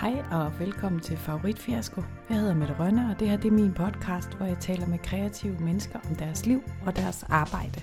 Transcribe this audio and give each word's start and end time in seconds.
Hej 0.00 0.22
og 0.30 0.58
velkommen 0.58 1.00
til 1.00 1.16
Favorit 1.16 1.58
Fiasko. 1.58 2.02
Jeg 2.28 2.36
hedder 2.36 2.54
Mette 2.54 2.74
Rønne, 2.78 3.10
og 3.10 3.20
det 3.20 3.28
her 3.28 3.36
det 3.36 3.48
er 3.48 3.52
min 3.52 3.72
podcast, 3.72 4.34
hvor 4.34 4.46
jeg 4.46 4.58
taler 4.60 4.86
med 4.86 4.98
kreative 4.98 5.58
mennesker 5.58 5.98
om 6.10 6.14
deres 6.14 6.46
liv 6.46 6.62
og 6.86 6.96
deres 6.96 7.22
arbejde. 7.22 7.82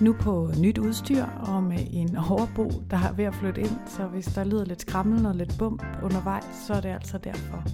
Nu 0.00 0.12
på 0.20 0.50
nyt 0.60 0.78
udstyr 0.78 1.24
og 1.24 1.62
med 1.62 1.78
en 1.90 2.16
overbo, 2.16 2.70
der 2.90 2.96
er 2.96 3.12
ved 3.12 3.24
at 3.24 3.34
flytte 3.34 3.60
ind, 3.60 3.78
så 3.86 4.06
hvis 4.06 4.24
der 4.24 4.44
lyder 4.44 4.64
lidt 4.64 4.80
skrammel 4.80 5.26
og 5.26 5.34
lidt 5.34 5.54
bump 5.58 5.82
undervejs, 6.02 6.44
så 6.66 6.74
er 6.74 6.80
det 6.80 6.88
altså 6.88 7.18
derfor. 7.18 7.64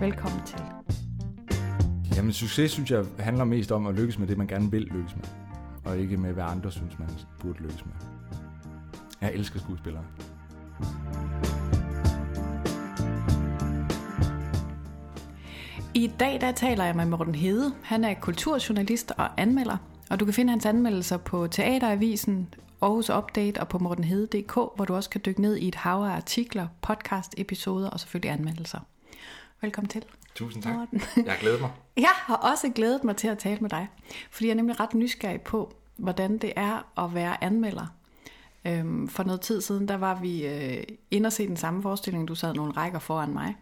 Velkommen 0.00 0.40
til. 0.46 0.60
Jamen 2.16 2.32
succes, 2.32 2.70
synes 2.70 2.90
jeg, 2.90 3.04
handler 3.18 3.44
mest 3.44 3.72
om 3.72 3.86
at 3.86 3.94
lykkes 3.94 4.18
med 4.18 4.26
det, 4.26 4.38
man 4.38 4.46
gerne 4.46 4.70
vil 4.70 4.82
lykkes 4.82 5.16
med. 5.16 5.24
Og 5.84 5.98
ikke 5.98 6.16
med, 6.16 6.32
hvad 6.32 6.44
andre 6.44 6.70
synes, 6.70 6.98
man 6.98 7.08
burde 7.40 7.58
lykkes 7.58 7.84
med. 7.86 7.94
Jeg 9.20 9.32
elsker 9.34 9.60
skuespillere. 9.60 10.04
I 16.02 16.06
dag 16.06 16.40
der 16.40 16.52
taler 16.52 16.84
jeg 16.84 16.96
med 16.96 17.04
Morten 17.04 17.34
Hede. 17.34 17.74
Han 17.82 18.04
er 18.04 18.14
kulturjournalist 18.14 19.12
og 19.18 19.40
anmelder. 19.40 19.76
Og 20.10 20.20
du 20.20 20.24
kan 20.24 20.34
finde 20.34 20.50
hans 20.50 20.66
anmeldelser 20.66 21.16
på 21.16 21.46
Teateravisen, 21.46 22.54
Aarhus 22.80 23.10
Update 23.10 23.60
og 23.60 23.68
på 23.68 23.78
mortenhede.dk, 23.78 24.54
hvor 24.54 24.84
du 24.84 24.94
også 24.94 25.10
kan 25.10 25.20
dykke 25.26 25.40
ned 25.40 25.56
i 25.56 25.68
et 25.68 25.74
hav 25.74 25.98
af 25.98 26.10
artikler, 26.10 26.66
podcast, 26.80 27.34
episoder 27.36 27.90
og 27.90 28.00
selvfølgelig 28.00 28.30
anmeldelser. 28.30 28.78
Velkommen 29.60 29.88
til. 29.88 30.04
Tusind 30.34 30.62
tak. 30.62 30.74
Morten. 30.74 31.02
Jeg 31.16 31.32
har 31.32 31.40
glædet 31.40 31.60
mig. 31.60 31.70
Jeg 31.96 32.12
har 32.14 32.36
også 32.36 32.68
glædet 32.68 33.04
mig 33.04 33.16
til 33.16 33.28
at 33.28 33.38
tale 33.38 33.60
med 33.60 33.70
dig, 33.70 33.88
fordi 34.30 34.46
jeg 34.46 34.52
er 34.52 34.56
nemlig 34.56 34.80
ret 34.80 34.94
nysgerrig 34.94 35.40
på, 35.40 35.72
hvordan 35.96 36.38
det 36.38 36.52
er 36.56 37.04
at 37.04 37.14
være 37.14 37.44
anmelder. 37.44 37.86
Øhm, 38.64 39.08
for 39.08 39.22
noget 39.22 39.40
tid 39.40 39.60
siden, 39.60 39.88
der 39.88 39.96
var 39.96 40.20
vi 40.20 40.46
øh, 40.46 40.82
inde 41.10 41.26
og 41.26 41.32
se 41.32 41.46
den 41.46 41.56
samme 41.56 41.82
forestilling. 41.82 42.28
Du 42.28 42.34
sad 42.34 42.54
nogle 42.54 42.72
rækker 42.72 42.98
foran 42.98 43.32
mig. 43.32 43.56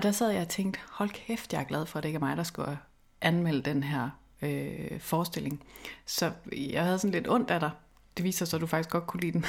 Og 0.00 0.04
der 0.04 0.12
sad 0.12 0.30
jeg 0.30 0.40
og 0.40 0.48
tænkte, 0.48 0.80
hold 0.90 1.10
kæft, 1.10 1.52
jeg 1.52 1.60
er 1.60 1.64
glad 1.64 1.86
for, 1.86 1.98
at 1.98 2.02
det 2.02 2.08
ikke 2.08 2.16
er 2.16 2.20
mig, 2.20 2.36
der 2.36 2.42
skulle 2.42 2.78
anmelde 3.20 3.62
den 3.62 3.82
her 3.82 4.10
øh, 4.42 5.00
forestilling. 5.00 5.64
Så 6.06 6.32
jeg 6.52 6.84
havde 6.84 6.98
sådan 6.98 7.12
lidt 7.12 7.28
ondt 7.28 7.50
af 7.50 7.60
dig. 7.60 7.70
Det 8.16 8.24
viser 8.24 8.46
sig, 8.46 8.56
at 8.56 8.60
du 8.60 8.66
faktisk 8.66 8.90
godt 8.90 9.06
kunne 9.06 9.20
lide 9.20 9.32
den. 9.32 9.44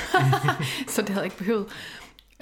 så 0.94 1.02
det 1.02 1.10
havde 1.10 1.20
jeg 1.20 1.26
ikke 1.26 1.38
behøvet. 1.38 1.68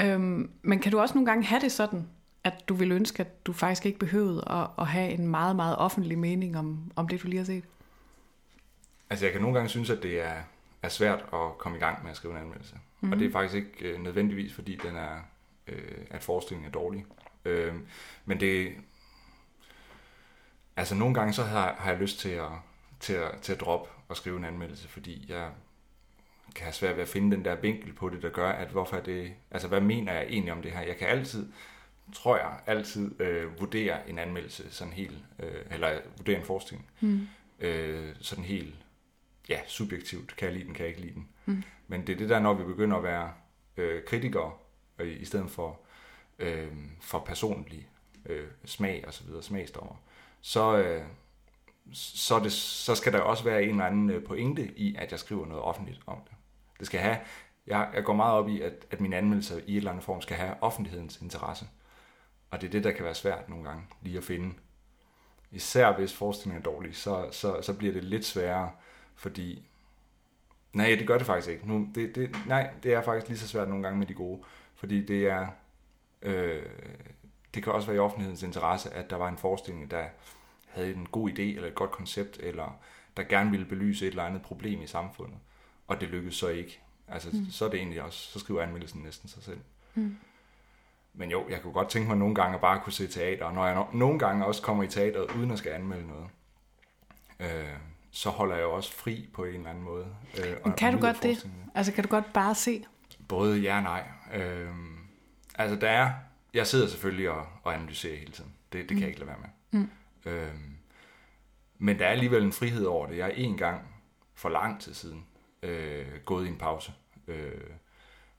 Øhm, 0.01 0.51
men 0.61 0.79
kan 0.79 0.91
du 0.91 0.99
også 0.99 1.15
nogle 1.15 1.25
gange 1.25 1.45
have 1.45 1.61
det 1.61 1.71
sådan, 1.71 2.07
at 2.43 2.53
du 2.69 2.73
ville 2.73 2.95
ønske, 2.95 3.21
at 3.21 3.45
du 3.45 3.53
faktisk 3.53 3.85
ikke 3.85 3.99
behøvede 3.99 4.43
at, 4.47 4.67
at 4.79 4.87
have 4.87 5.11
en 5.11 5.27
meget, 5.27 5.55
meget 5.55 5.77
offentlig 5.77 6.19
mening 6.19 6.57
om, 6.57 6.91
om 6.95 7.07
det, 7.07 7.23
du 7.23 7.27
lige 7.27 7.37
har 7.37 7.45
set? 7.45 7.63
Altså 9.09 9.25
jeg 9.25 9.33
kan 9.33 9.41
nogle 9.41 9.55
gange 9.55 9.69
synes, 9.69 9.89
at 9.89 10.03
det 10.03 10.21
er, 10.21 10.35
er 10.81 10.89
svært 10.89 11.19
at 11.33 11.57
komme 11.57 11.77
i 11.77 11.81
gang 11.81 12.03
med 12.03 12.11
at 12.11 12.17
skrive 12.17 12.33
en 12.33 12.39
anmeldelse. 12.39 12.75
Mm-hmm. 12.75 13.13
Og 13.13 13.19
det 13.19 13.27
er 13.27 13.31
faktisk 13.31 13.55
ikke 13.55 13.89
øh, 13.89 14.03
nødvendigvis, 14.03 14.53
fordi 14.53 14.79
den 14.83 14.95
er, 14.95 15.15
øh, 15.67 15.97
at 16.09 16.23
forestillingen 16.23 16.67
er 16.67 16.71
dårlig. 16.71 17.05
Øh, 17.45 17.73
men 18.25 18.39
det... 18.39 18.75
Altså 20.75 20.95
nogle 20.95 21.13
gange 21.13 21.33
så 21.33 21.43
har, 21.43 21.75
har 21.79 21.91
jeg 21.91 21.99
lyst 21.99 22.19
til 22.19 22.29
at, 22.29 22.51
til, 22.99 23.13
at, 23.13 23.41
til 23.41 23.53
at 23.53 23.59
droppe 23.59 23.89
og 24.07 24.17
skrive 24.17 24.37
en 24.37 24.45
anmeldelse, 24.45 24.87
fordi 24.87 25.25
jeg 25.29 25.49
kan 26.55 26.63
have 26.63 26.73
svært 26.73 26.95
ved 26.95 27.03
at 27.03 27.09
finde 27.09 27.35
den 27.35 27.45
der 27.45 27.55
vinkel 27.55 27.93
på 27.93 28.09
det, 28.09 28.21
der 28.21 28.29
gør, 28.29 28.49
at 28.49 28.67
hvorfor 28.67 28.97
er 28.97 29.03
det... 29.03 29.33
Altså 29.51 29.67
hvad 29.67 29.81
mener 29.81 30.13
jeg 30.13 30.25
egentlig 30.29 30.53
om 30.53 30.61
det 30.61 30.71
her? 30.71 30.81
Jeg 30.81 30.97
kan 30.97 31.07
altid 31.07 31.51
tror 32.13 32.37
jeg, 32.37 32.59
altid 32.67 33.21
øh, 33.21 33.59
vurdere 33.59 34.09
en 34.09 34.19
anmeldelse 34.19 34.71
sådan 34.71 34.93
helt, 34.93 35.17
øh, 35.39 35.61
eller 35.71 35.99
vurdere 36.17 36.37
en 36.37 36.45
forestilling, 36.45 36.89
mm. 36.99 37.27
øh, 37.59 38.15
sådan 38.21 38.43
helt, 38.43 38.75
ja, 39.49 39.59
subjektivt, 39.67 40.35
kan 40.35 40.45
jeg 40.45 40.55
lide 40.55 40.65
den, 40.65 40.73
kan 40.73 40.85
jeg 40.85 40.89
ikke 40.89 41.01
lide 41.01 41.13
den. 41.13 41.27
Mm. 41.45 41.63
Men 41.87 42.07
det 42.07 42.13
er 42.13 42.17
det 42.17 42.29
der, 42.29 42.39
når 42.39 42.53
vi 42.53 42.63
begynder 42.63 42.97
at 42.97 43.03
være 43.03 43.33
øh, 43.77 44.03
kritikere, 44.03 44.51
øh, 44.99 45.21
i 45.21 45.25
stedet 45.25 45.49
for, 45.49 45.79
øh, 46.39 46.67
for 47.01 47.19
personlig 47.19 47.89
øh, 48.25 48.47
smag 48.65 49.03
og 49.07 49.13
så 49.13 49.23
videre, 49.23 49.43
smagsdommer, 49.43 49.95
så, 50.41 50.77
øh, 50.77 51.03
så, 51.93 52.39
det, 52.39 52.51
så 52.51 52.95
skal 52.95 53.13
der 53.13 53.19
også 53.19 53.43
være 53.43 53.63
en 53.63 53.69
eller 53.69 53.85
anden 53.85 54.09
øh, 54.09 54.23
pointe 54.23 54.73
i, 54.77 54.95
at 54.95 55.11
jeg 55.11 55.19
skriver 55.19 55.45
noget 55.45 55.63
offentligt 55.63 56.01
om 56.07 56.17
det. 56.25 56.33
Det 56.79 56.87
skal 56.87 56.99
have, 56.99 57.17
jeg, 57.67 57.89
jeg 57.93 58.03
går 58.03 58.13
meget 58.13 58.33
op 58.33 58.49
i, 58.49 58.61
at, 58.61 58.73
at 58.91 59.01
mine 59.01 59.17
anmeldelser 59.17 59.57
i 59.57 59.71
et 59.71 59.77
eller 59.77 59.91
andet 59.91 60.05
form 60.05 60.21
skal 60.21 60.37
have 60.37 60.63
offentlighedens 60.63 61.21
interesse. 61.21 61.67
Og 62.51 62.61
det 62.61 62.67
er 62.67 62.71
det, 62.71 62.83
der 62.83 62.91
kan 62.91 63.05
være 63.05 63.15
svært 63.15 63.49
nogle 63.49 63.63
gange, 63.63 63.83
lige 64.01 64.17
at 64.17 64.23
finde. 64.23 64.53
Især 65.51 65.97
hvis 65.97 66.13
forestillingen 66.13 66.59
er 66.59 66.71
dårlig, 66.71 66.95
så, 66.95 67.29
så, 67.31 67.61
så 67.61 67.73
bliver 67.73 67.93
det 67.93 68.03
lidt 68.03 68.25
sværere, 68.25 68.71
fordi... 69.15 69.65
Nej, 70.73 70.95
det 70.99 71.07
gør 71.07 71.17
det 71.17 71.27
faktisk 71.27 71.49
ikke. 71.49 71.67
Nu, 71.67 71.89
det, 71.95 72.15
det, 72.15 72.35
nej, 72.47 72.73
det 72.83 72.93
er 72.93 73.01
faktisk 73.01 73.27
lige 73.27 73.39
så 73.39 73.47
svært 73.47 73.69
nogle 73.69 73.83
gange 73.83 73.99
med 73.99 74.07
de 74.07 74.13
gode, 74.13 74.43
fordi 74.75 75.05
det 75.05 75.27
er... 75.27 75.47
Øh, 76.21 76.65
det 77.53 77.63
kan 77.63 77.73
også 77.73 77.87
være 77.87 77.95
i 77.95 77.99
offentlighedens 77.99 78.43
interesse, 78.43 78.89
at 78.93 79.09
der 79.09 79.15
var 79.15 79.27
en 79.27 79.37
forestilling, 79.37 79.91
der 79.91 80.05
havde 80.67 80.93
en 80.93 81.07
god 81.11 81.29
idé 81.29 81.41
eller 81.41 81.67
et 81.67 81.75
godt 81.75 81.91
koncept, 81.91 82.37
eller 82.37 82.79
der 83.17 83.23
gerne 83.23 83.51
ville 83.51 83.65
belyse 83.65 84.05
et 84.05 84.09
eller 84.09 84.23
andet 84.23 84.41
problem 84.41 84.81
i 84.81 84.87
samfundet, 84.87 85.37
og 85.87 86.01
det 86.01 86.09
lykkedes 86.09 86.35
så 86.35 86.47
ikke. 86.47 86.79
Altså, 87.07 87.29
mm. 87.33 87.45
så 87.51 87.65
er 87.65 87.69
det 87.69 87.77
egentlig 87.77 88.01
også, 88.01 88.31
så 88.31 88.39
skriver 88.39 88.61
anmeldelsen 88.61 89.01
næsten 89.01 89.29
sig 89.29 89.43
selv. 89.43 89.59
Mm. 89.95 90.17
Men 91.13 91.31
jo, 91.31 91.49
jeg 91.49 91.61
kunne 91.61 91.73
godt 91.73 91.89
tænke 91.89 92.07
mig 92.07 92.17
nogle 92.17 92.35
gange 92.35 92.55
at 92.55 92.61
bare 92.61 92.79
kunne 92.79 92.93
se 92.93 93.07
teater, 93.07 93.45
og 93.45 93.53
når 93.53 93.65
jeg 93.67 93.77
no- 93.77 93.97
nogle 93.97 94.19
gange 94.19 94.45
også 94.45 94.61
kommer 94.61 94.83
i 94.83 94.87
teateret 94.87 95.35
uden 95.35 95.51
at 95.51 95.57
skal 95.57 95.71
anmelde 95.71 96.07
noget, 96.07 96.27
øh, 97.39 97.69
så 98.11 98.29
holder 98.29 98.55
jeg 98.55 98.63
jo 98.63 98.71
også 98.71 98.93
fri 98.93 99.29
på 99.33 99.45
en 99.45 99.53
eller 99.55 99.69
anden 99.69 99.83
måde. 99.83 100.07
Øh, 100.37 100.55
Men 100.65 100.73
kan 100.73 100.93
du 100.93 100.99
godt 100.99 101.23
det? 101.23 101.49
Altså 101.75 101.91
kan 101.91 102.03
du 102.03 102.09
godt 102.09 102.33
bare 102.33 102.55
se? 102.55 102.85
Både 103.27 103.59
ja 103.59 103.77
og 103.77 103.83
nej. 103.83 104.03
Øh, 104.33 104.69
altså 105.59 105.75
der 105.75 105.89
er, 105.89 106.13
jeg 106.53 106.67
sidder 106.67 106.87
selvfølgelig 106.87 107.29
og, 107.29 107.47
og 107.63 107.73
analyserer 107.73 108.17
hele 108.17 108.31
tiden. 108.31 108.53
Det, 108.73 108.79
det 108.79 108.87
kan 108.87 108.97
mm. 108.97 109.01
jeg 109.01 109.09
ikke 109.09 109.19
lade 109.19 109.29
være 109.29 109.39
med. 109.39 109.79
Mm. 109.79 109.89
Øh, 110.31 110.53
men 111.77 111.99
der 111.99 112.05
er 112.05 112.11
alligevel 112.11 112.43
en 112.43 112.53
frihed 112.53 112.85
over 112.85 113.07
det. 113.07 113.17
Jeg 113.17 113.27
er 113.27 113.33
en 113.33 113.57
gang 113.57 113.81
for 114.35 114.49
lang 114.49 114.81
tid 114.81 114.93
siden 114.93 115.25
øh, 115.63 116.07
gået 116.25 116.45
i 116.45 116.49
en 116.49 116.57
pause, 116.57 116.93
øh, 117.27 117.51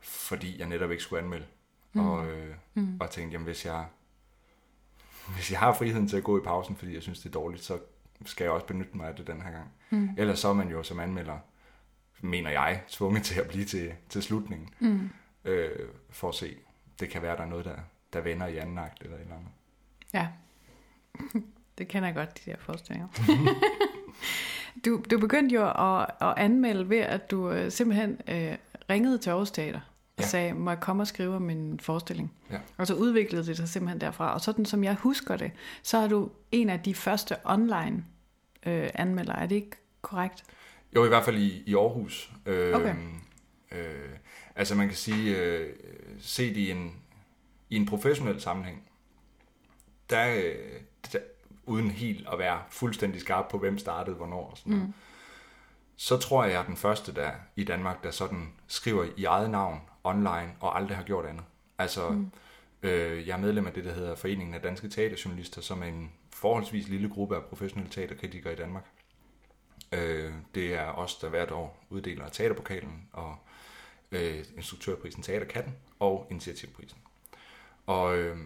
fordi 0.01 0.59
jeg 0.59 0.69
netop 0.69 0.91
ikke 0.91 1.03
skulle 1.03 1.23
anmelde 1.23 1.47
mm. 1.93 2.07
og, 2.07 2.27
øh, 2.27 2.55
mm. 2.75 2.97
og 3.01 3.11
tænkte, 3.11 3.33
jamen 3.33 3.45
hvis 3.45 3.67
jeg, 3.67 3.87
hvis 5.35 5.51
jeg 5.51 5.59
har 5.59 5.73
friheden 5.73 6.09
til 6.09 6.17
at 6.17 6.25
gå 6.25 6.39
i 6.39 6.43
pausen, 6.45 6.77
fordi 6.77 6.95
jeg 6.95 7.03
synes, 7.03 7.19
det 7.19 7.27
er 7.27 7.33
dårligt, 7.33 7.65
så 7.65 7.79
skal 8.27 8.45
jeg 8.45 8.53
også 8.53 8.67
benytte 8.67 8.97
mig 8.97 9.09
af 9.09 9.15
det 9.15 9.27
den 9.27 9.43
her 9.43 9.51
gang. 9.51 9.73
Mm. 9.91 10.11
Ellers 10.19 10.39
så 10.39 10.49
er 10.49 10.53
man 10.53 10.69
jo 10.69 10.83
som 10.83 11.01
anmelder, 11.01 11.39
mener 12.21 12.51
jeg, 12.51 12.83
tvunget 12.89 13.25
til 13.25 13.41
at 13.41 13.49
blive 13.49 13.65
til, 13.65 13.93
til 14.09 14.23
slutningen, 14.23 14.69
mm. 14.79 15.11
øh, 15.45 15.89
for 16.11 16.29
at 16.29 16.35
se. 16.35 16.57
Det 17.01 17.11
kan 17.11 17.23
være, 17.23 17.37
der 17.37 17.43
er 17.43 17.49
noget, 17.49 17.65
der, 17.65 17.77
der 18.13 18.21
vender 18.21 18.47
i 18.47 18.57
anden 18.57 18.79
akt 18.79 19.03
eller 19.03 19.17
et 19.17 19.23
eller 19.23 19.35
andet. 19.35 19.51
Ja, 20.15 20.29
det 21.79 21.89
kender 21.89 22.09
jeg 22.09 22.15
godt, 22.15 22.45
de 22.45 22.51
der 22.51 22.57
forestillinger. 22.59 23.09
du, 24.85 25.03
du 25.11 25.19
begyndte 25.19 25.55
jo 25.55 25.69
at, 25.69 26.07
at 26.21 26.35
anmelde 26.37 26.89
ved, 26.89 26.99
at 26.99 27.31
du 27.31 27.51
øh, 27.51 27.71
simpelthen 27.71 28.21
øh, 28.29 28.57
ringede 28.91 29.19
til 29.19 29.31
Aarhus 29.31 29.51
Teater 29.51 29.81
og 30.17 30.25
ja. 30.25 30.29
sagde, 30.29 30.53
må 30.53 30.71
jeg 30.71 30.81
komme 30.81 31.03
og 31.03 31.07
skrive 31.07 31.37
om 31.37 31.43
min 31.43 31.81
forestilling? 31.81 32.33
Ja. 32.51 32.59
Og 32.77 32.87
så 32.87 32.95
udviklede 32.95 33.47
det 33.47 33.57
sig 33.57 33.69
simpelthen 33.69 34.01
derfra. 34.01 34.35
Og 34.35 34.41
sådan 34.41 34.65
som 34.65 34.85
jeg 34.85 34.95
husker 34.95 35.37
det, 35.37 35.51
så 35.83 35.99
er 35.99 36.09
du 36.09 36.31
en 36.53 36.71
af 36.71 36.81
de 36.81 36.95
første 36.95 37.37
online 37.45 38.05
øh, 38.67 38.91
anmeldere. 38.95 39.39
Er 39.39 39.47
det 39.47 39.57
ikke 39.57 39.77
korrekt? 40.03 40.45
Jo, 40.95 41.05
i 41.05 41.09
hvert 41.09 41.25
fald 41.25 41.37
i, 41.37 41.63
i 41.67 41.75
Aarhus. 41.75 42.33
Øh, 42.47 42.77
okay. 42.77 42.95
Øh, 43.73 44.11
altså 44.61 44.75
man 44.75 44.89
kan 44.89 44.97
sige, 44.97 45.37
øh, 45.37 45.77
set 46.19 46.57
i 46.57 46.71
en, 46.71 46.97
i 47.71 47.77
en 47.77 47.87
professionel 47.87 48.41
sammenhæng, 48.41 48.83
der, 50.11 50.35
øh, 50.35 50.81
der 51.13 51.19
uden 51.67 51.91
helt 51.91 52.29
at 52.33 52.39
være 52.39 52.63
fuldstændig 52.71 53.21
skarp 53.21 53.49
på, 53.51 53.59
hvem 53.59 53.79
startede 53.79 54.17
hvornår 54.17 54.51
og 54.51 54.59
sådan 54.59 54.73
noget, 54.73 54.87
mm. 54.87 54.95
så 55.97 56.17
tror 56.17 56.45
jeg, 56.45 56.53
jeg 56.53 56.61
er 56.61 56.67
den 56.67 56.77
første 56.77 57.15
der 57.15 57.31
i 57.57 57.65
Danmark, 57.65 58.05
der 58.05 58.11
sådan 58.11 58.53
skriver 58.67 59.05
i 59.17 59.25
eget 59.25 59.51
navn 59.51 59.81
online 60.05 60.53
og 60.61 60.77
aldrig 60.77 60.97
har 60.97 61.05
gjort 61.05 61.27
andet. 61.27 61.45
Altså, 61.79 62.11
mm. 62.11 62.31
øh, 62.83 63.29
jeg 63.29 63.33
er 63.33 63.41
medlem 63.41 63.67
af 63.67 63.73
det, 63.73 63.85
der 63.85 63.93
hedder 63.93 64.15
Foreningen 64.15 64.55
af 64.55 64.61
Danske 64.61 64.89
Teaterjournalister, 64.89 65.61
som 65.61 65.83
er 65.83 65.87
en 65.87 66.13
forholdsvis 66.33 66.89
lille 66.89 67.09
gruppe 67.09 67.37
af 67.37 67.45
professionelle 67.45 67.93
teaterkritikere 67.93 68.53
i 68.53 68.57
Danmark. 68.57 68.85
Øh, 69.93 70.33
det 70.55 70.75
er 70.75 70.87
os, 70.87 71.17
der 71.17 71.29
hvert 71.29 71.51
år 71.51 71.85
uddeler 71.91 72.29
teaterpokalen 72.29 73.09
og 73.13 73.37
øh, 74.13 74.45
instruktørprisen 74.57 75.23
Teaterkatten 75.23 75.75
og 75.99 76.27
initiativprisen. 76.31 76.99
Og, 77.87 78.19
øh, 78.19 78.37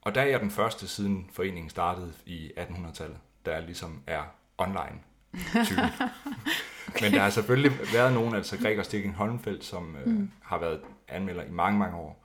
og 0.00 0.14
der 0.14 0.20
er 0.20 0.26
jeg 0.26 0.40
den 0.40 0.50
første 0.50 0.88
siden 0.88 1.30
foreningen 1.32 1.70
startede 1.70 2.12
i 2.26 2.50
1800-tallet, 2.58 3.18
der 3.44 3.60
ligesom 3.60 4.02
er 4.06 4.22
online 4.58 5.00
typen. 5.64 5.84
okay. 6.88 7.02
Men 7.02 7.12
der 7.12 7.20
har 7.20 7.30
selvfølgelig 7.30 7.78
været 7.92 8.12
nogen, 8.12 8.34
altså 8.34 8.58
Gregor 8.58 8.82
Stikking 8.82 9.14
Holmfeldt, 9.14 9.64
som 9.64 9.96
øh, 9.96 10.06
mm. 10.06 10.30
har 10.42 10.58
været 10.58 10.80
anmelder 11.08 11.44
i 11.44 11.50
mange, 11.50 11.78
mange 11.78 11.96
år. 11.96 12.24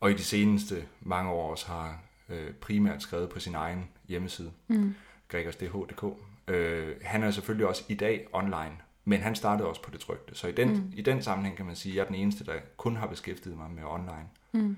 Og 0.00 0.10
i 0.10 0.14
de 0.14 0.24
seneste 0.24 0.84
mange 1.00 1.30
år 1.30 1.50
også 1.50 1.66
har 1.66 1.98
øh, 2.28 2.52
primært 2.54 3.02
skrevet 3.02 3.28
på 3.30 3.40
sin 3.40 3.54
egen 3.54 3.88
hjemmeside, 4.08 4.52
mm. 4.68 4.94
gregersdh.dk. 5.28 6.04
Øh, 6.48 6.96
han 7.02 7.22
er 7.22 7.30
selvfølgelig 7.30 7.66
også 7.66 7.84
i 7.88 7.94
dag 7.94 8.26
online, 8.32 8.78
men 9.04 9.20
han 9.20 9.34
startede 9.34 9.68
også 9.68 9.82
på 9.82 9.90
det 9.90 10.00
trygte. 10.00 10.34
Så 10.34 10.48
i 10.48 10.52
den, 10.52 10.68
mm. 10.68 10.92
i 10.96 11.02
den 11.02 11.22
sammenhæng 11.22 11.56
kan 11.56 11.66
man 11.66 11.76
sige, 11.76 11.92
at 11.92 11.96
jeg 11.96 12.02
er 12.02 12.06
den 12.06 12.14
eneste, 12.14 12.44
der 12.44 12.54
kun 12.76 12.96
har 12.96 13.06
beskæftiget 13.06 13.56
mig 13.56 13.70
med 13.70 13.82
online. 13.84 14.28
Mm. 14.52 14.76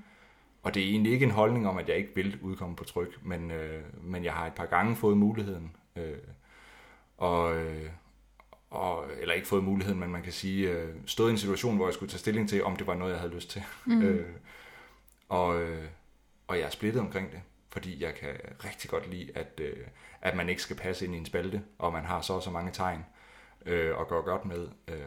og 0.62 0.74
det 0.74 0.82
er 0.82 0.88
egentlig 0.88 1.12
ikke 1.12 1.24
en 1.24 1.30
holdning 1.30 1.68
om, 1.68 1.78
at 1.78 1.88
jeg 1.88 1.96
ikke 1.96 2.14
vil 2.14 2.38
udkomme 2.42 2.76
på 2.76 2.84
tryk, 2.84 3.24
men, 3.24 3.50
øh, 3.50 3.82
men 4.02 4.24
jeg 4.24 4.32
har 4.32 4.46
et 4.46 4.54
par 4.54 4.66
gange 4.66 4.96
fået 4.96 5.16
muligheden, 5.16 5.76
øh, 5.96 6.18
og, 7.16 7.56
øh, 7.56 7.90
og, 8.70 9.04
eller 9.20 9.34
ikke 9.34 9.46
fået 9.46 9.64
muligheden, 9.64 10.00
men 10.00 10.10
man 10.10 10.22
kan 10.22 10.32
sige, 10.32 10.70
øh, 10.70 10.94
stået 11.06 11.28
i 11.28 11.32
en 11.32 11.38
situation, 11.38 11.76
hvor 11.76 11.86
jeg 11.86 11.94
skulle 11.94 12.10
tage 12.10 12.18
stilling 12.18 12.48
til, 12.48 12.64
om 12.64 12.76
det 12.76 12.86
var 12.86 12.94
noget, 12.94 13.12
jeg 13.12 13.20
havde 13.20 13.34
lyst 13.34 13.50
til. 13.50 13.62
Mm. 13.84 14.02
Øh, 14.04 14.26
og, 15.28 15.62
øh, 15.62 15.84
og 16.46 16.58
jeg 16.58 16.66
er 16.66 16.70
splittet 16.70 17.02
omkring 17.02 17.32
det, 17.32 17.40
fordi 17.70 18.02
jeg 18.02 18.14
kan 18.14 18.30
rigtig 18.64 18.90
godt 18.90 19.10
lide, 19.10 19.30
at, 19.34 19.60
øh, 19.62 19.86
at 20.20 20.36
man 20.36 20.48
ikke 20.48 20.62
skal 20.62 20.76
passe 20.76 21.04
ind 21.04 21.14
i 21.14 21.18
en 21.18 21.26
spalte, 21.26 21.62
og 21.78 21.92
man 21.92 22.04
har 22.04 22.20
så 22.20 22.32
og 22.32 22.42
så 22.42 22.50
mange 22.50 22.72
tegn 22.72 23.04
øh, 23.66 23.98
og 23.98 24.08
går 24.08 24.22
godt 24.22 24.44
med. 24.44 24.68
Øh, 24.88 25.04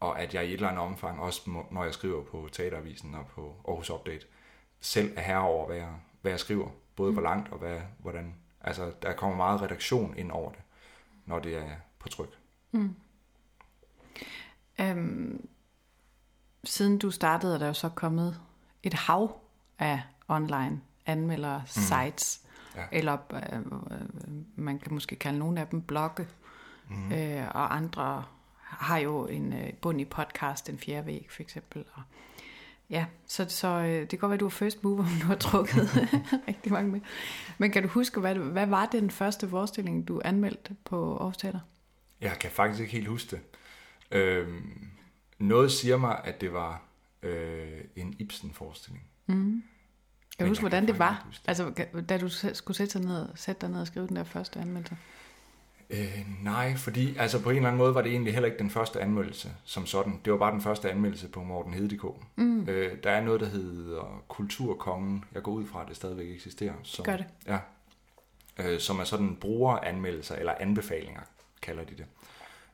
og 0.00 0.20
at 0.20 0.34
jeg 0.34 0.44
i 0.44 0.48
et 0.48 0.52
eller 0.52 0.68
andet 0.68 0.84
omfang, 0.84 1.20
også 1.20 1.64
når 1.70 1.84
jeg 1.84 1.94
skriver 1.94 2.24
på 2.24 2.48
Teateravisen 2.52 3.14
og 3.14 3.26
på 3.26 3.56
Aarhus 3.68 3.90
Update, 3.90 4.26
selv 4.80 5.12
er 5.16 5.20
herre 5.20 5.42
over, 5.42 5.66
hvad 5.66 5.76
jeg, 5.76 5.94
hvad 6.22 6.32
jeg 6.32 6.40
skriver. 6.40 6.68
Både 6.96 7.10
mm. 7.10 7.14
hvor 7.14 7.22
langt 7.22 7.52
og 7.52 7.58
hvad, 7.58 7.80
hvordan. 7.98 8.34
Altså, 8.60 8.92
der 9.02 9.12
kommer 9.12 9.36
meget 9.36 9.62
redaktion 9.62 10.16
ind 10.16 10.32
over 10.32 10.50
det, 10.50 10.60
når 11.26 11.38
det 11.38 11.56
er 11.56 11.70
på 11.98 12.08
tryk. 12.08 12.38
Mm. 12.72 12.96
Øhm, 14.80 15.48
siden 16.64 16.98
du 16.98 17.10
startede, 17.10 17.54
er 17.54 17.58
der 17.58 17.66
jo 17.66 17.72
så 17.72 17.88
kommet 17.88 18.40
et 18.82 18.94
hav 18.94 19.40
af 19.78 20.02
online 20.28 20.80
anmelder 21.06 21.60
mm. 21.60 21.66
sites, 21.66 22.40
ja. 22.76 22.84
eller 22.92 23.18
øh, 23.32 23.58
øh, 23.58 24.06
man 24.56 24.78
kan 24.78 24.94
måske 24.94 25.16
kalde 25.16 25.38
nogle 25.38 25.60
af 25.60 25.66
dem 25.66 25.82
blogge, 25.82 26.28
mm. 26.92 27.12
øh, 27.12 27.48
og 27.54 27.76
andre 27.76 28.24
har 28.62 28.98
jo 28.98 29.26
en 29.26 29.52
øh, 29.52 29.72
bund 29.72 30.00
i 30.00 30.04
podcast, 30.04 30.66
Den 30.66 30.78
Fjerde 30.78 31.06
Væg 31.06 31.26
for 31.30 31.42
eksempel. 31.42 31.84
Og, 31.94 32.02
ja, 32.90 33.06
så, 33.26 33.46
så 33.48 33.68
øh, 33.68 34.00
det 34.00 34.08
kan 34.08 34.18
godt 34.18 34.30
være, 34.30 34.34
at 34.34 34.40
du 34.40 34.46
er 34.46 34.50
first 34.50 34.84
mover, 34.84 35.02
men 35.10 35.20
du 35.20 35.26
har 35.26 35.34
trukket 35.34 35.90
rigtig 36.48 36.72
mange 36.72 36.90
med. 36.90 37.00
Men 37.58 37.70
kan 37.70 37.82
du 37.82 37.88
huske, 37.88 38.20
hvad, 38.20 38.34
hvad 38.34 38.66
var 38.66 38.86
den 38.86 39.10
første 39.10 39.48
forestilling, 39.48 40.08
du 40.08 40.20
anmeldte 40.24 40.76
på 40.84 41.16
Aarhus 41.16 41.36
Teater? 41.36 41.60
Jeg 42.20 42.36
kan 42.40 42.50
faktisk 42.50 42.80
ikke 42.80 42.92
helt 42.92 43.08
huske 43.08 43.30
det. 43.30 43.40
Øhm, 44.10 44.90
noget 45.38 45.72
siger 45.72 45.96
mig, 45.96 46.20
at 46.24 46.40
det 46.40 46.52
var 46.52 46.82
øh, 47.22 47.80
en 47.96 48.14
Ibsen-forestilling. 48.18 49.04
Mm. 49.26 49.62
Kan 50.38 50.46
du 50.46 50.50
huske, 50.50 50.62
hvordan 50.62 50.86
det 50.86 50.98
var? 50.98 51.26
Det. 51.30 51.42
Altså, 51.46 51.86
da 52.08 52.18
du 52.18 52.28
skulle 52.54 52.76
sætte 52.76 52.98
dig 52.98 53.06
ned, 53.06 53.28
sætte 53.34 53.60
dig 53.60 53.70
ned 53.70 53.80
og 53.80 53.86
skrive 53.86 54.06
den 54.06 54.16
der 54.16 54.24
første 54.24 54.60
anmeldelse? 54.60 54.96
Øh, 55.92 56.26
nej, 56.42 56.76
fordi 56.76 57.16
altså 57.16 57.42
på 57.42 57.50
en 57.50 57.56
eller 57.56 57.68
anden 57.68 57.78
måde 57.78 57.94
var 57.94 58.02
det 58.02 58.12
egentlig 58.12 58.32
heller 58.32 58.46
ikke 58.46 58.58
den 58.58 58.70
første 58.70 59.00
anmeldelse 59.00 59.52
som 59.64 59.86
sådan. 59.86 60.20
Det 60.24 60.32
var 60.32 60.38
bare 60.38 60.52
den 60.52 60.60
første 60.60 60.90
anmeldelse 60.90 61.28
på 61.28 61.42
Morten 61.42 61.74
Hededk. 61.74 62.02
Mm. 62.36 62.68
Øh, 62.68 62.96
der 63.04 63.10
er 63.10 63.20
noget, 63.24 63.40
der 63.40 63.46
hedder 63.46 64.24
Kulturkongen. 64.28 65.24
Jeg 65.34 65.42
går 65.42 65.52
ud 65.52 65.66
fra, 65.66 65.82
at 65.82 65.88
det 65.88 65.96
stadigvæk 65.96 66.30
eksisterer. 66.30 66.74
Som, 66.82 67.04
Gør 67.04 67.16
det. 67.16 67.26
Ja. 67.46 67.58
Øh, 68.58 68.80
som 68.80 68.98
er 69.00 69.04
sådan 69.04 69.36
brugeranmeldelser 69.40 70.36
eller 70.36 70.54
anbefalinger, 70.60 71.20
kalder 71.62 71.84
de 71.84 71.96
det. 71.96 72.06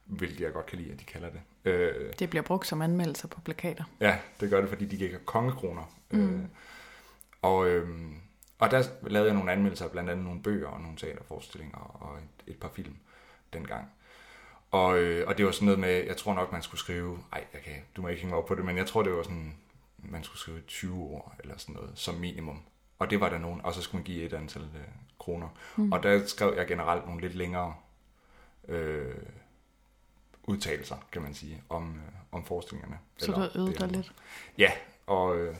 Hvilket 0.04 0.40
jeg 0.40 0.52
godt 0.52 0.66
kan 0.66 0.78
lide, 0.78 0.92
at 0.92 1.00
de 1.00 1.04
kalder 1.04 1.28
det. 1.30 1.70
Øh, 1.70 2.12
det 2.18 2.30
bliver 2.30 2.42
brugt 2.42 2.66
som 2.66 2.82
anmeldelser 2.82 3.28
på 3.28 3.40
plakater. 3.40 3.84
Ja, 4.00 4.18
det 4.40 4.50
gør 4.50 4.60
det, 4.60 4.68
fordi 4.68 4.84
de 4.84 4.96
giver 4.96 5.18
kongekroner. 5.24 5.92
Mm. 6.10 6.34
Øh, 6.34 6.40
og, 7.42 7.68
øh, 7.68 7.88
og 8.58 8.70
der 8.70 8.82
lavede 9.02 9.28
jeg 9.28 9.36
nogle 9.36 9.52
anmeldelser, 9.52 9.88
blandt 9.88 10.10
andet 10.10 10.24
nogle 10.24 10.42
bøger 10.42 10.68
og 10.68 10.80
nogle 10.80 10.96
teaterforestillinger 10.96 11.78
og 11.78 12.18
et, 12.18 12.52
et 12.52 12.60
par 12.60 12.70
film 12.74 12.96
dengang. 13.52 13.90
Og, 14.70 14.98
øh, 14.98 15.28
og 15.28 15.38
det 15.38 15.46
var 15.46 15.52
sådan 15.52 15.66
noget 15.66 15.78
med, 15.78 16.04
jeg 16.06 16.16
tror 16.16 16.34
nok, 16.34 16.52
man 16.52 16.62
skulle 16.62 16.80
skrive, 16.80 17.18
ej, 17.32 17.44
jeg 17.52 17.62
kan, 17.62 17.74
du 17.96 18.02
må 18.02 18.08
ikke 18.08 18.22
hænge 18.22 18.36
op 18.36 18.46
på 18.46 18.54
det, 18.54 18.64
men 18.64 18.76
jeg 18.76 18.86
tror, 18.86 19.02
det 19.02 19.12
var 19.12 19.22
sådan, 19.22 19.54
man 19.98 20.24
skulle 20.24 20.40
skrive 20.40 20.60
20 20.60 20.94
ord 20.94 21.34
eller 21.40 21.58
sådan 21.58 21.74
noget, 21.74 21.90
som 21.94 22.14
minimum. 22.14 22.62
Og 22.98 23.10
det 23.10 23.20
var 23.20 23.28
der 23.28 23.38
nogen, 23.38 23.60
og 23.64 23.74
så 23.74 23.82
skulle 23.82 23.98
man 23.98 24.04
give 24.04 24.24
et 24.24 24.32
antal 24.32 24.62
øh, 24.62 24.80
kroner. 25.18 25.48
Mm. 25.76 25.92
Og 25.92 26.02
der 26.02 26.26
skrev 26.26 26.54
jeg 26.56 26.66
generelt 26.66 27.06
nogle 27.06 27.20
lidt 27.20 27.34
længere 27.34 27.74
øh, 28.68 29.14
udtalelser, 30.42 30.96
kan 31.12 31.22
man 31.22 31.34
sige, 31.34 31.62
om, 31.68 31.94
øh, 31.94 32.12
om 32.32 32.44
forestillingerne. 32.44 32.98
Så 33.18 33.32
du 33.32 33.58
øvede 33.58 33.74
dig 33.74 33.88
lidt? 33.88 34.12
Ja, 34.58 34.72
og, 35.06 35.38
øh, 35.38 35.56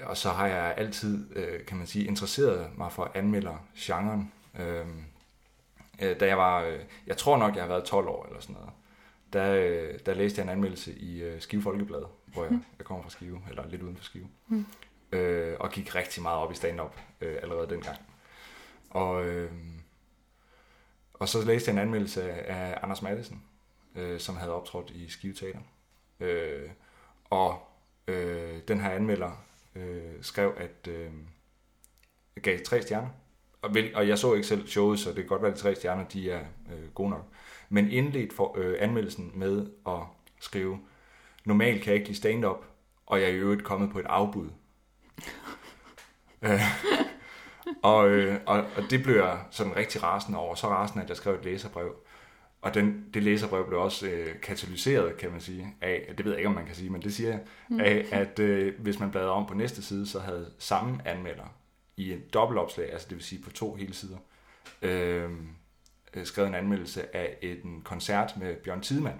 og 0.00 0.16
så 0.16 0.30
har 0.30 0.46
jeg 0.46 0.74
altid, 0.76 1.36
øh, 1.36 1.66
kan 1.66 1.76
man 1.76 1.86
sige, 1.86 2.04
interesseret 2.04 2.78
mig 2.78 2.92
for 2.92 3.10
anmelder 3.14 3.66
genren. 3.78 4.32
Øh, 4.58 4.86
da 6.20 6.26
jeg 6.26 6.38
var, 6.38 6.62
øh, 6.62 6.80
jeg 7.06 7.16
tror 7.16 7.36
nok, 7.36 7.54
jeg 7.54 7.62
har 7.62 7.68
været 7.68 7.84
12 7.84 8.08
år 8.08 8.26
eller 8.26 8.40
sådan 8.40 8.54
noget, 8.54 8.70
der, 9.32 9.54
øh, 9.54 9.98
der 10.06 10.14
læste 10.14 10.38
jeg 10.38 10.44
en 10.44 10.50
anmeldelse 10.50 10.94
i 10.94 11.22
øh, 11.22 11.40
Skive 11.40 11.62
Folkeblad, 11.62 12.02
hvor 12.26 12.44
jeg, 12.44 12.60
jeg 12.78 12.86
kommer 12.86 13.02
fra 13.02 13.10
Skive, 13.10 13.40
eller 13.48 13.68
lidt 13.68 13.82
uden 13.82 13.96
for 13.96 14.04
Skive, 14.04 14.28
mm. 14.48 14.66
øh, 15.12 15.56
og 15.60 15.70
gik 15.70 15.94
rigtig 15.94 16.22
meget 16.22 16.38
op 16.38 16.52
i 16.52 16.54
stand-up 16.54 16.96
øh, 17.20 17.36
allerede 17.42 17.68
dengang. 17.68 17.98
Og, 18.90 19.26
øh, 19.26 19.52
og 21.14 21.28
så 21.28 21.44
læste 21.44 21.68
jeg 21.68 21.74
en 21.74 21.82
anmeldelse 21.82 22.32
af 22.32 22.78
Anders 22.82 23.02
Madsen, 23.02 23.42
øh, 23.94 24.20
som 24.20 24.36
havde 24.36 24.52
optrådt 24.52 24.90
i 24.90 25.08
Skive 25.08 25.34
Teater. 25.34 25.60
Øh, 26.20 26.70
og 27.30 27.68
øh, 28.08 28.60
den 28.68 28.80
her 28.80 28.90
anmelder 28.90 29.43
øh, 29.74 30.12
skrev, 30.20 30.54
at 30.56 30.88
øh, 30.88 31.10
gav 32.42 32.58
tre 32.64 32.82
stjerner 32.82 33.08
og, 33.64 33.74
vel, 33.74 33.96
og 33.96 34.08
jeg 34.08 34.18
så 34.18 34.34
ikke 34.34 34.46
selv 34.46 34.66
showet, 34.66 34.98
så 34.98 35.08
det 35.08 35.16
kan 35.16 35.26
godt 35.26 35.42
være, 35.42 35.50
at 35.50 35.56
de 35.56 35.62
tre 35.62 35.74
stjerner, 35.74 36.04
de 36.04 36.30
er 36.30 36.40
øh, 36.72 36.90
gode 36.94 37.10
nok. 37.10 37.24
Men 37.68 37.90
indledt 37.90 38.32
for 38.32 38.58
øh, 38.58 38.76
anmeldelsen 38.78 39.32
med 39.34 39.66
at 39.86 40.00
skrive, 40.40 40.78
normalt 41.44 41.82
kan 41.82 41.90
jeg 41.90 41.94
ikke 41.94 42.08
lide 42.08 42.18
stand-up, 42.18 42.64
og 43.06 43.20
jeg 43.20 43.28
er 43.28 43.32
i 43.32 43.36
øvrigt 43.36 43.64
kommet 43.64 43.90
på 43.90 43.98
et 43.98 44.06
afbud. 44.08 44.48
øh, 46.42 46.60
og, 47.82 48.08
øh, 48.08 48.40
og, 48.46 48.56
og 48.76 48.82
det 48.90 49.02
blev 49.02 49.16
jeg 49.16 49.38
sådan 49.50 49.76
rigtig 49.76 50.02
rasende 50.02 50.38
over. 50.38 50.54
Så 50.54 50.68
rasende, 50.68 51.02
at 51.02 51.08
jeg 51.08 51.16
skrev 51.16 51.34
et 51.34 51.44
læserbrev. 51.44 51.94
Og 52.64 52.74
den, 52.74 53.04
det 53.14 53.22
læserbrev 53.22 53.66
blev 53.68 53.80
også 53.80 54.06
øh, 54.06 54.40
katalyseret, 54.40 55.16
kan 55.16 55.30
man 55.30 55.40
sige, 55.40 55.74
af, 55.80 56.14
det 56.16 56.24
ved 56.24 56.32
jeg 56.32 56.38
ikke, 56.38 56.48
om 56.48 56.54
man 56.54 56.66
kan 56.66 56.74
sige, 56.74 56.90
men 56.90 57.02
det 57.02 57.14
siger 57.14 57.30
jeg, 57.30 57.40
mm. 57.68 57.80
af, 57.80 58.06
at 58.12 58.38
øh, 58.38 58.80
hvis 58.80 59.00
man 59.00 59.10
bladrede 59.10 59.32
om 59.32 59.46
på 59.46 59.54
næste 59.54 59.82
side, 59.82 60.06
så 60.06 60.20
havde 60.20 60.50
samme 60.58 61.08
anmelder 61.08 61.56
i 61.96 62.12
en 62.12 62.20
dobbeltopslag, 62.34 62.92
altså 62.92 63.06
det 63.08 63.16
vil 63.16 63.24
sige 63.24 63.42
på 63.42 63.50
to 63.50 63.74
hele 63.74 63.94
sider, 63.94 64.16
øhm, 64.82 65.48
øh, 66.14 66.26
skrevet 66.26 66.48
en 66.48 66.54
anmeldelse 66.54 67.16
af 67.16 67.36
en 67.42 67.82
koncert 67.84 68.36
med 68.36 68.56
Bjørn 68.56 68.80
Tidemand. 68.80 69.18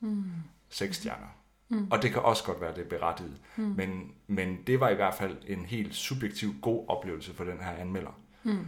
Mm. 0.00 0.24
Seks 0.68 0.96
stjerner. 0.96 1.36
Mm. 1.68 1.88
Og 1.90 2.02
det 2.02 2.12
kan 2.12 2.22
også 2.22 2.44
godt 2.44 2.60
være, 2.60 2.74
det 2.74 2.84
er 2.84 2.88
berettiget. 2.88 3.36
Mm. 3.56 3.64
Men, 3.64 4.12
men 4.26 4.58
det 4.66 4.80
var 4.80 4.88
i 4.88 4.94
hvert 4.94 5.14
fald 5.14 5.36
en 5.46 5.64
helt 5.64 5.94
subjektiv 5.94 6.54
god 6.62 6.84
oplevelse 6.88 7.34
for 7.34 7.44
den 7.44 7.60
her 7.60 7.72
anmelder. 7.72 8.20
Mm. 8.42 8.66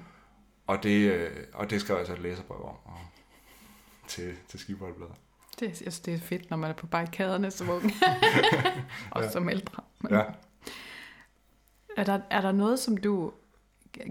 Og, 0.67 0.83
det, 0.83 1.13
øh, 1.13 1.31
og 1.53 1.71
det 1.71 1.81
skrev 1.81 1.97
jeg 1.97 2.07
så 2.07 2.13
et 2.13 2.23
læserbrev 2.23 2.65
om 2.65 2.77
og, 2.85 2.99
til, 4.11 4.37
til 4.49 4.61
Skiboldbladet. 4.61 5.15
Det, 5.61 5.67
jeg 5.67 5.77
synes, 5.77 6.01
det 6.01 6.15
er 6.15 6.19
fedt, 6.19 6.51
når 6.51 6.57
man 6.57 6.71
er 6.71 6.75
på 6.75 6.87
barrikaderne 6.87 7.51
som 7.51 7.69
unge. 7.69 7.95
og 9.11 9.23
ja. 9.23 9.31
som 9.31 9.49
ældre. 9.49 9.83
Men... 10.01 10.13
Ja. 10.13 10.25
Er 11.97 12.05
der, 12.05 12.21
er 12.31 12.41
der 12.41 12.53
noget, 12.53 12.79
som 12.79 12.97
du 12.97 13.33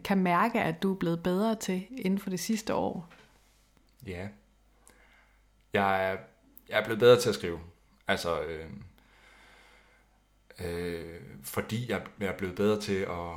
kan 0.04 0.18
mærke, 0.18 0.62
at 0.62 0.84
du 0.84 0.94
er 0.94 0.98
blevet 0.98 1.24
bedre 1.24 1.56
til 1.56 1.88
inden 1.92 2.20
for 2.20 2.30
det 2.30 2.40
sidste 2.40 2.74
år? 2.74 3.10
Ja. 4.06 4.28
Jeg 5.74 6.12
er, 6.12 6.18
jeg 6.70 6.80
er 6.80 6.84
blevet 6.84 7.00
bedre 7.00 7.20
til 7.20 7.30
at 7.30 7.36
skrive. 7.36 7.60
Altså, 8.08 8.42
øh, 8.42 8.70
øh, 10.62 11.22
fordi 11.44 11.92
jeg, 11.92 12.02
jeg 12.20 12.28
er 12.28 12.38
blevet 12.38 12.56
bedre 12.56 12.82
til 12.82 12.98
at, 12.98 13.36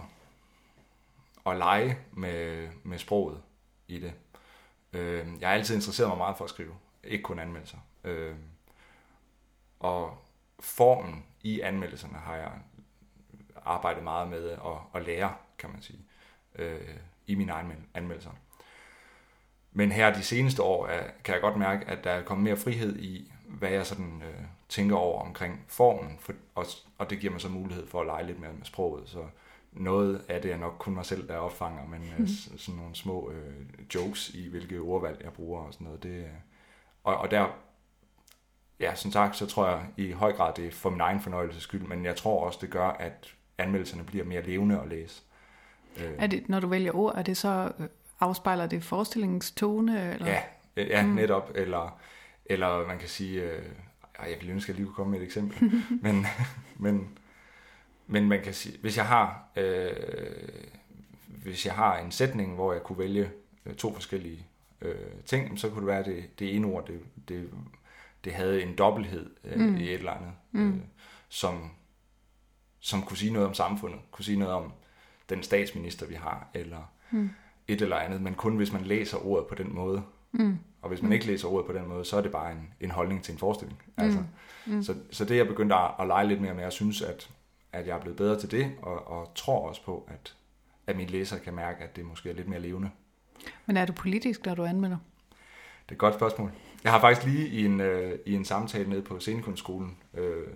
at 1.46 1.58
lege 1.58 1.98
med, 2.12 2.68
med 2.82 2.98
sproget 2.98 3.42
i 3.88 3.98
det. 3.98 4.12
Øh, 4.92 5.26
jeg 5.40 5.48
har 5.48 5.54
altid 5.54 5.74
interesseret 5.74 6.08
mig 6.08 6.18
meget 6.18 6.36
for 6.36 6.44
at 6.44 6.50
skrive, 6.50 6.74
ikke 7.04 7.22
kun 7.22 7.38
anmeldelser. 7.38 7.78
Øh, 8.04 8.34
og 9.80 10.18
formen 10.60 11.24
i 11.42 11.60
anmeldelserne 11.60 12.18
har 12.18 12.36
jeg 12.36 12.52
arbejdet 13.64 14.02
meget 14.02 14.28
med 14.28 14.50
at, 14.50 14.58
at 14.94 15.06
lære, 15.06 15.34
kan 15.58 15.70
man 15.70 15.82
sige, 15.82 15.98
øh, 16.54 16.96
i 17.26 17.34
mine 17.34 17.52
anmeldelser. 17.94 18.30
Men 19.72 19.92
her 19.92 20.14
de 20.14 20.22
seneste 20.22 20.62
år 20.62 20.86
er, 20.86 21.10
kan 21.24 21.34
jeg 21.34 21.42
godt 21.42 21.56
mærke, 21.56 21.86
at 21.86 22.04
der 22.04 22.10
er 22.10 22.22
kommet 22.22 22.44
mere 22.44 22.56
frihed 22.56 22.98
i, 22.98 23.32
hvad 23.46 23.70
jeg 23.70 23.86
sådan 23.86 24.22
øh, 24.22 24.44
tænker 24.68 24.96
over 24.96 25.22
omkring 25.22 25.64
formen, 25.68 26.18
for, 26.20 26.32
og, 26.54 26.66
og 26.98 27.10
det 27.10 27.18
giver 27.20 27.32
mig 27.32 27.40
så 27.40 27.48
mulighed 27.48 27.86
for 27.86 28.00
at 28.00 28.06
lege 28.06 28.26
lidt 28.26 28.40
mere 28.40 28.52
med 28.52 28.64
sproget. 28.64 29.08
Så 29.08 29.24
noget 29.72 30.22
af 30.28 30.42
det 30.42 30.52
er 30.52 30.56
nok 30.56 30.76
kun 30.78 30.94
mig 30.94 31.06
selv, 31.06 31.28
der 31.28 31.36
opfanger, 31.36 31.86
men 31.86 32.14
mm. 32.18 32.26
sådan 32.26 32.80
nogle 32.80 32.94
små 32.94 33.30
øh, 33.30 33.54
jokes 33.94 34.30
i, 34.30 34.48
hvilke 34.48 34.78
ordvalg 34.78 35.20
jeg 35.24 35.32
bruger 35.32 35.60
og 35.60 35.72
sådan 35.72 35.84
noget. 35.84 36.02
Det, 36.02 36.18
øh, 36.18 36.26
og, 37.04 37.16
og 37.16 37.30
der, 37.30 37.46
ja, 38.80 38.94
som 38.94 39.10
sagt, 39.10 39.36
så 39.36 39.46
tror 39.46 39.68
jeg 39.68 39.86
i 39.96 40.12
høj 40.12 40.32
grad, 40.32 40.54
det 40.54 40.66
er 40.66 40.70
for 40.70 40.90
min 40.90 41.00
egen 41.00 41.20
fornøjelses 41.20 41.62
skyld, 41.62 41.82
men 41.82 42.04
jeg 42.04 42.16
tror 42.16 42.46
også, 42.46 42.58
det 42.62 42.70
gør, 42.70 42.88
at 42.88 43.34
anmeldelserne 43.58 44.04
bliver 44.04 44.24
mere 44.24 44.42
levende 44.42 44.80
at 44.80 44.88
læse. 44.88 45.22
Øh. 45.96 46.12
Er 46.18 46.26
det, 46.26 46.48
når 46.48 46.60
du 46.60 46.66
vælger 46.66 46.96
ord, 46.96 47.14
er 47.18 47.22
det 47.22 47.36
så, 47.36 47.72
afspejler 48.22 48.66
det 48.66 48.84
forestillingens 48.84 49.50
tone? 49.50 50.12
Eller? 50.14 50.26
Ja, 50.26 50.42
ja 50.76 51.06
mm. 51.06 51.12
netop. 51.12 51.50
Eller, 51.54 52.00
eller 52.46 52.86
man 52.86 52.98
kan 52.98 53.08
sige, 53.08 53.42
øh, 53.42 53.62
jeg 54.18 54.36
ville 54.40 54.52
ønske, 54.52 54.64
at 54.64 54.68
jeg 54.68 54.76
lige 54.76 54.86
kunne 54.86 54.94
komme 54.94 55.10
med 55.10 55.20
et 55.20 55.24
eksempel. 55.24 55.72
men, 56.04 56.26
men, 56.76 57.18
men 58.06 58.28
man 58.28 58.42
kan 58.42 58.54
sige, 58.54 58.78
hvis 58.80 58.96
jeg 58.96 59.06
har, 59.06 59.44
øh, 59.56 59.92
hvis 61.28 61.66
jeg 61.66 61.74
har 61.74 61.98
en 61.98 62.10
sætning, 62.10 62.54
hvor 62.54 62.72
jeg 62.72 62.82
kunne 62.82 62.98
vælge 62.98 63.30
øh, 63.66 63.74
to 63.74 63.94
forskellige 63.94 64.46
øh, 64.80 64.94
ting, 65.26 65.58
så 65.58 65.68
kunne 65.68 65.80
det 65.80 65.86
være, 65.86 65.98
at 65.98 66.06
det, 66.06 66.38
det 66.38 66.56
ene 66.56 66.66
ord, 66.66 66.86
det, 66.86 67.00
det, 67.28 67.50
det 68.24 68.32
havde 68.32 68.62
en 68.62 68.74
dobbelthed 68.78 69.30
øh, 69.44 69.60
mm. 69.60 69.76
i 69.76 69.82
et 69.82 69.94
eller 69.94 70.12
andet, 70.12 70.32
mm. 70.52 70.68
øh, 70.68 70.80
som, 71.28 71.70
som 72.80 73.02
kunne 73.02 73.16
sige 73.16 73.32
noget 73.32 73.48
om 73.48 73.54
samfundet, 73.54 74.00
kunne 74.10 74.24
sige 74.24 74.38
noget 74.38 74.54
om 74.54 74.72
den 75.28 75.42
statsminister, 75.42 76.06
vi 76.06 76.14
har, 76.14 76.48
eller 76.54 76.92
mm. 77.10 77.30
et 77.68 77.82
eller 77.82 77.96
andet, 77.96 78.22
men 78.22 78.34
kun 78.34 78.56
hvis 78.56 78.72
man 78.72 78.84
læser 78.84 79.26
ordet 79.26 79.46
på 79.46 79.54
den 79.54 79.74
måde. 79.74 80.02
Mm. 80.32 80.58
Og 80.82 80.88
hvis 80.88 81.02
man 81.02 81.08
mm. 81.08 81.12
ikke 81.12 81.26
læser 81.26 81.48
ordet 81.48 81.66
på 81.66 81.72
den 81.72 81.88
måde, 81.88 82.04
så 82.04 82.16
er 82.16 82.20
det 82.20 82.32
bare 82.32 82.52
en, 82.52 82.74
en 82.80 82.90
holdning 82.90 83.24
til 83.24 83.32
en 83.32 83.38
forestilling. 83.38 83.82
Mm. 83.86 84.04
Altså, 84.04 84.24
mm. 84.66 84.82
Så, 84.82 84.94
så 85.10 85.24
det 85.24 85.30
er 85.30 85.36
jeg 85.36 85.46
begyndt 85.46 85.72
at, 85.72 85.90
at 86.00 86.06
lege 86.06 86.28
lidt 86.28 86.40
mere 86.40 86.54
med, 86.54 86.62
jeg 86.62 86.72
synes, 86.72 87.02
at, 87.02 87.30
at 87.72 87.86
jeg 87.86 87.96
er 87.96 88.00
blevet 88.00 88.16
bedre 88.16 88.40
til 88.40 88.50
det, 88.50 88.72
og, 88.82 89.08
og 89.08 89.32
tror 89.34 89.68
også 89.68 89.84
på, 89.84 90.08
at, 90.08 90.36
at 90.86 90.96
mine 90.96 91.10
læsere 91.10 91.40
kan 91.40 91.54
mærke, 91.54 91.84
at 91.84 91.96
det 91.96 92.04
måske 92.04 92.30
er 92.30 92.34
lidt 92.34 92.48
mere 92.48 92.60
levende. 92.60 92.90
Men 93.66 93.76
er 93.76 93.84
du 93.84 93.92
politisk, 93.92 94.46
når 94.46 94.54
du 94.54 94.64
anmelder? 94.64 94.98
Det 95.82 95.88
er 95.88 95.92
et 95.92 95.98
godt 95.98 96.14
spørgsmål. 96.14 96.52
Jeg 96.84 96.92
har 96.92 97.00
faktisk 97.00 97.26
lige 97.26 97.48
i 97.48 97.64
en, 97.64 97.80
øh, 97.80 98.18
i 98.26 98.32
en 98.32 98.44
samtale 98.44 98.88
nede 98.88 99.02
på 99.02 99.20
scenekunstskolen 99.20 99.98
øh, 100.14 100.46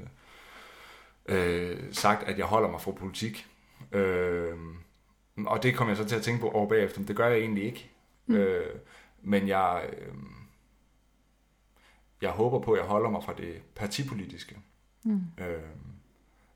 øh, 1.27 1.79
sagt, 1.93 2.23
at 2.23 2.39
jeg 2.39 2.47
holder 2.47 2.71
mig 2.71 2.81
fra 2.81 2.91
politik. 2.93 3.47
Øh, 3.93 4.57
og 5.47 5.63
det 5.63 5.75
kommer 5.75 5.91
jeg 5.91 5.97
så 5.97 6.05
til 6.05 6.17
at 6.17 6.23
tænke 6.23 6.41
på 6.41 6.49
over 6.51 6.69
bagefter, 6.69 7.01
men 7.01 7.09
det 7.09 7.17
gør 7.17 7.29
jeg 7.29 7.39
egentlig 7.39 7.65
ikke. 7.65 7.91
Mm. 8.27 8.35
Øh, 8.35 8.79
men 9.23 9.49
jeg, 9.49 9.91
øh, 9.93 10.15
jeg 12.23 12.31
håber 12.31 12.59
på, 12.59 12.73
at 12.73 12.81
jeg 12.81 12.89
holder 12.89 13.11
mig 13.11 13.25
fra 13.25 13.35
det 13.37 13.63
partipolitiske. 13.75 14.57
Mm. 15.05 15.21
Øh, 15.39 15.63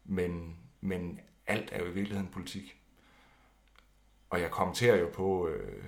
men, 0.04 0.56
men 0.80 1.20
alt 1.46 1.68
er 1.72 1.78
jo 1.78 1.84
i 1.84 1.92
virkeligheden 1.92 2.30
politik. 2.32 2.76
Og 4.30 4.40
jeg 4.40 4.50
kommenterer 4.50 4.96
jo 4.96 5.08
på, 5.14 5.48
øh, 5.48 5.82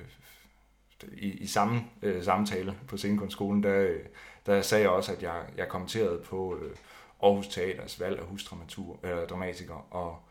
i, 1.13 1.31
i 1.31 1.47
samme 1.47 1.85
øh, 2.03 2.25
samtale 2.25 2.79
på 2.89 2.97
scenekunstskolen, 2.97 3.63
der, 3.63 3.99
der 4.47 4.63
sagde 4.63 4.83
jeg 4.83 4.91
også, 4.91 5.13
at 5.13 5.23
jeg, 5.23 5.45
jeg 5.57 5.69
kommenterede 5.69 6.23
på 6.25 6.59
øh, 6.63 6.77
Aarhus 7.23 7.49
Teaters 7.49 8.01
valg 8.01 8.19
af 8.19 8.25
husdramatur, 8.25 8.99
eller 9.03 9.27
dramatiker, 9.27 9.95
og 9.95 10.23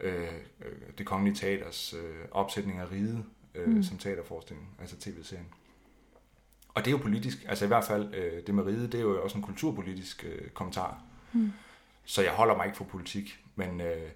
øh, 0.00 0.28
øh, 0.60 0.72
det 0.98 1.06
kongelige 1.06 1.34
teaters 1.34 1.94
øh, 1.94 2.24
opsætning 2.30 2.78
af 2.78 2.90
Ride 2.90 3.24
øh, 3.54 3.68
mm. 3.68 3.82
som 3.82 3.98
teaterforestilling, 3.98 4.68
altså 4.80 4.96
tv-serien. 4.96 5.46
Og 6.68 6.84
det 6.84 6.86
er 6.86 6.92
jo 6.92 7.02
politisk, 7.02 7.38
altså 7.48 7.64
i 7.64 7.68
hvert 7.68 7.84
fald 7.84 8.14
øh, 8.14 8.46
det 8.46 8.54
med 8.54 8.64
Ride, 8.64 8.86
det 8.86 8.94
er 8.94 9.00
jo 9.00 9.22
også 9.22 9.38
en 9.38 9.44
kulturpolitisk 9.44 10.24
øh, 10.28 10.48
kommentar. 10.50 11.02
Mm. 11.32 11.52
Så 12.10 12.22
jeg 12.22 12.32
holder 12.32 12.56
mig 12.56 12.66
ikke 12.66 12.76
for 12.76 12.84
politik, 12.84 13.44
men, 13.54 13.80
øh, 13.80 14.10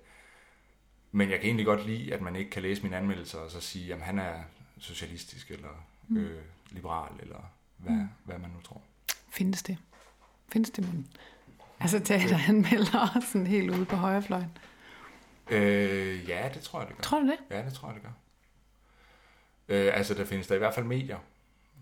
men 1.12 1.30
jeg 1.30 1.38
kan 1.38 1.46
egentlig 1.46 1.66
godt 1.66 1.86
lide, 1.86 2.14
at 2.14 2.20
man 2.20 2.36
ikke 2.36 2.50
kan 2.50 2.62
læse 2.62 2.82
mine 2.82 2.96
anmeldelser 2.96 3.38
og 3.38 3.50
så 3.50 3.60
sige, 3.60 3.94
at 3.94 4.00
han 4.00 4.18
er 4.18 4.34
socialistisk 4.78 5.50
eller 5.50 5.68
mm. 6.08 6.16
øh, 6.16 6.42
liberal, 6.70 7.12
eller 7.20 7.52
hvad, 7.76 7.92
mm. 7.92 8.08
hvad 8.24 8.38
man 8.38 8.50
nu 8.50 8.60
tror. 8.60 8.82
Findes 9.28 9.62
det? 9.62 9.78
Findes 10.48 10.70
det, 10.70 10.94
men... 10.94 11.08
Altså 11.80 12.00
teateranmelder 12.00 13.20
sådan 13.32 13.46
helt 13.46 13.70
ude 13.70 13.84
på 13.84 13.96
højrefløjen? 13.96 14.58
Øh, 15.50 16.28
ja, 16.28 16.50
det 16.54 16.62
tror 16.62 16.80
jeg, 16.80 16.88
det 16.88 16.96
gør. 16.96 17.02
Tror 17.02 17.20
du 17.20 17.26
det? 17.26 17.38
Ja, 17.50 17.64
det 17.64 17.74
tror 17.74 17.88
jeg, 17.88 17.94
det 17.94 18.02
gør. 18.02 18.12
Øh, 19.68 19.96
altså, 19.96 20.14
der 20.14 20.24
findes 20.24 20.46
der 20.46 20.54
i 20.54 20.58
hvert 20.58 20.74
fald 20.74 20.86
medier. 20.86 21.18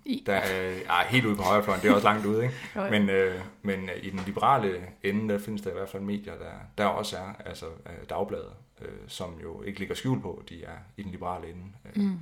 I. 0.05 0.23
Der 0.27 0.35
er 0.35 0.75
ah, 0.89 1.07
helt 1.07 1.27
ude 1.27 1.37
på 1.37 1.43
højrefløjen, 1.43 1.83
det 1.83 1.91
er 1.91 1.95
også 1.95 2.07
langt 2.07 2.27
ude, 2.27 2.43
ikke? 2.43 2.55
jo, 2.77 2.83
jo. 2.83 2.91
Men, 2.91 3.11
øh, 3.11 3.41
men 3.63 3.91
i 4.03 4.11
den 4.11 4.21
liberale 4.27 4.89
ende, 5.03 5.35
der 5.35 5.39
findes 5.39 5.63
der 5.63 5.71
i 5.71 5.75
hvert 5.75 5.89
fald 5.89 6.03
medier, 6.03 6.39
der, 6.39 6.53
der 6.79 6.85
også 6.85 7.17
er, 7.17 7.33
altså 7.45 7.67
øh, 7.67 8.09
dagbladet, 8.11 8.53
øh, 8.81 8.89
som 9.07 9.39
jo 9.43 9.63
ikke 9.63 9.79
ligger 9.79 9.95
skjult 9.95 10.23
på, 10.23 10.43
de 10.49 10.65
er 10.65 10.77
i 10.97 11.03
den 11.03 11.11
liberale 11.11 11.49
ende. 11.49 11.65
Øh. 11.85 12.03
Mm. 12.03 12.19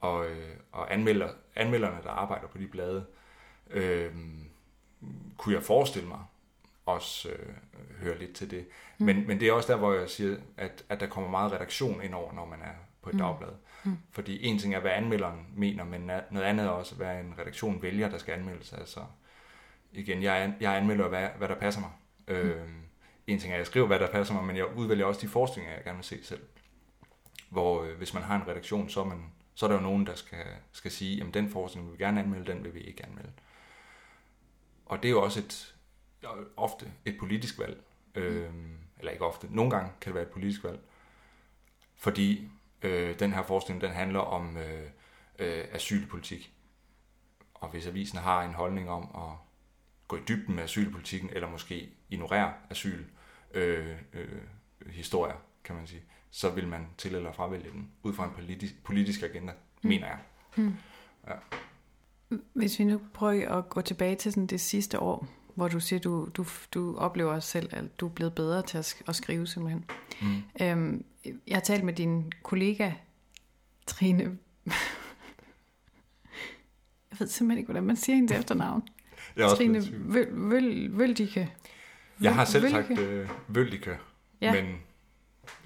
Og, 0.00 0.26
øh, 0.26 0.54
og 0.72 0.94
anmelder, 0.94 1.28
anmelderne, 1.56 1.98
der 2.04 2.10
arbejder 2.10 2.46
på 2.46 2.58
de 2.58 2.66
blade, 2.66 3.04
øh, 3.70 4.10
kunne 5.36 5.54
jeg 5.54 5.62
forestille 5.62 6.08
mig, 6.08 6.20
også 6.86 7.28
øh, 7.28 8.02
høre 8.02 8.18
lidt 8.18 8.34
til 8.34 8.50
det. 8.50 8.66
Mm. 8.98 9.06
Men, 9.06 9.26
men 9.26 9.40
det 9.40 9.48
er 9.48 9.52
også 9.52 9.72
der, 9.72 9.78
hvor 9.78 9.92
jeg 9.92 10.10
siger, 10.10 10.36
at, 10.56 10.84
at 10.88 11.00
der 11.00 11.06
kommer 11.06 11.30
meget 11.30 11.52
redaktion 11.52 12.02
ind 12.02 12.14
over, 12.14 12.32
når 12.32 12.46
man 12.46 12.60
er 12.60 12.74
på 13.02 13.10
et 13.10 13.14
mm. 13.14 13.20
dagblad. 13.20 13.50
Fordi 14.12 14.46
en 14.46 14.58
ting 14.58 14.74
er, 14.74 14.80
hvad 14.80 14.90
anmelderen 14.90 15.46
mener, 15.56 15.84
men 15.84 16.00
noget 16.30 16.46
andet 16.46 16.66
er 16.66 16.70
også, 16.70 16.94
hvad 16.94 17.20
en 17.20 17.34
redaktion 17.38 17.82
vælger, 17.82 18.08
der 18.08 18.18
skal 18.18 18.34
anmeldes. 18.34 18.72
Altså, 18.72 19.00
igen, 19.92 20.22
jeg, 20.22 20.54
jeg 20.60 20.76
anmelder, 20.76 21.08
hvad, 21.08 21.28
hvad 21.38 21.48
der 21.48 21.54
passer 21.54 21.80
mig. 21.80 21.90
Mm. 22.28 22.34
Øh, 22.34 22.68
en 23.26 23.38
ting 23.38 23.52
er, 23.52 23.56
at 23.56 23.58
jeg 23.58 23.66
skriver, 23.66 23.86
hvad 23.86 23.98
der 23.98 24.10
passer 24.10 24.34
mig, 24.34 24.44
men 24.44 24.56
jeg 24.56 24.76
udvælger 24.76 25.04
også 25.04 25.20
de 25.20 25.28
forskninger, 25.28 25.72
jeg 25.72 25.84
gerne 25.84 25.96
vil 25.96 26.04
se 26.04 26.24
selv. 26.24 26.42
Hvor 27.50 27.84
øh, 27.84 27.96
hvis 27.96 28.14
man 28.14 28.22
har 28.22 28.36
en 28.36 28.48
redaktion, 28.48 28.88
så 28.88 29.00
er, 29.00 29.04
man, 29.04 29.32
så 29.54 29.66
er 29.66 29.70
der 29.70 29.76
jo 29.76 29.82
nogen, 29.82 30.06
der 30.06 30.14
skal, 30.14 30.44
skal 30.72 30.90
sige, 30.90 31.24
at 31.24 31.34
den 31.34 31.50
forskning 31.50 31.86
vil 31.86 31.98
vi 31.98 32.04
gerne 32.04 32.20
anmelde, 32.20 32.52
den 32.52 32.64
vil 32.64 32.74
vi 32.74 32.80
ikke 32.80 33.06
anmelde. 33.06 33.32
Og 34.86 35.02
det 35.02 35.08
er 35.08 35.12
jo 35.12 35.22
også 35.22 35.40
et, 35.40 35.74
ofte 36.56 36.92
et 37.04 37.18
politisk 37.18 37.58
valg. 37.58 37.82
Mm. 38.16 38.78
Eller 38.98 39.12
ikke 39.12 39.24
ofte, 39.24 39.48
nogle 39.50 39.70
gange 39.70 39.90
kan 40.00 40.10
det 40.10 40.14
være 40.14 40.24
et 40.24 40.30
politisk 40.30 40.64
valg. 40.64 40.78
Fordi 41.96 42.50
øh, 42.82 43.18
den 43.18 43.32
her 43.32 43.42
forskning, 43.42 43.80
den 43.80 43.90
handler 43.90 44.20
om 44.20 44.56
øh, 44.56 44.90
øh, 45.38 45.64
asylpolitik. 45.72 46.52
Og 47.54 47.68
hvis 47.68 47.86
avisen 47.86 48.18
har 48.18 48.42
en 48.42 48.54
holdning 48.54 48.90
om 48.90 49.02
at 49.02 49.38
gå 50.08 50.16
i 50.16 50.20
dybden 50.28 50.54
med 50.54 50.64
asylpolitikken, 50.64 51.30
eller 51.32 51.50
måske 51.50 51.90
ignorere 52.10 52.52
asyl 52.70 53.04
øh, 53.54 53.96
øh, 54.12 54.42
historier, 54.86 55.36
kan 55.64 55.76
man 55.76 55.86
sige, 55.86 56.02
så 56.30 56.50
vil 56.50 56.68
man 56.68 56.86
til 56.98 57.14
eller 57.14 57.32
fravælge 57.32 57.70
den, 57.70 57.90
ud 58.02 58.14
fra 58.14 58.24
en 58.24 58.30
politisk, 58.30 58.84
politisk 58.84 59.22
agenda, 59.22 59.52
mm. 59.52 59.88
mener 59.88 60.06
jeg. 60.06 60.18
Mm. 60.56 60.74
Ja. 61.28 61.34
Hvis 62.52 62.78
vi 62.78 62.84
nu 62.84 63.00
prøver 63.14 63.58
at 63.58 63.68
gå 63.68 63.80
tilbage 63.80 64.16
til 64.16 64.32
sådan 64.32 64.46
det 64.46 64.60
sidste 64.60 65.00
år, 65.00 65.28
hvor 65.56 65.68
du 65.68 65.80
siger, 65.80 66.00
du, 66.00 66.28
du, 66.34 66.46
du 66.74 66.96
oplever 66.96 67.40
selv, 67.40 67.68
at 67.72 68.00
du 68.00 68.06
er 68.06 68.10
blevet 68.10 68.34
bedre 68.34 68.62
til 68.62 68.78
at, 68.78 69.02
at 69.08 69.16
skrive 69.16 69.46
simpelthen. 69.46 69.84
Mm. 70.22 70.42
Øhm, 70.60 71.04
jeg 71.46 71.56
har 71.56 71.60
talt 71.60 71.84
med 71.84 71.92
din 71.92 72.32
kollega, 72.42 72.92
Trine. 73.86 74.38
jeg 77.10 77.16
ved 77.18 77.26
simpelthen 77.26 77.58
ikke, 77.58 77.66
hvordan 77.66 77.84
man 77.84 77.96
siger 77.96 78.16
hendes 78.16 78.32
efternavn. 78.32 78.82
Jeg 79.36 79.44
er 79.50 79.54
Trine 79.54 79.82
Vøldike. 80.98 81.52
Jeg 82.20 82.34
har 82.34 82.44
selv 82.44 82.62
Vølke. 82.62 82.96
sagt 82.96 82.98
øh, 82.98 83.28
Vøldike, 83.48 83.98
ja. 84.40 84.52
men 84.52 84.64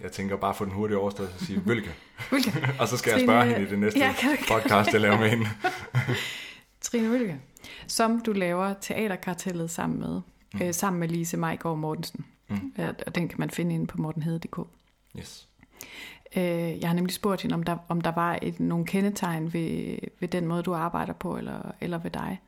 jeg 0.00 0.12
tænker 0.12 0.36
bare 0.36 0.54
få 0.54 0.64
den 0.64 0.72
hurtige 0.72 0.98
overstået 0.98 1.28
og 1.28 1.40
sige 1.40 1.62
Vølke. 1.66 1.94
og 2.80 2.88
så 2.88 2.96
skal 2.96 3.12
Trine, 3.12 3.32
jeg 3.32 3.42
spørge 3.42 3.44
hende 3.44 3.62
i 3.62 3.70
det 3.70 3.78
næste 3.78 3.98
ja, 3.98 4.14
podcast, 4.48 4.92
jeg 4.92 5.00
laver 5.00 5.18
med 5.18 5.28
hende. 5.30 5.46
Trine 6.80 7.10
Vølke 7.10 7.40
som 7.90 8.20
du 8.20 8.32
laver 8.32 8.74
Teaterkartellet 8.74 9.70
sammen 9.70 9.98
med, 9.98 10.20
mm. 10.54 10.62
øh, 10.62 10.74
sammen 10.74 11.00
med 11.00 11.08
Lise 11.08 11.36
Majgaard 11.36 11.78
Mortensen. 11.78 12.24
Mm. 12.48 12.72
Øh, 12.78 12.88
og 13.06 13.14
den 13.14 13.28
kan 13.28 13.40
man 13.40 13.50
finde 13.50 13.74
inde 13.74 13.86
på 13.86 13.98
mortenhede.dk. 13.98 14.58
Yes. 15.18 15.48
Øh, 16.36 16.80
jeg 16.80 16.88
har 16.88 16.94
nemlig 16.94 17.14
spurgt 17.14 17.42
hende, 17.42 17.54
om 17.54 17.62
der, 17.62 17.76
om 17.88 18.00
der 18.00 18.12
var 18.12 18.38
et, 18.42 18.60
nogle 18.60 18.86
kendetegn 18.86 19.52
ved, 19.52 19.98
ved 20.20 20.28
den 20.28 20.46
måde, 20.46 20.62
du 20.62 20.74
arbejder 20.74 21.12
på, 21.12 21.36
eller, 21.36 21.72
eller 21.80 21.98
ved 21.98 22.10
dig. 22.10 22.40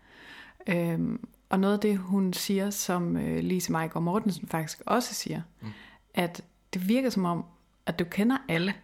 Øh, 0.67 1.19
og 1.49 1.61
noget 1.61 1.75
af 1.75 1.81
det, 1.81 1.99
hun 1.99 2.33
siger, 2.33 2.71
som 2.71 3.17
øh, 3.17 3.39
Lise 3.39 3.73
Majgaard 3.73 4.03
Mortensen 4.03 4.49
faktisk 4.49 4.83
også 4.87 5.15
siger, 5.15 5.43
mm. 5.61 5.69
at 6.15 6.45
det 6.75 6.89
virker 6.89 7.11
som 7.11 7.25
om, 7.25 7.45
at 7.87 7.99
du 7.99 8.05
kender 8.05 8.37
alle. 8.49 8.75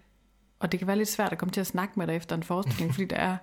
Og 0.58 0.72
det 0.72 0.80
kan 0.80 0.86
være 0.86 0.96
lidt 0.96 1.08
svært 1.08 1.32
at 1.32 1.38
komme 1.38 1.52
til 1.52 1.60
at 1.60 1.66
snakke 1.66 1.94
med 1.96 2.06
dig 2.06 2.16
efter 2.16 2.36
en 2.36 2.42
forestilling, 2.42 2.92
fordi 2.94 3.04
der 3.04 3.16
er 3.16 3.36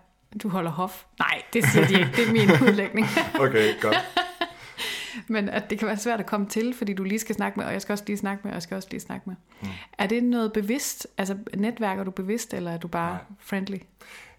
du 0.44 0.50
holder 0.50 0.72
hof. 0.72 1.04
Nej, 1.20 1.42
det 1.54 1.65
siger 1.65 1.88
de 1.88 1.94
ikke. 1.94 2.12
Det 2.15 2.27
er 2.27 2.32
min 2.32 2.70
udlægning. 2.70 3.08
okay, 3.46 3.82
godt. 3.82 3.98
Men 5.27 5.50
at 5.50 5.70
det 5.70 5.80
kan 5.80 5.88
være 5.88 5.98
svært 5.98 6.20
at 6.20 6.25
komme 6.25 6.46
til, 6.46 6.74
fordi 6.74 6.94
du 6.94 7.04
lige 7.04 7.20
skal 7.20 7.36
snakke 7.36 7.60
med, 7.60 7.65
og 7.65 7.74
jeg 7.74 7.82
skal 7.82 7.94
også 7.94 8.04
lige 8.08 8.18
snakke 8.18 8.42
med, 8.44 8.51
og 8.51 8.54
jeg 8.54 8.62
skal 8.62 8.75
også 8.75 8.88
lige 8.92 9.01
snakke 9.01 9.30
med. 9.30 9.36
Mm. 9.62 9.68
Er 9.98 10.08
det 10.08 10.24
noget 10.24 10.54
bevidst? 10.54 11.08
Altså 11.18 11.38
netværker 11.58 12.04
du 12.04 12.12
bevidst, 12.12 12.54
eller 12.54 12.72
er 12.72 12.77
du 12.77 12.88
bare 12.88 13.12
nej. 13.12 13.22
friendly? 13.39 13.77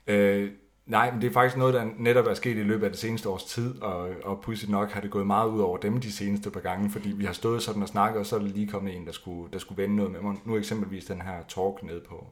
Øh, 0.06 0.50
nej, 0.86 1.10
men 1.10 1.20
det 1.20 1.28
er 1.28 1.32
faktisk 1.32 1.56
noget, 1.56 1.74
der 1.74 1.86
netop 1.98 2.26
er 2.26 2.34
sket 2.34 2.56
i 2.56 2.62
løbet 2.62 2.84
af 2.84 2.90
det 2.90 3.00
seneste 3.00 3.28
års 3.28 3.44
tid, 3.44 3.82
og, 3.82 4.10
og 4.24 4.40
pudsigt 4.40 4.70
nok 4.70 4.90
har 4.90 5.00
det 5.00 5.10
gået 5.10 5.26
meget 5.26 5.48
ud 5.48 5.60
over 5.60 5.76
dem 5.76 6.00
de 6.00 6.12
seneste 6.12 6.50
par 6.50 6.60
gange, 6.60 6.90
fordi 6.90 7.10
vi 7.10 7.24
har 7.24 7.32
stået 7.32 7.62
sådan 7.62 7.82
og 7.82 7.88
snakket, 7.88 8.20
og 8.20 8.26
så 8.26 8.36
er 8.36 8.40
der 8.40 8.46
lige 8.46 8.68
kommet 8.68 8.96
en, 8.96 9.06
der 9.06 9.12
skulle, 9.12 9.52
der 9.52 9.58
skulle 9.58 9.82
vende 9.82 9.96
noget 9.96 10.12
med 10.12 10.20
mig. 10.20 10.36
Nu 10.44 10.56
eksempelvis 10.56 11.04
den 11.04 11.20
her 11.20 11.42
talk 11.48 11.82
ned 11.82 12.00
på, 12.08 12.26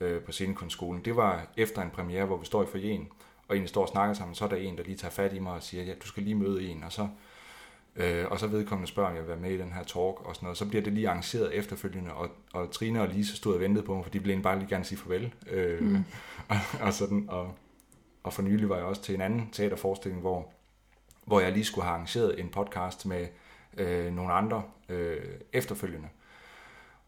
øh, 0.00 0.22
på 0.22 0.32
scenekunstskolen, 0.32 1.04
det 1.04 1.16
var 1.16 1.46
efter 1.56 1.82
en 1.82 1.90
premiere, 1.90 2.24
hvor 2.24 2.36
vi 2.36 2.46
står 2.46 2.62
i 2.62 2.66
forjen, 2.66 3.08
og 3.48 3.56
egentlig 3.56 3.68
står 3.68 3.82
og 3.82 3.88
snakker 3.88 4.14
sammen, 4.14 4.34
så 4.34 4.44
er 4.44 4.48
der 4.48 4.56
en, 4.56 4.76
der 4.76 4.82
lige 4.82 4.96
tager 4.96 5.12
fat 5.12 5.32
i 5.32 5.38
mig 5.38 5.52
og 5.52 5.62
siger, 5.62 5.84
ja, 5.84 5.92
du 6.02 6.06
skal 6.06 6.22
lige 6.22 6.34
møde 6.34 6.68
en, 6.68 6.84
og 6.84 6.92
så, 6.92 7.08
øh, 7.96 8.26
og 8.30 8.40
så 8.40 8.46
vedkommende 8.46 8.88
spørger, 8.88 9.10
om 9.10 9.14
jeg 9.14 9.22
vil 9.22 9.28
være 9.28 9.40
med 9.40 9.50
i 9.50 9.58
den 9.58 9.72
her 9.72 9.82
talk 9.82 10.26
og 10.26 10.34
sådan 10.34 10.46
noget. 10.46 10.58
Så 10.58 10.68
bliver 10.68 10.82
det 10.82 10.92
lige 10.92 11.08
arrangeret 11.08 11.54
efterfølgende, 11.54 12.12
og, 12.12 12.30
og 12.52 12.70
Trine 12.70 13.02
og 13.02 13.08
Lise 13.08 13.36
stod 13.36 13.54
og 13.54 13.60
ventede 13.60 13.86
på 13.86 13.94
mig, 13.94 14.04
for 14.04 14.10
de 14.10 14.22
ville 14.22 14.42
bare 14.42 14.58
lige 14.58 14.68
gerne 14.68 14.84
sige 14.84 14.98
farvel. 14.98 15.34
Øh, 15.50 15.80
mm. 15.82 15.96
og, 16.48 16.56
og, 16.80 16.92
sådan, 16.92 17.26
og, 17.28 17.54
og 18.22 18.32
for 18.32 18.42
nylig 18.42 18.68
var 18.68 18.76
jeg 18.76 18.84
også 18.84 19.02
til 19.02 19.14
en 19.14 19.20
anden 19.20 19.50
teaterforestilling, 19.52 20.20
hvor, 20.20 20.52
hvor 21.24 21.40
jeg 21.40 21.52
lige 21.52 21.64
skulle 21.64 21.84
have 21.84 21.94
arrangeret 21.94 22.40
en 22.40 22.48
podcast 22.48 23.06
med 23.06 23.26
øh, 23.76 24.14
nogle 24.14 24.32
andre 24.32 24.62
øh, 24.88 25.20
efterfølgende. 25.52 26.08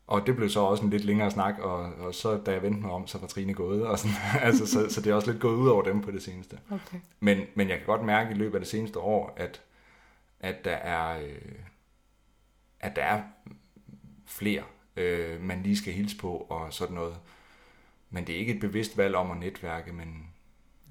Og 0.07 0.27
det 0.27 0.37
blev 0.37 0.49
så 0.49 0.61
også 0.61 0.85
en 0.85 0.91
lidt 0.91 1.05
længere 1.05 1.31
snak, 1.31 1.59
og, 1.59 1.79
og 1.79 2.15
så 2.15 2.37
da 2.37 2.53
jeg 2.53 2.63
vendte 2.63 2.81
mig 2.81 2.91
om, 2.91 3.07
så 3.07 3.19
var 3.19 3.27
Trine 3.27 3.55
gået. 3.55 3.87
Og 3.87 3.99
sådan, 3.99 4.17
altså, 4.47 4.67
så, 4.67 4.87
så 4.89 5.01
det 5.01 5.11
er 5.11 5.15
også 5.15 5.31
lidt 5.31 5.43
gået 5.43 5.57
ud 5.57 5.69
over 5.69 5.83
dem 5.83 6.01
på 6.01 6.11
det 6.11 6.23
seneste. 6.23 6.59
Okay. 6.71 6.99
Men, 7.21 7.41
men 7.55 7.69
jeg 7.69 7.77
kan 7.77 7.87
godt 7.87 8.05
mærke 8.05 8.31
i 8.31 8.35
løbet 8.35 8.55
af 8.55 8.61
det 8.61 8.69
seneste 8.69 8.99
år, 8.99 9.35
at, 9.37 9.63
at 10.41 10.65
der 10.65 10.77
er, 10.77 11.21
øh, 11.23 11.53
at 12.81 12.97
der 12.97 13.03
er 13.03 13.23
flere, 14.27 14.63
øh, 14.97 15.41
man 15.41 15.63
lige 15.63 15.77
skal 15.77 15.93
hilse 15.93 16.17
på 16.17 16.47
og 16.51 16.73
sådan 16.73 16.95
noget. 16.95 17.17
Men 18.11 18.27
det 18.27 18.35
er 18.35 18.39
ikke 18.39 18.55
et 18.55 18.61
bevidst 18.61 18.97
valg 18.97 19.15
om 19.15 19.31
at 19.31 19.37
netværke, 19.37 19.93
men... 19.93 20.27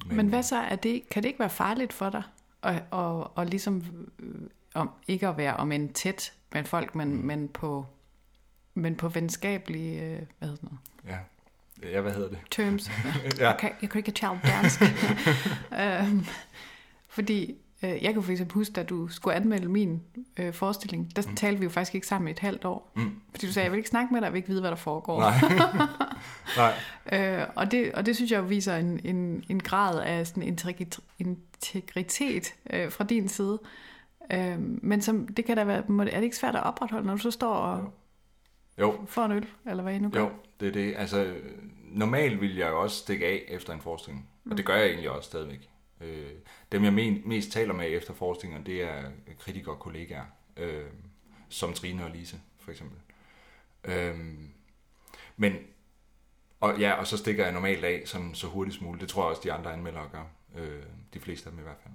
Men, 0.06 0.18
men 0.18 0.28
hvad 0.28 0.44
så? 0.44 0.56
Er 0.58 0.76
det, 0.76 1.10
kan 1.10 1.24
det 1.24 1.30
ikke 1.30 1.40
være 1.40 1.50
farligt 1.50 1.94
for 1.94 2.10
dig? 2.10 2.24
Og, 2.62 2.76
og, 2.92 3.32
og 3.38 3.46
ligesom 3.46 3.84
øh, 4.20 4.36
om, 4.74 4.90
ikke 5.08 5.28
at 5.28 5.38
være 5.38 5.56
om 5.56 5.72
en 5.72 5.94
tæt 5.94 6.34
med 6.54 6.64
folk, 6.64 6.96
men, 6.96 7.16
mm. 7.16 7.24
men 7.24 7.48
på 7.48 7.86
men 8.74 8.96
på 8.96 9.08
venskabelige, 9.08 10.02
øh, 10.02 10.20
hvad 10.40 10.50
hedder 10.50 10.68
det 10.68 10.78
Ja. 11.08 11.18
ja, 11.90 12.02
hvad 12.02 12.12
hedder 12.12 12.30
det? 12.30 12.40
Terms. 12.52 12.92
ja. 13.40 13.48
jeg, 13.48 13.58
kan, 13.60 13.72
jeg 13.82 13.90
kan 13.90 14.00
ikke 14.00 14.12
tale 14.12 14.40
dansk. 14.44 14.82
øhm, 15.82 16.26
fordi 17.10 17.56
øh, 17.84 18.04
jeg 18.04 18.14
kan 18.14 18.24
for 18.24 18.32
eksempel 18.32 18.54
huske, 18.54 18.74
da 18.74 18.84
du 18.84 19.08
skulle 19.08 19.36
anmelde 19.36 19.68
min 19.68 20.02
øh, 20.38 20.54
forestilling, 20.54 21.16
der 21.16 21.22
mm. 21.28 21.36
talte 21.36 21.60
vi 21.60 21.64
jo 21.64 21.70
faktisk 21.70 21.96
ikke 21.96 22.08
sammen 22.08 22.28
i 22.28 22.32
et 22.32 22.40
halvt 22.40 22.66
år. 22.66 22.92
Mm. 22.96 23.16
Fordi 23.32 23.48
du 23.48 23.54
sagde, 23.54 23.64
jeg 23.64 23.72
vil 23.72 23.78
ikke 23.78 23.90
snakke 23.90 24.14
med 24.14 24.22
dig, 24.22 24.26
jeg 24.26 24.34
vil 24.34 24.38
ikke 24.38 24.50
vide, 24.50 24.62
hvad 24.62 24.72
der 24.72 24.78
foregår. 24.78 25.20
Nej. 25.20 25.34
Nej. 27.12 27.40
øh, 27.40 27.48
og, 27.56 27.72
det, 27.72 27.92
og 27.92 28.06
det 28.06 28.16
synes 28.16 28.32
jeg 28.32 28.50
viser 28.50 28.76
en, 28.76 29.00
en, 29.04 29.44
en 29.50 29.60
grad 29.60 30.02
af 30.02 30.28
sådan 30.28 30.44
integritet 31.20 32.54
øh, 32.70 32.92
fra 32.92 33.04
din 33.04 33.28
side. 33.28 33.60
Øh, 34.34 34.60
men 34.60 35.02
som, 35.02 35.28
det 35.28 35.46
kan 35.46 35.58
da 35.58 35.64
være, 35.64 35.78
er 35.78 36.16
det 36.16 36.24
ikke 36.24 36.38
svært 36.38 36.56
at 36.56 36.64
opretholde, 36.64 37.08
når 37.08 37.14
du 37.14 37.22
så 37.22 37.32
står 37.32 37.54
og 37.54 37.94
jo. 38.82 39.06
får 39.06 39.26
en 39.26 39.32
øl, 39.32 39.48
eller 39.66 39.84
hvad 39.84 39.96
I 39.96 40.00
nu 40.00 40.10
gør? 40.10 40.20
Jo, 40.20 40.32
det 40.60 40.68
er 40.68 40.72
det. 40.72 40.94
Altså, 40.98 41.36
normalt 41.84 42.42
vil 42.42 42.56
jeg 42.56 42.70
jo 42.70 42.82
også 42.82 42.98
stikke 42.98 43.26
af 43.26 43.44
efter 43.48 43.74
en 43.74 43.82
forestilling, 43.82 44.30
mm. 44.44 44.52
og 44.52 44.58
det 44.58 44.66
gør 44.66 44.76
jeg 44.76 44.86
egentlig 44.86 45.10
også 45.10 45.30
stadigvæk. 45.30 45.70
Øh, 46.02 46.32
dem 46.72 46.84
jeg 46.84 46.94
mest 47.26 47.52
taler 47.52 47.74
med 47.74 47.98
efter 47.98 48.14
forestillinger, 48.14 48.64
det 48.64 48.84
er 48.84 49.04
kritikere 49.40 49.74
og 49.74 49.80
kollegaer, 49.80 50.26
øh, 50.58 50.86
som 51.50 51.74
Trine 51.74 52.06
og 52.06 52.12
Lise 52.12 52.42
for 52.60 52.72
eksempel. 52.72 52.98
Øh, 53.84 54.16
men, 55.38 55.56
og 56.60 56.80
ja, 56.80 56.92
og 56.92 57.08
så 57.08 57.18
stikker 57.18 57.44
jeg 57.44 57.54
normalt 57.54 57.86
af 57.86 58.02
sådan, 58.06 58.36
så 58.36 58.48
hurtigt 58.48 58.78
som 58.78 58.86
muligt. 58.86 59.02
Det 59.02 59.10
tror 59.10 59.22
jeg 59.24 59.30
også, 59.30 59.42
de 59.44 59.54
andre 59.54 59.74
anmeldere 59.74 60.10
gør. 60.12 60.24
Øh, 60.58 60.84
de 61.14 61.20
fleste 61.20 61.48
af 61.48 61.52
dem 61.52 61.60
i 61.60 61.64
hvert 61.64 61.78
fald. 61.84 61.94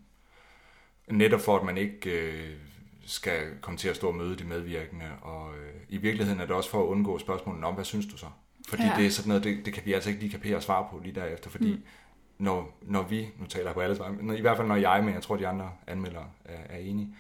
Netop 1.18 1.40
for, 1.40 1.56
at 1.56 1.64
man 1.64 1.78
ikke 1.78 2.10
øh, 2.10 2.56
skal 3.06 3.42
komme 3.60 3.78
til 3.78 3.88
at 3.88 3.96
stå 3.96 4.08
og 4.08 4.14
møde 4.14 4.36
de 4.36 4.44
medvirkende, 4.44 5.06
og 5.22 5.54
øh, 5.56 5.74
i 5.88 5.96
virkeligheden 5.96 6.40
er 6.40 6.46
det 6.46 6.54
også 6.54 6.70
for 6.70 6.82
at 6.82 6.86
undgå 6.86 7.18
spørgsmålet 7.18 7.64
om, 7.64 7.74
hvad 7.74 7.84
synes 7.84 8.06
du 8.06 8.16
så? 8.16 8.26
Fordi 8.68 8.82
ja. 8.82 8.92
det 8.96 9.06
er 9.06 9.10
sådan 9.10 9.28
noget, 9.28 9.44
det, 9.44 9.66
det 9.66 9.74
kan 9.74 9.82
vi 9.86 9.92
altså 9.92 10.10
ikke 10.10 10.20
lige 10.20 10.32
kapere 10.32 10.56
at 10.56 10.62
svare 10.62 10.86
på 10.90 11.00
lige 11.04 11.14
derefter, 11.14 11.50
fordi 11.50 11.72
mm. 11.72 11.82
når, 12.38 12.78
når 12.82 13.02
vi, 13.02 13.28
nu 13.38 13.46
taler 13.46 13.66
jeg 13.66 13.74
på 13.74 13.80
alle 13.80 13.96
sammen, 13.96 14.36
i 14.36 14.40
hvert 14.40 14.56
fald 14.56 14.68
når 14.68 14.76
jeg, 14.76 15.04
men 15.04 15.14
jeg 15.14 15.22
tror 15.22 15.36
de 15.36 15.48
andre 15.48 15.72
anmeldere 15.86 16.30
er, 16.44 16.76
er 16.76 16.78
enige, 16.78 17.14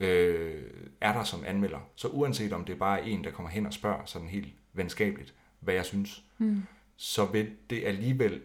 øh, 0.00 0.62
er 1.00 1.12
der 1.12 1.24
som 1.24 1.44
anmelder, 1.46 1.78
så 1.96 2.08
uanset 2.08 2.52
om 2.52 2.64
det 2.64 2.72
er 2.72 2.78
bare 2.78 3.06
en, 3.06 3.24
der 3.24 3.30
kommer 3.30 3.50
hen 3.50 3.66
og 3.66 3.72
spørger 3.72 4.04
sådan 4.04 4.28
helt 4.28 4.54
venskabeligt, 4.72 5.34
hvad 5.60 5.74
jeg 5.74 5.84
synes, 5.84 6.24
mm. 6.38 6.62
så 6.96 7.24
vil 7.24 7.50
det 7.70 7.84
alligevel 7.84 8.42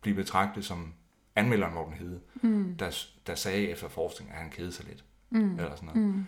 blive 0.00 0.16
betragtet 0.16 0.64
som 0.64 0.94
anmelderen 1.36 1.74
Morten 1.74 1.94
Hede, 1.94 2.20
mm. 2.42 2.76
der, 2.78 3.04
der 3.26 3.34
sagde 3.34 3.68
efter 3.68 3.88
forskning, 3.88 4.30
at 4.30 4.36
han 4.36 4.50
kedede 4.50 4.72
sig 4.72 4.86
lidt. 4.86 5.04
Mm. 5.30 5.58
Eller 5.58 5.76
sådan 5.76 5.86
noget. 5.94 6.02
Mm. 6.02 6.26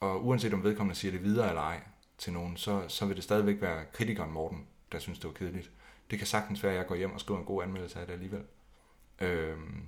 Og 0.00 0.26
uanset 0.26 0.54
om 0.54 0.64
vedkommende 0.64 0.98
siger 0.98 1.12
det 1.12 1.22
videre 1.22 1.48
eller 1.48 1.62
ej 1.62 1.80
til 2.18 2.32
nogen, 2.32 2.56
så, 2.56 2.84
så 2.88 3.06
vil 3.06 3.16
det 3.16 3.24
stadigvæk 3.24 3.60
være 3.60 3.84
kritikeren 3.92 4.32
Morten, 4.32 4.66
der 4.92 4.98
synes, 4.98 5.18
det 5.18 5.26
var 5.26 5.34
kedeligt. 5.34 5.70
Det 6.10 6.18
kan 6.18 6.26
sagtens 6.26 6.62
være, 6.62 6.72
at 6.72 6.78
jeg 6.78 6.86
går 6.86 6.94
hjem 6.94 7.12
og 7.12 7.20
skriver 7.20 7.40
en 7.40 7.46
god 7.46 7.62
anmeldelse 7.62 8.00
af 8.00 8.06
det 8.06 8.12
alligevel. 8.12 8.42
Øhm, 9.20 9.82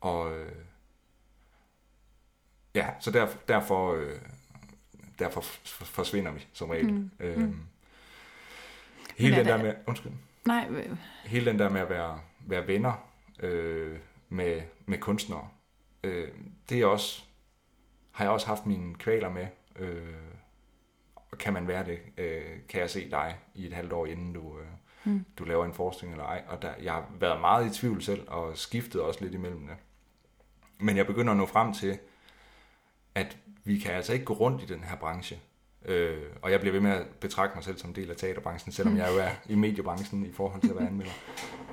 og 0.00 0.38
øh, 0.38 0.52
ja, 2.74 2.88
så 3.00 3.10
der, 3.10 3.26
derfor, 3.48 3.94
øh, 3.94 4.18
derfor 5.18 5.40
forsvinder 5.70 6.32
vi 6.32 6.46
som 6.52 6.70
regel. 6.70 6.92
Mm. 6.92 7.10
Øhm, 7.20 7.40
mm. 7.40 7.60
Hele 9.16 9.36
den 9.36 9.46
der 9.46 9.62
med, 9.62 9.74
undskyld. 9.86 10.12
Nej. 10.46 10.88
Hele 11.24 11.50
den 11.50 11.58
der 11.58 11.68
med 11.68 11.80
at 11.80 11.90
være, 11.90 12.20
være 12.40 12.66
venner 12.66 13.08
øh, 13.40 13.98
med, 14.28 14.62
med 14.86 14.98
kunstnere, 14.98 15.48
øh, 16.04 16.28
det 16.68 16.80
er 16.80 16.86
også, 16.86 17.22
har 18.10 18.24
jeg 18.24 18.32
også 18.32 18.46
haft 18.46 18.66
mine 18.66 18.94
kvaler 18.94 19.28
med. 19.28 19.46
Øh, 19.76 20.14
og 21.16 21.38
kan 21.38 21.52
man 21.52 21.68
være 21.68 21.84
det? 21.84 21.98
Øh, 22.18 22.42
kan 22.68 22.80
jeg 22.80 22.90
se 22.90 23.10
dig 23.10 23.38
i 23.54 23.66
et 23.66 23.72
halvt 23.72 23.92
år, 23.92 24.06
inden 24.06 24.32
du, 24.32 24.58
øh, 24.58 24.66
mm. 25.04 25.24
du 25.38 25.44
laver 25.44 25.64
en 25.64 25.74
forskning 25.74 26.12
eller 26.12 26.24
ej? 26.24 26.42
Og 26.48 26.62
der, 26.62 26.72
jeg 26.82 26.92
har 26.92 27.10
været 27.20 27.40
meget 27.40 27.66
i 27.66 27.80
tvivl 27.80 28.02
selv, 28.02 28.28
og 28.28 28.58
skiftet 28.58 29.00
også 29.00 29.24
lidt 29.24 29.34
imellem 29.34 29.66
det. 29.66 29.76
Men 30.78 30.96
jeg 30.96 31.06
begynder 31.06 31.32
at 31.32 31.36
nå 31.36 31.46
frem 31.46 31.72
til, 31.72 31.98
at 33.14 33.36
vi 33.64 33.78
kan 33.78 33.92
altså 33.92 34.12
ikke 34.12 34.24
gå 34.24 34.34
rundt 34.34 34.62
i 34.62 34.66
den 34.66 34.84
her 34.84 34.96
branche. 34.96 35.40
Øh, 35.84 36.22
og 36.42 36.50
jeg 36.50 36.60
bliver 36.60 36.72
ved 36.72 36.80
med 36.80 36.90
at 36.90 37.06
betragte 37.06 37.54
mig 37.54 37.64
selv 37.64 37.78
som 37.78 37.94
del 37.94 38.10
af 38.10 38.16
teaterbranchen, 38.16 38.72
selvom 38.72 38.92
mm. 38.92 38.98
jeg 38.98 39.08
jo 39.12 39.18
er 39.18 39.30
i 39.48 39.54
mediebranchen 39.54 40.26
i 40.26 40.32
forhold 40.32 40.60
til 40.60 40.70
at 40.70 40.76
være 40.76 40.86
anmelder. 40.86 41.12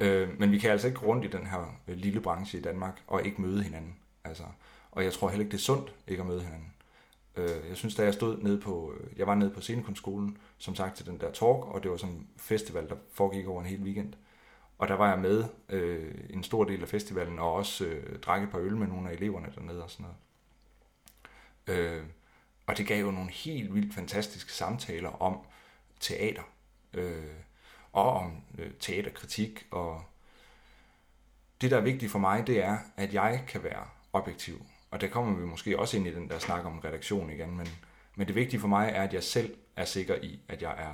øh, 0.02 0.40
men 0.40 0.52
vi 0.52 0.60
kan 0.60 0.72
altså 0.72 0.88
ikke 0.88 1.00
gå 1.00 1.06
rundt 1.06 1.26
i 1.26 1.28
den 1.28 1.48
her 1.48 1.80
øh, 1.88 1.98
lille 1.98 2.22
branche 2.22 2.60
i 2.60 2.62
Danmark 2.62 3.02
og 3.08 3.26
ikke 3.26 3.42
møde 3.42 3.64
hinanden. 3.64 3.96
Altså, 4.32 4.44
og 4.92 5.04
jeg 5.04 5.14
tror 5.14 5.30
heller 5.30 5.44
ikke, 5.44 5.52
det 5.52 5.58
er 5.58 5.62
sundt 5.62 5.96
ikke 6.08 6.22
at 6.22 6.28
møde 6.28 6.44
hinanden. 6.44 6.74
Øh, 7.36 7.70
jeg 7.70 7.78
synes, 7.78 7.96
da 7.96 8.04
jeg 8.04 8.14
stod 8.14 8.38
nede 8.38 8.62
på, 8.62 8.94
øh, 8.94 9.20
jeg 9.20 9.28
var 9.28 9.36
nede 9.36 9.50
på 9.50 9.62
scenekunstskolen, 9.62 10.38
som 10.58 10.76
sagt 10.76 10.98
til 10.98 11.06
den 11.06 11.20
der 11.20 11.32
talk, 11.32 11.66
og 11.66 11.84
det 11.84 11.92
var 11.92 11.98
sådan 11.98 12.16
en 12.16 12.28
festival, 12.38 12.90
der 12.90 12.96
foregik 13.14 13.48
over 13.48 13.62
en 13.62 13.68
hel 13.68 13.82
weekend. 13.82 14.14
Og 14.78 14.88
der 14.88 14.94
var 14.94 15.10
jeg 15.10 15.20
med 15.20 15.46
øh, 15.70 16.14
en 16.30 16.44
stor 16.44 16.64
del 16.64 16.82
af 16.82 16.88
festivalen, 16.88 17.40
og 17.40 17.54
også 17.54 17.86
øh, 17.86 18.20
drak 18.20 18.44
et 18.44 18.52
par 18.52 18.60
øl 18.60 18.78
med 18.78 18.88
nogle 18.88 19.10
af 19.10 19.14
eleverne 19.14 19.54
dernede 19.56 19.84
og 19.84 19.92
sådan 19.92 20.06
noget. 21.68 21.80
Øh, 21.80 22.04
og 22.66 22.78
det 22.78 22.88
gav 22.88 23.06
jo 23.06 23.12
nogle 23.12 23.32
helt 23.32 23.76
vildt 23.76 23.94
fantastiske 23.94 24.54
samtaler 24.54 25.22
om 25.22 25.38
teater, 26.00 26.44
øh, 26.94 27.34
og 27.94 28.14
om 28.14 28.44
øh, 28.58 28.72
teaterkritik, 28.80 29.68
og 29.72 30.04
det, 31.62 31.72
der 31.72 31.78
er 31.78 31.82
vigtigt 31.82 32.12
for 32.12 32.20
mig, 32.20 32.48
det 32.48 32.64
er, 32.64 32.78
at 32.98 33.14
jeg 33.14 33.44
kan 33.48 33.64
være 33.64 33.88
objektiv. 34.14 34.66
Og 34.92 35.02
der 35.02 35.08
kommer 35.08 35.40
vi 35.40 35.46
måske 35.46 35.80
også 35.80 35.98
ind 35.98 36.08
i 36.08 36.16
den 36.16 36.30
der 36.30 36.40
snak 36.40 36.66
om 36.66 36.80
redaktion 36.80 37.30
igen, 37.30 37.58
men, 37.58 37.68
men 38.16 38.28
det 38.28 38.36
vigtige 38.36 38.60
for 38.60 38.68
mig 38.68 38.92
er, 38.96 39.04
at 39.04 39.14
jeg 39.14 39.24
selv 39.24 39.56
er 39.76 39.86
sikker 39.86 40.16
i, 40.16 40.40
at 40.48 40.62
jeg 40.62 40.76
er, 40.78 40.94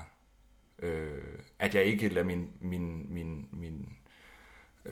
øh, 0.80 1.40
at 1.60 1.76
jeg 1.76 1.84
ikke 1.84 2.10
lader 2.10 2.26
min, 2.26 2.52
min, 2.62 3.14
min, 3.14 3.48
min 3.52 3.90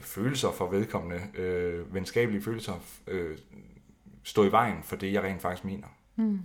følelser 0.00 0.52
for 0.52 0.70
vedkommende, 0.70 1.22
øh, 1.34 1.94
venskabelige 1.94 2.42
følelser, 2.42 2.74
øh, 3.06 3.38
stå 4.22 4.44
i 4.44 4.52
vejen 4.52 4.82
for 4.82 4.96
det, 4.96 5.12
jeg 5.12 5.22
rent 5.22 5.42
faktisk 5.42 5.64
mener. 5.64 5.88
Mm. 6.16 6.44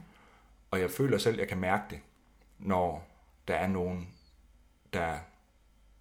Og 0.71 0.79
jeg 0.79 0.91
føler 0.91 1.17
selv, 1.17 1.35
at 1.35 1.39
jeg 1.39 1.47
kan 1.47 1.59
mærke 1.59 1.83
det, 1.89 1.99
når 2.59 3.07
der 3.47 3.55
er 3.55 3.67
nogen, 3.67 4.07
der 4.93 5.17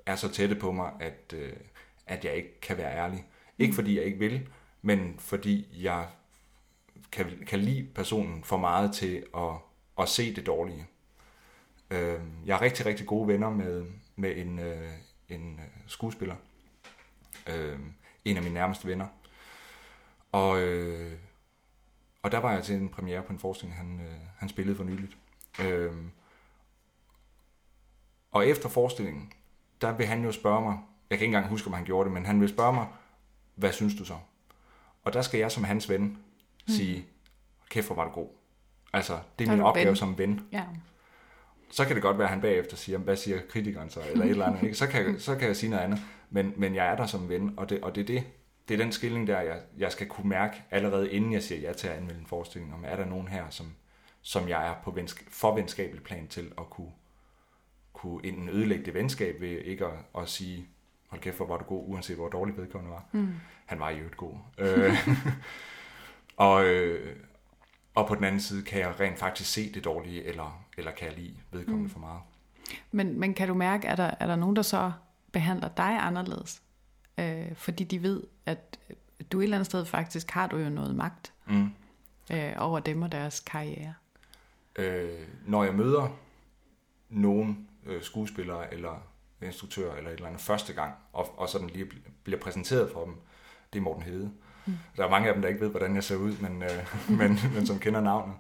er 0.06 0.16
så 0.16 0.28
tætte 0.28 0.54
på 0.54 0.72
mig, 0.72 0.92
at, 1.00 1.34
øh, 1.36 1.52
at 2.06 2.24
jeg 2.24 2.34
ikke 2.34 2.60
kan 2.60 2.76
være 2.76 2.96
ærlig. 2.96 3.26
Ikke 3.58 3.70
mm. 3.70 3.74
fordi 3.74 3.96
jeg 3.96 4.04
ikke 4.04 4.18
vil, 4.18 4.48
men 4.82 5.18
fordi 5.18 5.82
jeg 5.82 6.08
kan, 7.12 7.44
kan 7.46 7.58
lide 7.58 7.88
personen 7.94 8.44
for 8.44 8.56
meget 8.56 8.94
til 8.94 9.24
at, 9.36 9.54
at 9.98 10.08
se 10.08 10.34
det 10.34 10.46
dårlige. 10.46 10.86
Øh, 11.90 12.20
jeg 12.46 12.56
er 12.56 12.60
rigtig, 12.60 12.86
rigtig 12.86 13.06
gode 13.06 13.28
venner 13.28 13.50
med, 13.50 13.86
med 14.16 14.36
en, 14.36 14.58
øh, 14.58 14.90
en 15.28 15.60
øh, 15.60 15.66
skuespiller. 15.86 16.36
Øh, 17.46 17.78
en 18.24 18.36
af 18.36 18.42
mine 18.42 18.54
nærmeste 18.54 18.88
venner. 18.88 19.06
Og, 20.32 20.60
øh, 20.60 21.18
og 22.22 22.32
der 22.32 22.38
var 22.38 22.52
jeg 22.52 22.64
til 22.64 22.74
en 22.74 22.88
premiere 22.88 23.22
på 23.22 23.32
en 23.32 23.38
forestilling, 23.38 23.78
han, 23.78 24.00
øh, 24.00 24.16
han 24.38 24.48
spillede 24.48 24.76
for 24.76 24.84
nyligt. 24.84 25.16
Øh, 25.60 25.92
og 28.30 28.46
efter 28.46 28.68
forestillingen, 28.68 29.32
der 29.80 29.92
vil 29.92 30.06
han 30.06 30.24
jo 30.24 30.32
spørge 30.32 30.62
mig, 30.62 30.78
jeg 31.10 31.18
kan 31.18 31.24
ikke 31.26 31.36
engang 31.36 31.50
huske, 31.50 31.66
om 31.66 31.72
han 31.72 31.84
gjorde 31.84 32.04
det, 32.04 32.14
men 32.14 32.26
han 32.26 32.40
vil 32.40 32.48
spørge 32.48 32.72
mig, 32.72 32.86
hvad 33.54 33.72
synes 33.72 33.94
du 33.94 34.04
så? 34.04 34.18
Og 35.04 35.12
der 35.12 35.22
skal 35.22 35.40
jeg 35.40 35.52
som 35.52 35.64
hans 35.64 35.88
ven 35.88 36.02
mm. 36.02 36.16
sige, 36.66 37.06
kæft 37.68 37.86
hvor 37.86 37.96
var 37.96 38.04
du 38.04 38.10
god. 38.10 38.28
Altså, 38.92 39.18
det 39.38 39.48
er 39.48 39.52
min 39.52 39.60
opgave 39.60 39.86
ven. 39.86 39.96
som 39.96 40.18
ven. 40.18 40.40
Ja. 40.52 40.64
Så 41.70 41.84
kan 41.84 41.94
det 41.94 42.02
godt 42.02 42.18
være, 42.18 42.26
at 42.26 42.30
han 42.32 42.40
bagefter 42.40 42.76
siger, 42.76 42.98
hvad 42.98 43.16
siger 43.16 43.40
kritikeren 43.48 43.90
så, 43.90 44.00
eller 44.10 44.24
et 44.24 44.30
eller 44.30 44.46
andet. 44.46 44.62
Ikke? 44.62 44.74
Så, 44.74 44.86
kan, 44.86 45.14
så 45.20 45.36
kan 45.36 45.48
jeg 45.48 45.56
sige 45.56 45.70
noget 45.70 45.82
andet. 45.82 46.00
Men, 46.30 46.52
men 46.56 46.74
jeg 46.74 46.86
er 46.86 46.96
der 46.96 47.06
som 47.06 47.28
ven, 47.28 47.54
og 47.56 47.70
det, 47.70 47.80
og 47.80 47.94
det 47.94 48.00
er 48.00 48.06
det. 48.06 48.24
Det 48.68 48.74
er 48.74 48.84
den 48.84 48.92
skilling 48.92 49.26
der, 49.26 49.40
jeg, 49.40 49.60
jeg 49.78 49.92
skal 49.92 50.06
kunne 50.06 50.28
mærke 50.28 50.62
allerede 50.70 51.10
inden 51.12 51.32
jeg 51.32 51.42
siger 51.42 51.60
ja 51.60 51.72
til 51.72 51.88
at 51.88 51.94
anmelde 51.94 52.20
en 52.20 52.26
forestilling, 52.26 52.74
om 52.74 52.84
er 52.86 52.96
der 52.96 53.04
nogen 53.04 53.28
her, 53.28 53.50
som, 53.50 53.74
som 54.22 54.48
jeg 54.48 54.68
er 54.68 54.74
på 54.84 54.90
vensk- 54.90 55.30
for 55.30 55.54
venskabelig 55.54 56.02
plan 56.02 56.28
til 56.28 56.52
at 56.58 56.70
kunne, 56.70 56.92
kunne 57.92 58.26
enten 58.26 58.48
ødelægge 58.48 58.84
det 58.84 58.94
venskab 58.94 59.40
ved 59.40 59.48
ikke 59.48 59.86
at, 59.86 59.92
at 60.18 60.28
sige, 60.28 60.68
hold 61.10 61.20
kæft, 61.20 61.36
hvor 61.36 61.46
var 61.46 61.56
du 61.56 61.64
god, 61.64 61.84
uanset 61.86 62.16
hvor 62.16 62.28
dårlig 62.28 62.56
vedkommende 62.56 62.94
var. 62.94 63.04
Mm. 63.12 63.34
Han 63.66 63.80
var 63.80 63.90
i 63.90 63.96
øvrigt 63.96 64.16
god. 64.16 64.34
Øh, 64.58 64.92
og, 66.46 66.64
øh, 66.64 67.16
og 67.94 68.08
på 68.08 68.14
den 68.14 68.24
anden 68.24 68.40
side 68.40 68.62
kan 68.62 68.80
jeg 68.80 69.00
rent 69.00 69.18
faktisk 69.18 69.52
se 69.52 69.72
det 69.72 69.84
dårlige, 69.84 70.24
eller, 70.24 70.64
eller 70.78 70.90
kan 70.90 71.08
jeg 71.08 71.16
lide 71.16 71.36
vedkommende 71.50 71.86
mm. 71.86 71.90
for 71.90 71.98
meget. 71.98 72.20
Men, 72.90 73.20
men 73.20 73.34
kan 73.34 73.48
du 73.48 73.54
mærke, 73.54 73.86
er 73.86 73.96
der, 73.96 74.10
er 74.20 74.26
der 74.26 74.36
nogen, 74.36 74.56
der 74.56 74.62
så 74.62 74.92
behandler 75.32 75.68
dig 75.68 75.98
anderledes? 76.00 76.62
Øh, 77.18 77.54
fordi 77.54 77.84
de 77.84 78.02
ved, 78.02 78.22
at 78.46 78.78
du 79.32 79.40
et 79.40 79.44
eller 79.44 79.56
andet 79.56 79.66
sted 79.66 79.84
faktisk 79.84 80.30
har 80.30 80.46
du 80.46 80.56
jo 80.56 80.68
noget 80.68 80.96
magt 80.96 81.32
mm. 81.46 81.70
øh, 82.32 82.52
over 82.58 82.80
dem 82.80 83.02
og 83.02 83.12
deres 83.12 83.40
karriere. 83.40 83.94
Øh, 84.76 85.18
når 85.46 85.64
jeg 85.64 85.74
møder 85.74 86.16
nogen 87.08 87.68
øh, 87.86 88.02
skuespillere 88.02 88.74
eller 88.74 89.02
instruktør 89.46 89.94
eller 89.94 90.10
et 90.10 90.14
eller 90.14 90.26
andet 90.26 90.40
første 90.40 90.72
gang, 90.72 90.94
og, 91.12 91.38
og 91.38 91.48
sådan 91.48 91.70
lige 91.70 91.86
bliver 92.24 92.40
præsenteret 92.40 92.90
for 92.92 93.04
dem, 93.04 93.14
det 93.72 93.78
er 93.78 93.82
Morten 93.82 94.02
Hede. 94.02 94.30
Mm. 94.66 94.72
Der 94.96 95.04
er 95.04 95.10
mange 95.10 95.28
af 95.28 95.34
dem, 95.34 95.42
der 95.42 95.48
ikke 95.48 95.60
ved, 95.60 95.68
hvordan 95.68 95.94
jeg 95.94 96.04
ser 96.04 96.16
ud, 96.16 96.36
men, 96.40 96.62
øh, 96.62 96.94
men, 97.18 97.38
men 97.54 97.66
som 97.66 97.78
kender 97.78 98.00
navnet. 98.00 98.34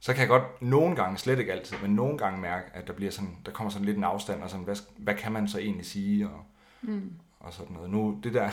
Så 0.00 0.12
kan 0.12 0.20
jeg 0.20 0.28
godt 0.28 0.62
nogle 0.62 0.96
gange, 0.96 1.18
slet 1.18 1.38
ikke 1.38 1.52
altid, 1.52 1.76
men 1.82 1.90
nogle 1.90 2.18
gange 2.18 2.40
mærke, 2.40 2.66
at 2.74 2.86
der, 2.86 2.92
bliver 2.92 3.10
sådan, 3.10 3.36
der 3.46 3.52
kommer 3.52 3.70
sådan 3.70 3.84
lidt 3.84 3.96
en 3.96 4.04
afstand, 4.04 4.42
og 4.42 4.50
sådan, 4.50 4.64
hvad, 4.64 4.76
hvad 4.96 5.14
kan 5.14 5.32
man 5.32 5.48
så 5.48 5.58
egentlig 5.58 5.86
sige, 5.86 6.28
og, 6.28 6.44
mm. 6.82 7.12
og 7.40 7.52
sådan 7.52 7.74
noget. 7.74 7.90
Nu, 7.90 8.20
det 8.22 8.34
der, 8.34 8.50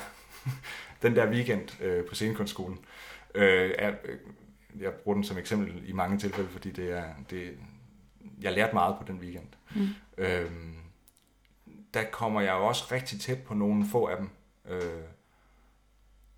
den 1.04 1.16
der 1.16 1.32
weekend 1.32 1.82
øh, 1.82 2.06
på 2.06 2.16
scenekunstskolen, 2.16 2.80
øh, 3.36 3.72
er, 3.78 3.94
øh, 4.06 4.18
jeg 4.80 4.94
bruger 4.94 5.16
den 5.16 5.24
som 5.24 5.38
eksempel 5.38 5.90
i 5.90 5.92
mange 5.92 6.18
tilfælde, 6.18 6.50
fordi 6.50 6.72
det 6.72 6.92
er, 6.92 7.04
det, 7.30 7.58
jeg 8.42 8.54
lærte 8.54 8.74
meget 8.74 8.96
på 8.98 9.04
den 9.08 9.20
weekend. 9.20 9.48
Mm. 9.76 9.88
Øh, 10.18 10.52
der 11.94 12.04
kommer 12.12 12.42
jeg 12.42 12.54
jo 12.54 12.68
også 12.68 12.84
rigtig 12.92 13.20
tæt 13.20 13.44
på 13.44 13.54
nogle 13.54 13.86
få 13.86 14.06
af 14.06 14.18
dem. 14.18 14.30
Øh, 14.70 15.04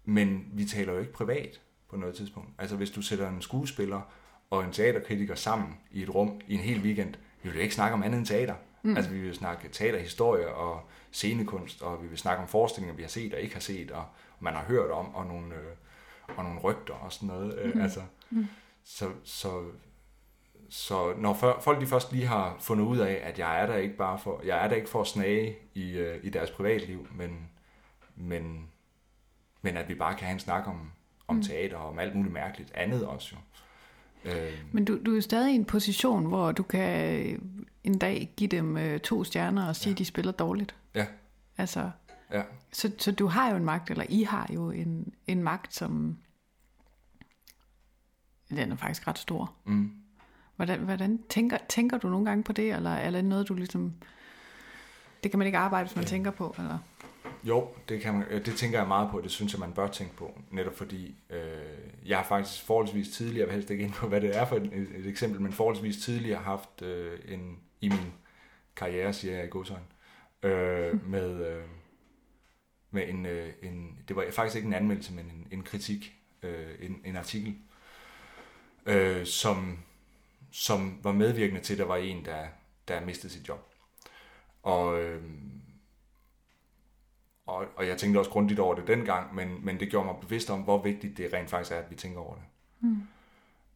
men 0.05 0.45
vi 0.53 0.65
taler 0.65 0.93
jo 0.93 0.99
ikke 0.99 1.13
privat 1.13 1.61
på 1.89 1.97
noget 1.97 2.15
tidspunkt. 2.15 2.49
Altså 2.57 2.75
hvis 2.75 2.91
du 2.91 3.01
sætter 3.01 3.29
en 3.29 3.41
skuespiller 3.41 4.01
og 4.49 4.63
en 4.63 4.71
teaterkritiker 4.71 5.35
sammen 5.35 5.77
i 5.91 6.03
et 6.03 6.15
rum 6.15 6.41
i 6.47 6.53
en 6.53 6.59
hel 6.59 6.81
weekend, 6.81 7.13
vi 7.43 7.49
vil 7.49 7.55
jo 7.55 7.61
ikke 7.61 7.75
snakke 7.75 7.93
om 7.93 8.03
andet 8.03 8.17
end 8.17 8.25
teater. 8.25 8.55
Mm. 8.83 8.95
Altså 8.95 9.11
vi 9.11 9.21
vil 9.21 9.35
snakke 9.35 9.69
teaterhistorie 9.69 10.53
og 10.53 10.81
scenekunst, 11.11 11.81
og 11.81 12.03
vi 12.03 12.07
vil 12.07 12.17
snakke 12.17 12.41
om 12.41 12.47
forestillinger, 12.47 12.95
vi 12.95 13.01
har 13.01 13.09
set 13.09 13.33
og 13.33 13.39
ikke 13.39 13.55
har 13.55 13.61
set, 13.61 13.91
og 13.91 14.05
man 14.39 14.53
har 14.53 14.63
hørt 14.63 14.91
om, 14.91 15.15
og 15.15 15.25
nogle, 15.25 15.55
øh, 15.55 16.37
og 16.37 16.43
nogle 16.43 16.59
rygter 16.59 16.93
og 16.93 17.13
sådan 17.13 17.27
noget. 17.27 17.59
Øh, 17.59 17.75
mm. 17.75 17.81
altså, 17.81 18.01
mm. 18.29 18.47
Så, 18.83 19.09
så, 19.23 19.63
så 20.69 21.13
når 21.17 21.33
folk 21.61 21.81
de 21.81 21.87
først 21.87 22.11
lige 22.11 22.27
har 22.27 22.55
fundet 22.59 22.85
ud 22.85 22.97
af, 22.97 23.21
at 23.23 23.39
jeg 23.39 23.61
er 23.61 23.65
der 23.65 23.75
ikke 23.75 23.97
bare 23.97 24.19
for, 24.19 24.41
jeg 24.45 24.63
er 24.63 24.67
der 24.67 24.75
ikke 24.75 24.89
for 24.89 25.01
at 25.01 25.07
snage 25.07 25.55
i, 25.73 25.91
øh, 25.91 26.19
i 26.23 26.29
deres 26.29 26.51
privatliv, 26.51 27.07
men, 27.15 27.49
men, 28.15 28.67
men 29.61 29.77
at 29.77 29.89
vi 29.89 29.95
bare 29.95 30.15
kan 30.15 30.25
have 30.27 30.33
en 30.33 30.39
snak 30.39 30.67
om, 30.67 30.91
om 31.27 31.35
mm. 31.35 31.43
teater 31.43 31.77
og 31.77 31.89
om 31.89 31.99
alt 31.99 32.15
muligt 32.15 32.33
mærkeligt 32.33 32.71
andet 32.75 33.05
også 33.05 33.35
jo. 33.35 33.41
Øh. 34.31 34.53
Men 34.71 34.85
du, 34.85 34.99
du 35.05 35.17
er 35.17 35.21
stadig 35.21 35.51
i 35.51 35.55
en 35.55 35.65
position, 35.65 36.25
hvor 36.25 36.51
du 36.51 36.63
kan 36.63 37.23
en 37.83 37.97
dag 37.97 38.33
give 38.37 38.47
dem 38.47 38.77
øh, 38.77 38.99
to 38.99 39.23
stjerner 39.23 39.67
og 39.67 39.75
sige, 39.75 39.91
ja. 39.91 39.93
at 39.93 39.97
de 39.97 40.05
spiller 40.05 40.31
dårligt. 40.31 40.75
Ja. 40.95 41.05
Altså, 41.57 41.91
ja. 42.31 42.43
Så, 42.71 42.91
så 42.97 43.11
du 43.11 43.27
har 43.27 43.49
jo 43.49 43.55
en 43.55 43.65
magt, 43.65 43.91
eller 43.91 44.05
I 44.09 44.23
har 44.23 44.49
jo 44.53 44.71
en, 44.71 45.13
en 45.27 45.43
magt, 45.43 45.75
som 45.75 46.17
den 48.49 48.71
er 48.71 48.75
faktisk 48.75 49.07
ret 49.07 49.17
stor. 49.17 49.53
Mm. 49.65 49.91
Hvordan, 50.59 50.79
hvordan 50.79 51.19
tænker, 51.29 51.57
tænker 51.69 51.97
du 51.97 52.09
nogle 52.09 52.25
gange 52.25 52.43
på 52.43 52.53
det, 52.53 52.73
eller, 52.73 52.89
er 52.89 53.11
det 53.11 53.25
noget, 53.25 53.47
du 53.47 53.53
ligesom... 53.53 53.93
Det 55.23 55.31
kan 55.31 55.37
man 55.37 55.45
ikke 55.45 55.57
arbejde, 55.57 55.85
hvis 55.85 55.95
man 55.95 56.03
ja. 56.05 56.09
tænker 56.09 56.31
på, 56.31 56.55
eller... 56.57 56.77
Jo, 57.43 57.67
det, 57.89 58.01
kan 58.01 58.13
man, 58.13 58.45
det 58.45 58.55
tænker 58.55 58.79
jeg 58.79 58.87
meget 58.87 59.11
på, 59.11 59.21
det 59.21 59.31
synes 59.31 59.53
jeg, 59.53 59.59
man 59.59 59.71
bør 59.71 59.87
tænke 59.87 60.15
på, 60.15 60.41
netop 60.51 60.77
fordi 60.77 61.15
øh, 61.29 61.39
jeg 62.05 62.17
har 62.17 62.25
faktisk 62.25 62.65
forholdsvis 62.65 63.09
tidligere, 63.09 63.39
jeg 63.39 63.47
vil 63.47 63.53
helst 63.53 63.69
ikke 63.69 63.83
ind 63.83 63.93
på, 63.93 64.07
hvad 64.07 64.21
det 64.21 64.37
er 64.37 64.45
for 64.45 64.55
et, 64.55 64.73
et 64.95 65.05
eksempel, 65.05 65.41
men 65.41 65.53
forholdsvis 65.53 65.97
tidligere 65.97 66.41
haft 66.41 66.81
øh, 66.81 67.19
en, 67.27 67.57
i 67.81 67.89
min 67.89 68.13
karriere, 68.75 69.13
siger 69.13 69.35
jeg 69.35 69.45
i 69.45 69.49
godsøjne, 69.49 69.85
øh, 70.43 71.09
med, 71.13 71.47
øh, 71.47 71.63
med 72.91 73.09
en, 73.09 73.25
øh, 73.25 73.49
en, 73.63 73.97
det 74.07 74.15
var 74.15 74.25
faktisk 74.31 74.55
ikke 74.55 74.67
en 74.67 74.73
anmeldelse, 74.73 75.13
men 75.13 75.25
en, 75.25 75.47
en 75.51 75.63
kritik, 75.63 76.15
øh, 76.43 76.75
en, 76.79 77.01
en 77.05 77.15
artikel, 77.15 77.55
øh, 78.85 79.25
som, 79.25 79.79
som 80.51 80.99
var 81.03 81.11
medvirkende 81.11 81.61
til, 81.61 81.73
at 81.73 81.79
der 81.79 81.85
var 81.85 81.95
en, 81.95 82.25
der, 82.25 82.47
der 82.87 83.05
mistede 83.05 83.33
sit 83.33 83.47
job. 83.49 83.73
Og, 84.63 85.03
øh, 85.03 85.23
og, 87.45 87.65
og 87.75 87.87
jeg 87.87 87.97
tænkte 87.97 88.19
også 88.19 88.31
grundigt 88.31 88.59
over 88.59 88.75
det 88.75 88.87
dengang, 88.87 89.35
men, 89.35 89.65
men 89.65 89.79
det 89.79 89.89
gjorde 89.89 90.05
mig 90.05 90.15
bevidst 90.21 90.49
om, 90.49 90.61
hvor 90.61 90.81
vigtigt 90.81 91.17
det 91.17 91.33
rent 91.33 91.49
faktisk 91.49 91.71
er, 91.71 91.79
at 91.79 91.91
vi 91.91 91.95
tænker 91.95 92.19
over 92.19 92.35
det. 92.35 92.43
Mm. 92.79 93.01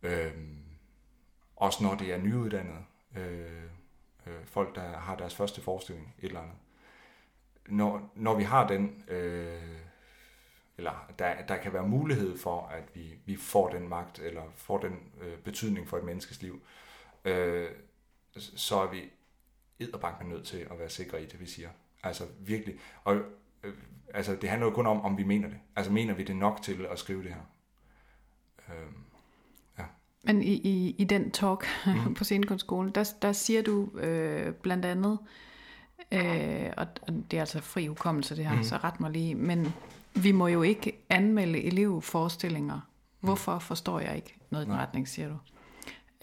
Øh, 0.03 0.33
også 1.55 1.83
når 1.83 1.95
det 1.95 2.13
er 2.13 2.17
nyuddannede 2.17 2.83
øh, 3.17 3.63
øh, 4.27 4.45
folk, 4.45 4.75
der 4.75 4.97
har 4.97 5.15
deres 5.15 5.35
første 5.35 5.61
forestilling, 5.61 6.15
et 6.19 6.27
eller 6.27 6.41
andet. 6.41 6.55
Når, 7.67 8.11
når 8.15 8.35
vi 8.35 8.43
har 8.43 8.67
den, 8.67 9.03
øh, 9.07 9.77
eller 10.77 11.11
der, 11.19 11.45
der 11.47 11.57
kan 11.57 11.73
være 11.73 11.87
mulighed 11.87 12.37
for, 12.37 12.67
at 12.67 12.83
vi, 12.93 13.13
vi 13.25 13.35
får 13.35 13.69
den 13.69 13.89
magt, 13.89 14.19
eller 14.19 14.41
får 14.55 14.77
den 14.77 14.99
øh, 15.21 15.37
betydning 15.37 15.87
for 15.87 15.97
et 15.97 16.03
menneskes 16.03 16.41
liv, 16.41 16.61
øh, 17.25 17.69
så 18.37 18.75
er 18.75 18.91
vi 18.91 19.01
edderbank 19.79 20.27
nødt 20.27 20.45
til 20.45 20.57
at 20.57 20.79
være 20.79 20.89
sikre 20.89 21.23
i 21.23 21.25
det, 21.25 21.39
vi 21.39 21.45
siger. 21.45 21.69
Altså 22.03 22.23
virkelig. 22.39 22.75
Og 23.03 23.15
øh, 23.63 23.73
altså, 24.13 24.35
det 24.35 24.49
handler 24.49 24.67
jo 24.67 24.73
kun 24.73 24.87
om, 24.87 25.01
om 25.01 25.17
vi 25.17 25.23
mener 25.23 25.47
det. 25.47 25.57
Altså 25.75 25.91
mener 25.91 26.13
vi 26.13 26.23
det 26.23 26.35
nok 26.35 26.61
til 26.61 26.85
at 26.91 26.99
skrive 26.99 27.23
det 27.23 27.29
her. 27.29 27.41
Øh, 28.69 28.91
ja. 29.79 29.83
Men 30.23 30.41
i, 30.41 30.53
i, 30.53 30.95
i 30.97 31.03
den 31.03 31.31
talk 31.31 31.65
mm. 31.85 32.13
på 32.17 32.23
scenekunstskolen, 32.23 32.91
der, 32.91 33.13
der 33.21 33.31
siger 33.31 33.61
du 33.61 33.99
øh, 33.99 34.53
blandt 34.53 34.85
andet, 34.85 35.19
øh, 36.11 36.73
og 36.77 36.87
det 37.31 37.37
er 37.37 37.39
altså 37.39 37.61
fri 37.61 37.87
hukommelse 37.87 38.35
det 38.35 38.45
her, 38.45 38.55
mm. 38.55 38.63
så 38.63 38.77
ret 38.77 38.99
mig 38.99 39.11
lige, 39.11 39.35
men 39.35 39.73
vi 40.15 40.31
må 40.31 40.47
jo 40.47 40.61
ikke 40.61 41.05
anmelde 41.09 41.63
elevforestillinger. 41.63 42.79
Hvorfor 43.19 43.59
forstår 43.59 43.99
jeg 43.99 44.15
ikke 44.15 44.35
noget 44.49 44.65
i 44.65 44.69
den 44.69 44.77
retning, 44.77 45.07
siger 45.07 45.29
du. 45.29 45.37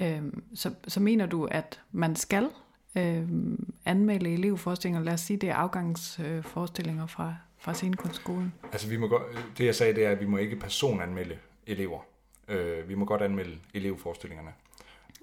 Øhm, 0.05 0.43
så, 0.55 0.75
så 0.89 1.01
mener 1.01 1.27
du, 1.27 1.45
at 1.45 1.81
man 1.93 2.17
skal 2.17 2.49
øhm, 2.97 3.73
anmelde 3.85 4.33
elevforestillinger, 4.33 5.03
lad 5.03 5.13
os 5.13 5.21
sige, 5.21 5.37
det 5.37 5.49
er 5.49 5.55
afgangsforestillinger 5.55 7.07
fra, 7.07 7.35
fra 7.59 7.75
scenekunstskolen? 7.75 8.53
Altså, 8.73 8.89
vi 8.89 8.97
må 8.97 9.09
godt, 9.09 9.23
det 9.59 9.67
jeg 9.67 9.75
sagde, 9.75 9.95
det 9.95 10.07
er, 10.07 10.11
at 10.11 10.21
vi 10.21 10.27
må 10.27 10.37
ikke 10.37 10.57
personanmelde 10.57 11.39
elever. 11.67 12.01
Øh, 12.49 12.89
vi 12.89 12.95
må 12.95 13.05
godt 13.05 13.23
anmelde 13.23 13.59
elevforestillingerne. 13.75 14.51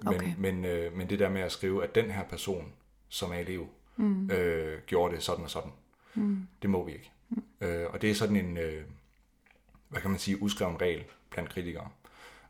Men, 0.04 0.14
okay. 0.14 0.32
men, 0.38 0.64
øh, 0.64 0.96
men 0.96 1.10
det 1.10 1.18
der 1.18 1.28
med 1.28 1.40
at 1.40 1.52
skrive, 1.52 1.84
at 1.84 1.94
den 1.94 2.10
her 2.10 2.24
person, 2.24 2.72
som 3.08 3.30
er 3.30 3.36
elev, 3.36 3.68
mm. 3.96 4.30
øh, 4.30 4.78
gjorde 4.86 5.14
det 5.14 5.22
sådan 5.22 5.44
og 5.44 5.50
sådan, 5.50 5.70
mm. 6.14 6.46
det 6.62 6.70
må 6.70 6.84
vi 6.84 6.92
ikke. 6.92 7.12
Øh, 7.60 7.86
og 7.90 8.02
det 8.02 8.10
er 8.10 8.14
sådan 8.14 8.36
en, 8.36 8.56
øh, 8.56 8.84
hvad 9.88 10.00
kan 10.00 10.10
man 10.10 10.18
sige, 10.18 10.42
udskreven 10.42 10.80
regel 10.80 11.04
blandt 11.30 11.50
kritikere. 11.50 11.88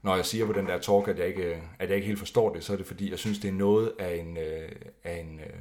Når 0.03 0.17
jeg 0.17 0.27
siger 0.27 0.47
på 0.47 0.53
den 0.53 0.67
der 0.67 0.79
talk, 0.79 1.09
at 1.09 1.19
jeg 1.19 1.27
ikke, 1.27 1.63
at 1.79 1.89
jeg 1.89 1.97
ikke 1.97 2.07
helt 2.07 2.19
forstår 2.19 2.55
det, 2.55 2.65
så 2.65 2.73
er 2.73 2.77
det 2.77 2.87
fordi, 2.87 3.11
jeg 3.11 3.19
synes, 3.19 3.39
det 3.39 3.49
er 3.49 3.53
noget 3.53 3.93
af 3.99 4.17
en, 4.17 4.37
øh, 4.37 4.73
af 5.05 5.21
en, 5.21 5.41
øh, 5.41 5.61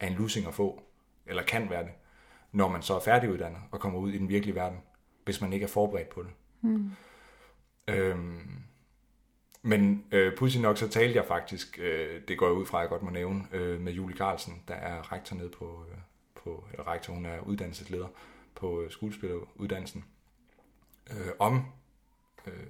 af 0.00 0.06
en 0.06 0.12
losing 0.12 0.46
at 0.46 0.54
få, 0.54 0.82
eller 1.26 1.42
kan 1.42 1.70
være 1.70 1.82
det, 1.82 1.92
når 2.52 2.68
man 2.68 2.82
så 2.82 2.94
er 2.94 3.00
færdiguddannet 3.00 3.60
og 3.70 3.80
kommer 3.80 3.98
ud 3.98 4.12
i 4.12 4.18
den 4.18 4.28
virkelige 4.28 4.54
verden, 4.54 4.78
hvis 5.24 5.40
man 5.40 5.52
ikke 5.52 5.64
er 5.64 5.68
forberedt 5.68 6.08
på 6.08 6.22
det. 6.22 6.30
Mm. 6.60 6.90
Øhm, 7.88 8.62
men 9.62 10.04
øh, 10.12 10.36
pudsigt 10.36 10.62
nok, 10.62 10.78
så 10.78 10.88
talte 10.88 11.16
jeg 11.16 11.26
faktisk, 11.26 11.78
øh, 11.82 12.20
det 12.28 12.38
går 12.38 12.46
jeg 12.46 12.54
ud 12.54 12.66
fra, 12.66 12.78
at 12.78 12.82
jeg 12.82 12.88
godt 12.88 13.02
må 13.02 13.10
nævne, 13.10 13.44
øh, 13.52 13.80
med 13.80 13.92
Julie 13.92 14.16
Carlsen, 14.16 14.62
der 14.68 14.74
er 14.74 15.12
rektor 15.12 15.36
nede 15.36 15.48
på, 15.48 15.84
øh, 15.90 15.98
på 16.34 16.64
eller 16.72 16.92
rektor, 16.92 17.14
hun 17.14 17.26
er 17.26 17.40
uddannelsesleder 17.40 18.06
på 18.62 18.82
øh, 18.82 18.90
skuespilleruddannelsen, 18.90 20.04
øh, 21.10 21.32
om 21.38 21.64
øh, 22.46 22.66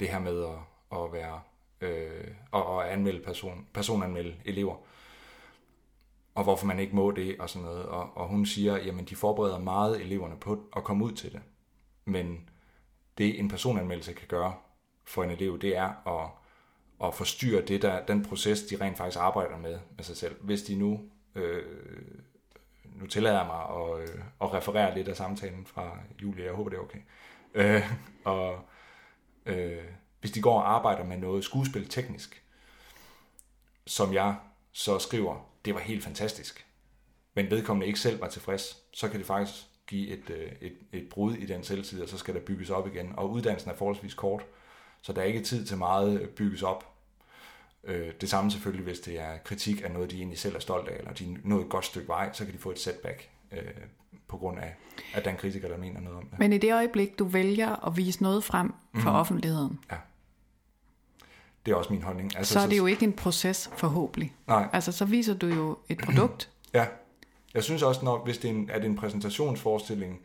det 0.00 0.08
her 0.08 0.18
med 0.18 0.44
at, 0.44 0.98
at 0.98 1.12
være 1.12 1.40
øh, 1.80 2.34
og, 2.50 2.66
og 2.66 2.92
anmelde 2.92 3.22
person, 3.22 3.66
personanmelde 3.72 4.36
elever 4.44 4.76
og 6.34 6.44
hvorfor 6.44 6.66
man 6.66 6.78
ikke 6.78 6.96
må 6.96 7.10
det 7.10 7.40
og 7.40 7.50
sådan 7.50 7.66
noget. 7.66 7.86
Og, 7.86 8.16
og 8.16 8.28
hun 8.28 8.46
siger, 8.46 8.76
jamen 8.76 9.04
de 9.04 9.16
forbereder 9.16 9.58
meget 9.58 10.00
eleverne 10.00 10.36
på 10.40 10.70
at 10.76 10.84
komme 10.84 11.04
ud 11.04 11.12
til 11.12 11.32
det. 11.32 11.40
Men 12.04 12.48
det 13.18 13.40
en 13.40 13.48
personanmeldelse 13.48 14.12
kan 14.12 14.28
gøre 14.28 14.54
for 15.04 15.24
en 15.24 15.30
elev, 15.30 15.60
det 15.60 15.76
er 15.76 16.08
at, 16.08 16.30
at 17.08 17.14
forstyrre 17.14 17.62
det 17.62 17.82
der, 17.82 18.06
den 18.06 18.24
proces, 18.24 18.62
de 18.62 18.76
rent 18.80 18.96
faktisk 18.96 19.18
arbejder 19.20 19.58
med 19.58 19.78
med 19.96 20.04
sig 20.04 20.16
selv. 20.16 20.36
Hvis 20.44 20.62
de 20.62 20.76
nu 20.76 21.00
øh, 21.34 21.62
nu 22.94 23.06
tillader 23.06 23.38
jeg 23.38 23.46
mig 23.46 23.82
at, 23.82 24.02
øh, 24.02 24.24
at 24.40 24.52
referere 24.52 24.94
lidt 24.94 25.08
af 25.08 25.16
samtalen 25.16 25.66
fra 25.66 25.98
Julie, 26.22 26.44
jeg 26.44 26.52
håber 26.52 26.70
det 26.70 26.76
er 26.76 26.82
okay. 26.82 26.98
Øh, 27.54 27.82
og 28.24 28.58
øh, 29.46 29.84
hvis 30.20 30.30
de 30.30 30.42
går 30.42 30.60
og 30.60 30.74
arbejder 30.74 31.04
med 31.04 31.16
noget 31.16 31.44
skuespil 31.44 31.88
teknisk, 31.88 32.42
som 33.86 34.12
jeg 34.12 34.36
så 34.72 34.98
skriver, 34.98 35.50
det 35.64 35.74
var 35.74 35.80
helt 35.80 36.04
fantastisk, 36.04 36.66
men 37.34 37.50
vedkommende 37.50 37.86
ikke 37.86 38.00
selv 38.00 38.20
var 38.20 38.28
tilfreds, 38.28 38.76
så 38.92 39.08
kan 39.08 39.18
det 39.18 39.26
faktisk 39.26 39.64
give 39.86 40.08
et, 40.08 40.30
øh, 40.30 40.52
et, 40.60 40.76
et 40.92 41.08
brud 41.08 41.34
i 41.34 41.46
den 41.46 41.64
selvtid, 41.64 42.02
og 42.02 42.08
så 42.08 42.18
skal 42.18 42.34
der 42.34 42.40
bygges 42.40 42.70
op 42.70 42.86
igen. 42.86 43.12
Og 43.16 43.30
uddannelsen 43.30 43.70
er 43.70 43.74
forholdsvis 43.74 44.14
kort, 44.14 44.46
Så 45.02 45.12
der 45.12 45.20
er 45.20 45.26
ikke 45.26 45.42
tid 45.42 45.66
til 45.66 45.76
meget 45.76 46.30
bygges 46.30 46.62
op. 46.62 46.91
Øh, 47.84 48.12
det 48.20 48.30
samme 48.30 48.50
selvfølgelig, 48.50 48.84
hvis 48.84 49.00
det 49.00 49.20
er 49.20 49.38
kritik 49.44 49.82
af 49.84 49.90
noget, 49.90 50.10
de 50.10 50.16
egentlig 50.16 50.38
selv 50.38 50.56
er 50.56 50.60
stolt 50.60 50.88
af, 50.88 50.98
eller 50.98 51.12
de 51.12 51.24
er 51.32 51.36
nået 51.44 51.64
et 51.64 51.70
godt 51.70 51.84
stykke 51.84 52.08
vej, 52.08 52.32
så 52.32 52.44
kan 52.44 52.54
de 52.54 52.58
få 52.58 52.70
et 52.70 52.78
setback 52.78 53.28
øh, 53.52 53.58
på 54.28 54.36
grund 54.36 54.58
af, 54.58 54.74
at 55.14 55.24
der 55.24 55.30
er 55.30 55.34
en 55.34 55.40
kritiker, 55.40 55.68
der 55.68 55.76
mener 55.76 56.00
noget 56.00 56.18
om 56.18 56.26
det. 56.26 56.38
Men 56.38 56.52
i 56.52 56.58
det 56.58 56.74
øjeblik, 56.74 57.18
du 57.18 57.24
vælger 57.24 57.86
at 57.86 57.96
vise 57.96 58.22
noget 58.22 58.44
frem 58.44 58.74
for 58.94 59.10
mm. 59.10 59.16
offentligheden, 59.16 59.78
Ja. 59.90 59.96
Det 61.66 61.72
er 61.72 61.76
også 61.76 61.92
min 61.92 62.02
holdning. 62.02 62.36
altså, 62.36 62.52
så 62.52 62.60
er 62.60 62.66
det 62.66 62.78
jo 62.78 62.86
ikke 62.86 63.04
en 63.04 63.12
proces 63.12 63.70
forhåbentlig. 63.76 64.34
Nej. 64.46 64.68
Altså, 64.72 64.92
så 64.92 65.04
viser 65.04 65.34
du 65.34 65.46
jo 65.46 65.78
et 65.88 65.98
produkt. 66.06 66.50
Ja. 66.74 66.86
Jeg 67.54 67.64
synes 67.64 67.82
også, 67.82 68.04
når, 68.04 68.24
hvis 68.24 68.38
det 68.38 68.50
er 68.50 68.54
en, 68.54 68.70
er 68.70 68.78
det 68.78 68.86
en 68.86 68.96
præsentationsforestilling, 68.96 70.20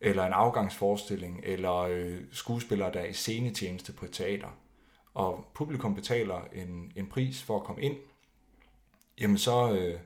eller 0.00 0.26
en 0.26 0.32
afgangsforestilling, 0.32 1.40
eller 1.42 1.74
øh, 1.76 2.16
skuespillere, 2.32 2.92
der 2.92 3.00
er 3.00 3.04
i 3.06 3.12
scenetjeneste 3.12 3.92
på 3.92 4.04
et 4.04 4.10
teater, 4.12 4.48
og 5.14 5.46
publikum 5.54 5.94
betaler 5.94 6.40
en, 6.52 6.92
en 6.96 7.06
pris 7.06 7.42
for 7.42 7.56
at 7.56 7.64
komme 7.64 7.82
ind, 7.82 7.96
jamen 9.20 9.38
så, 9.38 9.72
øh, 9.72 9.98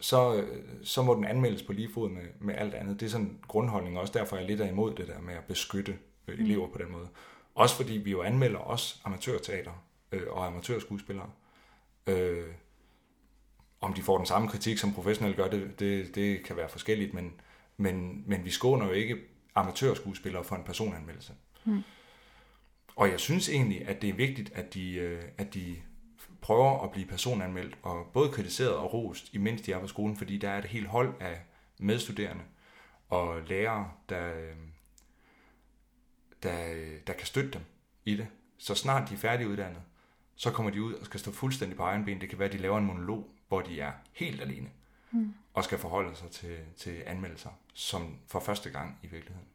så, 0.00 0.34
øh, 0.34 0.64
så 0.82 1.02
må 1.02 1.14
den 1.14 1.24
anmeldes 1.24 1.62
på 1.62 1.72
lige 1.72 1.92
fod 1.92 2.10
med, 2.10 2.22
med 2.40 2.54
alt 2.54 2.74
andet. 2.74 3.00
Det 3.00 3.06
er 3.06 3.10
sådan 3.10 3.26
en 3.26 3.40
grundholdning, 3.48 3.98
også 3.98 4.12
derfor 4.18 4.36
er 4.36 4.40
jeg 4.40 4.48
lidt 4.48 4.60
er 4.60 4.68
imod 4.68 4.94
det 4.94 5.08
der 5.08 5.20
med 5.20 5.34
at 5.34 5.44
beskytte 5.44 5.98
øh, 6.28 6.40
elever 6.40 6.68
på 6.68 6.78
den 6.78 6.92
måde. 6.92 7.08
Også 7.54 7.76
fordi 7.76 7.92
vi 7.92 8.10
jo 8.10 8.22
anmelder 8.22 8.58
også 8.58 9.00
amatørteater 9.04 9.84
øh, 10.12 10.26
og 10.30 10.46
amatørskuespillere. 10.46 11.30
Øh, 12.06 12.46
om 13.80 13.94
de 13.94 14.02
får 14.02 14.16
den 14.16 14.26
samme 14.26 14.48
kritik, 14.48 14.78
som 14.78 14.92
professionelle 14.92 15.36
gør, 15.36 15.48
det, 15.48 15.80
det, 15.80 16.14
det 16.14 16.44
kan 16.44 16.56
være 16.56 16.68
forskelligt, 16.68 17.14
men, 17.14 17.32
men, 17.76 18.24
men 18.26 18.44
vi 18.44 18.50
skåner 18.50 18.86
jo 18.86 18.92
ikke 18.92 19.16
amatørskuespillere 19.54 20.44
for 20.44 20.56
en 20.56 20.64
personanmeldelse. 20.64 21.32
Mm. 21.64 21.82
Og 22.96 23.10
jeg 23.10 23.20
synes 23.20 23.48
egentlig, 23.48 23.88
at 23.88 24.02
det 24.02 24.10
er 24.10 24.14
vigtigt, 24.14 24.52
at 24.54 24.74
de, 24.74 24.94
øh, 24.94 25.22
at 25.38 25.54
de 25.54 25.76
prøver 26.40 26.84
at 26.84 26.90
blive 26.90 27.06
personanmeldt, 27.06 27.78
og 27.82 28.06
både 28.12 28.32
kritiseret 28.32 28.74
og 28.74 28.92
rost, 28.92 29.34
imens 29.34 29.62
de 29.62 29.72
er 29.72 29.80
på 29.80 29.86
skolen, 29.86 30.16
fordi 30.16 30.38
der 30.38 30.50
er 30.50 30.58
et 30.58 30.64
helt 30.64 30.86
hold 30.86 31.14
af 31.20 31.40
medstuderende 31.78 32.42
og 33.08 33.42
lærere, 33.42 33.90
der, 34.08 34.34
øh, 34.34 34.56
der, 36.42 36.74
der 37.06 37.12
kan 37.12 37.26
støtte 37.26 37.50
dem 37.50 37.62
i 38.04 38.16
det. 38.16 38.28
Så 38.58 38.74
snart 38.74 39.08
de 39.08 39.14
er 39.14 39.18
færdiguddannet, 39.18 39.82
så 40.36 40.50
kommer 40.50 40.72
de 40.72 40.82
ud 40.82 40.92
og 40.92 41.06
skal 41.06 41.20
stå 41.20 41.32
fuldstændig 41.32 41.76
på 41.76 41.82
egen 41.82 42.04
ben. 42.04 42.20
Det 42.20 42.28
kan 42.28 42.38
være, 42.38 42.48
at 42.48 42.52
de 42.52 42.58
laver 42.58 42.78
en 42.78 42.84
monolog, 42.84 43.30
hvor 43.48 43.60
de 43.60 43.80
er 43.80 43.92
helt 44.12 44.40
alene, 44.40 44.70
mm. 45.10 45.34
og 45.54 45.64
skal 45.64 45.78
forholde 45.78 46.16
sig 46.16 46.30
til, 46.30 46.58
til 46.76 47.02
anmeldelser, 47.06 47.50
som 47.74 48.18
for 48.26 48.40
første 48.40 48.70
gang 48.70 48.98
i 49.02 49.06
virkeligheden. 49.06 49.48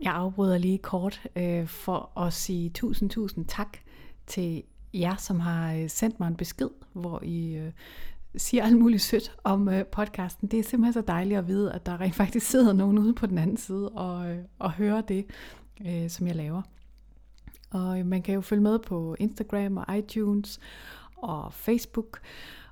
Jeg 0.00 0.12
afbryder 0.12 0.58
lige 0.58 0.78
kort 0.78 1.22
øh, 1.36 1.66
for 1.66 2.18
at 2.18 2.32
sige 2.32 2.70
tusind, 2.70 3.10
tusind 3.10 3.44
tak 3.44 3.78
til 4.26 4.62
jer, 4.94 5.16
som 5.16 5.40
har 5.40 5.74
øh, 5.74 5.90
sendt 5.90 6.20
mig 6.20 6.28
en 6.28 6.36
besked, 6.36 6.68
hvor 6.92 7.22
I 7.22 7.54
øh, 7.54 7.72
siger 8.36 8.64
alt 8.64 8.78
muligt 8.78 9.02
sødt 9.02 9.36
om 9.44 9.68
øh, 9.68 9.86
podcasten. 9.86 10.48
Det 10.48 10.58
er 10.58 10.62
simpelthen 10.62 10.92
så 10.92 11.00
dejligt 11.00 11.38
at 11.38 11.48
vide, 11.48 11.72
at 11.72 11.86
der 11.86 12.00
rent 12.00 12.14
faktisk 12.14 12.46
sidder 12.46 12.72
nogen 12.72 12.98
ude 12.98 13.14
på 13.14 13.26
den 13.26 13.38
anden 13.38 13.56
side 13.56 13.88
og, 13.88 14.30
øh, 14.30 14.38
og 14.58 14.72
hører 14.72 15.00
det, 15.00 15.26
øh, 15.86 16.10
som 16.10 16.26
jeg 16.26 16.36
laver. 16.36 16.62
Og 17.70 17.98
øh, 17.98 18.06
man 18.06 18.22
kan 18.22 18.34
jo 18.34 18.40
følge 18.40 18.62
med 18.62 18.78
på 18.78 19.16
Instagram 19.18 19.76
og 19.76 19.98
iTunes 19.98 20.60
og 21.16 21.52
Facebook, 21.52 22.20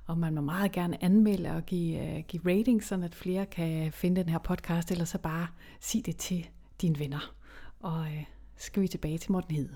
og 0.05 0.17
man 0.17 0.33
må 0.33 0.41
meget 0.41 0.71
gerne 0.71 1.03
anmelde 1.03 1.51
og 1.51 1.65
give, 1.65 2.17
øh, 2.17 2.23
give 2.27 2.41
ratings, 2.45 2.87
så 2.87 3.01
at 3.03 3.15
flere 3.15 3.45
kan 3.45 3.91
finde 3.91 4.21
den 4.21 4.29
her 4.29 4.39
podcast, 4.39 4.91
eller 4.91 5.05
så 5.05 5.17
bare 5.17 5.47
sig 5.79 6.05
det 6.05 6.17
til 6.17 6.49
dine 6.81 6.99
venner. 6.99 7.33
Og 7.79 7.99
uh, 7.99 8.23
skal 8.57 8.81
vi 8.83 8.87
tilbage 8.87 9.17
til 9.17 9.31
Morten 9.31 9.55
Hede. 9.55 9.75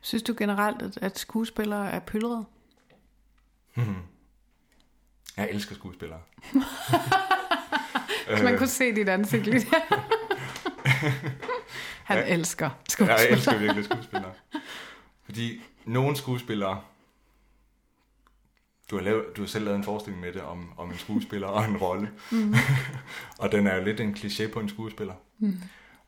Synes 0.00 0.22
du 0.22 0.34
generelt, 0.38 0.82
at, 0.82 0.98
at 1.02 1.18
skuespillere 1.18 1.90
er 1.90 1.98
pylrede? 2.00 2.44
Jeg 5.36 5.50
elsker 5.50 5.74
skuespillere. 5.74 6.20
Hvis 8.28 8.42
man 8.42 8.58
kunne 8.58 8.68
se 8.68 8.94
dit 8.94 9.08
ansigt 9.08 9.44
lidt. 9.46 9.64
Han 12.04 12.18
Ja. 12.18 12.34
elsker 12.34 12.70
skuespillere. 12.88 13.20
Jeg 13.20 13.30
elsker 13.30 13.58
virkelig 13.58 13.84
skuespillere. 13.84 14.32
Fordi 15.24 15.60
nogle 15.84 16.16
skuespillere... 16.16 16.80
Du 18.90 18.96
har, 18.96 19.02
lavet, 19.02 19.36
du 19.36 19.40
har 19.42 19.48
selv 19.48 19.64
lavet 19.64 19.76
en 19.76 19.84
forestilling 19.84 20.20
med 20.20 20.32
det 20.32 20.42
om, 20.42 20.72
om 20.76 20.90
en 20.90 20.98
skuespiller 20.98 21.46
og 21.46 21.64
en 21.64 21.76
rolle. 21.76 22.10
Mm. 22.32 22.54
og 23.40 23.52
den 23.52 23.66
er 23.66 23.76
jo 23.76 23.84
lidt 23.84 24.00
en 24.00 24.14
kliché 24.14 24.52
på 24.52 24.60
en 24.60 24.68
skuespiller. 24.68 25.14
Mm. 25.38 25.60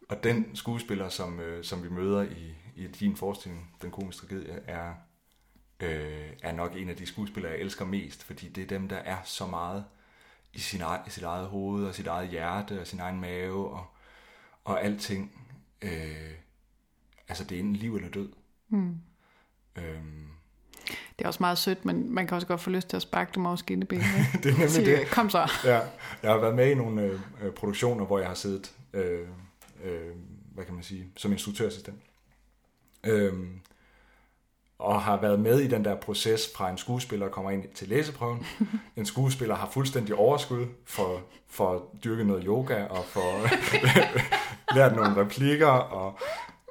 Og 0.09 0.25
den 0.25 0.57
skuespiller, 0.57 1.09
som, 1.09 1.40
øh, 1.40 1.64
som 1.64 1.85
vi 1.85 1.88
møder 1.88 2.23
i, 2.23 2.55
i 2.77 2.87
din 2.87 3.16
forestilling, 3.16 3.71
Den 3.83 3.90
komiske 3.90 4.27
tragedie, 4.27 4.61
er, 4.66 4.95
øh, 5.81 6.31
er 6.42 6.53
nok 6.53 6.77
en 6.77 6.88
af 6.88 6.97
de 6.97 7.07
skuespillere, 7.07 7.53
jeg 7.53 7.61
elsker 7.61 7.85
mest. 7.85 8.25
Fordi 8.25 8.49
det 8.49 8.62
er 8.62 8.66
dem, 8.66 8.88
der 8.88 8.97
er 8.97 9.18
så 9.25 9.47
meget 9.47 9.85
i, 10.53 10.59
sin 10.59 10.83
i 11.07 11.11
sit 11.11 11.23
eget 11.23 11.47
hoved 11.47 11.87
og 11.87 11.95
sit 11.95 12.07
eget 12.07 12.29
hjerte 12.29 12.81
og 12.81 12.87
sin 12.87 13.01
egen 13.01 13.21
mave 13.21 13.71
og, 13.71 13.87
og 14.64 14.85
alting. 14.85 15.47
Øh, 15.83 16.35
altså 17.29 17.45
det 17.45 17.57
er 17.57 17.61
enten 17.61 17.77
liv 17.77 17.97
eller 17.97 18.11
død. 18.11 18.33
Mm. 18.68 18.97
Øhm, 19.77 20.32
Det 21.18 21.25
er 21.25 21.29
også 21.29 21.42
meget 21.42 21.59
sødt, 21.59 21.85
men 21.85 22.14
man 22.14 22.27
kan 22.27 22.35
også 22.35 22.46
godt 22.46 22.61
få 22.61 22.70
lyst 22.70 22.88
til 22.88 22.96
at 22.96 23.03
sparke 23.03 23.31
dem 23.35 23.46
over 23.46 23.57
skinnebenet. 23.57 24.05
det 24.42 24.46
er 24.46 24.51
nemlig 24.51 24.70
Sige, 24.70 24.96
det. 24.96 25.11
Kom 25.11 25.31
så. 25.31 25.51
Ja, 25.64 25.81
jeg 26.22 26.31
har 26.31 26.38
været 26.38 26.55
med 26.55 26.70
i 26.70 26.75
nogle 26.75 27.03
øh, 27.03 27.20
øh, 27.42 27.53
produktioner, 27.53 28.05
hvor 28.05 28.18
jeg 28.18 28.29
har 28.29 28.35
siddet, 28.35 28.72
øh, 28.92 29.20
øh, 29.85 30.11
hvad 30.55 30.64
kan 30.64 30.75
man 30.75 30.83
sige, 30.83 31.07
som 31.16 31.33
instruktørassistent. 31.33 31.98
Øhm, 33.05 33.61
og 34.79 35.03
har 35.03 35.20
været 35.20 35.40
med 35.40 35.61
i 35.61 35.66
den 35.68 35.85
der 35.85 35.94
proces 35.94 36.40
fra 36.57 36.70
en 36.70 36.79
skuespiller 36.79 37.29
kommer 37.29 37.51
ind 37.51 37.64
til 37.75 37.88
læseprøven. 37.88 38.46
En 38.96 39.07
skuespiller 39.07 39.55
har 39.55 39.68
fuldstændig 39.72 40.14
overskud 40.14 40.66
for, 40.87 41.20
for 41.48 41.75
at 41.75 41.81
dyrke 42.05 42.25
noget 42.25 42.44
yoga 42.46 42.85
og 42.85 43.05
for 43.05 43.48
lært 44.77 44.96
nogle 44.96 45.16
replikker 45.16 45.66
og 45.66 46.18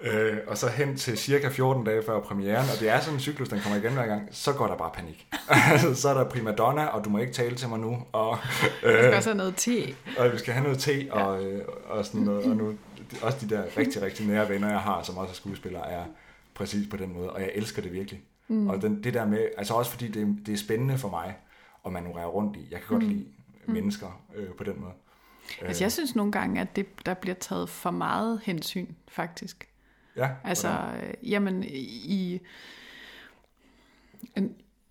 Øh, 0.03 0.37
og 0.47 0.57
så 0.57 0.67
hen 0.69 0.97
til 0.97 1.17
cirka 1.17 1.49
14 1.49 1.83
dage 1.83 2.03
før 2.05 2.19
premieren, 2.19 2.65
og 2.73 2.79
det 2.79 2.89
er 2.89 2.99
sådan 2.99 3.13
en 3.13 3.19
cyklus, 3.19 3.49
den 3.49 3.59
kommer 3.59 3.79
igen 3.79 3.93
hver 3.93 4.05
gang, 4.05 4.27
så 4.31 4.53
går 4.53 4.67
der 4.67 4.77
bare 4.77 4.91
panik. 4.93 5.27
Så 6.01 6.09
er 6.09 6.13
der 6.13 6.29
primadonna, 6.29 6.85
og 6.85 7.05
du 7.05 7.09
må 7.09 7.17
ikke 7.17 7.33
tale 7.33 7.55
til 7.55 7.69
mig 7.69 7.79
nu, 7.79 7.97
og, 8.11 8.37
øh, 8.83 8.97
skal 8.97 9.13
også 9.13 9.29
have 9.29 9.37
noget 9.37 9.55
te. 9.55 9.95
og 10.17 10.31
vi 10.33 10.37
skal 10.37 10.53
have 10.53 10.63
noget 10.63 10.79
te, 10.79 11.07
og, 11.11 11.43
øh, 11.45 11.61
og 11.85 12.05
sådan 12.05 12.21
noget, 12.21 12.45
og 12.45 12.57
nu, 12.57 12.73
også 13.21 13.37
de 13.41 13.55
der 13.55 13.63
rigtig, 13.77 14.01
rigtig 14.01 14.27
nære 14.27 14.49
venner, 14.49 14.69
jeg 14.69 14.79
har, 14.79 15.03
som 15.03 15.17
også 15.17 15.31
er 15.31 15.35
skuespillere, 15.35 15.91
er 15.91 16.03
præcis 16.53 16.87
på 16.89 16.97
den 16.97 17.13
måde, 17.13 17.29
og 17.29 17.41
jeg 17.41 17.51
elsker 17.55 17.81
det 17.81 17.93
virkelig. 17.93 18.21
Mm. 18.47 18.67
Og 18.67 18.81
den, 18.81 19.03
det 19.03 19.13
der 19.13 19.25
med, 19.25 19.47
altså 19.57 19.73
også 19.73 19.91
fordi 19.91 20.07
det, 20.07 20.37
det 20.45 20.53
er 20.53 20.57
spændende 20.57 20.97
for 20.97 21.09
mig, 21.09 21.35
at 21.85 21.91
manøvrere 21.91 22.25
rundt 22.25 22.57
i. 22.57 22.67
Jeg 22.71 22.79
kan 22.79 22.87
godt 22.87 23.03
lide 23.03 23.25
mennesker 23.65 24.21
øh, 24.35 24.49
på 24.49 24.63
den 24.63 24.73
måde. 24.81 24.91
Altså 25.61 25.83
jeg 25.83 25.91
synes 25.91 26.15
nogle 26.15 26.31
gange, 26.31 26.61
at 26.61 26.75
det, 26.75 27.05
der 27.05 27.13
bliver 27.13 27.35
taget 27.35 27.69
for 27.69 27.91
meget 27.91 28.41
hensyn, 28.43 28.87
faktisk. 29.07 29.67
Ja, 30.15 30.29
Altså, 30.43 30.67
hvordan? 30.67 31.03
øh, 31.03 31.31
jamen, 31.31 31.63
i... 31.63 32.39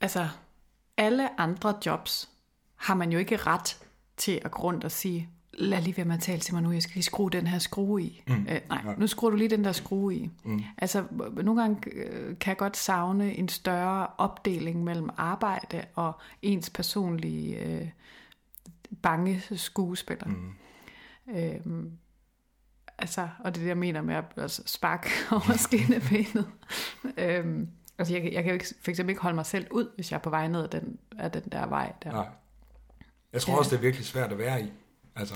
Altså, 0.00 0.28
alle 0.96 1.40
andre 1.40 1.74
jobs 1.86 2.30
har 2.76 2.94
man 2.94 3.12
jo 3.12 3.18
ikke 3.18 3.36
ret 3.36 3.78
til 4.16 4.40
at 4.44 4.50
gå 4.50 4.62
rundt 4.62 4.84
og 4.84 4.90
sige, 4.90 5.28
lad 5.52 5.82
lige 5.82 5.96
være 5.96 6.06
med 6.06 6.14
at 6.14 6.22
tale 6.22 6.40
til 6.40 6.54
mig 6.54 6.62
nu, 6.62 6.72
jeg 6.72 6.82
skal 6.82 6.94
lige 6.94 7.02
skrue 7.02 7.30
den 7.30 7.46
her 7.46 7.58
skrue 7.58 8.02
i. 8.02 8.22
Mm. 8.26 8.46
Øh, 8.50 8.60
nej, 8.68 8.94
nu 8.98 9.06
skruer 9.06 9.30
du 9.30 9.36
lige 9.36 9.50
den 9.50 9.64
der 9.64 9.72
skrue 9.72 10.14
i. 10.14 10.30
Mm. 10.44 10.62
Altså, 10.78 11.04
nogle 11.42 11.60
gange 11.60 11.94
øh, 11.94 12.38
kan 12.38 12.50
jeg 12.50 12.56
godt 12.56 12.76
savne 12.76 13.34
en 13.34 13.48
større 13.48 14.06
opdeling 14.18 14.84
mellem 14.84 15.10
arbejde 15.16 15.84
og 15.94 16.12
ens 16.42 16.70
personlige 16.70 17.56
øh, 17.56 17.88
bange 19.02 19.42
skuespiller. 19.56 20.26
Mm. 20.26 20.54
Øhm, 21.36 21.92
altså, 23.00 23.28
og 23.38 23.54
det 23.54 23.60
er 23.60 23.64
det, 23.64 23.68
jeg 23.68 23.76
mener 23.76 24.02
med 24.02 24.14
at 24.14 24.24
altså, 24.36 24.62
sparke 24.66 25.10
over 25.32 25.56
skinnebenet. 25.56 26.46
øhm, 27.16 27.68
altså, 27.98 28.14
jeg, 28.14 28.24
jeg 28.32 28.42
kan 28.42 28.46
jo 28.46 28.52
ikke, 28.52 28.66
for 28.82 28.90
eksempel 28.90 29.10
ikke 29.10 29.22
holde 29.22 29.34
mig 29.34 29.46
selv 29.46 29.66
ud, 29.70 29.88
hvis 29.94 30.10
jeg 30.10 30.16
er 30.16 30.20
på 30.22 30.30
vej 30.30 30.48
ned 30.48 30.62
ad 30.62 30.68
den, 30.68 30.98
ad 31.18 31.30
den 31.30 31.42
der 31.52 31.66
vej. 31.66 31.92
Der. 32.04 32.12
Nej. 32.12 32.26
Jeg 33.32 33.42
tror 33.42 33.52
Ja. 33.52 33.58
også, 33.58 33.70
det 33.70 33.76
er 33.76 33.80
virkelig 33.80 34.06
svært 34.06 34.32
at 34.32 34.38
være 34.38 34.62
i. 34.62 34.72
Altså, 35.16 35.34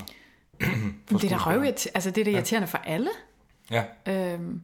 det 1.09 1.23
er 1.23 1.29
da 1.29 1.37
røvirriterende, 1.37 1.91
altså 1.95 2.11
det 2.11 2.21
er 2.21 2.25
da 2.25 2.31
irriterende 2.31 2.67
for 2.67 2.77
alle. 2.77 3.09
Ja, 3.71 3.83
Øhm, 4.07 4.61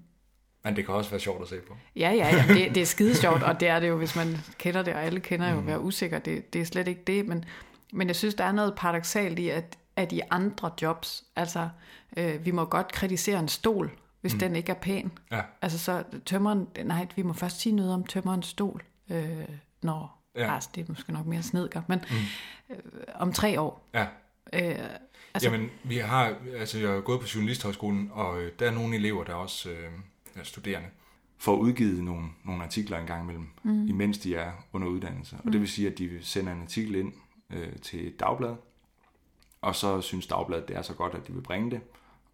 men 0.64 0.76
det 0.76 0.86
kan 0.86 0.96
også 0.96 1.10
være 1.10 1.20
sjovt 1.20 1.42
at 1.42 1.48
se 1.48 1.56
på. 1.68 1.76
ja, 1.96 2.10
ja, 2.12 2.36
ja, 2.36 2.46
det, 2.54 2.76
det 2.76 2.82
er 2.82 2.86
skide 2.96 3.16
sjovt, 3.16 3.44
og 3.44 3.60
det 3.60 3.68
er 3.68 3.80
det 3.80 3.88
jo, 3.90 3.98
hvis 3.98 4.16
man 4.16 4.38
kender 4.58 4.82
det, 4.82 4.94
og 4.94 5.04
alle 5.04 5.20
kender 5.20 5.52
jo 5.52 5.58
at 5.58 5.66
være 5.68 5.80
usikker. 5.82 6.20
Det, 6.20 6.54
det 6.54 6.62
er 6.62 6.66
slet 6.66 6.88
ikke 6.88 7.04
det, 7.08 7.28
men, 7.28 7.46
men 7.94 8.08
jeg 8.08 8.16
synes, 8.16 8.36
der 8.36 8.44
er 8.44 8.52
noget 8.52 8.74
paradoxalt 8.78 9.40
i, 9.40 9.50
at, 9.50 9.78
at 9.96 10.12
i 10.12 10.22
andre 10.30 10.72
jobs, 10.82 11.24
altså, 11.36 11.70
øh, 12.18 12.46
vi 12.46 12.52
må 12.52 12.66
godt 12.66 12.92
kritisere 12.92 13.40
en 13.40 13.48
stol, 13.48 13.92
hvis 14.22 14.34
mm. 14.34 14.40
den 14.40 14.56
ikke 14.56 14.72
er 14.72 14.80
pæn. 14.82 15.12
Ja, 15.32 15.42
Altså 15.62 15.80
så 15.80 16.04
tømmeren, 16.26 16.68
nej, 16.86 17.08
vi 17.16 17.22
må 17.22 17.34
først 17.34 17.60
sige 17.60 17.76
noget 17.76 17.94
om 17.94 18.04
tømmerens 18.04 18.48
stol, 18.48 18.84
øh, 19.10 19.48
når, 19.82 20.18
Ja. 20.36 20.54
altså, 20.54 20.70
det 20.76 20.82
er 20.82 20.86
måske 20.90 21.14
nok 21.14 21.26
mere 21.26 21.44
snedker, 21.44 21.82
men 21.88 22.00
mm. 22.10 22.76
øh, 22.76 22.80
om 23.16 23.34
tre 23.34 23.62
år, 23.62 23.90
ja, 23.94 24.06
Øh, 24.54 24.76
altså... 25.34 25.50
Jamen, 25.50 25.70
vi 25.84 25.98
har, 25.98 26.36
altså 26.58 26.80
jeg 26.80 26.90
har 26.90 27.02
gået 27.02 27.20
på 27.20 27.28
Journalisthøjskolen, 27.36 28.10
og 28.14 28.42
øh, 28.42 28.52
der 28.60 28.68
er 28.68 28.72
nogle 28.72 28.96
elever, 28.96 29.24
der 29.24 29.32
er 29.32 29.38
også 29.38 29.70
øh, 29.70 29.92
er 30.36 30.44
studerende, 30.44 30.88
får 31.38 31.56
udgivet 31.56 32.04
nogle, 32.04 32.28
nogle 32.46 32.64
artikler 32.64 32.98
en 32.98 33.08
gang 33.08 33.24
imellem, 33.24 33.48
mm. 33.64 33.88
imens 33.88 34.18
de 34.18 34.36
er 34.36 34.52
under 34.74 34.88
uddannelse. 34.88 35.36
Og 35.36 35.42
mm. 35.46 35.52
det 35.52 35.62
vil 35.62 35.70
sige, 35.70 35.88
at 35.88 35.98
de 35.98 36.20
sender 36.22 36.54
en 36.54 36.62
artikel 36.62 36.96
ind 36.96 37.14
øh, 37.50 37.76
til 37.82 38.08
et 38.08 38.20
dagblad, 38.20 38.56
og 39.62 39.76
så 39.76 40.02
synes 40.02 40.28
dagbladet, 40.28 40.68
det 40.68 40.78
er 40.78 40.82
så 40.82 40.94
godt, 40.94 41.14
at 41.14 41.28
de 41.28 41.34
vil 41.34 41.42
bringe 41.42 41.72
det, 41.72 41.82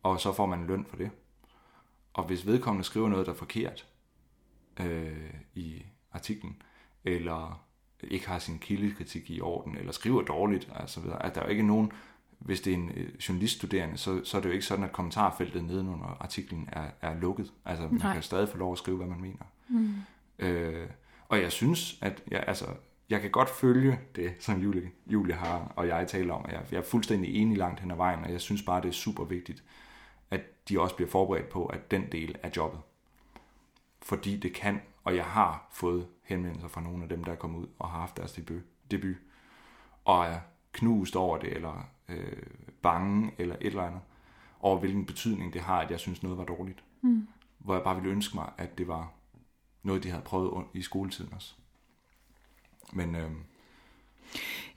og 0.04 0.20
så 0.20 0.34
får 0.34 0.46
man 0.46 0.68
løn 0.68 0.86
for 0.90 0.96
det. 0.98 1.12
Og 2.14 2.24
hvis 2.24 2.46
vedkommende 2.46 2.84
skriver 2.84 3.10
noget, 3.10 3.26
der 3.26 3.32
er 3.32 3.38
forkert 3.38 3.88
øh, 4.80 5.34
i 5.56 5.86
artiklen, 6.12 6.62
eller 7.04 7.64
ikke 8.04 8.28
har 8.28 8.40
sin 8.40 8.60
kildekritik 8.60 9.30
i 9.30 9.42
orden, 9.42 9.78
eller 9.78 9.92
skriver 9.92 10.22
dårligt, 10.22 10.72
altså 10.76 11.00
videre, 11.02 11.26
at 11.26 11.36
der 11.36 11.42
er 11.42 11.48
ikke 11.48 11.68
nogen, 11.68 11.92
hvis 12.40 12.62
det 12.62 12.74
er 12.74 12.78
en 12.78 12.92
øh, 12.96 13.16
journaliststuderende, 13.30 13.98
så, 13.98 14.22
så 14.24 14.38
er 14.38 14.42
det 14.42 14.50
jo 14.50 14.54
ikke 14.54 14.66
sådan, 14.66 14.86
at 14.86 14.92
kommentarfeltet 14.92 15.64
nedenunder 15.64 16.18
artiklen 16.20 16.70
er, 16.72 16.90
er 17.02 17.20
lukket. 17.20 17.54
Altså, 17.66 17.88
man 17.88 18.02
Nej. 18.02 18.14
kan 18.14 18.24
stadig 18.24 18.50
få 18.50 18.58
lov 18.58 18.72
at 18.72 18.78
skrive, 18.78 18.98
hvad 18.98 19.08
man 19.08 19.22
mener. 19.22 19.46
Mm. 19.68 19.96
Øh, 20.40 20.90
og 21.30 21.42
jeg 21.42 21.52
synes, 21.52 21.98
at 22.02 22.24
jeg, 22.32 22.44
altså, 22.48 22.66
jeg 23.10 23.22
kan 23.22 23.32
godt 23.32 23.50
følge 23.50 24.00
det, 24.16 24.36
som 24.40 24.60
Julie, 24.60 24.92
Julie 25.08 25.36
har, 25.36 25.74
og 25.76 25.88
jeg 25.88 26.08
taler 26.08 26.34
om. 26.34 26.46
Jeg, 26.50 26.66
jeg 26.72 26.78
er 26.78 26.84
fuldstændig 26.84 27.36
enig 27.36 27.58
langt 27.58 27.80
hen 27.80 27.92
ad 27.92 27.96
vejen, 27.96 28.24
og 28.24 28.32
jeg 28.32 28.42
synes 28.42 28.64
bare, 28.64 28.82
det 28.82 28.88
er 28.88 28.94
super 28.94 29.24
vigtigt, 29.24 29.64
at 30.32 30.70
de 30.70 30.80
også 30.82 30.96
bliver 30.96 31.10
forberedt 31.10 31.50
på, 31.50 31.66
at 31.66 31.92
den 31.92 32.12
del 32.12 32.36
af 32.44 32.52
jobbet. 32.58 32.80
Fordi 34.02 34.38
det 34.38 34.54
kan, 34.54 34.82
og 35.04 35.16
jeg 35.16 35.26
har 35.26 35.68
fået 35.72 36.08
henvendelser 36.24 36.68
fra 36.68 36.82
nogle 36.82 37.04
af 37.04 37.10
dem, 37.10 37.24
der 37.24 37.32
er 37.32 37.36
kommet 37.36 37.60
ud 37.60 37.68
og 37.80 37.90
har 37.90 38.00
haft 38.00 38.18
deres 38.18 38.32
debut, 38.32 38.62
debut 38.92 39.16
og 40.06 40.26
er 40.26 40.40
knust 40.72 41.16
over 41.16 41.38
det, 41.38 41.56
eller 41.56 41.90
øh, 42.10 42.44
bange, 42.82 43.32
eller 43.38 43.56
et 43.56 43.68
eller 43.68 43.84
andet, 43.84 44.02
over 44.60 44.80
hvilken 44.80 45.06
betydning 45.06 45.54
det 45.54 45.62
har, 45.62 45.80
at 45.80 45.92
jeg 45.92 46.00
synes 46.00 46.24
noget 46.24 46.38
var 46.38 46.46
dårligt. 46.46 46.84
Mm. 47.02 47.28
Hvor 47.58 47.74
jeg 47.74 47.84
bare 47.84 47.96
ville 47.96 48.12
ønske 48.12 48.36
mig, 48.36 48.52
at 48.58 48.78
det 48.78 48.88
var 48.88 49.12
noget, 49.84 50.04
de 50.04 50.10
havde 50.10 50.24
prøvet 50.24 50.66
i 50.74 50.82
skoletiden 50.82 51.34
også. 51.34 51.56
Men 52.94 53.16
øh, 53.16 53.32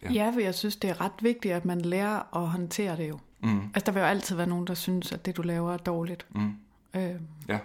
ja. 0.03 0.13
ja, 0.13 0.31
for 0.35 0.41
jeg 0.41 0.55
synes, 0.55 0.77
det 0.77 0.91
er 0.91 1.01
ret 1.01 1.23
vigtigt, 1.23 1.55
at 1.55 1.65
man 1.65 1.81
lærer 1.81 2.37
at 2.37 2.49
håndtere 2.49 2.97
det 2.97 3.09
jo. 3.09 3.19
Mm. 3.43 3.61
Altså, 3.61 3.87
der 3.87 3.93
vil 3.93 4.01
jo 4.01 4.07
altid 4.07 4.37
være 4.37 4.47
nogen, 4.47 4.67
der 4.67 4.75
synes, 4.75 5.13
at 5.13 5.27
det, 5.27 5.37
du 5.37 5.43
laver, 5.43 5.73
er 5.73 5.77
dårligt. 5.77 6.27
Mm. 6.35 6.55
Øh, 6.95 7.21
ja. 7.49 7.59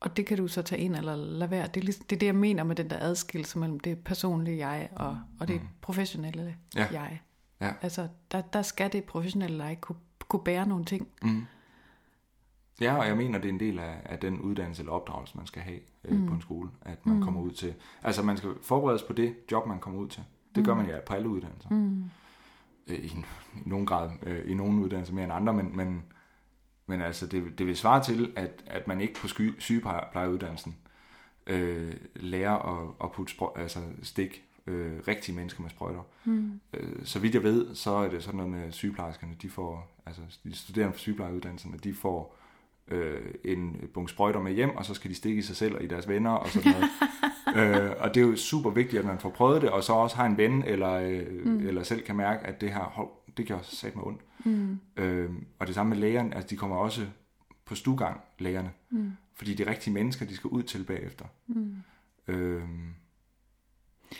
Og 0.00 0.16
det 0.16 0.26
kan 0.26 0.36
du 0.36 0.48
så 0.48 0.62
tage 0.62 0.80
ind 0.80 0.96
eller 0.96 1.16
lade 1.16 1.50
være. 1.50 1.66
Det 1.66 1.80
er, 1.80 1.84
ligesom, 1.84 2.04
det 2.10 2.16
er 2.16 2.20
det, 2.20 2.26
jeg 2.26 2.34
mener 2.34 2.64
med 2.64 2.76
den 2.76 2.90
der 2.90 2.98
adskillelse 3.00 3.58
mellem 3.58 3.80
det 3.80 3.98
personlige 3.98 4.68
jeg 4.68 4.88
og, 4.96 5.20
og 5.40 5.48
det 5.48 5.60
mm. 5.60 5.68
professionelle 5.80 6.56
ja. 6.76 6.86
jeg. 6.92 7.20
Ja. 7.60 7.72
Altså, 7.82 8.08
der, 8.32 8.40
der 8.40 8.62
skal 8.62 8.92
det 8.92 9.04
professionelle 9.04 9.64
jeg 9.64 9.80
kunne, 9.80 9.96
kunne 10.28 10.44
bære 10.44 10.66
nogle 10.66 10.84
ting. 10.84 11.08
Mm. 11.22 11.46
Ja, 12.80 12.96
og 12.96 13.06
jeg 13.06 13.16
mener, 13.16 13.38
det 13.38 13.48
er 13.48 13.52
en 13.52 13.60
del 13.60 13.78
af, 13.78 14.00
af 14.04 14.18
den 14.18 14.40
uddannelse 14.40 14.82
eller 14.82 14.92
opdragelse, 14.92 15.36
man 15.36 15.46
skal 15.46 15.62
have 15.62 15.80
øh, 16.04 16.20
mm. 16.20 16.26
på 16.26 16.34
en 16.34 16.40
skole, 16.40 16.70
at 16.82 17.06
man 17.06 17.16
mm. 17.16 17.22
kommer 17.22 17.40
ud 17.40 17.50
til. 17.50 17.74
Altså, 18.02 18.22
man 18.22 18.36
skal 18.36 18.50
forberedes 18.62 19.02
på 19.02 19.12
det 19.12 19.34
job, 19.52 19.66
man 19.66 19.78
kommer 19.78 20.00
ud 20.00 20.08
til. 20.08 20.22
Det 20.54 20.60
mm. 20.60 20.64
gør 20.64 20.74
man 20.74 20.86
ja 20.86 21.00
på 21.06 21.14
alle 21.14 21.28
uddannelser. 21.28 21.70
Mm. 21.70 22.04
Øh, 22.86 22.98
I, 22.98 23.06
I 23.06 23.24
nogen 23.66 23.86
grad, 23.86 24.10
øh, 24.22 24.50
i 24.50 24.54
nogle 24.54 24.82
uddannelser 24.82 25.14
mere 25.14 25.24
end 25.24 25.32
andre, 25.32 25.52
men, 25.52 25.76
men, 25.76 26.04
men 26.86 27.00
altså, 27.00 27.26
det, 27.26 27.58
det 27.58 27.66
vil 27.66 27.76
svare 27.76 28.04
til, 28.04 28.32
at, 28.36 28.64
at 28.66 28.88
man 28.88 29.00
ikke 29.00 29.14
på 29.14 29.28
sky, 29.28 29.54
sygeplejeuddannelsen 29.58 30.76
øh, 31.46 31.94
lærer 32.16 32.56
at, 32.56 32.94
at 33.04 33.12
putte 33.12 33.32
sprø, 33.32 33.46
altså 33.56 33.80
stik 34.02 34.44
øh, 34.66 35.00
rigtige 35.08 35.34
mennesker 35.36 35.62
med 35.62 35.70
sprøjter. 35.70 36.02
Mm. 36.24 36.60
Øh, 36.72 37.04
så 37.04 37.18
vidt 37.18 37.34
jeg 37.34 37.42
ved, 37.42 37.74
så 37.74 37.90
er 37.90 38.08
det 38.08 38.22
sådan 38.22 38.36
noget 38.36 38.52
med 38.52 38.72
sygeplejerskerne, 38.72 39.34
de 39.42 39.50
får, 39.50 40.00
altså 40.06 40.22
de 40.44 40.56
studerende 40.56 40.92
på 40.92 40.98
sygeplejeuddannelserne, 40.98 41.78
de 41.78 41.94
får 41.94 42.37
øh, 42.90 43.20
en 43.44 43.88
bunke 43.94 44.10
sprøjter 44.10 44.40
med 44.40 44.52
hjem, 44.52 44.76
og 44.76 44.84
så 44.84 44.94
skal 44.94 45.10
de 45.10 45.14
stikke 45.14 45.38
i 45.38 45.42
sig 45.42 45.56
selv 45.56 45.74
og 45.74 45.82
i 45.82 45.86
deres 45.86 46.08
venner 46.08 46.30
og 46.30 46.48
sådan 46.48 46.72
noget. 46.72 46.90
øh, 47.86 47.92
og 47.98 48.14
det 48.14 48.22
er 48.22 48.26
jo 48.26 48.36
super 48.36 48.70
vigtigt, 48.70 49.00
at 49.00 49.06
man 49.06 49.18
får 49.18 49.30
prøvet 49.30 49.62
det, 49.62 49.70
og 49.70 49.84
så 49.84 49.92
også 49.92 50.16
har 50.16 50.26
en 50.26 50.36
ven, 50.36 50.64
eller, 50.64 50.92
øh, 50.92 51.44
mm. 51.44 51.66
eller 51.66 51.82
selv 51.82 52.02
kan 52.02 52.16
mærke, 52.16 52.46
at 52.46 52.60
det 52.60 52.72
her, 52.72 52.80
hold, 52.80 53.08
det 53.36 53.48
gør 53.48 53.58
sat 53.62 53.96
mig 53.96 54.04
ondt. 54.04 54.20
Mm. 54.44 54.80
Øh, 54.96 55.30
og 55.58 55.66
det 55.66 55.74
samme 55.74 55.90
med 55.90 55.98
lægerne, 55.98 56.34
altså 56.34 56.48
de 56.50 56.56
kommer 56.56 56.76
også 56.76 57.06
på 57.64 57.74
stugang, 57.74 58.20
lægerne, 58.38 58.70
mm. 58.90 59.12
fordi 59.34 59.54
de 59.54 59.70
rigtige 59.70 59.94
mennesker, 59.94 60.26
de 60.26 60.36
skal 60.36 60.48
ud 60.48 60.62
til 60.62 60.84
bagefter. 60.84 61.24
Mm. 61.46 61.74
Øh, 62.28 62.62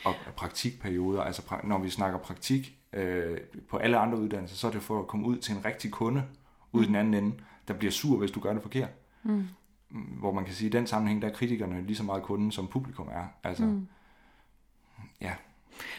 og 0.04 0.14
praktikperioder, 0.36 1.22
altså 1.22 1.42
når 1.64 1.78
vi 1.78 1.90
snakker 1.90 2.18
praktik 2.18 2.78
øh, 2.92 3.38
på 3.68 3.76
alle 3.76 3.98
andre 3.98 4.18
uddannelser, 4.18 4.56
så 4.56 4.66
er 4.66 4.70
det 4.70 4.82
for 4.82 5.00
at 5.00 5.06
komme 5.06 5.26
ud 5.26 5.36
til 5.36 5.54
en 5.56 5.64
rigtig 5.64 5.90
kunde, 5.90 6.24
ud 6.72 6.82
i 6.82 6.86
den 6.86 6.94
anden 6.94 7.14
ende, 7.14 7.36
der 7.68 7.74
bliver 7.74 7.90
sur, 7.90 8.18
hvis 8.18 8.30
du 8.30 8.40
gør 8.40 8.52
det 8.52 8.62
forkert. 8.62 8.90
Mm. 9.22 9.48
Hvor 9.90 10.32
man 10.32 10.44
kan 10.44 10.54
sige, 10.54 10.68
at 10.68 10.74
i 10.74 10.76
den 10.76 10.86
sammenhæng, 10.86 11.22
der 11.22 11.28
er 11.28 11.32
kritikerne 11.32 11.86
lige 11.86 11.96
så 11.96 12.02
meget 12.02 12.22
kunden, 12.22 12.52
som 12.52 12.66
publikum 12.66 13.08
er. 13.12 13.26
Altså, 13.44 13.64
mm. 13.64 13.86
ja. 15.20 15.32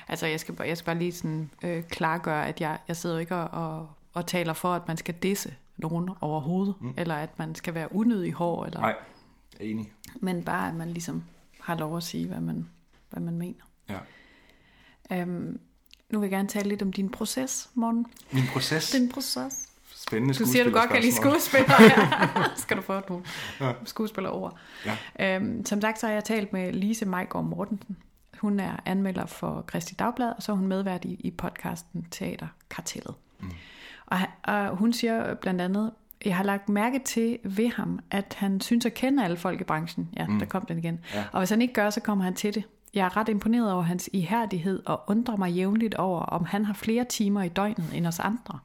Altså, 0.08 0.28
jeg 0.28 0.40
skal, 0.40 0.56
bare, 0.56 0.68
jeg 0.68 0.78
skal 0.78 0.86
bare 0.86 0.98
lige 0.98 1.12
sådan, 1.12 1.50
øh, 1.64 1.84
klargøre, 1.84 2.48
at 2.48 2.62
jeg, 2.62 2.80
jeg 2.88 2.98
sidder 2.98 3.20
ikke 3.20 3.36
og, 3.36 3.78
og, 3.78 3.90
og 4.14 4.28
taler 4.28 4.54
for, 4.54 4.74
at 4.74 4.88
man 4.88 4.98
skal 4.98 5.16
disse 5.16 5.56
nogen 5.78 6.10
overhovedet, 6.22 6.76
mm. 6.82 6.94
eller 6.98 7.16
at 7.16 7.40
man 7.40 7.56
skal 7.56 7.74
være 7.74 7.96
unødig 7.96 8.34
hård. 8.34 8.68
Eller, 8.68 8.80
Nej, 8.80 8.96
jeg 9.60 9.66
er 9.66 9.72
enig. 9.72 9.94
Men 10.16 10.44
bare, 10.44 10.70
at 10.70 10.76
man 10.76 10.90
ligesom 10.90 11.24
har 11.60 11.76
lov 11.76 11.98
at 11.98 12.04
sige, 12.04 12.28
hvad 12.28 12.40
man, 12.40 12.70
hvad 13.10 13.22
man 13.22 13.38
mener. 13.38 13.64
Ja. 13.90 14.00
Øhm, 15.12 15.60
nu 16.10 16.20
vil 16.20 16.28
jeg 16.28 16.32
gerne 16.32 16.48
tale 16.48 16.70
lidt 16.70 16.82
om 16.82 16.94
din 16.94 17.10
proces, 17.10 17.70
Morten. 17.74 18.06
Min 18.32 18.44
proces? 18.54 18.92
Din 18.92 19.10
proces. 19.10 19.69
Spændende 20.08 20.34
Du 20.34 20.46
siger, 20.46 20.64
du 20.64 20.72
godt 20.72 20.90
kan 20.90 21.02
lide 21.02 21.16
skuespillere. 21.16 21.84
Ja. 21.84 22.44
Skal 22.56 22.78
du 22.78 22.82
få 22.82 23.02
nogle 23.10 23.26
ja. 23.62 23.72
skuespillerord. 23.86 24.58
Ja. 24.86 25.36
Øhm, 25.36 25.66
som 25.66 25.82
sagt, 25.82 26.00
så 26.00 26.08
har 26.08 26.14
jeg 26.14 26.24
talt 26.24 26.54
med 26.54 26.74
Lise 26.74 27.06
Majgaard 27.06 27.46
Mortensen. 27.46 27.98
Hun 28.38 28.60
er 28.60 28.72
anmelder 28.86 29.26
for 29.26 29.64
Kristi 29.68 29.96
Dagblad, 29.96 30.34
og 30.38 30.44
så 30.44 30.52
er 30.52 30.56
hun 30.56 30.68
medvært 30.68 31.06
i, 31.06 31.14
i 31.14 31.32
podcasten 31.32 32.06
Teater 32.12 32.48
Kartellet. 32.70 33.16
Mm. 33.40 33.52
Og, 34.06 34.18
og 34.44 34.78
hun 34.78 34.94
siger 34.94 35.34
blandt 35.34 35.62
andet, 35.62 35.92
jeg 36.26 36.36
har 36.36 36.44
lagt 36.44 36.70
mærke 36.70 37.00
til 37.00 37.40
ved 37.44 37.68
ham, 37.68 38.00
at 38.12 38.36
han 38.38 38.62
synes 38.62 38.86
at 38.86 38.94
kende 38.94 39.24
alle 39.24 39.38
folk 39.38 39.62
i 39.62 39.64
branchen. 39.64 40.10
Ja, 40.18 40.28
mm. 40.28 40.40
der 40.40 40.46
kom 40.46 40.66
den 40.66 40.78
igen. 40.78 41.00
Ja. 41.14 41.24
Og 41.32 41.40
hvis 41.40 41.50
han 41.50 41.62
ikke 41.62 41.74
gør, 41.74 41.90
så 41.90 42.00
kommer 42.00 42.24
han 42.24 42.36
til 42.36 42.56
det. 42.56 42.64
Jeg 42.94 43.06
er 43.06 43.18
ret 43.18 43.30
imponeret 43.30 43.74
over 43.74 43.84
hans 43.84 44.10
ihærdighed 44.14 44.82
og 44.86 45.02
undrer 45.08 45.36
mig 45.36 45.52
jævnligt 45.52 45.96
over, 45.96 46.22
om 46.22 46.46
han 46.46 46.66
har 46.66 46.74
flere 46.74 47.04
timer 47.04 47.44
i 47.44 47.50
døgnet 47.50 47.92
end 47.94 48.08
os 48.08 48.20
andre. 48.20 48.60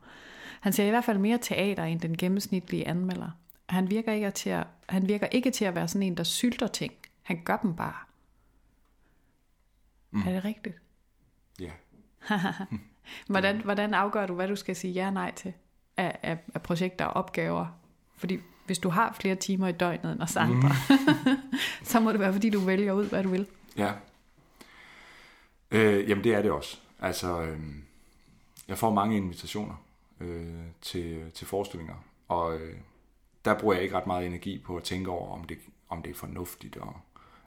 Han 0.64 0.72
ser 0.72 0.84
i 0.84 0.90
hvert 0.90 1.04
fald 1.04 1.18
mere 1.18 1.38
teater 1.38 1.84
end 1.84 2.00
den 2.00 2.16
gennemsnitlige 2.16 2.88
anmelder. 2.88 3.30
Han 3.68 3.90
virker 3.90 4.12
ikke 4.12 4.30
til 4.30 4.50
at, 4.50 4.66
han 4.88 5.08
virker 5.08 5.26
ikke 5.26 5.50
til 5.50 5.64
at 5.64 5.74
være 5.74 5.88
sådan 5.88 6.02
en, 6.02 6.16
der 6.16 6.24
sylter 6.24 6.66
ting. 6.66 6.92
Han 7.22 7.40
gør 7.44 7.56
dem 7.56 7.76
bare. 7.76 7.94
Mm. 10.10 10.20
Er 10.20 10.32
det 10.32 10.44
rigtigt? 10.44 10.76
Ja. 11.60 11.70
hvordan, 13.32 13.60
hvordan 13.60 13.94
afgør 13.94 14.26
du, 14.26 14.34
hvad 14.34 14.48
du 14.48 14.56
skal 14.56 14.76
sige 14.76 14.92
ja 14.92 15.06
og 15.06 15.12
nej 15.12 15.32
til 15.32 15.52
af, 15.96 16.18
af, 16.22 16.38
af 16.54 16.62
projekter 16.62 17.04
og 17.04 17.12
opgaver? 17.12 17.66
Fordi 18.16 18.38
hvis 18.66 18.78
du 18.78 18.88
har 18.88 19.12
flere 19.20 19.34
timer 19.34 19.68
i 19.68 19.72
døgnet 19.72 20.12
end 20.12 20.22
os 20.22 20.36
andre, 20.36 20.68
mm. 20.68 21.36
så 21.90 22.00
må 22.00 22.12
det 22.12 22.20
være, 22.20 22.32
fordi 22.32 22.50
du 22.50 22.60
vælger 22.60 22.92
ud, 22.92 23.08
hvad 23.08 23.22
du 23.22 23.28
vil. 23.28 23.46
Ja. 23.76 23.92
Øh, 25.70 26.08
jamen 26.08 26.24
det 26.24 26.34
er 26.34 26.42
det 26.42 26.50
også. 26.50 26.78
Altså, 27.00 27.42
øh, 27.42 27.60
jeg 28.68 28.78
får 28.78 28.94
mange 28.94 29.16
invitationer 29.16 29.83
øh, 30.24 30.64
til, 30.80 31.30
til 31.30 31.46
forestillinger. 31.46 31.94
Og 32.28 32.60
øh, 32.60 32.76
der 33.44 33.58
bruger 33.58 33.74
jeg 33.74 33.82
ikke 33.82 33.96
ret 33.96 34.06
meget 34.06 34.26
energi 34.26 34.58
på 34.58 34.76
at 34.76 34.82
tænke 34.82 35.10
over, 35.10 35.32
om 35.32 35.44
det, 35.44 35.58
om 35.88 36.02
det 36.02 36.10
er 36.10 36.14
fornuftigt. 36.14 36.76
Og, 36.76 36.96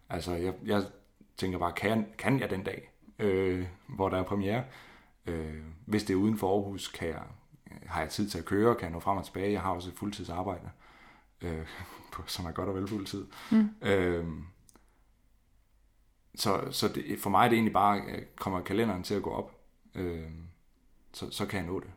altså, 0.10 0.34
jeg, 0.34 0.54
jeg 0.66 0.84
tænker 1.38 1.60
bare, 1.60 1.72
kan, 1.72 2.06
kan 2.18 2.40
jeg 2.40 2.50
den 2.50 2.64
dag, 2.64 2.92
øh, 3.20 3.68
hvor 3.88 4.10
der 4.10 4.18
er 4.18 4.24
premiere? 4.24 4.64
Øh, 5.26 5.64
hvis 5.86 6.04
det 6.04 6.14
er 6.14 6.18
uden 6.18 6.38
for 6.38 6.54
Aarhus, 6.54 6.88
kan 6.88 7.08
jeg, 7.08 7.22
har 7.86 8.02
jeg 8.02 8.10
tid 8.10 8.30
til 8.30 8.38
at 8.38 8.46
køre, 8.46 8.76
kan 8.76 8.84
jeg 8.84 8.92
nå 8.92 9.00
frem 9.00 9.18
og 9.18 9.26
tilbage. 9.26 9.52
Jeg 9.52 9.62
har 9.62 9.72
også 9.72 9.90
et 9.90 9.96
fuldtidsarbejde, 9.96 10.70
øh, 11.42 11.68
som 12.26 12.46
er 12.46 12.52
godt 12.52 12.70
og 12.70 12.76
vel 12.76 12.88
fuldtid. 12.88 13.26
Mm. 13.52 13.70
Øh, 13.82 14.26
så 16.36 16.72
så 16.72 16.88
det, 16.88 17.20
for 17.20 17.30
mig 17.30 17.46
er 17.46 17.50
det 17.50 17.56
egentlig 17.56 17.74
bare, 17.74 18.02
kommer 18.36 18.62
kalenderen 18.62 19.04
til 19.04 19.16
at 19.16 19.24
gå 19.24 19.30
op, 19.30 19.52
øh, 19.96 20.30
så, 21.14 21.32
så 21.32 21.46
kan 21.46 21.60
jeg 21.60 21.68
nå 21.68 21.80
det. 21.80 21.90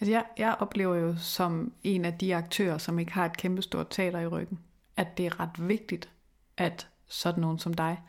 Altså 0.00 0.12
jeg, 0.12 0.24
jeg 0.38 0.56
oplever 0.58 0.94
jo 0.94 1.14
som 1.18 1.72
en 1.82 2.04
af 2.04 2.14
de 2.14 2.36
aktører, 2.36 2.78
som 2.78 2.98
ikke 2.98 3.12
har 3.12 3.24
et 3.24 3.36
kæmpestort 3.36 3.86
teater 3.90 4.20
i 4.20 4.26
ryggen, 4.26 4.58
at 4.96 5.18
det 5.18 5.26
er 5.26 5.40
ret 5.40 5.68
vigtigt, 5.68 6.08
at 6.56 6.88
sådan 7.06 7.40
nogen 7.40 7.58
som 7.58 7.74
dig 7.74 8.00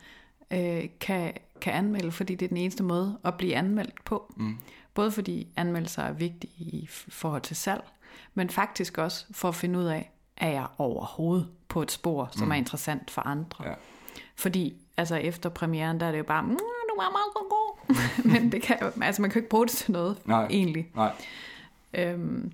øh, 0.50 0.84
kan, 1.00 1.32
kan 1.60 1.72
anmelde, 1.72 2.12
fordi 2.12 2.34
det 2.34 2.44
er 2.44 2.48
den 2.48 2.56
eneste 2.56 2.82
måde 2.82 3.18
at 3.24 3.34
blive 3.34 3.54
anmeldt 3.54 4.04
på. 4.04 4.34
Mm. 4.36 4.58
Både 4.94 5.10
fordi 5.10 5.48
anmeldelser 5.56 6.02
er 6.02 6.12
vigtige 6.12 6.64
i 6.64 6.86
forhold 6.90 7.42
til 7.42 7.56
salg, 7.56 7.84
men 8.34 8.50
faktisk 8.50 8.98
også 8.98 9.26
for 9.30 9.48
at 9.48 9.54
finde 9.54 9.78
ud 9.78 9.84
af, 9.84 10.10
er 10.36 10.50
jeg 10.50 10.66
overhovedet 10.78 11.48
på 11.68 11.82
et 11.82 11.90
spor, 11.90 12.28
som 12.32 12.44
mm. 12.46 12.50
er 12.50 12.56
interessant 12.56 13.10
for 13.10 13.22
andre. 13.22 13.64
Ja. 13.64 13.74
Fordi 14.36 14.76
altså 14.96 15.16
efter 15.16 15.48
premieren, 15.48 16.00
der 16.00 16.06
er 16.06 16.10
det 16.10 16.18
jo 16.18 16.24
bare, 16.24 16.42
mm, 16.42 16.58
du 16.88 16.94
var 16.96 17.10
meget 17.10 17.34
god. 17.34 17.48
Men 18.32 18.52
det 18.52 18.62
kan, 18.62 18.76
altså, 19.02 19.22
man 19.22 19.30
kan 19.30 19.40
jo 19.40 19.42
ikke 19.42 19.48
bruge 19.48 19.66
det 19.66 19.74
til 19.74 19.92
noget, 19.92 20.18
Nej. 20.24 20.46
egentlig. 20.50 20.90
Nej. 20.94 21.12
Øhm, 21.98 22.52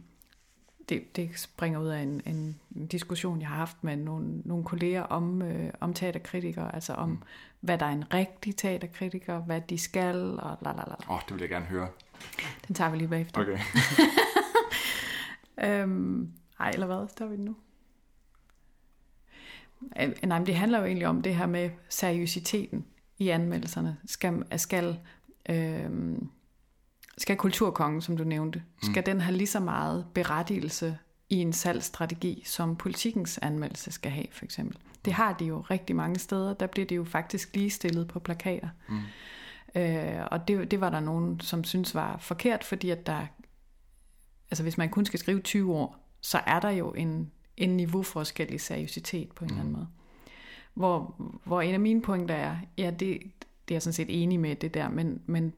det, 0.88 1.16
det 1.16 1.38
springer 1.38 1.80
ud 1.80 1.88
af 1.88 2.00
en, 2.00 2.22
en 2.26 2.86
diskussion, 2.86 3.40
jeg 3.40 3.48
har 3.48 3.56
haft 3.56 3.84
med 3.84 3.96
nogle, 3.96 4.40
nogle 4.44 4.64
kolleger 4.64 5.02
om, 5.02 5.42
øh, 5.42 5.72
om 5.80 5.94
teaterkritikere, 5.94 6.74
altså 6.74 6.92
om, 6.94 7.08
mm. 7.08 7.18
hvad 7.60 7.78
der 7.78 7.86
er 7.86 7.90
en 7.90 8.14
rigtig 8.14 8.56
teaterkritiker, 8.56 9.38
hvad 9.38 9.60
de 9.60 9.78
skal, 9.78 10.40
og 10.40 10.58
la 10.62 10.72
la 10.72 10.82
la. 10.86 11.14
Åh, 11.14 11.20
det 11.28 11.34
vil 11.34 11.40
jeg 11.40 11.48
gerne 11.48 11.66
høre. 11.66 11.88
Den 12.66 12.74
tager 12.74 12.90
vi 12.90 12.96
lige 12.96 13.08
bagefter. 13.08 13.40
Okay. 13.40 13.58
Øhm, 15.58 16.32
ej, 16.60 16.70
eller 16.70 16.86
hvad? 16.86 17.08
Står 17.08 17.26
vi 17.26 17.36
nu? 17.36 17.56
Øh, 20.00 20.12
nej, 20.22 20.38
men 20.38 20.46
det 20.46 20.54
handler 20.54 20.78
jo 20.78 20.84
egentlig 20.84 21.08
om 21.08 21.22
det 21.22 21.36
her 21.36 21.46
med 21.46 21.70
seriøsiteten 21.88 22.86
i 23.18 23.28
anmeldelserne. 23.28 23.96
Skal, 24.06 24.58
skal, 24.58 24.98
øhm, 25.48 26.28
skal 27.18 27.36
kulturkongen, 27.36 28.00
som 28.00 28.16
du 28.16 28.24
nævnte, 28.24 28.62
skal 28.82 29.00
mm. 29.00 29.04
den 29.04 29.20
have 29.20 29.36
lige 29.36 29.46
så 29.46 29.60
meget 29.60 30.06
berettigelse 30.14 30.98
i 31.30 31.36
en 31.36 31.52
salgsstrategi, 31.52 32.42
som 32.46 32.76
politikens 32.76 33.38
anmeldelse 33.38 33.92
skal 33.92 34.10
have, 34.10 34.26
for 34.32 34.44
eksempel. 34.44 34.78
Det 35.04 35.12
har 35.12 35.32
de 35.32 35.44
jo 35.44 35.60
rigtig 35.60 35.96
mange 35.96 36.18
steder. 36.18 36.54
Der 36.54 36.66
bliver 36.66 36.86
det 36.86 36.96
jo 36.96 37.04
faktisk 37.04 37.54
ligestillet 37.54 38.08
på 38.08 38.18
plakater. 38.18 38.68
Mm. 38.88 39.00
Øh, 39.80 40.26
og 40.30 40.48
det, 40.48 40.70
det 40.70 40.80
var 40.80 40.90
der 40.90 41.00
nogen, 41.00 41.40
som 41.40 41.64
synes 41.64 41.94
var 41.94 42.16
forkert, 42.18 42.64
fordi 42.64 42.90
at 42.90 43.06
der 43.06 43.26
altså 44.50 44.62
hvis 44.62 44.78
man 44.78 44.88
kun 44.88 45.04
skal 45.04 45.20
skrive 45.20 45.40
20 45.40 45.74
ord, 45.74 45.98
så 46.20 46.40
er 46.46 46.60
der 46.60 46.70
jo 46.70 46.90
en, 46.90 47.30
en 47.56 47.76
niveauforskel 47.76 48.54
i 48.54 48.58
seriøsitet 48.58 49.32
på 49.32 49.44
en 49.44 49.48
mm. 49.48 49.52
eller 49.52 49.60
anden 49.60 49.74
måde. 49.74 49.86
Hvor, 50.74 51.14
hvor 51.44 51.60
en 51.60 51.74
af 51.74 51.80
mine 51.80 52.02
pointer 52.02 52.34
er, 52.34 52.56
ja, 52.78 52.90
det, 52.90 52.98
det 53.68 53.70
er 53.70 53.74
jeg 53.74 53.82
sådan 53.82 53.92
set 53.92 54.22
enig 54.22 54.40
med 54.40 54.56
det 54.56 54.74
der, 54.74 54.88
men, 54.88 55.22
men, 55.26 55.52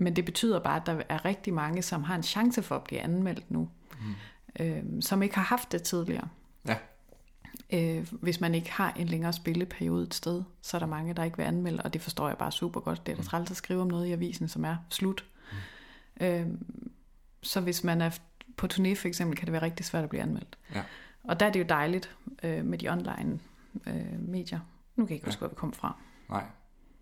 men 0.00 0.16
det 0.16 0.24
betyder 0.24 0.58
bare, 0.58 0.76
at 0.76 0.86
der 0.86 1.02
er 1.08 1.24
rigtig 1.24 1.54
mange, 1.54 1.82
som 1.82 2.02
har 2.02 2.14
en 2.14 2.22
chance 2.22 2.62
for 2.62 2.76
at 2.76 2.84
blive 2.84 3.00
anmeldt 3.00 3.50
nu, 3.50 3.68
mm. 4.00 4.64
øh, 4.64 4.82
som 5.00 5.22
ikke 5.22 5.34
har 5.34 5.42
haft 5.42 5.72
det 5.72 5.82
tidligere. 5.82 6.28
Ja. 6.68 6.76
Øh, 7.72 8.06
hvis 8.10 8.40
man 8.40 8.54
ikke 8.54 8.72
har 8.72 8.92
en 8.92 9.06
længere 9.06 9.32
spilleperiode 9.32 10.02
et 10.02 10.14
sted, 10.14 10.42
så 10.62 10.76
er 10.76 10.78
der 10.78 10.86
mange, 10.86 11.14
der 11.14 11.24
ikke 11.24 11.36
vil 11.36 11.44
anmelde, 11.44 11.82
og 11.82 11.92
det 11.92 12.00
forstår 12.00 12.28
jeg 12.28 12.38
bare 12.38 12.52
super 12.52 12.80
godt. 12.80 13.06
Det 13.06 13.12
er 13.12 13.16
da 13.16 13.22
træls 13.22 13.50
at 13.50 13.56
skrive 13.56 13.80
om 13.82 13.88
noget 13.88 14.06
i 14.06 14.12
avisen, 14.12 14.48
som 14.48 14.64
er 14.64 14.76
slut. 14.90 15.24
Mm. 16.20 16.26
Øh, 16.26 16.46
så 17.42 17.60
hvis 17.60 17.84
man 17.84 18.00
er 18.00 18.18
på 18.56 18.66
turné 18.72 18.94
for 18.94 19.08
eksempel, 19.08 19.36
kan 19.36 19.46
det 19.46 19.52
være 19.52 19.62
rigtig 19.62 19.86
svært 19.86 20.04
at 20.04 20.10
blive 20.10 20.22
anmeldt. 20.22 20.58
Ja. 20.74 20.82
Og 21.24 21.40
der 21.40 21.46
er 21.46 21.50
det 21.50 21.60
jo 21.60 21.64
dejligt 21.68 22.16
øh, 22.42 22.64
med 22.64 22.78
de 22.78 22.88
online 22.88 23.40
øh, 23.86 24.20
medier. 24.20 24.60
Nu 24.96 25.04
kan 25.04 25.10
jeg 25.10 25.16
ikke 25.16 25.26
huske, 25.26 25.38
hvor 25.38 25.48
vi 25.48 25.54
kom 25.54 25.72
fra. 25.72 25.96
Nej, 26.28 26.44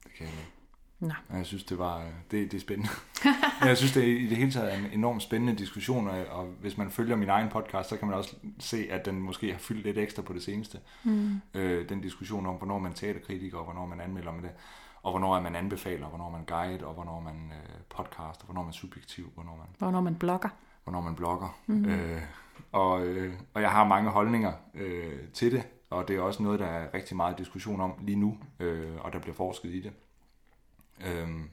det 0.05 0.13
kan 0.13 0.27
jeg 0.27 0.35
ikke. 0.35 0.58
Nå. 1.01 1.13
Jeg 1.33 1.47
synes, 1.47 1.65
det 1.65 1.79
var 1.79 2.03
det, 2.31 2.53
det 2.53 2.55
er 2.55 2.61
spændende. 2.61 2.91
Jeg 3.69 3.77
synes, 3.77 3.93
det 3.93 4.03
er 4.03 4.17
i 4.17 4.27
det 4.27 4.37
hele 4.37 4.51
taget 4.51 4.73
er 4.75 4.79
en 4.79 4.87
enormt 4.93 5.23
spændende 5.23 5.55
diskussion, 5.57 6.09
og, 6.09 6.25
og 6.31 6.47
hvis 6.61 6.79
man 6.79 6.91
følger 6.91 7.17
min 7.17 7.29
egen 7.29 7.49
podcast, 7.49 7.89
så 7.89 7.97
kan 7.97 8.09
man 8.09 8.17
også 8.17 8.37
se, 8.59 8.87
at 8.91 9.05
den 9.05 9.21
måske 9.21 9.53
har 9.53 9.59
fyldt 9.59 9.85
lidt 9.85 9.99
ekstra 9.99 10.23
på 10.23 10.33
det 10.33 10.43
seneste. 10.43 10.79
Mm. 11.05 11.41
Øh, 11.55 11.89
den 11.89 12.01
diskussion 12.01 12.47
om, 12.47 12.55
hvornår 12.55 12.79
man 12.79 12.93
er 12.93 12.97
teaterkritiker, 12.97 13.59
og 13.59 13.65
hvornår 13.65 13.87
man 13.87 14.01
anmelder 14.01 14.33
med 14.33 14.43
det, 14.43 14.51
og 15.03 15.11
hvornår 15.11 15.37
er 15.37 15.41
man 15.41 15.57
anbefaler, 15.57 16.05
og 16.05 16.09
hvornår 16.09 16.31
man 16.31 16.45
guide, 16.45 16.87
og 16.87 16.95
hvornår 16.95 17.21
man 17.21 17.35
øh, 17.53 17.81
podcast, 17.97 18.41
og 18.41 18.45
hvornår 18.45 18.63
man 18.63 18.73
subjektiv, 18.73 19.31
hvornår 19.35 19.57
man 19.57 19.67
Hvornår 19.79 20.01
man 20.01 20.15
blogger. 20.15 20.49
hvornår 20.85 21.01
man 21.01 21.15
blogger. 21.15 21.59
Mm-hmm. 21.67 21.91
Øh, 21.93 22.23
og, 22.73 23.07
øh, 23.07 23.35
og 23.55 23.63
jeg 23.63 23.71
har 23.71 23.85
mange 23.85 24.11
holdninger 24.11 24.53
øh, 24.75 25.19
til 25.35 25.53
det, 25.53 25.63
og 25.91 26.09
det 26.09 26.17
er 26.17 26.21
også 26.21 26.43
noget, 26.43 26.61
der 26.61 26.67
er 26.67 26.95
rigtig 26.95 27.17
meget 27.17 27.39
diskussion 27.39 27.81
om 27.81 27.93
lige 28.01 28.17
nu, 28.17 28.39
øh, 28.61 28.97
og 29.01 29.13
der 29.13 29.19
bliver 29.19 29.35
forsket 29.35 29.69
i 29.71 29.81
det. 29.81 29.93
Øhm, 31.07 31.51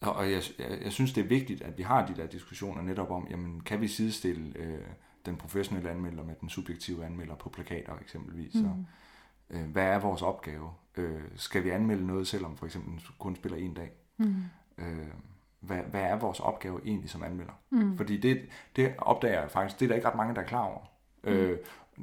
og 0.00 0.32
jeg, 0.32 0.42
jeg, 0.58 0.78
jeg 0.84 0.92
synes, 0.92 1.12
det 1.12 1.24
er 1.24 1.28
vigtigt, 1.28 1.62
at 1.62 1.78
vi 1.78 1.82
har 1.82 2.06
de 2.06 2.16
der 2.16 2.26
diskussioner 2.26 2.82
netop 2.82 3.10
om, 3.10 3.26
jamen, 3.30 3.60
kan 3.60 3.80
vi 3.80 3.88
sidestille 3.88 4.58
øh, 4.58 4.80
den 5.26 5.36
professionelle 5.36 5.90
anmelder 5.90 6.24
med 6.24 6.34
den 6.40 6.48
subjektive 6.48 7.04
anmelder 7.04 7.34
på 7.34 7.48
plakater 7.48 7.98
eksempelvis. 8.00 8.54
Mm. 8.54 8.64
Og, 8.64 8.84
øh, 9.50 9.70
hvad 9.70 9.84
er 9.84 9.98
vores 9.98 10.22
opgave? 10.22 10.70
Øh, 10.96 11.20
skal 11.36 11.64
vi 11.64 11.70
anmelde 11.70 12.06
noget, 12.06 12.26
selvom 12.26 12.56
for 12.56 12.66
eksempel 12.66 13.02
kun 13.18 13.36
spiller 13.36 13.58
en 13.58 13.74
dag? 13.74 13.92
Mm. 14.16 14.34
Øh, 14.78 15.08
hvad, 15.60 15.78
hvad 15.78 16.02
er 16.02 16.16
vores 16.16 16.40
opgave 16.40 16.80
egentlig 16.84 17.10
som 17.10 17.22
anmelder? 17.22 17.52
Mm. 17.70 17.96
Fordi 17.96 18.16
det, 18.16 18.40
det 18.76 18.94
opdager 18.98 19.40
jeg 19.40 19.50
faktisk, 19.50 19.80
det 19.80 19.86
er 19.86 19.88
der 19.88 19.94
ikke 19.94 20.08
ret 20.08 20.16
mange, 20.16 20.34
der 20.34 20.40
er 20.40 20.46
klar 20.46 20.64
over. 20.64 20.80
Mm. 21.24 21.30
Øh, 21.30 21.58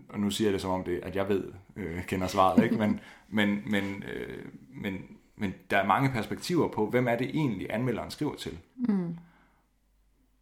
og 0.09 0.19
nu 0.19 0.29
siger 0.29 0.47
jeg 0.47 0.53
det 0.53 0.61
som 0.61 0.71
om 0.71 0.83
det, 0.83 0.99
at 1.03 1.15
jeg 1.15 1.29
ved, 1.29 1.53
øh, 1.75 2.05
kender 2.05 2.27
svaret, 2.27 2.63
ikke? 2.63 2.77
Men, 2.83 2.99
men, 3.27 3.71
men, 3.71 4.03
øh, 4.03 4.45
men, 4.69 5.17
men 5.39 5.53
der 5.69 5.77
er 5.77 5.87
mange 5.87 6.09
perspektiver 6.09 6.67
på, 6.67 6.89
hvem 6.89 7.07
er 7.07 7.15
det 7.15 7.29
egentlig, 7.29 7.67
anmelderen 7.73 8.11
skriver 8.11 8.35
til. 8.35 8.57
Mm. 8.75 9.17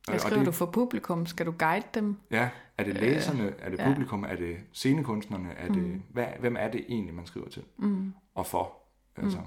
Hvad 0.08 0.20
skriver 0.20 0.38
det- 0.38 0.46
du 0.46 0.52
for 0.52 0.66
publikum? 0.66 1.26
Skal 1.26 1.46
du 1.46 1.52
guide 1.60 1.86
dem? 1.94 2.18
Ja, 2.32 2.50
er 2.78 2.84
det 2.84 2.96
læserne, 2.96 3.54
er 3.60 3.70
det 3.70 3.78
ja. 3.80 3.88
publikum, 3.90 4.24
er 4.24 4.36
det 4.36 4.58
scenekunstnerne, 4.74 5.52
er 5.54 5.74
det, 5.74 6.02
hvad, 6.10 6.28
hvem 6.40 6.56
er 6.60 6.68
det 6.72 6.86
egentlig, 6.90 7.16
man 7.16 7.26
skriver 7.26 7.50
til? 7.50 7.64
Mm. 7.78 8.14
Og 8.36 8.46
for? 8.46 8.74
Altså. 9.16 9.38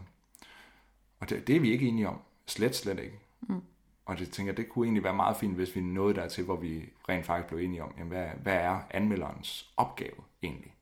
Og 1.20 1.30
det, 1.30 1.46
det 1.46 1.56
er 1.56 1.60
vi 1.60 1.70
ikke 1.72 1.88
enige 1.88 2.08
om. 2.08 2.18
Slet, 2.46 2.76
slet 2.76 2.98
ikke. 2.98 3.18
Mm. 3.40 3.62
Og 4.06 4.18
det 4.18 4.30
tænker 4.30 4.52
det 4.52 4.68
kunne 4.68 4.86
egentlig 4.86 5.04
være 5.04 5.14
meget 5.16 5.36
fint, 5.36 5.54
hvis 5.54 5.76
vi 5.76 5.80
nåede 5.80 6.14
dertil, 6.14 6.44
hvor 6.44 6.56
vi 6.56 6.84
rent 7.08 7.26
faktisk 7.26 7.48
blev 7.48 7.60
enige 7.60 7.82
om, 7.84 7.92
jamen, 7.98 8.08
hvad, 8.08 8.26
hvad 8.42 8.54
er 8.54 8.78
anmelderens 8.90 9.72
opgave 9.76 10.16
egentlig? 10.42 10.74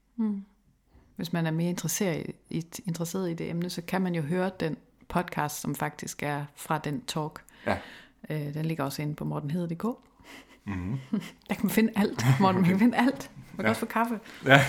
Hvis 1.19 1.33
man 1.33 1.47
er 1.47 1.51
mere 1.51 1.69
interesseret 1.69 2.27
i, 2.51 2.65
interesseret 2.87 3.31
i 3.31 3.35
det 3.35 3.51
emne, 3.51 3.71
så 3.71 3.83
kan 3.83 4.03
man 4.03 4.15
jo 4.15 4.23
høre 4.23 4.51
den 4.61 4.77
podcast, 5.09 5.61
som 5.61 5.75
faktisk 5.75 6.23
er 6.23 6.45
fra 6.57 6.79
den 6.79 7.05
talk. 7.05 7.45
Ja, 7.67 7.79
Øh, 8.31 8.55
den 8.55 8.67
ligger 8.67 8.85
også 8.85 9.03
inde 9.03 9.15
på 9.15 9.25
mortenhede.dk. 9.25 9.85
mm-hmm. 10.65 10.99
Der 11.49 11.55
kan 11.55 11.59
man 11.63 11.71
finde 11.71 11.93
alt, 11.97 12.25
Morten. 12.41 12.61
Man 12.61 12.71
kan 12.71 12.79
finde 12.79 12.97
alt. 12.97 13.31
Man 13.37 13.57
kan 13.57 13.65
Ja. 13.65 13.69
også 13.71 13.81
få 13.81 13.87
kaffe. 13.87 14.21
ja. 14.47 14.61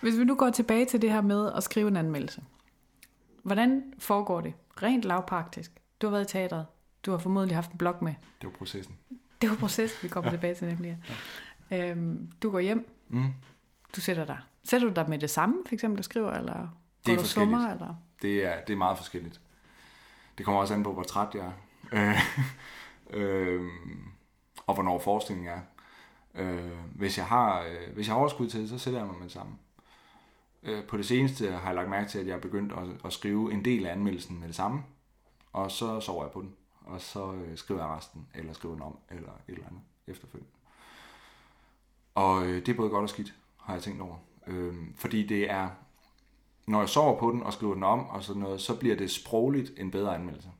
Hvis 0.00 0.18
vi 0.18 0.24
nu 0.24 0.34
går 0.34 0.50
tilbage 0.50 0.84
til 0.86 1.02
det 1.02 1.12
her 1.12 1.20
med 1.20 1.52
at 1.56 1.62
skrive 1.62 1.88
en 1.88 1.96
anmeldelse. 1.96 2.42
Hvordan 3.42 3.82
foregår 3.98 4.40
det? 4.40 4.52
Rent 4.82 5.04
lavpraktisk. 5.04 5.70
Du 6.02 6.06
har 6.06 6.10
været 6.10 6.24
i 6.24 6.32
teatret. 6.32 6.66
Du 7.06 7.10
har 7.10 7.18
formodentlig 7.18 7.56
haft 7.56 7.70
en 7.72 7.78
blog 7.78 8.04
med. 8.04 8.14
det 8.40 8.46
var 8.46 8.50
processen. 8.58 8.94
Det 9.42 9.50
var 9.50 9.56
proces, 9.56 10.02
vi 10.02 10.08
kommer 10.08 10.30
tilbage 10.30 10.54
til 10.54 10.66
nemlig. 10.68 10.98
Ja. 11.70 11.90
Øhm, 11.90 12.28
du 12.42 12.50
går 12.50 12.60
hjem. 12.60 12.90
Mm. 13.08 13.24
Du 13.96 14.00
sætter 14.00 14.24
dig. 14.24 14.38
Sætter 14.64 14.88
du 14.88 14.94
dig 14.94 15.10
med 15.10 15.18
det 15.18 15.30
samme, 15.30 15.56
for 15.66 15.74
eksempel, 15.74 15.98
og 15.98 16.04
skriver, 16.04 16.32
eller 16.32 16.68
Det 17.06 17.14
er 17.14 17.18
du 17.18 17.24
summer, 17.24 17.70
eller? 17.70 17.94
Det 18.22 18.44
er, 18.44 18.60
det 18.64 18.72
er 18.72 18.76
meget 18.76 18.96
forskelligt. 18.96 19.40
Det 20.38 20.44
kommer 20.44 20.60
også 20.60 20.74
an 20.74 20.82
på, 20.82 20.92
hvor 20.92 21.02
træt 21.02 21.34
jeg 21.34 21.52
er. 21.92 22.14
Øh, 23.12 23.20
øh, 23.20 23.62
og 24.66 24.74
hvornår 24.74 24.98
forskningen 24.98 25.48
er. 25.48 25.60
Øh, 26.34 26.72
hvis, 26.94 27.18
jeg 27.18 27.26
har, 27.26 27.62
øh, 27.62 27.94
hvis 27.94 28.06
jeg 28.06 28.14
har 28.14 28.20
overskud 28.20 28.48
til 28.48 28.60
det, 28.60 28.68
så 28.68 28.78
sætter 28.78 29.00
jeg 29.00 29.06
mig 29.06 29.16
med 29.16 29.24
det 29.24 29.32
samme. 29.32 29.52
Øh, 30.62 30.84
på 30.84 30.96
det 30.96 31.06
seneste 31.06 31.50
har 31.50 31.66
jeg 31.66 31.74
lagt 31.74 31.90
mærke 31.90 32.08
til, 32.08 32.18
at 32.18 32.26
jeg 32.26 32.36
er 32.36 32.40
begyndt 32.40 32.72
at, 32.72 33.06
at 33.06 33.12
skrive 33.12 33.52
en 33.52 33.64
del 33.64 33.86
af 33.86 33.92
anmeldelsen 33.92 34.40
med 34.40 34.48
det 34.48 34.56
samme. 34.56 34.82
Og 35.52 35.70
så 35.70 36.00
sover 36.00 36.24
jeg 36.24 36.32
på 36.32 36.40
den. 36.40 36.54
Og 36.84 37.00
så 37.00 37.32
øh, 37.32 37.56
skriver 37.56 37.80
jeg 37.80 37.96
resten, 37.96 38.26
eller 38.34 38.52
skriver 38.52 38.74
den 38.74 38.82
om, 38.82 38.98
eller 39.10 39.30
et 39.48 39.54
eller 39.54 39.66
andet 39.66 39.80
efterfølgende. 40.06 40.52
Og 42.14 42.46
øh, 42.46 42.56
det 42.66 42.68
er 42.68 42.76
både 42.76 42.90
godt 42.90 43.02
og 43.02 43.08
skidt, 43.08 43.34
har 43.68 43.74
jeg 43.74 43.82
tænkt 43.82 44.02
over. 44.02 44.16
Øh, 44.46 44.74
fordi 44.96 45.26
det 45.26 45.50
er, 45.50 45.68
når 46.66 46.80
jeg 46.80 46.88
sover 46.88 47.20
på 47.20 47.30
den 47.30 47.42
og 47.42 47.52
skriver 47.52 47.74
den 47.74 47.82
om 47.82 48.06
og 48.06 48.22
sådan 48.24 48.42
noget, 48.42 48.60
så 48.60 48.78
bliver 48.78 48.96
det 48.96 49.10
sprogligt 49.10 49.72
en 49.76 49.90
bedre 49.90 50.14
anmeldelse. 50.14 50.50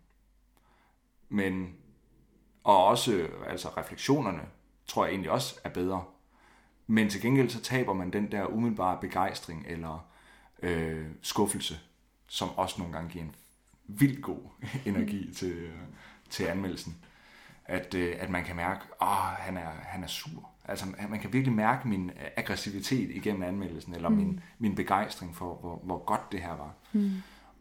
Men, 1.28 1.74
og 2.64 2.84
også, 2.84 3.28
altså 3.46 3.68
refleksionerne, 3.68 4.42
tror 4.86 5.04
jeg 5.04 5.12
egentlig 5.12 5.30
også 5.30 5.60
er 5.64 5.68
bedre. 5.68 6.04
Men 6.86 7.10
til 7.10 7.22
gengæld 7.22 7.50
så 7.50 7.60
taber 7.60 7.92
man 7.92 8.12
den 8.12 8.32
der 8.32 8.46
umiddelbare 8.46 8.98
begejstring 9.00 9.64
eller 9.68 10.08
øh, 10.62 11.06
skuffelse, 11.22 11.78
som 12.26 12.48
også 12.56 12.74
nogle 12.78 12.92
gange 12.92 13.10
giver 13.10 13.24
en 13.24 13.34
vildt 13.86 14.22
god 14.22 14.50
energi 14.86 15.34
til, 15.34 15.52
øh, 15.52 15.78
til 16.30 16.44
anmeldelsen. 16.44 17.04
At, 17.64 17.94
øh, 17.94 18.16
at 18.18 18.30
man 18.30 18.44
kan 18.44 18.56
mærke, 18.56 18.80
at 19.00 19.08
han 19.16 19.56
er, 19.56 19.70
han 19.70 20.02
er 20.02 20.06
sur. 20.06 20.50
Altså 20.68 20.86
man 21.10 21.20
kan 21.20 21.32
virkelig 21.32 21.56
mærke 21.56 21.88
min 21.88 22.10
øh, 22.10 22.26
aggressivitet 22.36 23.10
igennem 23.10 23.42
anmeldelsen, 23.42 23.94
eller 23.94 24.08
mm. 24.08 24.16
min, 24.16 24.40
min 24.58 24.74
begejstring 24.74 25.36
for, 25.36 25.54
hvor, 25.60 25.80
hvor 25.84 26.04
godt 26.04 26.32
det 26.32 26.40
her 26.40 26.56
var. 26.56 26.74
Mm. 26.92 27.10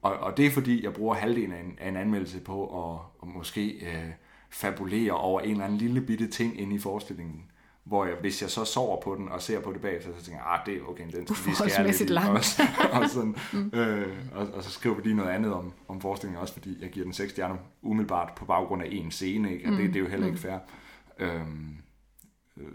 Og, 0.01 0.14
og 0.14 0.38
det 0.38 0.45
er 0.45 0.51
fordi, 0.51 0.84
jeg 0.84 0.93
bruger 0.93 1.16
halvdelen 1.16 1.51
af 1.51 1.60
en, 1.60 1.78
af 1.80 1.89
en 1.89 1.97
anmeldelse 1.97 2.39
på 2.39 2.91
at, 2.93 2.99
at 3.24 3.36
måske 3.36 3.68
øh, 3.70 4.12
fabulere 4.49 5.12
over 5.12 5.41
en 5.41 5.51
eller 5.51 5.66
anden 5.66 5.78
lille 5.78 6.01
bitte 6.01 6.28
ting 6.28 6.60
inde 6.60 6.76
i 6.76 6.80
forestillingen. 6.80 7.43
Hvor 7.84 8.05
jeg, 8.05 8.16
hvis 8.22 8.41
jeg 8.41 8.49
så 8.49 8.66
sover 8.66 9.01
på 9.01 9.16
den 9.16 9.30
og 9.30 9.41
ser 9.41 9.62
på 9.62 9.74
det 9.74 9.82
bagefter, 9.82 10.10
så 10.18 10.26
tænker 10.26 10.41
jeg, 10.41 10.53
ah, 10.53 10.60
det 10.66 10.78
er 10.78 10.82
okay, 10.88 11.03
den 11.03 11.36
skal 11.36 11.51
vi 11.51 11.72
skære 11.72 11.88
lidt 11.88 12.01
i. 12.01 12.05
langt. 12.05 12.30
Også, 12.30 12.64
og, 12.93 13.10
sådan, 13.10 13.36
øh, 13.80 14.08
og, 14.36 14.47
og, 14.53 14.64
så 14.64 14.70
skriver 14.70 14.95
vi 14.95 15.01
lige 15.01 15.16
noget 15.16 15.30
andet 15.30 15.53
om, 15.53 15.74
om 15.88 16.01
forestillingen 16.01 16.41
også, 16.41 16.53
fordi 16.53 16.78
jeg 16.82 16.89
giver 16.89 17.03
den 17.03 17.14
seks 17.14 17.32
stjerner 17.32 17.55
umiddelbart 17.82 18.34
på 18.36 18.45
baggrund 18.45 18.82
af 18.82 18.88
en 18.91 19.12
scene, 19.12 19.53
ikke? 19.53 19.70
og 19.70 19.72
det, 19.72 19.88
det 19.88 19.95
er 19.95 19.99
jo 19.99 20.08
heller 20.08 20.28
ikke 20.28 20.39
fair. 20.39 20.58
Øhm, 21.20 21.32
øh, 21.32 21.47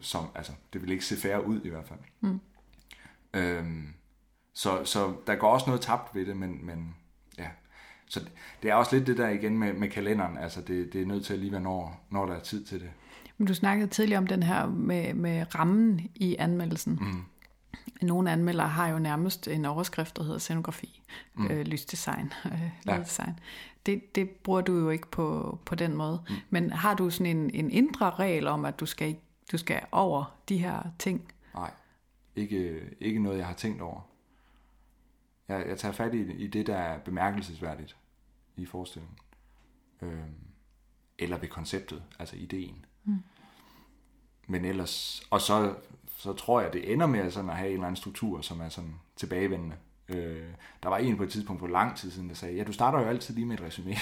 som, 0.00 0.26
altså, 0.34 0.52
det 0.72 0.82
vil 0.82 0.90
ikke 0.90 1.04
se 1.04 1.16
fair 1.16 1.38
ud 1.38 1.60
i 1.64 1.68
hvert 1.68 1.88
fald. 1.88 1.98
Mm. 2.20 2.40
Øhm, 3.34 3.94
så, 4.54 4.84
så 4.84 5.14
der 5.26 5.34
går 5.34 5.48
også 5.48 5.66
noget 5.66 5.80
tabt 5.80 6.14
ved 6.14 6.26
det, 6.26 6.36
men, 6.36 6.66
men 6.66 6.94
ja. 7.38 7.48
så 8.08 8.20
det 8.62 8.70
er 8.70 8.74
også 8.74 8.96
lidt 8.96 9.06
det 9.06 9.18
der 9.18 9.28
igen 9.28 9.58
med, 9.58 9.72
med 9.72 9.88
kalenderen. 9.88 10.38
Altså 10.38 10.60
det, 10.60 10.92
det 10.92 11.02
er 11.02 11.06
nødt 11.06 11.24
til 11.24 11.32
at 11.32 11.38
lige 11.38 11.52
være, 11.52 11.60
når, 11.60 12.00
når 12.10 12.26
der 12.26 12.34
er 12.34 12.40
tid 12.40 12.64
til 12.64 12.80
det. 12.80 12.90
Men 13.38 13.46
du 13.46 13.54
snakkede 13.54 13.90
tidligere 13.90 14.18
om 14.18 14.26
den 14.26 14.42
her 14.42 14.66
med, 14.66 15.14
med 15.14 15.54
rammen 15.54 16.00
i 16.14 16.36
anmeldelsen. 16.38 16.98
Mm. 17.00 17.24
Nogle 18.02 18.32
anmeldere 18.32 18.68
har 18.68 18.88
jo 18.88 18.98
nærmest 18.98 19.48
en 19.48 19.64
overskrift, 19.64 20.16
der 20.16 20.22
hedder 20.22 20.38
scenografi, 20.38 21.02
mm. 21.34 21.46
øh, 21.46 21.66
lysdesign, 21.66 22.32
øh, 22.52 22.70
ja. 22.86 22.98
design. 22.98 23.38
Det, 23.86 24.14
det 24.14 24.30
bruger 24.30 24.60
du 24.60 24.78
jo 24.78 24.90
ikke 24.90 25.10
på, 25.10 25.58
på 25.64 25.74
den 25.74 25.96
måde. 25.96 26.20
Mm. 26.28 26.34
Men 26.50 26.70
har 26.70 26.94
du 26.94 27.10
sådan 27.10 27.36
en, 27.36 27.50
en 27.54 27.70
indre 27.70 28.10
regel 28.10 28.46
om, 28.46 28.64
at 28.64 28.80
du 28.80 28.86
skal, 28.86 29.16
du 29.52 29.58
skal 29.58 29.82
over 29.92 30.38
de 30.48 30.58
her 30.58 30.82
ting? 30.98 31.32
Nej, 31.54 31.70
ikke, 32.36 32.90
ikke 33.00 33.22
noget, 33.22 33.38
jeg 33.38 33.46
har 33.46 33.54
tænkt 33.54 33.82
over. 33.82 34.00
Jeg, 35.48 35.66
jeg 35.68 35.78
tager 35.78 35.92
fat 35.92 36.14
i, 36.14 36.32
i 36.32 36.46
det, 36.46 36.66
der 36.66 36.76
er 36.76 36.98
bemærkelsesværdigt 36.98 37.96
i 38.56 38.66
forestillingen. 38.66 39.18
Øhm, 40.02 40.34
eller 41.18 41.38
ved 41.38 41.48
konceptet, 41.48 42.02
altså 42.18 42.36
ideen. 42.36 42.84
Mm. 43.04 43.22
Men 44.46 44.64
ellers, 44.64 45.22
og 45.30 45.40
så, 45.40 45.74
så 46.16 46.32
tror 46.32 46.60
jeg, 46.60 46.72
det 46.72 46.92
ender 46.92 47.06
med 47.06 47.30
sådan 47.30 47.50
at 47.50 47.56
have 47.56 47.68
en 47.68 47.74
eller 47.74 47.86
anden 47.86 47.96
struktur, 47.96 48.40
som 48.40 48.60
er 48.60 48.68
sådan 48.68 48.94
tilbagevendende. 49.16 49.76
Øh, 50.08 50.48
der 50.82 50.88
var 50.88 50.98
en 50.98 51.16
på 51.16 51.22
et 51.22 51.30
tidspunkt 51.30 51.60
for 51.60 51.66
lang 51.66 51.96
tid 51.96 52.10
siden, 52.10 52.28
der 52.28 52.34
sagde, 52.34 52.56
ja, 52.56 52.64
du 52.64 52.72
starter 52.72 53.00
jo 53.00 53.04
altid 53.04 53.34
lige 53.34 53.46
med 53.46 53.58
et 53.58 53.64
resume. 53.64 53.94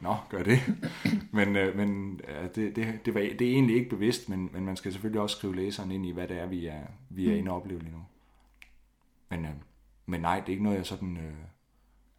Nå, 0.00 0.16
gør 0.28 0.42
det. 0.42 0.60
men 1.32 1.56
øh, 1.56 1.76
men 1.76 2.20
ja, 2.28 2.42
det, 2.42 2.76
det, 2.76 3.06
det, 3.06 3.14
var, 3.14 3.20
det 3.20 3.42
er 3.42 3.52
egentlig 3.52 3.76
ikke 3.76 3.90
bevidst, 3.90 4.28
men, 4.28 4.50
men 4.52 4.64
man 4.64 4.76
skal 4.76 4.92
selvfølgelig 4.92 5.20
også 5.20 5.36
skrive 5.36 5.56
læseren 5.56 5.90
ind 5.90 6.06
i, 6.06 6.10
hvad 6.10 6.28
det 6.28 6.38
er, 6.38 6.46
vi 6.46 6.66
er, 6.66 6.82
vi 7.10 7.26
er 7.26 7.30
mm. 7.30 7.38
inde 7.38 7.50
og 7.50 7.56
opleve 7.56 7.80
lige 7.80 7.92
nu. 7.92 8.04
Men, 9.28 9.44
øh, 9.44 9.52
men 10.06 10.20
nej, 10.20 10.40
det 10.40 10.46
er 10.46 10.52
ikke 10.52 10.64
noget, 10.64 10.76
jeg 10.76 10.86
sådan 10.86 11.16
øh, 11.16 11.34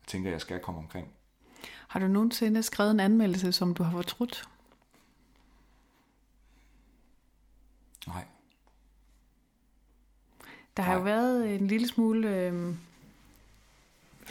tænker, 0.07 0.29
jeg 0.29 0.41
skal 0.41 0.59
komme 0.59 0.79
omkring. 0.79 1.07
Har 1.87 1.99
du 1.99 2.07
nogensinde 2.07 2.63
skrevet 2.63 2.91
en 2.91 2.99
anmeldelse, 2.99 3.51
som 3.51 3.73
du 3.73 3.83
har 3.83 3.91
fortrudt? 3.91 4.49
Nej. 8.07 8.25
Der 10.77 10.83
har 10.83 10.91
Nej. 10.91 10.99
jo 10.99 11.03
været 11.03 11.55
en 11.55 11.67
lille 11.67 11.87
smule, 11.87 12.35
øh, 12.35 12.75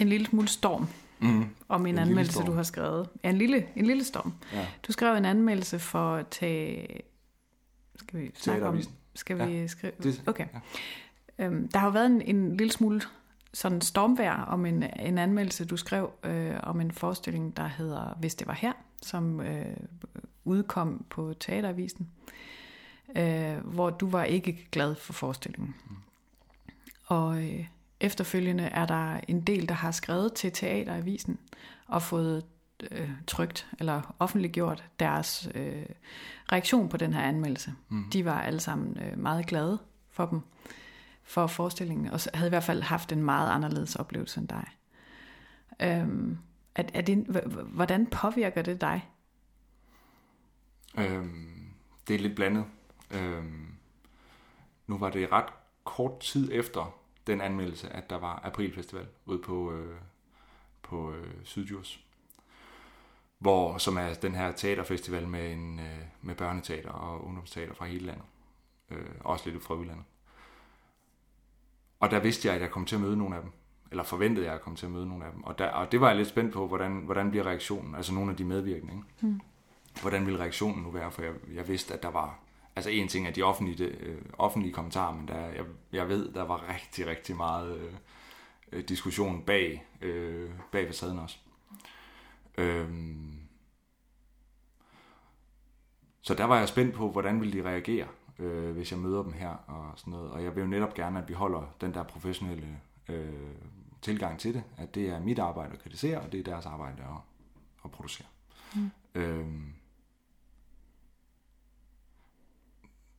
en 0.01 0.09
lille 0.09 0.27
smule 0.27 0.49
storm 0.49 0.87
mm. 1.21 1.45
om 1.69 1.87
en, 1.87 1.95
en 1.95 1.99
anmeldelse, 1.99 2.43
du 2.43 2.53
har 2.53 2.63
skrevet. 2.63 3.09
Ja, 3.25 3.31
en 3.31 3.39
lille, 3.39 3.67
en 3.77 3.87
lille 3.87 4.05
storm. 4.05 4.33
Ja. 4.53 4.67
Du 4.87 4.93
skrev 4.93 5.17
en 5.17 5.25
anmeldelse 5.25 5.79
for 5.79 6.15
at 6.15 6.27
tage... 6.29 7.01
Skal 7.97 8.21
vi 8.21 8.31
snakke 8.35 8.67
om... 8.67 8.81
Skal 9.15 9.49
vi 9.49 9.53
ja. 9.53 9.67
skrive... 9.67 9.93
Okay. 10.27 10.47
Ja. 11.39 11.45
Øhm, 11.45 11.69
der 11.69 11.79
har 11.79 11.87
jo 11.87 11.93
været 11.93 12.07
en, 12.07 12.23
en 12.23 12.57
lille 12.57 12.73
smule 12.73 13.01
sådan 13.55 13.81
stormvær 13.81 14.33
om 14.33 14.67
en, 14.67 14.83
en 15.01 15.19
anmeldelse, 15.19 15.65
du 15.65 15.77
skrev 15.77 16.11
øh, 16.25 16.57
om 16.63 16.81
en 16.81 16.93
forestilling, 16.93 17.57
der 17.57 17.67
hedder 17.67 18.17
Hvis 18.21 18.35
det 18.35 18.47
var 18.47 18.55
her, 18.55 18.73
som 19.03 19.41
øh, 19.41 19.77
udkom 20.45 21.05
på 21.11 21.35
Teateravisen, 21.41 22.09
øh, 23.17 23.57
hvor 23.57 23.91
du 23.91 24.09
var 24.09 24.25
ikke 24.25 24.69
glad 24.73 24.95
for 24.95 25.13
forestillingen. 25.13 25.75
Mm. 25.91 25.97
Og 27.13 27.43
øh, 27.43 27.67
efterfølgende 28.01 28.65
er 28.65 28.87
der 28.87 29.21
en 29.29 29.41
del, 29.41 29.69
der 29.69 29.75
har 29.75 29.91
skrevet 29.91 30.33
til 30.33 30.53
Teateravisen 30.53 31.39
og 31.87 32.03
fået 32.03 32.45
øh, 32.91 33.11
trygt 33.27 33.71
eller 33.79 34.15
offentliggjort 34.19 34.85
deres 35.01 35.49
øh, 35.55 35.87
reaktion 36.53 36.89
på 36.89 36.97
den 36.97 37.13
her 37.13 37.23
anmeldelse. 37.23 37.75
Mm. 37.89 38.11
De 38.11 38.25
var 38.25 38.41
alle 38.41 38.61
sammen 38.61 38.99
øh, 38.99 39.19
meget 39.19 39.47
glade 39.47 39.79
for 40.11 40.27
dem 40.27 40.41
for 41.23 41.47
forestillingen, 41.47 42.09
og 42.09 42.21
havde 42.35 42.49
i 42.49 42.55
hvert 42.55 42.65
fald 42.65 42.83
haft 42.83 43.13
en 43.13 43.23
meget 43.23 43.51
anderledes 43.51 43.97
oplevelse 43.97 44.41
end 44.41 44.49
dig. 44.49 44.67
Øhm, 45.81 46.39
er, 46.75 46.83
er 46.95 47.01
det, 47.01 47.17
hvordan 47.67 48.07
påvirker 48.07 48.63
det 48.63 48.81
dig? 48.81 49.09
Øhm, 50.99 51.73
det 52.09 52.17
er 52.17 52.19
lidt 52.19 52.37
blandet. 52.37 52.65
Øhm, 53.11 53.75
nu 54.87 54.99
var 54.99 55.11
det 55.11 55.33
ret 55.33 55.53
kort 55.85 56.21
tid 56.21 56.51
efter 56.53 57.02
den 57.27 57.41
anmeldelse, 57.41 57.89
at 57.89 58.11
der 58.11 58.19
var 58.19 58.41
aprilfestival 58.45 59.07
ude 59.27 59.39
på, 59.39 59.73
øh, 59.73 59.97
på 60.83 61.13
øh, 61.13 61.35
Sydjurs. 61.45 62.05
Hvor, 63.39 63.79
som 63.79 63.97
er 63.97 64.15
den 64.15 64.35
her 64.35 64.53
teaterfestival 64.53 65.29
med, 65.29 65.53
en, 65.53 65.79
øh, 65.79 65.99
med 66.23 66.35
børneteater 66.35 66.91
og 66.91 67.25
ungdomsteater 67.27 67.75
fra 67.75 67.87
hele 67.87 68.07
landet. 68.07 68.25
Øh, 68.91 69.07
også 69.21 69.51
lidt 69.51 69.63
fra 69.63 69.75
udlandet. 69.75 70.05
Og 72.01 72.11
der 72.11 72.21
vidste 72.21 72.49
jeg, 72.49 72.55
at 72.55 72.63
jeg 72.63 72.71
kom 72.71 72.87
til 72.87 72.95
at 72.95 73.03
møde 73.03 73.17
nogle 73.17 73.37
af 73.37 73.43
dem. 73.43 73.51
Eller 73.91 74.05
forventede 74.05 74.47
jeg 74.47 74.55
at 74.55 74.61
komme 74.61 74.77
til 74.77 74.87
at 74.87 74.93
møde 74.93 75.09
nogle 75.09 75.25
af 75.25 75.33
dem. 75.33 75.45
Og, 75.45 75.59
der, 75.59 75.69
og 75.69 75.93
det 75.93 76.01
var 76.01 76.09
jeg 76.09 76.17
lidt 76.17 76.29
spændt 76.29 76.53
på, 76.53 76.67
hvordan, 76.67 76.93
hvordan 76.93 77.31
bliver 77.31 77.47
reaktionen, 77.47 77.95
altså 77.95 78.15
nogle 78.15 78.31
af 78.31 78.37
de 78.37 78.45
medvirkende. 78.45 78.93
Ikke? 78.95 79.07
Mm. 79.21 79.41
Hvordan 80.01 80.27
ville 80.27 80.41
reaktionen 80.41 80.83
nu 80.83 80.91
være? 80.91 81.11
For 81.11 81.23
jeg, 81.23 81.33
jeg 81.55 81.69
vidste, 81.69 81.95
at 81.95 82.03
der 82.03 82.11
var... 82.11 82.39
Altså 82.77 82.91
en 82.91 83.09
ting 83.09 83.27
er 83.27 83.31
de 83.31 83.43
offentlige, 83.43 83.85
øh, 83.85 84.23
offentlige 84.39 84.73
kommentarer, 84.73 85.15
men 85.15 85.29
der, 85.29 85.47
jeg, 85.47 85.65
jeg 85.93 86.09
ved, 86.09 86.33
der 86.33 86.43
var 86.43 86.69
rigtig, 86.75 87.07
rigtig 87.07 87.37
meget 87.37 87.79
øh, 87.79 87.93
øh 88.73 88.85
diskussion 88.89 89.43
bag, 89.43 89.87
øh, 90.03 90.51
bag 90.73 90.87
facaden 90.87 91.19
også. 91.19 91.39
Øhm, 92.59 93.39
så 96.23 96.35
der 96.35 96.45
var 96.45 96.59
jeg 96.59 96.69
spændt 96.69 96.95
på, 96.95 97.11
hvordan 97.11 97.41
ville 97.41 97.63
de 97.63 97.69
reagere 97.69 98.07
øh, 98.39 98.73
hvis 98.73 98.93
jeg 98.93 98.99
møder 98.99 99.23
dem 99.23 99.33
her 99.33 99.49
og 99.49 99.93
sådan 99.97 100.11
noget. 100.11 100.31
Og 100.31 100.45
jeg 100.45 100.57
vil 100.57 100.63
jo 100.63 100.67
netop 100.67 100.95
gerne, 100.95 101.19
at 101.19 101.29
vi 101.29 101.35
holder 101.35 101.75
den 101.81 101.95
der 101.95 102.03
professionelle 102.03 102.81
øh, 103.09 103.55
tilgang 104.03 104.39
til 104.39 104.55
det, 104.55 104.63
at 104.77 104.95
det 104.95 105.09
er 105.09 105.21
mit 105.21 105.39
arbejde 105.39 105.73
at 105.73 105.83
kritisere, 105.83 106.21
og 106.21 106.33
det 106.33 106.41
er 106.41 106.45
deres 106.45 106.67
arbejde 106.67 107.03
at, 107.03 107.21
at 107.85 107.91
producere. 107.91 108.27
Mm. 108.75 108.91
Øhm, 109.15 109.75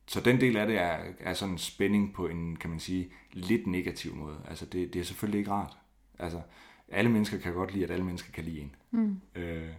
så 0.06 0.20
den 0.20 0.40
del 0.40 0.56
af 0.56 0.66
det 0.66 0.78
er, 0.78 0.98
er 1.20 1.34
sådan 1.34 1.54
en 1.54 1.58
spænding 1.58 2.14
på 2.14 2.28
en, 2.28 2.56
kan 2.56 2.70
man 2.70 2.80
sige, 2.80 3.10
lidt 3.32 3.66
negativ 3.66 4.14
måde. 4.14 4.40
Altså 4.48 4.66
det, 4.66 4.94
det 4.94 5.00
er 5.00 5.04
selvfølgelig 5.04 5.38
ikke 5.38 5.50
rart. 5.50 5.78
Altså 6.18 6.42
alle 6.88 7.10
mennesker 7.10 7.38
kan 7.38 7.54
godt 7.54 7.72
lide, 7.72 7.84
at 7.84 7.90
alle 7.90 8.04
mennesker 8.04 8.32
kan 8.32 8.44
lide 8.44 8.60
en. 8.60 8.74
Mm. 8.90 9.20
Øh, 9.34 9.70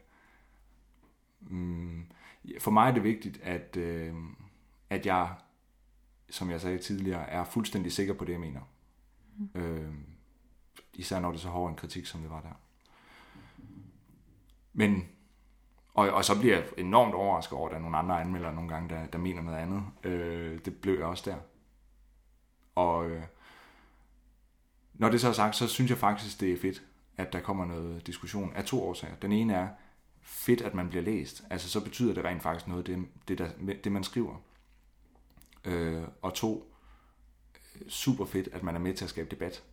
mm, 1.41 2.05
for 2.59 2.71
mig 2.71 2.89
er 2.89 2.93
det 2.93 3.03
vigtigt, 3.03 3.39
at, 3.43 3.77
øh, 3.77 4.13
at 4.89 5.05
jeg, 5.05 5.35
som 6.29 6.49
jeg 6.49 6.61
sagde 6.61 6.77
tidligere, 6.77 7.29
er 7.29 7.43
fuldstændig 7.43 7.91
sikker 7.91 8.13
på 8.13 8.25
det, 8.25 8.31
jeg 8.31 8.39
mener. 8.39 8.61
Mm. 9.37 9.61
Øh, 9.61 9.93
især 10.93 11.19
når 11.19 11.31
det 11.31 11.37
er 11.37 11.41
så 11.41 11.49
hård 11.49 11.69
en 11.69 11.75
kritik, 11.75 12.05
som 12.05 12.21
det 12.21 12.29
var 12.29 12.41
der. 12.41 12.59
Men, 14.73 15.07
og, 15.95 16.09
og 16.09 16.25
så 16.25 16.39
bliver 16.39 16.55
jeg 16.55 16.65
enormt 16.77 17.13
overrasket 17.13 17.57
over, 17.57 17.67
at 17.67 17.71
der 17.71 17.77
er 17.77 17.81
nogle 17.81 17.97
andre 17.97 18.21
anmeldere 18.21 18.55
nogle 18.55 18.69
gange, 18.69 18.89
der, 18.89 19.05
der 19.05 19.17
mener 19.17 19.41
noget 19.41 19.57
andet. 19.57 19.83
Øh, 20.03 20.59
det 20.65 20.75
blev 20.81 20.93
jeg 20.93 21.05
også 21.05 21.29
der. 21.29 21.37
Og 22.75 23.09
øh, 23.09 23.23
når 24.93 25.09
det 25.09 25.21
så 25.21 25.27
er 25.27 25.31
sagt, 25.31 25.55
så 25.55 25.67
synes 25.67 25.89
jeg 25.89 25.97
faktisk, 25.97 26.39
det 26.39 26.53
er 26.53 26.57
fedt, 26.57 26.83
at 27.17 27.33
der 27.33 27.39
kommer 27.39 27.65
noget 27.65 28.07
diskussion 28.07 28.53
af 28.55 28.65
to 28.65 28.83
årsager. 28.83 29.15
Den 29.15 29.31
ene 29.31 29.53
er 29.53 29.67
fedt, 30.21 30.61
at 30.61 30.73
man 30.73 30.89
bliver 30.89 31.03
læst. 31.03 31.43
Altså 31.49 31.69
så 31.69 31.83
betyder 31.83 32.13
det 32.13 32.23
rent 32.23 32.43
faktisk 32.43 32.67
noget, 32.67 32.87
det, 32.87 33.05
det, 33.27 33.37
der, 33.37 33.49
det 33.83 33.91
man 33.91 34.03
skriver. 34.03 34.35
Øh, 35.65 36.03
og 36.21 36.33
to, 36.33 36.75
super 37.87 38.25
fedt, 38.25 38.49
at 38.51 38.63
man 38.63 38.75
er 38.75 38.79
med 38.79 38.93
til 38.93 39.05
at 39.05 39.09
skabe 39.09 39.31
debat 39.31 39.63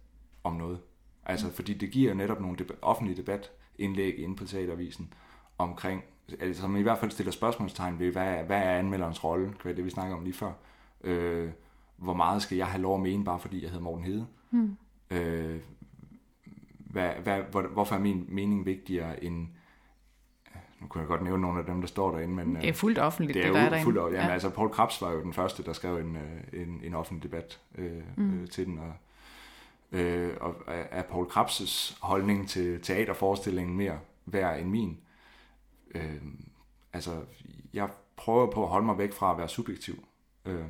om 0.44 0.56
noget. 0.56 0.80
Altså, 1.24 1.46
mm. 1.46 1.52
fordi 1.52 1.74
det 1.74 1.90
giver 1.90 2.10
jo 2.10 2.16
netop 2.16 2.40
nogle 2.40 2.56
debat, 2.56 2.76
offentlige 2.82 3.16
debatindlæg 3.16 4.18
inde 4.18 4.36
på 4.36 4.44
Teatervisen 4.44 5.12
omkring, 5.58 6.02
altså, 6.40 6.62
som 6.62 6.76
i 6.76 6.82
hvert 6.82 6.98
fald 6.98 7.10
stiller 7.10 7.32
spørgsmålstegn 7.32 7.98
ved, 7.98 8.12
hvad 8.12 8.34
er, 8.34 8.42
hvad 8.42 8.58
er 8.58 8.78
anmelderens 8.78 9.24
rolle, 9.24 9.54
hvad 9.62 9.74
det 9.74 9.84
vi 9.84 9.90
snakker 9.90 10.16
om 10.16 10.24
lige 10.24 10.34
før. 10.34 10.52
Øh, 11.04 11.50
hvor 11.96 12.14
meget 12.14 12.42
skal 12.42 12.56
jeg 12.56 12.66
have 12.66 12.82
lov 12.82 12.94
at 12.94 13.00
mene, 13.00 13.24
bare 13.24 13.38
fordi 13.38 13.62
jeg 13.62 13.70
hedder 13.70 13.84
Morten 13.84 14.04
Hede? 14.04 14.26
Mm. 14.50 14.76
Øh, 15.10 15.60
hvad, 16.78 17.10
hvad, 17.22 17.38
hvor, 17.50 17.62
hvorfor 17.62 17.94
er 17.94 18.00
min 18.00 18.26
mening 18.28 18.66
vigtigere 18.66 19.24
end 19.24 19.48
nu 20.82 20.88
kunne 20.88 21.00
jeg 21.00 21.08
godt 21.08 21.22
nævne 21.22 21.42
nogle 21.42 21.58
af 21.58 21.66
dem, 21.66 21.80
der 21.80 21.88
står 21.88 22.10
derinde, 22.10 22.34
men... 22.34 22.56
Det 22.56 22.68
er 22.68 22.72
fuldt 22.72 22.98
offentligt, 22.98 23.34
det, 23.34 23.42
er 23.42 23.46
det 23.46 23.54
der 23.54 23.60
er 23.60 23.68
derinde. 23.68 23.84
Fuldt, 23.84 23.98
jamen, 23.98 24.14
ja. 24.14 24.32
altså, 24.32 24.50
Paul 24.50 24.68
Krabs 24.68 25.02
var 25.02 25.12
jo 25.12 25.22
den 25.22 25.32
første, 25.32 25.64
der 25.64 25.72
skrev 25.72 25.96
en, 25.96 26.16
øh, 26.16 26.62
en, 26.62 26.80
en 26.84 26.94
offentlig 26.94 27.22
debat 27.22 27.60
øh, 27.78 27.90
mm. 28.16 28.40
øh, 28.40 28.48
til 28.48 28.66
den, 28.66 28.78
og, 28.78 28.92
øh, 29.98 30.36
og 30.40 30.54
er 30.66 31.02
Paul 31.02 31.26
Krabs' 31.26 31.98
holdning 32.00 32.48
til 32.48 32.80
teaterforestillingen 32.80 33.76
mere 33.76 33.98
værd 34.26 34.60
end 34.60 34.68
min? 34.70 34.98
Øh, 35.94 36.22
altså, 36.92 37.24
jeg 37.72 37.90
prøver 38.16 38.50
på 38.50 38.62
at 38.62 38.68
holde 38.68 38.86
mig 38.86 38.98
væk 38.98 39.12
fra 39.12 39.32
at 39.32 39.38
være 39.38 39.48
subjektiv. 39.48 40.04
Øh, 40.44 40.64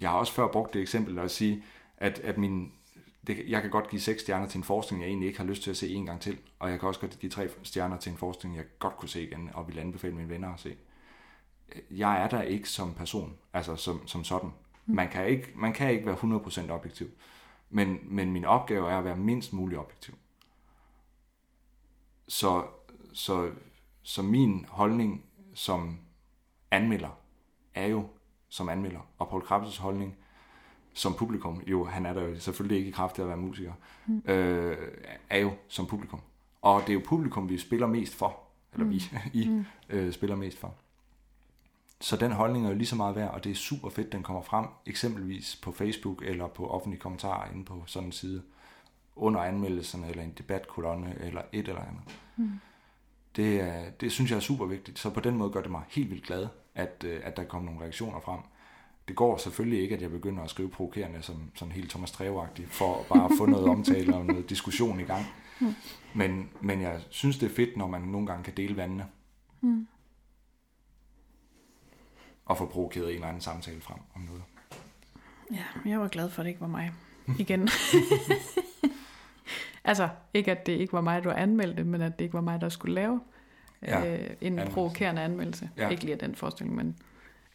jeg 0.00 0.10
har 0.10 0.18
også 0.18 0.32
før 0.32 0.48
brugt 0.48 0.74
det 0.74 0.82
eksempel 0.82 1.18
at 1.18 1.30
sige, 1.30 1.64
at, 1.96 2.18
at 2.18 2.38
min, 2.38 2.72
det, 3.26 3.44
jeg 3.48 3.62
kan 3.62 3.70
godt 3.70 3.90
give 3.90 4.00
seks 4.00 4.22
stjerner 4.22 4.46
til 4.48 4.58
en 4.58 4.64
forskning, 4.64 5.02
jeg 5.02 5.08
egentlig 5.08 5.26
ikke 5.26 5.38
har 5.38 5.46
lyst 5.46 5.62
til 5.62 5.70
at 5.70 5.76
se 5.76 5.94
en 5.94 6.06
gang 6.06 6.20
til. 6.20 6.38
Og 6.58 6.70
jeg 6.70 6.80
kan 6.80 6.88
også 6.88 7.00
godt 7.00 7.18
give 7.18 7.30
tre 7.30 7.48
stjerner 7.62 7.96
til 7.96 8.12
en 8.12 8.18
forskning, 8.18 8.56
jeg 8.56 8.64
godt 8.78 8.96
kunne 8.96 9.08
se 9.08 9.22
igen, 9.22 9.50
og 9.54 9.68
vil 9.68 9.78
anbefale 9.78 10.14
mine 10.14 10.28
venner 10.28 10.54
at 10.54 10.60
se. 10.60 10.76
Jeg 11.90 12.22
er 12.22 12.28
der 12.28 12.42
ikke 12.42 12.68
som 12.68 12.94
person, 12.94 13.36
altså 13.52 13.76
som, 13.76 14.06
som 14.06 14.24
sådan. 14.24 14.50
Mm. 14.86 14.94
Man 14.94 15.10
kan, 15.10 15.26
ikke, 15.28 15.52
man 15.54 15.72
kan 15.72 15.90
ikke 15.90 16.06
være 16.06 16.16
100% 16.68 16.70
objektiv. 16.70 17.10
Men, 17.70 17.98
men 18.02 18.32
min 18.32 18.44
opgave 18.44 18.90
er 18.90 18.98
at 18.98 19.04
være 19.04 19.16
mindst 19.16 19.52
muligt 19.52 19.80
objektiv. 19.80 20.14
så, 22.28 22.66
så, 23.14 23.50
så 24.02 24.22
min 24.22 24.66
holdning 24.68 25.24
som 25.54 25.98
anmelder 26.70 27.18
er 27.74 27.86
jo 27.86 28.08
som 28.48 28.68
anmelder, 28.68 29.00
og 29.18 29.28
Paul 29.28 29.42
Krabs' 29.42 29.80
holdning 29.80 30.16
som 30.94 31.14
publikum, 31.14 31.62
jo 31.66 31.84
han 31.84 32.06
er 32.06 32.12
der 32.12 32.22
jo 32.22 32.40
selvfølgelig 32.40 32.78
ikke 32.78 32.88
i 32.88 32.92
kraft 32.92 33.18
af 33.18 33.22
at 33.22 33.28
være 33.28 33.36
musiker, 33.36 33.72
mm. 34.06 34.22
øh, 34.26 34.78
er 35.30 35.38
jo 35.38 35.52
som 35.68 35.86
publikum. 35.86 36.20
Og 36.62 36.80
det 36.80 36.88
er 36.88 36.94
jo 36.94 37.02
publikum, 37.04 37.48
vi 37.48 37.58
spiller 37.58 37.86
mest 37.86 38.14
for, 38.14 38.40
eller 38.72 38.84
mm. 38.84 38.90
vi, 38.90 39.02
I 39.42 39.48
mm. 39.48 39.64
øh, 39.88 40.12
spiller 40.12 40.36
mest 40.36 40.58
for. 40.58 40.74
Så 42.00 42.16
den 42.16 42.32
holdning 42.32 42.66
er 42.66 42.70
jo 42.70 42.76
lige 42.76 42.86
så 42.86 42.96
meget 42.96 43.16
værd, 43.16 43.30
og 43.30 43.44
det 43.44 43.50
er 43.50 43.54
super 43.54 43.90
fedt, 43.90 44.12
den 44.12 44.22
kommer 44.22 44.42
frem, 44.42 44.66
eksempelvis 44.86 45.58
på 45.62 45.72
Facebook 45.72 46.22
eller 46.22 46.46
på 46.46 46.66
offentlige 46.66 47.00
kommentarer 47.00 47.50
inde 47.50 47.64
på 47.64 47.82
sådan 47.86 48.08
en 48.08 48.12
side, 48.12 48.42
under 49.16 49.40
anmeldelserne, 49.40 50.08
eller 50.08 50.22
en 50.22 50.34
debatkolonne, 50.38 51.16
eller 51.20 51.42
et 51.52 51.68
eller 51.68 51.82
andet. 51.82 52.02
Mm. 52.36 52.50
Det, 53.36 54.00
det 54.00 54.12
synes 54.12 54.30
jeg 54.30 54.36
er 54.36 54.40
super 54.40 54.66
vigtigt, 54.66 54.98
så 54.98 55.10
på 55.10 55.20
den 55.20 55.36
måde 55.36 55.50
gør 55.50 55.62
det 55.62 55.70
mig 55.70 55.82
helt 55.88 56.10
vildt 56.10 56.26
glad, 56.26 56.46
at, 56.74 57.04
øh, 57.06 57.20
at 57.24 57.36
der 57.36 57.44
kommer 57.44 57.70
nogle 57.70 57.82
reaktioner 57.82 58.20
frem. 58.20 58.40
Det 59.08 59.16
går 59.16 59.36
selvfølgelig 59.36 59.82
ikke, 59.82 59.94
at 59.94 60.02
jeg 60.02 60.10
begynder 60.10 60.42
at 60.42 60.50
skrive 60.50 60.68
provokerende, 60.68 61.22
som 61.22 61.50
sådan 61.54 61.72
helt 61.72 61.90
Thomas 61.90 62.10
Treve 62.10 62.48
for 62.66 63.06
bare 63.08 63.24
at 63.24 63.30
få 63.38 63.46
noget 63.46 63.66
omtale 63.66 64.14
og 64.16 64.26
noget 64.26 64.50
diskussion 64.50 65.00
i 65.00 65.02
gang. 65.02 65.26
Mm. 65.60 65.74
Men, 66.14 66.50
men 66.60 66.80
jeg 66.80 67.00
synes, 67.10 67.38
det 67.38 67.50
er 67.50 67.54
fedt, 67.54 67.76
når 67.76 67.86
man 67.86 68.00
nogle 68.00 68.26
gange 68.26 68.44
kan 68.44 68.56
dele 68.56 68.76
vandene. 68.76 69.06
Mm 69.60 69.86
og 72.44 72.58
få 72.58 72.66
provokeret 72.66 73.08
en 73.08 73.14
eller 73.14 73.26
anden 73.28 73.40
samtale 73.40 73.80
frem 73.80 73.98
om 74.14 74.20
noget. 74.20 74.42
Ja, 75.52 75.90
jeg 75.90 76.00
var 76.00 76.08
glad 76.08 76.30
for, 76.30 76.40
at 76.40 76.44
det 76.44 76.50
ikke 76.50 76.60
var 76.60 76.66
mig. 76.66 76.92
Igen. 77.38 77.60
altså, 79.84 80.08
ikke 80.34 80.50
at 80.50 80.66
det 80.66 80.72
ikke 80.72 80.92
var 80.92 81.00
mig, 81.00 81.24
der 81.24 81.32
anmeldte, 81.32 81.84
men 81.84 82.00
at 82.00 82.18
det 82.18 82.24
ikke 82.24 82.34
var 82.34 82.40
mig, 82.40 82.60
der 82.60 82.68
skulle 82.68 82.94
lave 82.94 83.20
ja, 83.82 84.14
øh, 84.14 84.20
en 84.20 84.46
anmeldelse. 84.46 84.74
provokerende 84.74 85.22
anmeldelse. 85.22 85.70
Ja. 85.76 85.88
Ikke 85.88 86.02
lige 86.02 86.12
af 86.12 86.18
den 86.18 86.34
forestilling, 86.34 86.76
men 86.76 86.96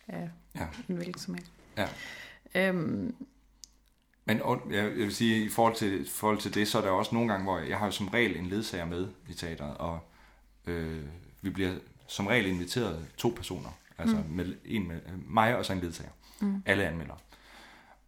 af 0.08 0.30
ja. 0.56 0.68
en 0.90 0.96
hvilken 0.96 1.20
som 1.20 1.34
helst. 1.34 1.52
Ja. 1.78 1.88
Øhm, 2.56 3.16
men 4.26 4.42
jeg 4.72 4.92
vil 4.92 5.16
sige, 5.16 5.46
i 5.46 5.50
forhold 5.50 5.76
til, 5.76 6.10
forhold 6.10 6.38
til 6.38 6.54
det, 6.54 6.68
så 6.68 6.78
er 6.78 6.82
der 6.82 6.90
også 6.90 7.16
nogle 7.16 7.32
gange, 7.32 7.44
hvor 7.44 7.60
jeg 7.60 7.78
har 7.78 7.86
jo 7.86 7.92
som 7.92 8.08
regel 8.08 8.38
en 8.38 8.46
ledsager 8.46 8.86
med 8.86 9.08
i 9.30 9.34
teateret, 9.34 9.78
og 9.78 10.00
øh, 10.68 11.02
vi 11.42 11.50
bliver 11.50 11.74
som 12.08 12.28
regel 12.28 12.46
inviteret 12.46 13.08
to 13.18 13.34
personer 13.36 13.70
Altså 14.00 14.16
mm. 14.16 14.36
med 14.36 14.56
en 14.66 14.88
med 14.88 15.00
mig 15.28 15.58
og 15.58 15.66
så 15.66 15.74
en 15.74 15.80
ledsager. 15.80 16.12
Mm. 16.40 16.64
Alle 16.66 16.88
anmelder. 16.88 17.14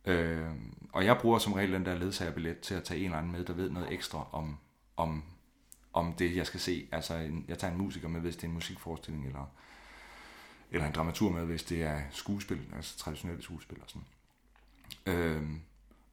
Øh, 0.06 0.52
og 0.94 1.06
jeg 1.06 1.18
bruger 1.18 1.40
som 1.40 1.54
regel 1.54 1.74
den 1.74 1.86
der 1.86 1.96
ledsagerbillet 1.96 2.60
til 2.60 2.74
at 2.74 2.84
tage 2.84 3.00
en 3.00 3.06
eller 3.06 3.18
anden 3.18 3.32
med, 3.32 3.46
der 3.46 3.54
ved 3.54 3.70
noget 3.70 3.94
ekstra 3.94 4.28
om, 4.32 4.58
om, 4.98 5.24
om 5.94 6.14
det, 6.14 6.36
jeg 6.36 6.48
skal 6.48 6.60
se. 6.60 6.88
Altså, 6.92 7.16
en, 7.16 7.46
jeg 7.48 7.60
tager 7.60 7.72
en 7.74 7.78
musiker 7.78 8.08
med, 8.08 8.22
hvis 8.22 8.36
det 8.36 8.44
er 8.44 8.48
en 8.48 8.54
musikforestilling, 8.54 9.26
eller, 9.26 9.52
eller 10.72 10.88
en 10.88 10.94
dramatur 10.94 11.32
med, 11.32 11.46
hvis 11.46 11.64
det 11.64 11.84
er 11.84 12.02
skuespil, 12.12 12.68
altså 12.76 12.98
traditionelle 12.98 13.44
skuespil 13.44 13.78
og 13.82 13.90
sådan. 13.90 14.06
Øh, 15.06 15.50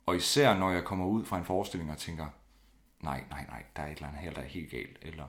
og 0.07 0.17
især 0.17 0.59
når 0.59 0.71
jeg 0.71 0.85
kommer 0.85 1.07
ud 1.07 1.25
fra 1.25 1.39
en 1.39 1.45
forestilling 1.45 1.91
og 1.91 1.99
tænker, 1.99 2.27
nej, 3.01 3.25
nej, 3.31 3.47
nej, 3.49 3.65
der 3.77 3.83
er 3.83 3.87
et 3.87 3.97
eller 3.97 4.09
andet 4.09 4.23
her, 4.23 4.33
der 4.33 4.41
er 4.41 4.47
helt 4.47 4.71
galt, 4.71 4.99
eller 5.03 5.25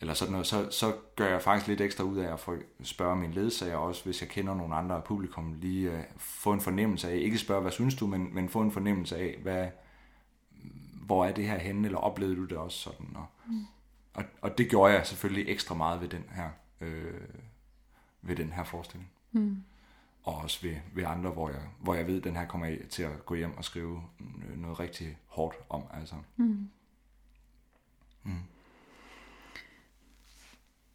eller 0.00 0.14
sådan 0.14 0.32
noget, 0.32 0.46
så, 0.46 0.70
så 0.70 0.96
gør 1.16 1.28
jeg 1.28 1.42
faktisk 1.42 1.68
lidt 1.68 1.80
ekstra 1.80 2.04
ud 2.04 2.18
af 2.18 2.32
at 2.32 2.40
spørge 2.82 3.16
min 3.16 3.32
ledsager 3.32 3.76
også, 3.76 4.04
hvis 4.04 4.20
jeg 4.20 4.28
kender 4.28 4.54
nogle 4.54 4.74
andre 4.74 5.02
publikum, 5.02 5.54
lige 5.54 5.92
uh, 5.92 6.00
få 6.16 6.52
en 6.52 6.60
fornemmelse 6.60 7.10
af, 7.10 7.16
ikke 7.16 7.38
spørge, 7.38 7.62
hvad 7.62 7.72
synes 7.72 7.94
du, 7.94 8.06
men, 8.06 8.34
men 8.34 8.48
få 8.48 8.60
en 8.60 8.72
fornemmelse 8.72 9.16
af, 9.16 9.38
hvad, 9.42 9.68
hvor 11.02 11.24
er 11.24 11.32
det 11.32 11.44
her 11.44 11.58
henne, 11.58 11.86
eller 11.86 11.98
oplevede 11.98 12.36
du 12.36 12.44
det 12.44 12.58
også 12.58 12.78
sådan. 12.78 13.16
Og, 13.16 13.26
mm. 13.46 13.66
og, 14.14 14.24
og 14.40 14.58
det 14.58 14.70
gjorde 14.70 14.94
jeg 14.94 15.06
selvfølgelig 15.06 15.52
ekstra 15.52 15.74
meget 15.74 16.00
ved 16.00 16.08
den 16.08 16.24
her, 16.34 16.50
øh, 16.80 17.20
ved 18.22 18.36
den 18.36 18.52
her 18.52 18.64
forestilling. 18.64 19.10
Mm. 19.32 19.62
Og 20.22 20.36
også 20.36 20.62
ved, 20.62 20.76
ved 20.94 21.04
andre, 21.04 21.30
hvor 21.30 21.50
jeg, 21.50 21.62
hvor 21.80 21.94
jeg 21.94 22.06
ved, 22.06 22.18
at 22.18 22.24
den 22.24 22.36
her 22.36 22.46
kommer 22.46 22.66
jeg 22.66 22.78
til 22.90 23.02
at 23.02 23.26
gå 23.26 23.34
hjem 23.34 23.56
og 23.56 23.64
skrive 23.64 24.02
noget 24.56 24.80
rigtig 24.80 25.18
hårdt 25.26 25.56
om. 25.68 25.82
Altså. 25.92 26.14
Mm. 26.36 26.70
Mm. 28.22 28.40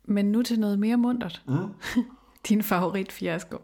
Men 0.05 0.25
nu 0.25 0.41
til 0.41 0.59
noget 0.59 0.79
mere 0.79 0.97
mundret. 0.97 1.41
Mm. 1.47 1.55
Din 2.49 2.63
favoritfiasko, 2.63 3.57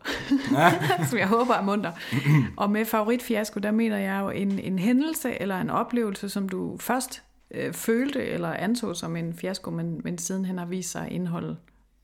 ja. 0.51 0.71
som 1.09 1.19
jeg 1.19 1.27
håber 1.27 1.53
er 1.53 1.63
munter. 1.63 1.91
og 2.57 2.71
med 2.71 2.85
favoritfiasko, 2.85 3.59
der 3.59 3.71
mener 3.71 3.97
jeg 3.97 4.19
jo 4.21 4.29
en, 4.29 4.59
en 4.59 4.79
hændelse 4.79 5.41
eller 5.41 5.61
en 5.61 5.69
oplevelse, 5.69 6.29
som 6.29 6.49
du 6.49 6.77
først 6.77 7.23
øh, 7.51 7.73
følte 7.73 8.25
eller 8.25 8.53
antog 8.53 8.95
som 8.95 9.15
en 9.15 9.33
fiasko, 9.33 9.71
men, 9.71 10.01
men 10.03 10.17
sidenhen 10.17 10.57
har 10.57 10.65
vist 10.65 10.91
sig 10.91 11.05
at 11.05 11.11
indeholde 11.11 11.57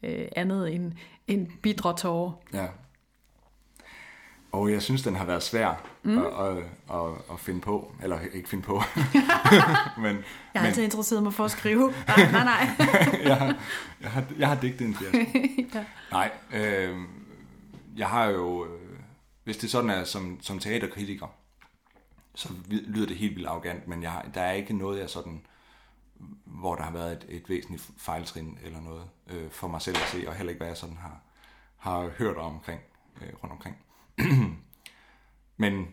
øh, 0.04 0.26
andet 0.36 0.76
end, 0.76 0.92
end 1.28 1.48
bidre 1.62 1.98
tårer. 1.98 2.32
Ja. 2.54 2.68
Og 4.54 4.72
jeg 4.72 4.82
synes, 4.82 5.02
den 5.02 5.16
har 5.16 5.26
været 5.26 5.44
svær 5.44 5.84
mm. 6.04 6.18
at, 6.18 6.26
at, 6.26 6.58
at, 6.94 7.12
at 7.32 7.40
finde 7.40 7.62
på. 7.62 7.96
Eller 8.04 8.20
ikke 8.34 8.50
finde 8.50 8.64
på. 8.64 8.74
men, 10.04 10.16
jeg 10.54 10.62
har 10.62 10.68
altid 10.68 10.84
interesseret 10.84 11.24
mig 11.24 11.34
for 11.34 11.46
at 11.46 11.52
skrive. 11.52 11.94
Nej, 12.08 12.32
nej, 12.32 12.44
nej. 12.44 12.70
jeg, 13.30 13.38
har, 13.38 13.56
jeg, 14.02 14.12
har, 14.12 14.24
jeg 14.38 14.48
har 14.48 14.56
digtet 14.56 14.88
en 14.88 14.96
fiasko. 14.96 15.18
ja. 15.74 15.86
Nej, 16.12 16.32
øh, 16.54 16.98
jeg 17.98 18.08
har 18.08 18.26
jo... 18.26 18.66
Øh, 18.66 19.00
hvis 19.44 19.58
det 19.58 19.72
sådan 19.72 19.90
er 19.90 20.04
som, 20.04 20.38
som 20.42 20.60
teaterkritiker, 20.60 21.28
så 22.36 22.50
lyder 22.70 23.08
det 23.08 23.18
helt 23.18 23.36
vildt 23.36 23.48
arrogant, 23.48 23.88
men 23.88 24.04
jeg 24.04 24.12
har, 24.12 24.26
der 24.34 24.42
er 24.42 24.52
ikke 24.52 24.78
noget, 24.78 25.00
jeg 25.00 25.10
sådan 25.10 25.42
hvor 26.46 26.76
der 26.76 26.84
har 26.84 26.92
været 26.92 27.12
et, 27.12 27.26
et 27.30 27.50
væsentligt 27.50 27.90
fejltrin 27.98 28.58
eller 28.64 28.82
noget 28.82 29.10
øh, 29.28 29.50
for 29.52 29.68
mig 29.68 29.82
selv 29.82 29.98
at 29.98 30.10
se, 30.12 30.28
og 30.28 30.36
heller 30.36 30.50
ikke 30.50 30.60
hvad 30.60 30.68
jeg 30.68 30.78
sådan 30.78 30.98
har, 30.98 31.20
har 31.78 32.10
hørt 32.18 32.38
omkring, 32.38 32.82
øh, 33.22 33.30
rundt 33.44 33.52
omkring. 33.52 33.78
men 35.58 35.88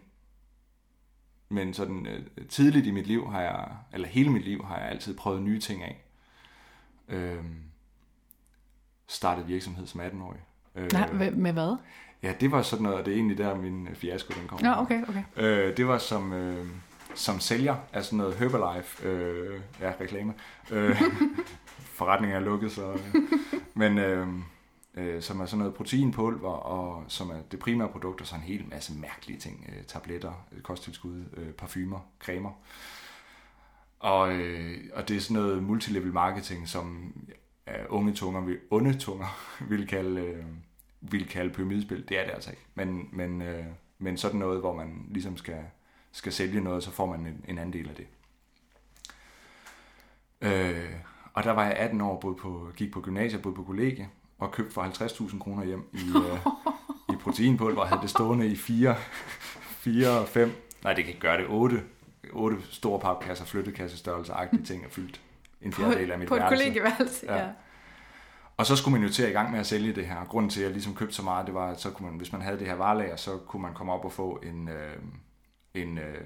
men 1.52 1.74
sådan 1.74 2.06
øh, 2.06 2.46
tidligt 2.48 2.86
i 2.86 2.90
mit 2.90 3.06
liv 3.06 3.30
har 3.30 3.40
jeg, 3.40 3.68
eller 3.92 4.08
hele 4.08 4.30
mit 4.30 4.44
liv 4.44 4.64
har 4.64 4.78
jeg 4.78 4.88
altid 4.88 5.16
prøvet 5.16 5.42
nye 5.42 5.60
ting 5.60 5.82
af. 5.82 6.04
Øh, 7.08 7.44
startet 9.06 9.48
virksomhed 9.48 9.86
som 9.86 10.00
18-årig. 10.00 10.40
Øh, 10.74 10.92
Nej, 10.92 11.30
med 11.30 11.52
hvad? 11.52 11.76
Ja, 12.22 12.32
det 12.40 12.50
var 12.50 12.62
sådan 12.62 12.82
noget, 12.82 13.06
det 13.06 13.12
er 13.12 13.16
egentlig 13.16 13.38
der, 13.38 13.54
min 13.54 13.88
fiasko 13.94 14.34
den 14.40 14.48
kom. 14.48 14.58
Ja, 14.62 14.82
okay, 14.82 15.02
okay. 15.08 15.22
Øh, 15.36 15.76
det 15.76 15.86
var 15.86 15.98
som, 15.98 16.32
øh, 16.32 16.66
som 17.14 17.40
sælger 17.40 17.76
af 17.92 18.04
sådan 18.04 18.16
noget 18.16 18.34
Herbalife, 18.34 19.08
øh, 19.08 19.60
ja, 19.80 19.92
reklame. 20.00 20.34
Øh, 20.70 21.02
forretningen 21.98 22.36
er 22.36 22.40
lukket, 22.40 22.72
så... 22.72 22.92
Øh, 22.92 23.14
men... 23.74 23.98
Øh, 23.98 24.28
øh, 24.94 25.22
som 25.22 25.40
er 25.40 25.46
sådan 25.46 25.58
noget 25.58 25.74
proteinpulver, 25.74 26.50
og 26.50 27.04
som 27.08 27.30
er 27.30 27.42
det 27.50 27.58
primære 27.58 27.88
produkt, 27.88 28.20
og 28.20 28.26
så 28.26 28.34
en 28.34 28.40
hel 28.40 28.64
masse 28.68 28.94
mærkelige 28.94 29.38
ting. 29.38 29.66
Øh, 29.68 29.84
tabletter, 29.84 30.46
øh, 30.52 30.60
kosttilskud, 30.60 31.24
øh, 31.36 31.52
parfumer, 31.52 32.00
cremer. 32.18 32.52
Og, 33.98 34.32
øh, 34.32 34.78
og 34.92 35.08
det 35.08 35.16
er 35.16 35.20
sådan 35.20 35.42
noget 35.42 35.62
multilevel 35.62 36.12
marketing, 36.12 36.68
som 36.68 37.14
øh, 37.66 37.84
unge 37.88 38.12
tunger, 38.12 38.56
onde 38.70 38.98
tunger 38.98 39.38
vil 39.70 39.86
kalde, 39.86 40.20
øh, 40.20 40.44
vil 41.00 41.28
kalde 41.28 41.54
pyramidespil. 41.54 42.08
Det 42.08 42.18
er 42.18 42.24
det 42.24 42.32
altså 42.32 42.50
ikke. 42.50 42.62
Men, 42.74 43.08
men, 43.12 43.42
øh, 43.42 43.64
men 43.98 44.16
sådan 44.16 44.40
noget, 44.40 44.60
hvor 44.60 44.76
man 44.76 45.06
ligesom 45.10 45.36
skal, 45.36 45.64
skal 46.12 46.32
sælge 46.32 46.60
noget, 46.60 46.82
så 46.82 46.90
får 46.90 47.06
man 47.06 47.20
en, 47.20 47.44
en 47.48 47.58
anden 47.58 47.72
del 47.72 47.88
af 47.88 47.94
det. 47.94 48.06
Øh, 50.40 50.94
og 51.34 51.44
der 51.44 51.50
var 51.50 51.64
jeg 51.64 51.76
18 51.76 52.00
år, 52.00 52.20
boede 52.20 52.36
på, 52.36 52.70
gik 52.76 52.92
på 52.92 53.00
gymnasiet, 53.00 53.42
boede 53.42 53.56
på 53.56 53.64
kollegie, 53.64 54.08
og 54.40 54.52
købt 54.52 54.72
for 54.72 54.82
50.000 54.82 55.38
kroner 55.38 55.64
hjem 55.64 55.88
i, 55.92 56.10
uh, 56.16 56.52
i 57.14 57.16
proteinpulver, 57.16 57.80
og 57.80 57.88
havde 57.88 58.02
det 58.02 58.10
stående 58.10 58.46
i 58.46 58.56
fire, 58.56 58.96
fire, 59.60 60.26
fem, 60.26 60.52
nej 60.84 60.92
det 60.92 61.04
kan 61.04 61.08
ikke 61.08 61.20
gøre 61.20 61.38
det, 61.38 61.46
otte, 61.48 61.82
otte 62.32 62.56
store 62.70 63.00
papkasser, 63.00 63.44
flyttekassestørrelse, 63.44 64.32
agtige 64.32 64.62
ting, 64.62 64.84
og 64.84 64.90
fyldt 64.90 65.20
en 65.62 65.72
fjerdedel 65.72 66.12
af 66.12 66.18
mit 66.18 66.28
på 66.28 66.34
værelse. 66.34 66.48
På 66.48 66.54
et 66.54 66.58
kollegieværelse, 66.58 67.26
ja. 67.26 67.36
ja. 67.36 67.48
Og 68.56 68.66
så 68.66 68.76
skulle 68.76 68.98
man 68.98 69.08
jo 69.08 69.12
til 69.12 69.22
at 69.22 69.28
i 69.28 69.32
gang 69.32 69.50
med 69.50 69.60
at 69.60 69.66
sælge 69.66 69.92
det 69.92 70.06
her. 70.06 70.24
Grunden 70.24 70.50
til, 70.50 70.60
at 70.60 70.64
jeg 70.64 70.72
ligesom 70.72 70.94
købte 70.94 71.14
så 71.14 71.22
meget, 71.22 71.46
det 71.46 71.54
var, 71.54 71.70
at 71.70 71.80
så 71.80 71.90
kunne 71.90 72.08
man, 72.08 72.18
hvis 72.18 72.32
man 72.32 72.42
havde 72.42 72.58
det 72.58 72.66
her 72.66 72.74
varelager, 72.74 73.16
så 73.16 73.36
kunne 73.36 73.62
man 73.62 73.74
komme 73.74 73.92
op 73.92 74.04
og 74.04 74.12
få 74.12 74.40
en, 74.42 74.68
øh, 74.68 74.96
en, 75.74 75.98
øh, 75.98 76.24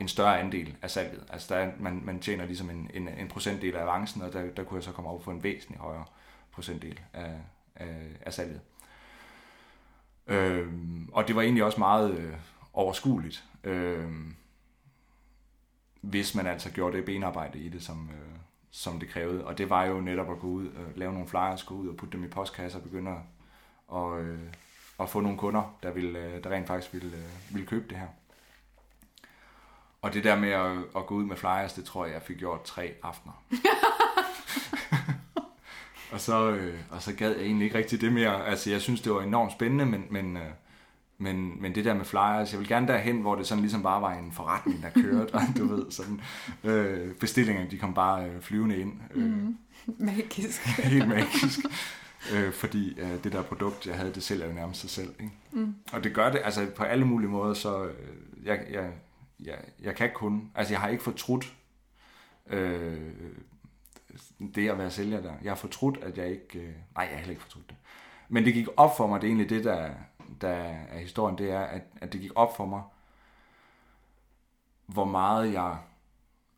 en 0.00 0.08
større 0.08 0.40
andel 0.40 0.76
af 0.82 0.90
salget. 0.90 1.24
Altså 1.30 1.54
der, 1.54 1.70
man, 1.80 2.02
man 2.04 2.20
tjener 2.20 2.46
ligesom 2.46 2.70
en, 2.70 2.90
en, 2.94 3.08
en 3.08 3.28
procentdel 3.28 3.76
af 3.76 3.82
avancen, 3.82 4.22
og 4.22 4.32
der, 4.32 4.42
der 4.56 4.64
kunne 4.64 4.76
jeg 4.76 4.84
så 4.84 4.92
komme 4.92 5.10
op 5.10 5.18
og 5.18 5.24
få 5.24 5.30
en 5.30 5.42
væsentlig 5.42 5.78
højere 5.78 6.04
procentdel 6.52 7.00
af, 7.12 7.34
af, 7.76 8.16
af 8.20 8.32
salget. 8.32 8.60
Øh, 10.26 10.68
og 11.12 11.28
det 11.28 11.36
var 11.36 11.42
egentlig 11.42 11.64
også 11.64 11.78
meget 11.78 12.18
øh, 12.18 12.34
overskueligt, 12.72 13.44
øh, 13.64 14.10
hvis 16.00 16.34
man 16.34 16.46
altså 16.46 16.70
gjorde 16.70 16.96
det 16.96 17.04
benarbejde 17.04 17.58
i 17.58 17.68
det, 17.68 17.82
som, 17.82 18.10
øh, 18.10 18.36
som 18.70 19.00
det 19.00 19.08
krævede. 19.08 19.44
Og 19.44 19.58
det 19.58 19.70
var 19.70 19.84
jo 19.84 20.00
netop 20.00 20.30
at 20.30 20.38
gå 20.38 20.46
ud 20.46 20.66
og 20.66 20.82
øh, 20.82 20.96
lave 20.96 21.12
nogle 21.12 21.28
flyers, 21.28 21.62
gå 21.62 21.74
ud 21.74 21.88
og 21.88 21.96
putte 21.96 22.16
dem 22.16 22.24
i 22.24 22.28
postkasser 22.28 22.78
og 22.78 22.84
begynde 22.84 23.10
at, 23.10 23.18
og, 23.88 24.22
øh, 24.22 24.40
at 25.00 25.08
få 25.08 25.20
nogle 25.20 25.38
kunder, 25.38 25.76
der, 25.82 25.90
ville, 25.90 26.18
øh, 26.18 26.44
der 26.44 26.50
rent 26.50 26.66
faktisk 26.66 26.92
ville, 26.94 27.16
øh, 27.16 27.54
ville 27.54 27.66
købe 27.66 27.88
det 27.88 27.98
her. 27.98 28.08
Og 30.02 30.14
det 30.14 30.24
der 30.24 30.36
med 30.36 30.50
at, 30.50 30.78
at 30.96 31.06
gå 31.06 31.14
ud 31.14 31.24
med 31.24 31.36
flyers, 31.36 31.72
det 31.72 31.84
tror 31.84 32.04
jeg, 32.04 32.14
jeg 32.14 32.22
fik 32.22 32.38
gjort 32.38 32.62
tre 32.64 32.94
aftener. 33.02 33.42
og, 36.12 36.20
så, 36.20 36.50
øh, 36.50 36.74
og 36.90 37.02
så 37.02 37.12
gad 37.14 37.30
jeg 37.30 37.44
egentlig 37.44 37.64
ikke 37.64 37.78
rigtig 37.78 38.00
det 38.00 38.12
mere. 38.12 38.46
Altså, 38.46 38.70
jeg 38.70 38.80
synes, 38.80 39.00
det 39.00 39.12
var 39.12 39.22
enormt 39.22 39.52
spændende, 39.52 39.86
men, 39.86 40.04
men, 40.10 40.36
øh, 40.36 40.42
men, 41.18 41.62
men 41.62 41.74
det 41.74 41.84
der 41.84 41.94
med 41.94 42.04
flyers, 42.04 42.52
jeg 42.52 42.60
vil 42.60 42.68
gerne 42.68 42.88
derhen, 42.88 43.20
hvor 43.20 43.34
det 43.34 43.46
sådan 43.46 43.62
ligesom 43.62 43.82
bare 43.82 44.02
var 44.02 44.12
en 44.12 44.32
forretning, 44.32 44.82
der 44.82 45.02
kørte, 45.02 45.34
og 45.34 45.42
du 45.56 45.66
ved, 45.66 45.90
sådan, 45.90 46.20
øh, 46.64 47.14
bestillingerne, 47.14 47.70
de 47.70 47.78
kom 47.78 47.94
bare 47.94 48.26
øh, 48.26 48.40
flyvende 48.40 48.76
ind. 48.76 48.92
Øh, 49.14 49.24
mm. 49.24 49.56
Magisk. 49.86 50.66
helt 50.92 51.08
magisk. 51.08 51.58
Øh, 52.34 52.52
fordi 52.52 53.00
øh, 53.00 53.24
det 53.24 53.32
der 53.32 53.42
produkt, 53.42 53.86
jeg 53.86 53.96
havde, 53.96 54.14
det 54.14 54.22
sælger 54.22 54.46
jo 54.46 54.52
nærmest 54.52 54.80
sig 54.80 54.90
selv. 54.90 55.10
Ikke? 55.20 55.32
Mm. 55.52 55.74
Og 55.92 56.04
det 56.04 56.14
gør 56.14 56.30
det 56.30 56.40
altså 56.44 56.66
på 56.76 56.84
alle 56.84 57.04
mulige 57.04 57.30
måder, 57.30 57.54
så 57.54 57.84
øh, 57.84 57.92
jeg, 58.44 58.60
jeg, 58.70 58.90
jeg, 59.40 59.58
jeg 59.82 59.94
kan 59.94 60.10
kun, 60.14 60.50
altså 60.54 60.74
jeg 60.74 60.80
har 60.80 60.88
ikke 60.88 61.02
fortrudt 61.02 61.52
øh, 62.50 62.98
det 64.54 64.68
at 64.68 64.78
være 64.78 64.90
sælger 64.90 65.20
der. 65.20 65.32
Jeg 65.42 65.50
har 65.50 65.56
fortrudt, 65.56 65.98
at 66.02 66.18
jeg 66.18 66.30
ikke, 66.30 66.58
øh, 66.58 66.68
nej, 66.68 66.74
jeg 67.04 67.08
har 67.08 67.16
heller 67.16 67.30
ikke 67.30 67.42
fortrudt 67.42 67.68
det. 67.68 67.76
Men 68.28 68.44
det 68.44 68.54
gik 68.54 68.66
op 68.76 68.96
for 68.96 69.06
mig, 69.06 69.20
det 69.20 69.26
er 69.26 69.30
egentlig 69.30 69.50
det, 69.50 69.64
der, 69.64 69.90
der 70.40 70.48
er 70.48 70.98
historien, 70.98 71.38
det 71.38 71.50
er, 71.50 71.60
at, 71.60 71.82
at 72.00 72.12
det 72.12 72.20
gik 72.20 72.30
op 72.34 72.56
for 72.56 72.66
mig, 72.66 72.82
hvor 74.86 75.04
meget 75.04 75.52
jeg 75.52 75.76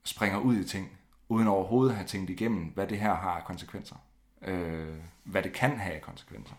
springer 0.04 0.38
ud 0.38 0.56
i 0.56 0.64
ting, 0.64 0.98
uden 1.28 1.48
overhovedet 1.48 1.90
at 1.90 1.96
have 1.96 2.06
tænkt 2.06 2.30
igennem, 2.30 2.64
hvad 2.64 2.86
det 2.86 2.98
her 2.98 3.14
har 3.14 3.30
af 3.30 3.44
konsekvenser. 3.44 3.96
Øh, 4.42 4.96
hvad 5.24 5.42
det 5.42 5.52
kan 5.52 5.78
have 5.78 5.94
af 5.94 6.02
konsekvenser. 6.02 6.54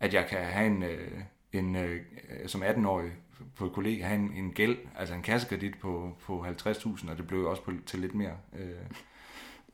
At 0.00 0.14
jeg 0.14 0.26
kan 0.26 0.44
have 0.44 0.66
en, 0.66 0.82
øh, 0.82 1.20
en 1.52 1.76
øh, 1.76 2.04
som 2.46 2.62
18-årig 2.62 3.12
på 3.56 3.66
et 3.66 3.72
kollega, 3.72 4.04
have 4.04 4.18
en, 4.18 4.32
en 4.32 4.52
gæld, 4.52 4.78
altså 4.96 5.14
en 5.14 5.22
kassekredit 5.22 5.78
på, 5.78 6.16
på 6.20 6.46
50.000, 6.46 7.10
og 7.10 7.16
det 7.16 7.26
blev 7.26 7.40
jo 7.40 7.50
også 7.50 7.62
på, 7.62 7.72
til 7.86 7.98
lidt 7.98 8.14
mere. 8.14 8.36
Øh, 8.52 8.76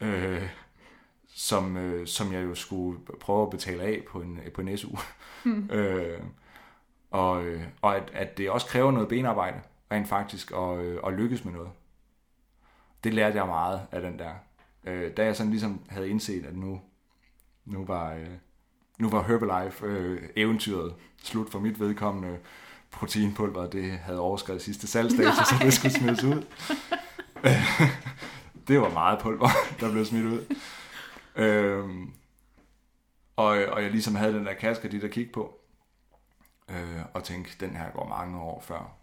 øh, 0.01 0.49
som, 1.26 1.76
øh, 1.76 2.07
som 2.07 2.32
jeg 2.32 2.45
jo 2.45 2.55
skulle 2.55 3.01
prøve 3.20 3.42
at 3.42 3.51
betale 3.51 3.82
af 3.82 4.03
på 4.11 4.20
en, 4.20 4.40
på 4.55 4.61
en 4.61 4.78
SU. 4.78 4.88
Mm. 5.45 5.70
øh, 5.76 6.20
og 7.11 7.45
øh, 7.45 7.62
og 7.82 7.97
at, 7.97 8.11
at 8.12 8.38
det 8.38 8.51
også 8.51 8.66
kræver 8.66 8.90
noget 8.90 9.09
benarbejde, 9.09 9.61
rent 9.92 10.09
faktisk, 10.09 10.51
at, 10.51 10.78
øh, 10.78 11.01
at 11.07 11.12
lykkes 11.12 11.45
med 11.45 11.53
noget. 11.53 11.70
Det 13.05 13.14
lærte 13.14 13.36
jeg 13.36 13.47
meget 13.47 13.80
af 13.92 14.01
den 14.01 14.18
der. 14.18 14.32
Øh, 14.86 15.16
da 15.16 15.24
jeg 15.24 15.36
sådan 15.36 15.51
ligesom 15.51 15.80
havde 15.88 16.09
indset, 16.09 16.47
at 16.47 16.57
nu, 16.57 16.80
nu 17.64 17.84
var, 17.84 18.12
øh, 18.14 18.26
nu 18.99 19.09
var 19.09 19.22
Herbalife 19.22 19.86
øh, 19.86 20.22
eventyret 20.36 20.95
slut 21.22 21.51
for 21.51 21.61
mit 21.61 21.80
vedkommende. 21.80 22.38
Proteinpulver, 22.90 23.66
det 23.66 23.90
havde 23.90 24.20
overskrevet 24.20 24.62
sidste 24.62 24.86
salgsdato, 24.86 25.32
så 25.32 25.55
det 25.62 25.72
skulle 25.72 25.92
smides 25.92 26.24
ud. 26.24 26.45
det 28.69 28.81
var 28.81 28.91
meget 28.91 29.19
pulver, 29.19 29.49
der 29.81 29.93
blev 29.93 30.05
smidt 30.05 30.27
ud. 30.27 30.57
Øhm, 31.37 32.12
og, 33.37 33.47
og 33.47 33.83
jeg 33.83 33.91
ligesom 33.91 34.15
havde 34.15 34.35
den 34.35 34.47
der 34.47 34.55
kaske, 34.55 34.89
de 34.89 35.01
der 35.01 35.09
kigge 35.09 35.33
på, 35.33 35.61
øh, 36.71 37.01
og 37.15 37.25
tænkte, 37.25 37.67
den 37.67 37.77
her 37.77 37.91
går 37.91 38.09
mange 38.09 38.41
år 38.41 38.61
før, 38.61 38.97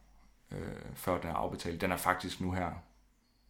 øh, 0.51 0.95
før 0.95 1.17
den 1.17 1.29
er 1.29 1.35
afbetalt. 1.35 1.81
Den 1.81 1.91
er 1.91 1.97
faktisk 1.97 2.41
nu 2.41 2.51
her, 2.51 2.71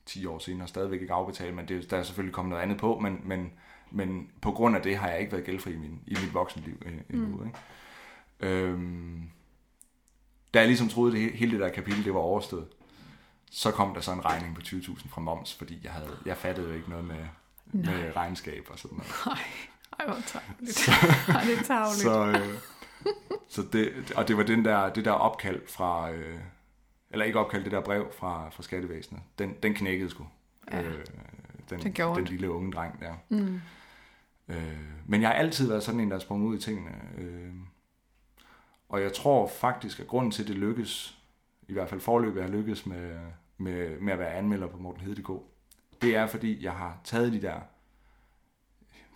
10 0.06 0.26
år 0.26 0.40
senere, 0.40 0.68
stadigvæk 0.68 1.02
ikke 1.02 1.14
afbetalt, 1.14 1.56
men 1.56 1.68
det, 1.68 1.92
der 1.92 1.98
er 1.98 2.04
selvfølgelig 2.04 2.34
kommet 2.34 2.50
noget 2.50 2.64
andet 2.64 2.78
på, 2.78 3.00
men, 3.00 3.22
men, 3.24 3.54
men 3.92 4.32
på 4.42 4.52
grund 4.52 4.76
af 4.76 4.82
det 4.82 4.98
har 4.98 5.10
jeg 5.10 5.20
ikke 5.20 5.32
været 5.32 5.46
gældfri 5.46 5.74
i, 5.74 5.78
min, 5.78 6.02
i 6.08 6.18
mit 6.24 6.34
voksenliv 6.34 6.78
øh, 6.86 6.94
endnu. 7.10 7.38
Mm. 7.38 7.46
Ikke? 7.48 7.60
Øhm, 8.40 9.30
da 10.54 10.60
jeg 10.60 10.68
ligesom 10.68 10.90
troede, 10.90 11.18
at 11.18 11.32
hele 11.32 11.52
det 11.52 11.60
der 11.60 11.70
kapitel 11.70 12.06
det 12.06 12.14
var 12.14 12.20
overstået, 12.20 12.68
så 13.52 13.72
kom 13.72 13.94
der 13.94 14.02
så 14.02 14.12
en 14.12 14.26
regning 14.26 14.56
på 14.56 14.62
20.000 14.62 15.10
fra 15.10 15.22
moms, 15.22 15.56
fordi 15.56 15.80
jeg, 15.84 15.92
havde, 15.92 16.18
jeg 16.26 16.38
fattede 16.38 16.68
jo 16.68 16.74
ikke 16.74 16.90
noget 16.90 17.06
med, 17.06 17.26
med 17.66 18.16
regnskab 18.16 18.68
og 18.70 18.80
sådan 18.80 18.98
noget. 18.98 19.14
Nej, 19.26 19.38
ej, 20.00 20.06
hvor 20.06 20.22
tavligt. 20.26 20.78
Så, 20.78 20.92
det 21.46 21.60
er 21.60 21.64
tavligt. 21.64 22.02
Så, 22.02 22.26
øh, 22.28 22.58
så 23.50 23.62
det, 23.74 24.14
og 24.16 24.28
det 24.28 24.38
var 24.38 24.44
den 24.44 24.66
der, 24.66 24.94
det 24.94 25.06
der 25.06 25.12
opkald 25.12 25.62
fra, 25.68 26.12
øh, 26.12 26.40
eller 27.10 27.26
ikke 27.26 27.40
opkald, 27.40 27.64
det 27.64 27.72
der 27.72 27.82
brev 27.82 28.12
fra, 28.20 28.50
fra 28.50 28.64
skattevæsenet, 28.64 29.22
den, 29.40 29.56
den 29.64 29.74
knækkede 29.74 30.10
sgu. 30.10 30.28
Ja, 30.72 30.82
øh, 30.82 31.06
den, 31.70 31.94
den 31.96 32.26
lille 32.26 32.52
unge 32.52 32.72
dreng 32.72 33.00
der. 33.00 33.14
Mm. 33.30 33.62
Øh, 34.48 34.78
men 35.06 35.22
jeg 35.22 35.30
har 35.30 35.36
altid 35.36 35.68
været 35.68 35.84
sådan 35.84 36.00
en, 36.00 36.10
der 36.10 36.16
er 36.16 36.20
sprunget 36.20 36.48
ud 36.48 36.58
i 36.58 36.62
tingene. 36.62 36.92
Øh, 37.18 37.54
og 38.90 39.02
jeg 39.02 39.14
tror 39.14 39.48
faktisk, 39.48 40.00
at 40.00 40.08
grunden 40.08 40.32
til, 40.32 40.44
at 40.44 40.48
det 40.48 40.56
lykkes, 40.56 41.18
i 41.68 41.74
hvert 41.74 41.90
fald 41.90 42.02
forløbet 42.02 42.44
er 42.44 42.48
lykkes 42.48 42.86
med, 42.86 43.20
med, 43.62 44.00
med 44.00 44.14
at 44.14 44.20
være 44.20 44.34
anmelder 44.34 44.68
på 44.68 44.78
Morten 44.78 45.02
Hedegaard, 45.02 45.44
det 46.02 46.16
er, 46.16 46.28
fordi 46.28 46.64
jeg 46.64 46.74
har 46.74 47.00
taget 47.04 47.34
de 47.34 47.42
der, 47.42 47.60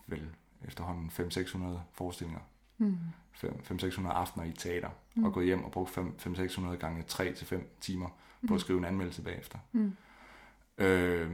vel 0.08 0.30
efterhånden 0.68 1.10
500-600 1.10 1.80
forestillinger, 1.94 2.42
mm. 2.78 2.98
500-600 3.34 4.08
aftener 4.08 4.46
i 4.46 4.52
teater, 4.52 4.90
mm. 5.16 5.24
og 5.24 5.34
gået 5.34 5.46
hjem 5.46 5.64
og 5.64 5.72
brugt 5.72 5.98
500-600 5.98 6.76
gange 6.76 7.04
3-5 7.12 7.56
timer 7.82 8.08
på 8.08 8.14
mm. 8.42 8.54
at 8.54 8.62
skrive 8.62 8.80
en 8.80 8.86
anmeldelse 8.86 9.22
bagefter. 9.22 9.60
Mm. 9.72 9.96
Øh, 10.78 11.32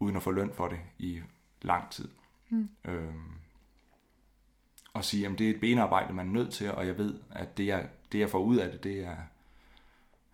uden 0.00 0.16
at 0.16 0.22
få 0.22 0.30
løn 0.30 0.52
for 0.54 0.68
det 0.68 0.78
i 0.98 1.20
lang 1.62 1.90
tid. 1.90 2.08
Mm. 2.48 2.68
Øh, 2.84 3.14
og 4.92 5.04
sige, 5.04 5.26
at 5.26 5.38
det 5.38 5.46
er 5.46 5.54
et 5.54 5.60
benarbejde, 5.60 6.12
man 6.12 6.28
er 6.28 6.32
nødt 6.32 6.52
til, 6.52 6.72
og 6.72 6.86
jeg 6.86 6.98
ved, 6.98 7.14
at 7.30 7.56
det, 7.56 7.66
jeg, 7.66 7.88
det, 8.12 8.18
jeg 8.18 8.30
får 8.30 8.38
ud 8.38 8.56
af 8.56 8.70
det, 8.70 8.84
det 8.84 9.04
er, 9.04 9.16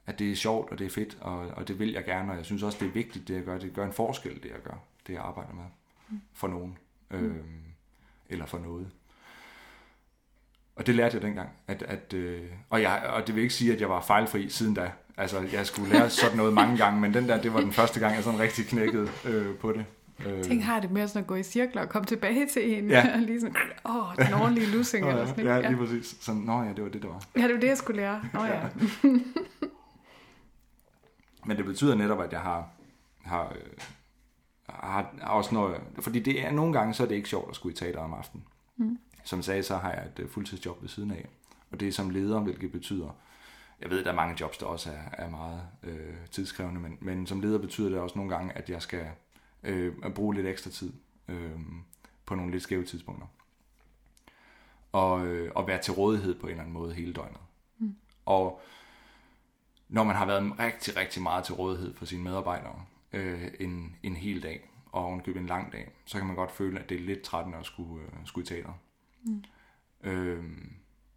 at 0.07 0.19
det 0.19 0.33
er 0.33 0.37
sjovt, 0.37 0.71
og 0.71 0.79
det 0.79 0.87
er 0.87 0.91
fedt, 0.91 1.19
og, 1.21 1.39
og 1.39 1.69
det 1.69 1.79
vil 1.79 1.93
jeg 1.93 2.05
gerne, 2.05 2.33
og 2.33 2.37
jeg 2.37 2.45
synes 2.45 2.63
også, 2.63 2.79
det 2.81 2.89
er 2.89 2.93
vigtigt, 2.93 3.29
det 3.29 3.35
jeg 3.35 3.43
gør. 3.43 3.59
Det 3.59 3.75
gør 3.75 3.87
en 3.87 3.93
forskel, 3.93 4.35
det 4.35 4.51
jeg 4.51 4.63
gør, 4.65 4.85
det 5.07 5.13
jeg 5.13 5.23
arbejder 5.23 5.55
med, 5.55 5.65
mm. 6.09 6.21
for 6.33 6.49
nogen, 6.49 6.79
øh, 7.11 7.37
eller 8.29 8.47
for 8.47 8.59
noget. 8.59 8.91
Og 10.77 10.87
det 10.87 10.95
lærte 10.95 11.15
jeg 11.15 11.23
dengang. 11.23 11.49
At, 11.67 11.83
at, 11.83 12.15
øh, 12.15 12.43
og, 12.71 12.83
jeg, 12.83 13.03
og 13.15 13.27
det 13.27 13.35
vil 13.35 13.43
ikke 13.43 13.55
sige, 13.55 13.73
at 13.73 13.81
jeg 13.81 13.89
var 13.89 14.01
fejlfri 14.01 14.49
siden 14.49 14.75
da. 14.75 14.93
Altså, 15.17 15.41
jeg 15.53 15.67
skulle 15.67 15.93
lære 15.93 16.11
sådan 16.11 16.37
noget 16.37 16.53
mange 16.53 16.77
gange, 16.77 17.01
men 17.01 17.15
den 17.15 17.29
der, 17.29 17.43
det 17.43 17.55
var 17.55 17.61
den 17.61 17.73
første 17.73 18.01
gang, 18.01 18.15
jeg 18.15 18.25
sådan 18.25 18.41
rigtig 18.41 18.67
knækkede 18.67 19.09
øh, 19.25 19.57
på 19.57 19.73
det. 19.73 19.85
Øh. 20.27 20.45
Tænk, 20.45 20.63
har 20.63 20.81
det 20.81 20.91
med 20.91 21.09
sådan 21.09 21.23
at 21.23 21.27
gå 21.27 21.35
i 21.35 21.43
cirkler 21.43 21.83
og 21.83 21.89
komme 21.89 22.07
tilbage 22.07 22.47
til 22.47 22.79
en, 22.79 22.91
ja. 22.91 23.15
og 23.15 23.21
lige 23.29 23.41
sådan, 23.41 23.57
åh, 23.85 24.27
den 24.27 24.35
ordentlige 24.35 24.67
lussing. 24.67 25.09
eller 25.11 25.27
sådan, 25.27 25.45
ja, 25.45 25.69
lige 25.69 25.77
præcis. 25.77 26.17
Sådan, 26.21 26.41
nå 26.41 26.63
ja, 26.63 26.69
det 26.69 26.83
var 26.83 26.91
det, 26.91 27.03
det 27.03 27.11
var. 27.11 27.25
Ja, 27.37 27.43
det 27.43 27.55
var 27.55 27.61
det, 27.61 27.69
jeg 27.69 27.79
skulle 27.79 28.01
lære. 28.01 28.23
Nå 28.33 28.45
ja. 28.45 28.61
men 31.47 31.57
det 31.57 31.65
betyder 31.65 31.95
netop, 31.95 32.21
at 32.21 32.33
jeg 32.33 32.41
har, 32.41 32.69
har, 33.23 33.49
øh, 33.49 33.73
har, 34.69 35.15
har 35.21 35.31
også 35.31 35.55
noget, 35.55 35.81
fordi 36.01 36.21
det 36.21 36.47
er 36.47 36.51
nogle 36.51 36.73
gange, 36.73 36.95
så 36.95 37.03
er 37.03 37.09
det 37.09 37.15
ikke 37.15 37.29
sjovt 37.29 37.51
at 37.51 37.57
skulle 37.57 37.73
i 37.73 37.77
teater 37.77 38.01
om 38.01 38.15
aftenen. 38.15 38.47
Mm. 38.77 38.99
Som 39.25 39.43
sagde, 39.43 39.63
så 39.63 39.77
har 39.77 39.91
jeg 39.93 40.09
et 40.19 40.31
fuldtidsjob 40.31 40.83
ved 40.83 40.89
siden 40.89 41.11
af. 41.11 41.29
Og 41.71 41.81
det 41.81 41.89
er 41.89 41.93
som 41.93 42.11
leder, 42.11 42.41
hvilket 42.41 42.73
betyder, 42.73 43.17
jeg 43.81 43.91
ved, 43.91 43.99
at 43.99 44.05
der 44.05 44.11
er 44.11 44.17
mange 44.17 44.37
jobs, 44.41 44.59
der 44.59 44.67
også 44.67 44.91
er, 44.91 45.25
er 45.25 45.31
meget 45.31 45.63
øh, 45.83 46.15
tidskrævende, 46.31 46.81
men, 46.81 46.99
men 47.01 47.27
som 47.27 47.41
leder 47.41 47.59
betyder 47.59 47.89
det 47.89 47.99
også 47.99 48.19
nogle 48.19 48.35
gange, 48.35 48.53
at 48.53 48.71
jeg 48.71 48.83
skal 48.83 49.07
øh, 49.63 49.95
bruge 50.15 50.35
lidt 50.35 50.47
ekstra 50.47 50.71
tid 50.71 50.93
øh, 51.29 51.61
på 52.27 52.35
nogle 52.35 52.53
lidt 52.53 52.63
skæve 52.63 52.85
tidspunkter. 52.85 53.27
Og, 54.93 55.27
øh, 55.27 55.53
og 55.55 55.67
være 55.67 55.83
til 55.83 55.93
rådighed 55.93 56.35
på 56.35 56.47
en 56.47 56.51
eller 56.51 56.63
anden 56.63 56.75
måde 56.75 56.95
hele 56.95 57.13
døgnet. 57.13 57.41
Mm. 57.79 57.97
Og 58.27 58.61
når 59.93 60.05
man 60.05 60.17
har 60.17 60.27
været 60.27 60.59
rigtig, 60.59 60.97
rigtig 60.97 61.23
meget 61.23 61.45
til 61.45 61.55
rådighed 61.55 61.95
for 61.95 62.05
sine 62.05 62.23
medarbejdere 62.23 62.85
øh, 63.13 63.49
en, 63.61 63.97
en 64.03 64.17
hel 64.17 64.43
dag, 64.43 64.69
og 64.93 65.05
ovenkøbe 65.05 65.41
en 65.41 65.47
lang 65.47 65.73
dag, 65.73 65.91
så 66.05 66.19
kan 66.19 66.27
man 66.27 66.37
godt 66.37 66.51
føle, 66.51 66.81
at 66.81 66.89
det 66.89 67.01
er 67.01 67.01
lidt 67.01 67.23
trættende 67.23 67.59
at 67.59 67.67
skulle, 67.67 68.05
øh, 68.05 68.13
skulle 68.25 68.45
i 68.45 68.47
teater. 68.47 68.73
Mm. 69.23 69.45
Øh, 70.05 70.45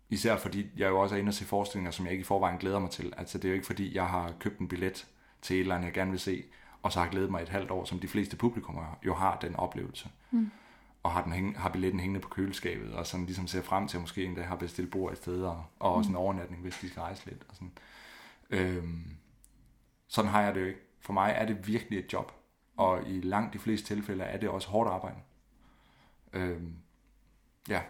især 0.09 0.37
fordi 0.37 0.67
jeg 0.77 0.89
jo 0.89 0.99
også 0.99 1.15
er 1.15 1.19
inde 1.19 1.29
og 1.29 1.33
se 1.33 1.45
forestillinger, 1.45 1.91
som 1.91 2.05
jeg 2.05 2.11
ikke 2.11 2.21
i 2.21 2.25
forvejen 2.25 2.57
glæder 2.57 2.79
mig 2.79 2.89
til. 2.89 3.13
Altså 3.17 3.37
det 3.37 3.45
er 3.45 3.49
jo 3.49 3.53
ikke 3.53 3.65
fordi, 3.65 3.95
jeg 3.95 4.07
har 4.07 4.33
købt 4.39 4.59
en 4.59 4.67
billet 4.67 5.07
til 5.41 5.55
et 5.55 5.59
eller 5.59 5.75
andet, 5.75 5.85
jeg 5.85 5.93
gerne 5.93 6.11
vil 6.11 6.19
se, 6.19 6.43
og 6.81 6.91
så 6.91 6.99
har 6.99 7.09
glædet 7.09 7.31
mig 7.31 7.41
et 7.41 7.49
halvt 7.49 7.71
år, 7.71 7.85
som 7.85 7.99
de 7.99 8.07
fleste 8.07 8.37
publikummer 8.37 8.99
jo 9.05 9.13
har 9.13 9.37
den 9.41 9.55
oplevelse. 9.55 10.09
Mm. 10.31 10.51
Og 11.03 11.11
har, 11.11 11.23
den 11.23 11.31
hæng, 11.31 11.59
har 11.59 11.69
billetten 11.69 11.99
hængende 11.99 12.19
på 12.19 12.29
køleskabet, 12.29 12.93
og 12.93 13.07
sådan 13.07 13.25
ligesom 13.25 13.47
ser 13.47 13.61
frem 13.61 13.87
til, 13.87 13.97
at 13.97 14.01
måske 14.01 14.23
en 14.23 14.35
dag 14.35 14.47
har 14.47 14.55
bestilt 14.55 14.91
bord 14.91 15.11
et 15.11 15.17
sted, 15.17 15.43
og, 15.43 15.65
og 15.79 15.95
også 15.95 16.09
en 16.09 16.15
overnatning, 16.15 16.61
hvis 16.61 16.77
de 16.81 16.89
skal 16.89 17.01
rejse 17.01 17.25
lidt. 17.25 17.43
Og 17.49 17.55
sådan. 17.55 17.71
Øhm, 18.49 19.17
sådan 20.07 20.31
har 20.31 20.41
jeg 20.41 20.55
det 20.55 20.61
jo 20.61 20.65
ikke. 20.65 20.79
For 20.99 21.13
mig 21.13 21.33
er 21.37 21.45
det 21.45 21.67
virkelig 21.67 21.99
et 21.99 22.13
job, 22.13 22.31
og 22.77 23.07
i 23.07 23.21
langt 23.21 23.53
de 23.53 23.59
fleste 23.59 23.87
tilfælde 23.87 24.23
er 24.23 24.37
det 24.37 24.49
også 24.49 24.67
hårdt 24.67 24.89
arbejde. 24.89 25.17
Øhm, 26.33 26.75
ja. 27.69 27.81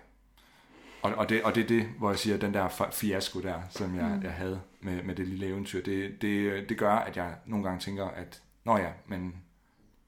Og, 1.01 1.15
og, 1.15 1.29
det, 1.29 1.43
og 1.43 1.55
det 1.55 1.63
er 1.63 1.67
det, 1.67 1.85
hvor 1.85 2.09
jeg 2.09 2.19
siger, 2.19 2.37
den 2.37 2.53
der 2.53 2.89
fiasko 2.91 3.41
der, 3.41 3.61
som 3.69 3.95
jeg, 3.95 4.15
mm. 4.17 4.23
jeg 4.23 4.33
havde 4.33 4.61
med, 4.79 5.03
med 5.03 5.15
det 5.15 5.27
lille 5.27 5.47
eventyr, 5.47 5.83
det, 5.83 6.21
det, 6.21 6.69
det 6.69 6.77
gør, 6.77 6.93
at 6.93 7.17
jeg 7.17 7.37
nogle 7.45 7.65
gange 7.65 7.79
tænker, 7.79 8.05
at 8.05 8.43
nå 8.63 8.77
ja, 8.77 8.91
men 9.07 9.43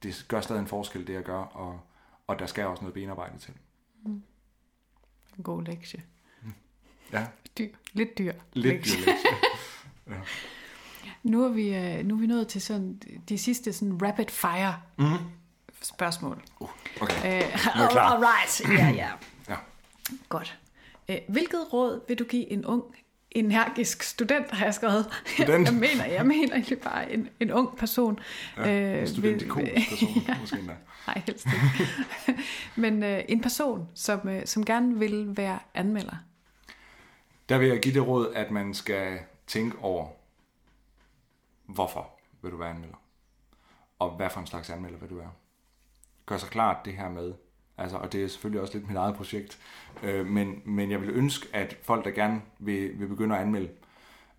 det 0.04 0.26
gør 0.28 0.42
stadig 0.42 0.60
en 0.60 0.68
forskel, 0.68 1.08
det 1.08 1.14
jeg 1.14 1.24
gør, 1.24 1.40
og, 1.40 1.80
og 2.28 2.40
der 2.40 2.46
skal 2.46 2.66
også 2.66 2.84
noget 2.84 2.94
benarbejde 2.94 3.38
til. 3.38 3.54
Mm. 4.04 4.24
En 5.38 5.44
god 5.44 5.64
lektie. 5.64 6.04
Ja. 7.12 7.28
Dyr. 7.58 7.70
Lidt 7.94 8.18
dyr. 8.18 8.34
Lidt 8.54 8.76
lektie. 8.76 8.96
dyr 8.96 9.12
lektie. 9.12 9.30
ja. 10.10 10.16
Nu 11.24 11.44
er, 11.44 11.50
vi, 11.50 11.76
øh, 11.76 12.06
nu 12.06 12.16
er 12.16 12.20
vi 12.20 12.28
nået 12.28 12.48
til 12.48 12.62
sådan 12.62 13.02
de 13.30 13.38
sidste 13.38 13.74
sådan 13.74 14.00
rapid 14.02 14.26
fire 14.30 14.76
mm. 14.98 15.06
spørgsmål. 15.82 16.44
Uh, 16.60 16.70
okay, 17.02 17.16
Øh, 17.16 17.50
nu 17.76 17.82
er 17.82 17.82
jeg 17.82 17.90
klar. 17.92 18.14
Alright, 18.14 18.62
ja, 18.80 18.90
ja. 18.90 19.10
Ja. 19.50 19.56
Godt. 20.30 20.60
Øh, 21.10 21.18
hvilket 21.28 21.74
råd 21.74 22.02
vil 22.08 22.20
du 22.20 22.24
give 22.24 22.52
en 22.52 22.66
ung, 22.66 22.84
energisk 23.32 24.04
student, 24.04 24.52
har 24.52 24.66
jeg 24.66 24.74
skrevet. 24.74 25.10
Student? 25.26 25.66
Jeg 25.66 25.74
mener, 25.74 26.06
jeg 26.06 26.26
mener 26.26 26.54
egentlig 26.54 26.80
bare 26.80 27.12
en, 27.12 27.30
en 27.40 27.52
ung 27.52 27.78
person. 27.78 28.20
Ja, 28.58 29.00
en 29.00 29.08
student 29.08 29.44
person, 29.48 29.68
måske 30.42 30.56
endda. 30.60 30.76
Nej, 31.08 31.22
helst 31.26 31.46
ikke. 31.46 32.42
Men 32.82 33.04
øh, 33.04 33.24
en 33.30 33.42
person, 33.42 33.88
som, 33.94 34.30
øh, 34.30 34.46
som 34.46 34.66
gerne 34.66 35.00
vil 35.00 35.38
være 35.38 35.60
anmelder. 35.74 36.16
Der 37.50 37.58
vil 37.58 37.68
jeg 37.68 37.80
give 37.80 37.94
det 37.94 38.08
råd, 38.08 38.34
at 38.36 38.52
man 38.52 38.74
skal 38.74 39.20
tænke 39.48 39.78
over, 39.78 40.08
hvorfor 41.66 42.10
vil 42.42 42.52
du 42.52 42.58
være 42.58 42.70
anmelder? 42.70 42.98
Og 44.00 44.16
hvad 44.16 44.30
for 44.30 44.40
en 44.40 44.48
slags 44.48 44.70
anmelder 44.70 44.98
vil 44.98 45.10
du 45.10 45.16
være? 45.16 45.32
Gør 46.26 46.38
så 46.38 46.48
klart 46.48 46.86
det 46.86 46.94
her 46.94 47.10
med, 47.10 47.34
altså, 47.78 47.98
og 47.98 48.12
det 48.12 48.24
er 48.24 48.28
selvfølgelig 48.28 48.62
også 48.62 48.78
lidt 48.78 48.88
mit 48.88 48.98
eget 48.98 49.16
projekt, 49.16 49.60
øh, 50.04 50.26
men, 50.26 50.62
men 50.66 50.92
jeg 50.92 51.02
vil 51.02 51.10
ønske, 51.10 51.48
at 51.54 51.78
folk, 51.82 52.06
der 52.06 52.12
gerne 52.12 52.42
vil, 52.60 53.00
vil 53.00 53.08
begynde 53.08 53.36
at 53.36 53.42
anmelde, 53.42 53.70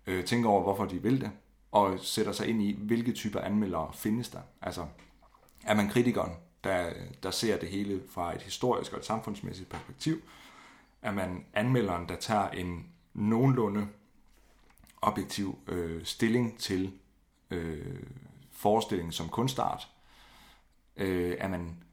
øh, 0.07 0.25
tænker 0.25 0.49
over, 0.49 0.63
hvorfor 0.63 0.85
de 0.85 1.01
vil 1.01 1.21
det, 1.21 1.31
og 1.71 1.99
sætter 1.99 2.31
sig 2.31 2.47
ind 2.47 2.61
i, 2.61 2.79
hvilke 2.79 3.11
typer 3.11 3.39
anmeldere 3.39 3.93
findes 3.93 4.29
der. 4.29 4.41
Altså, 4.61 4.85
er 5.65 5.73
man 5.73 5.89
kritikeren, 5.89 6.31
der, 6.63 6.93
der 7.23 7.31
ser 7.31 7.59
det 7.59 7.69
hele 7.69 8.01
fra 8.09 8.35
et 8.35 8.41
historisk 8.41 8.93
og 8.93 8.99
et 8.99 9.05
samfundsmæssigt 9.05 9.69
perspektiv? 9.69 10.21
Er 11.01 11.11
man 11.11 11.45
anmelderen, 11.53 12.09
der 12.09 12.15
tager 12.15 12.49
en 12.49 12.87
nogenlunde 13.13 13.87
objektiv 15.01 15.59
øh, 15.67 16.05
stilling 16.05 16.59
til 16.59 16.93
øh, 17.51 18.03
forestillingen 18.51 19.11
som 19.11 19.29
kunstart? 19.29 19.87
Øh, 20.97 21.35
er 21.39 21.47
man 21.47 21.83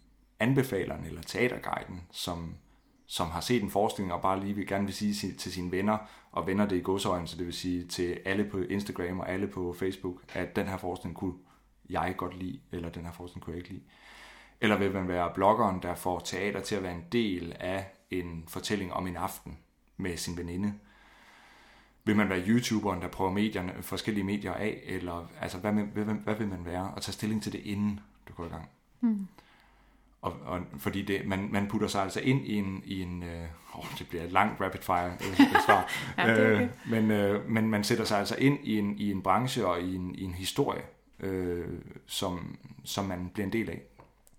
anbefaleren 0.41 1.05
eller 1.05 1.23
teaterguiden, 1.23 2.03
som, 2.11 2.55
som 3.07 3.31
har 3.31 3.41
set 3.41 3.63
en 3.63 3.71
forestilling 3.71 4.13
og 4.13 4.23
bare 4.23 4.41
lige 4.41 4.55
vil 4.55 4.67
gerne 4.67 4.85
vil 4.85 4.95
sige 4.95 5.33
til 5.33 5.53
sine 5.53 5.73
venner, 5.73 5.99
og 6.33 6.47
venner 6.47 6.67
det 6.67 6.77
i 6.77 6.81
godsøjne, 6.81 7.29
så 7.29 7.37
det 7.37 7.47
vil 7.47 7.55
sige 7.55 7.87
til 7.87 8.21
alle 8.25 8.45
på 8.45 8.59
Instagram 8.59 9.21
og 9.21 9.31
alle 9.31 9.47
på 9.47 9.73
Facebook, 9.79 10.23
at 10.35 10.57
den 10.57 10.67
her 10.67 10.77
forestilling 10.77 11.17
kunne 11.17 11.35
jeg 11.91 12.15
godt 12.17 12.39
lide, 12.39 12.61
eller 12.73 12.89
den 12.89 13.05
her 13.05 13.13
forestilling 13.13 13.45
kunne 13.45 13.53
jeg 13.53 13.59
ikke 13.59 13.71
lide. 13.71 13.85
Eller 14.61 14.77
vil 14.77 14.93
man 14.93 15.09
være 15.09 15.33
bloggeren, 15.35 15.83
der 15.83 15.95
får 15.95 16.19
teater 16.19 16.61
til 16.61 16.75
at 16.75 16.83
være 16.83 16.95
en 16.95 17.05
del 17.13 17.57
af 17.61 17.93
en 18.11 18.45
fortælling 18.49 18.93
om 18.93 19.07
en 19.07 19.17
aften 19.17 19.59
med 19.97 20.17
sin 20.17 20.37
veninde? 20.37 20.75
Vil 22.07 22.17
man 22.17 22.29
være 22.29 22.43
YouTuberen, 22.49 23.01
der 23.03 23.09
prøver 23.09 23.31
medierne, 23.33 23.73
forskellige 23.81 24.25
medier 24.25 24.53
af? 24.53 24.83
Eller 24.87 25.31
altså, 25.41 25.59
hvad, 25.59 25.73
hvad, 25.73 26.05
hvad 26.05 26.35
vil 26.35 26.49
man 26.49 26.65
være? 26.65 26.91
Og 26.97 27.03
tage 27.03 27.13
stilling 27.13 27.43
til 27.43 27.53
det, 27.53 27.61
inden 27.65 28.01
du 28.29 28.33
går 28.33 28.45
i 28.45 28.49
gang. 28.49 28.69
Mm. 29.01 29.27
Og, 30.23 30.33
og, 30.45 30.61
fordi 30.79 31.03
det, 31.03 31.27
man, 31.29 31.49
man 31.53 31.69
putter 31.69 31.89
sig 31.89 32.03
altså 32.03 32.21
ind 32.21 32.47
i 32.47 32.55
en... 32.55 32.83
I 32.85 33.03
en 33.03 33.23
øh, 33.23 33.45
det 33.99 34.09
bliver 34.09 34.25
et 34.25 34.33
langt 34.33 34.61
rapid 34.61 34.81
fire 34.81 35.11
øh, 35.13 35.37
svar. 35.67 35.91
Ja, 36.19 36.35
det 36.37 36.53
okay. 36.55 36.63
øh, 36.63 36.69
men, 36.91 37.11
øh, 37.11 37.51
men 37.51 37.71
man 37.71 37.85
sætter 37.85 38.05
sig 38.05 38.19
altså 38.19 38.37
ind 38.39 38.59
i 38.63 38.79
en, 38.79 38.99
i 38.99 39.11
en 39.11 39.23
branche 39.23 39.67
og 39.67 39.81
i 39.81 39.95
en, 39.95 40.15
i 40.15 40.23
en 40.23 40.35
historie, 40.35 40.83
øh, 41.21 41.67
som, 42.07 42.57
som 42.85 43.05
man 43.05 43.31
bliver 43.35 43.47
en 43.47 43.53
del 43.53 43.71
af. 43.71 43.83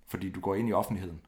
Fordi 0.07 0.29
du 0.29 0.39
går 0.39 0.55
ind 0.55 0.69
i 0.69 0.73
offentligheden. 0.73 1.21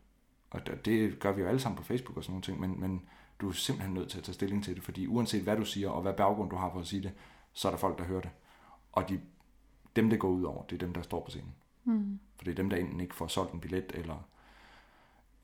Og 0.52 0.68
det- 0.68 0.86
det 0.86 1.20
gør 1.20 1.32
vi 1.32 1.42
jo 1.42 1.48
alle 1.48 1.60
sammen 1.60 1.78
på 1.78 1.84
Facebook 1.84 2.18
og 2.18 2.24
sådan 2.24 2.32
nogle 2.34 2.42
ting, 2.44 2.60
men, 2.60 2.80
men 2.80 3.02
du 3.42 3.50
er 3.50 3.54
simpelthen 3.54 3.94
nødt 3.94 4.10
til 4.10 4.18
at 4.18 4.24
tage 4.24 4.34
stilling 4.34 4.64
til 4.64 4.76
det, 4.76 4.84
fordi 4.84 5.08
uanset 5.08 5.44
hvad 5.44 5.58
du 5.58 5.66
siger, 5.66 5.90
og 5.90 6.02
hvad 6.02 6.14
baggrund 6.14 6.50
du 6.50 6.56
har 6.56 6.70
for 6.74 6.80
at 6.80 6.88
sige 6.88 7.04
det, 7.04 7.12
så 7.54 7.68
er 7.68 7.72
der 7.72 7.78
folk, 7.80 7.98
der 7.98 8.04
hører 8.04 8.22
det. 8.22 8.30
Og 8.92 9.10
de, 9.10 9.22
dem, 9.96 10.10
det 10.10 10.20
går 10.20 10.30
ud 10.30 10.44
over, 10.44 10.64
det 10.64 10.76
er 10.76 10.80
dem, 10.80 10.94
der 10.94 11.02
står 11.02 11.24
på 11.26 11.30
scenen. 11.30 11.56
Mm. 11.84 12.20
For 12.36 12.44
det 12.44 12.52
er 12.52 12.56
dem, 12.56 12.70
der 12.70 12.78
enten 12.78 13.00
ikke 13.00 13.16
får 13.16 13.28
solgt 13.28 13.54
en 13.54 13.60
billet, 13.60 13.92
eller 13.94 14.28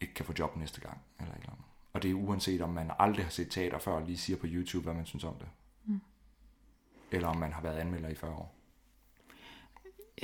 ikke 0.02 0.14
kan 0.14 0.26
få 0.26 0.34
job 0.40 0.56
næste 0.58 0.82
gang, 0.82 1.02
eller 1.20 1.32
et 1.34 1.38
eller 1.40 1.50
andet. 1.52 1.66
Og 1.94 2.04
det 2.04 2.12
er 2.12 2.16
uanset, 2.16 2.62
om 2.62 2.70
man 2.70 2.92
aldrig 3.00 3.26
har 3.26 3.30
set 3.32 3.52
teater 3.52 3.78
før, 3.80 3.92
og 3.92 4.02
lige 4.06 4.18
siger 4.18 4.38
på 4.38 4.46
YouTube, 4.50 4.84
hvad 4.84 4.94
man 4.94 5.06
synes 5.06 5.24
om 5.24 5.36
det. 5.36 5.48
Mm. 5.86 6.02
Eller 7.12 7.28
om 7.28 7.38
man 7.38 7.54
har 7.54 7.62
været 7.62 7.78
anmelder 7.78 8.10
i 8.10 8.16
40 8.16 8.32
år. 8.32 8.56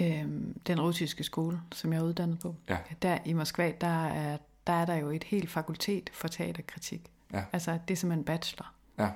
Øhm, 0.01 0.59
den 0.67 0.81
russiske 0.81 1.23
skole, 1.23 1.61
som 1.71 1.93
jeg 1.93 1.99
er 1.99 2.03
uddannet 2.05 2.39
på, 2.39 2.55
Ja. 2.69 2.77
der 3.01 3.17
i 3.25 3.33
Moskva, 3.33 3.73
der 3.81 4.05
er, 4.07 4.37
der 4.67 4.73
er 4.73 4.85
der 4.85 4.95
jo 4.95 5.09
et 5.09 5.23
helt 5.23 5.49
fakultet 5.49 6.09
for 6.13 6.27
teaterkritik. 6.27 7.11
Ja. 7.33 7.43
Altså, 7.53 7.79
det 7.87 7.93
er 7.93 7.97
simpelthen 7.97 8.25
bachelor, 8.25 8.71
Ja, 8.99 9.09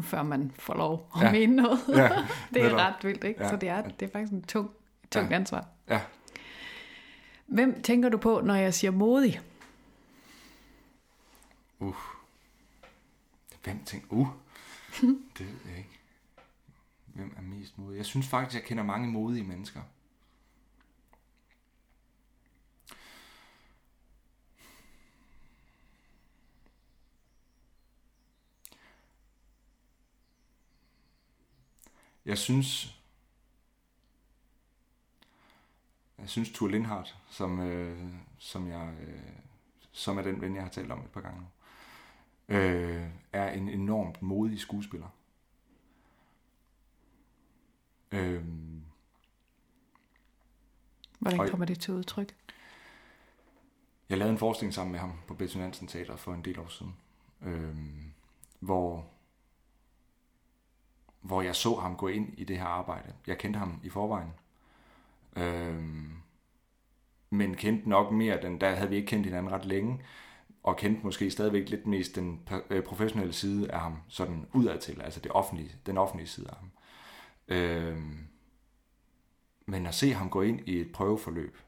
før 0.00 0.22
man 0.22 0.52
får 0.58 0.74
lov 0.74 1.10
at 1.16 1.22
Ja. 1.22 1.32
mene 1.32 1.56
noget. 1.56 1.78
Ja, 1.88 2.08
det 2.54 2.60
er 2.60 2.62
netop. 2.64 2.78
ret 2.78 2.94
vildt, 3.04 3.24
ikke? 3.24 3.42
Ja. 3.42 3.48
Så 3.48 3.56
det 3.56 3.68
er, 3.68 3.82
det 3.82 4.06
er 4.08 4.12
faktisk 4.12 4.32
en 4.32 4.42
tung, 4.42 4.70
Ja. 5.14 5.20
ja. 5.20 5.34
ansvar. 5.34 5.66
ja. 5.88 6.00
Hvem 7.46 7.82
tænker 7.82 8.08
du 8.08 8.16
på, 8.18 8.40
når 8.44 8.54
jeg 8.54 8.74
siger 8.74 8.90
modig? 8.90 9.40
Uh. 11.78 11.94
Hvem 13.64 13.84
tænker, 13.84 14.06
uh, 14.10 14.28
det 15.38 15.46
ved 15.46 15.70
jeg 15.70 15.78
ikke. 15.78 15.98
Hvem 17.06 17.34
er 17.36 17.42
mest 17.42 17.78
modig? 17.78 17.96
Jeg 17.96 18.06
synes 18.06 18.26
faktisk, 18.28 18.54
jeg 18.60 18.68
kender 18.68 18.84
mange 18.84 19.08
modige 19.08 19.44
mennesker. 19.44 19.80
Jeg 32.24 32.38
synes, 32.38 33.00
jeg 36.18 36.28
synes 36.28 36.50
Tur 36.50 36.68
Lindhardt, 36.68 37.16
som, 37.30 37.60
øh, 37.60 38.12
som, 38.38 38.68
jeg, 38.68 38.94
øh, 39.00 39.20
som 39.92 40.18
er 40.18 40.22
den 40.22 40.40
ven, 40.40 40.54
jeg 40.54 40.62
har 40.62 40.70
talt 40.70 40.92
om 40.92 41.00
et 41.04 41.10
par 41.10 41.20
gange 41.20 41.40
nu, 41.40 41.46
øh, 42.54 43.08
er 43.32 43.52
en 43.52 43.68
enormt 43.68 44.22
modig 44.22 44.60
skuespiller. 44.60 45.08
Øh, 48.12 48.44
Hvordan 51.18 51.50
kommer 51.50 51.66
det 51.66 51.80
til 51.80 51.94
udtryk? 51.94 52.34
jeg 54.08 54.18
lavede 54.18 54.32
en 54.32 54.38
forestilling 54.38 54.74
sammen 54.74 54.92
med 54.92 55.00
ham 55.00 55.12
på 55.26 55.34
Betty 55.34 55.56
Nansen 55.56 55.86
Teater 55.86 56.16
for 56.16 56.34
en 56.34 56.44
del 56.44 56.58
år 56.58 56.68
siden, 56.68 56.96
øh, 57.42 57.76
hvor, 58.60 59.06
hvor 61.24 61.42
jeg 61.42 61.56
så 61.56 61.74
ham 61.74 61.96
gå 61.96 62.08
ind 62.08 62.34
i 62.38 62.44
det 62.44 62.58
her 62.58 62.64
arbejde. 62.64 63.12
Jeg 63.26 63.38
kendte 63.38 63.58
ham 63.58 63.80
i 63.82 63.88
forvejen, 63.88 64.30
øh, 65.36 65.82
men 67.30 67.54
kendte 67.54 67.88
nok 67.88 68.12
mere, 68.12 68.42
den, 68.42 68.60
der 68.60 68.74
havde 68.74 68.90
vi 68.90 68.96
ikke 68.96 69.06
kendt 69.06 69.26
hinanden 69.26 69.52
ret 69.52 69.64
længe, 69.64 70.00
og 70.62 70.76
kendte 70.76 71.04
måske 71.04 71.30
stadigvæk 71.30 71.68
lidt 71.68 71.86
mest 71.86 72.16
den 72.16 72.48
øh, 72.70 72.82
professionelle 72.82 73.32
side 73.32 73.70
af 73.70 73.80
ham, 73.80 73.96
sådan 74.08 74.46
udadtil, 74.52 75.00
altså 75.00 75.20
det 75.20 75.32
offentlige, 75.32 75.76
den 75.86 75.98
offentlige 75.98 76.28
side 76.28 76.48
af 76.50 76.56
ham. 76.56 76.70
Øh, 77.48 77.98
men 79.66 79.86
at 79.86 79.94
se 79.94 80.12
ham 80.12 80.30
gå 80.30 80.42
ind 80.42 80.60
i 80.68 80.80
et 80.80 80.92
prøveforløb, 80.92 81.58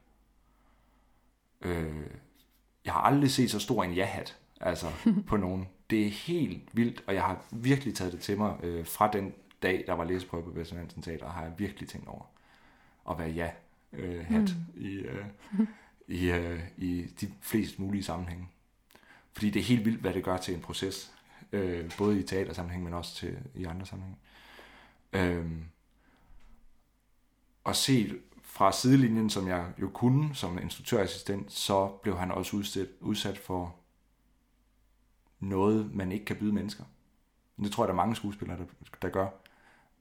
øh, 1.61 2.05
jeg 2.85 2.93
har 2.93 3.01
aldrig 3.01 3.31
set 3.31 3.51
så 3.51 3.59
stor 3.59 3.83
en 3.83 3.93
ja-hat, 3.93 4.37
altså 4.61 4.87
på 5.27 5.37
nogen. 5.37 5.67
Det 5.89 6.05
er 6.05 6.09
helt 6.09 6.69
vildt, 6.73 7.03
og 7.07 7.13
jeg 7.13 7.23
har 7.23 7.45
virkelig 7.51 7.95
taget 7.95 8.13
det 8.13 8.21
til 8.21 8.37
mig 8.37 8.57
øh, 8.63 8.85
fra 8.85 9.11
den 9.11 9.33
dag, 9.61 9.83
der 9.87 9.93
var 9.93 10.03
læseprøve 10.03 10.43
på 10.43 10.49
Vester 10.49 10.77
Hansen 10.77 11.01
Teater, 11.01 11.29
har 11.29 11.43
jeg 11.43 11.53
virkelig 11.57 11.89
tænkt 11.89 12.07
over 12.07 12.25
at 13.09 13.19
være 13.19 13.29
ja-hat 13.29 14.55
mm. 14.73 14.81
i, 14.81 14.93
øh, 14.93 15.25
i, 16.07 16.31
øh, 16.31 16.59
i 16.77 17.03
de 17.21 17.31
flest 17.41 17.79
mulige 17.79 18.03
sammenhænge. 18.03 18.47
Fordi 19.33 19.49
det 19.49 19.59
er 19.59 19.63
helt 19.63 19.85
vildt, 19.85 20.01
hvad 20.01 20.13
det 20.13 20.23
gør 20.23 20.37
til 20.37 20.53
en 20.53 20.61
proces, 20.61 21.13
øh, 21.51 21.91
både 21.97 22.19
i 22.19 22.23
teatersammenhæng, 22.23 22.83
men 22.83 22.93
også 22.93 23.15
til, 23.15 23.37
i 23.55 23.63
andre 23.63 23.85
sammenhænge. 23.85 24.19
Øh, 25.13 25.51
og 27.63 27.75
set 27.75 28.21
fra 28.41 28.71
sidelinjen, 28.71 29.29
som 29.29 29.47
jeg 29.47 29.71
jo 29.81 29.89
kunne 29.89 30.35
som 30.35 30.57
instruktørassistent, 30.57 31.51
så 31.51 31.87
blev 31.87 32.17
han 32.17 32.31
også 32.31 32.57
udsat, 32.57 32.87
udsat 32.99 33.37
for 33.37 33.75
noget, 35.39 35.95
man 35.95 36.11
ikke 36.11 36.25
kan 36.25 36.35
byde 36.35 36.53
mennesker. 36.53 36.83
Det 37.57 37.71
tror 37.71 37.83
jeg, 37.83 37.87
der 37.87 37.93
er 37.93 38.03
mange 38.03 38.15
skuespillere, 38.15 38.57
der, 38.57 38.65
der 39.01 39.09
gør 39.09 39.27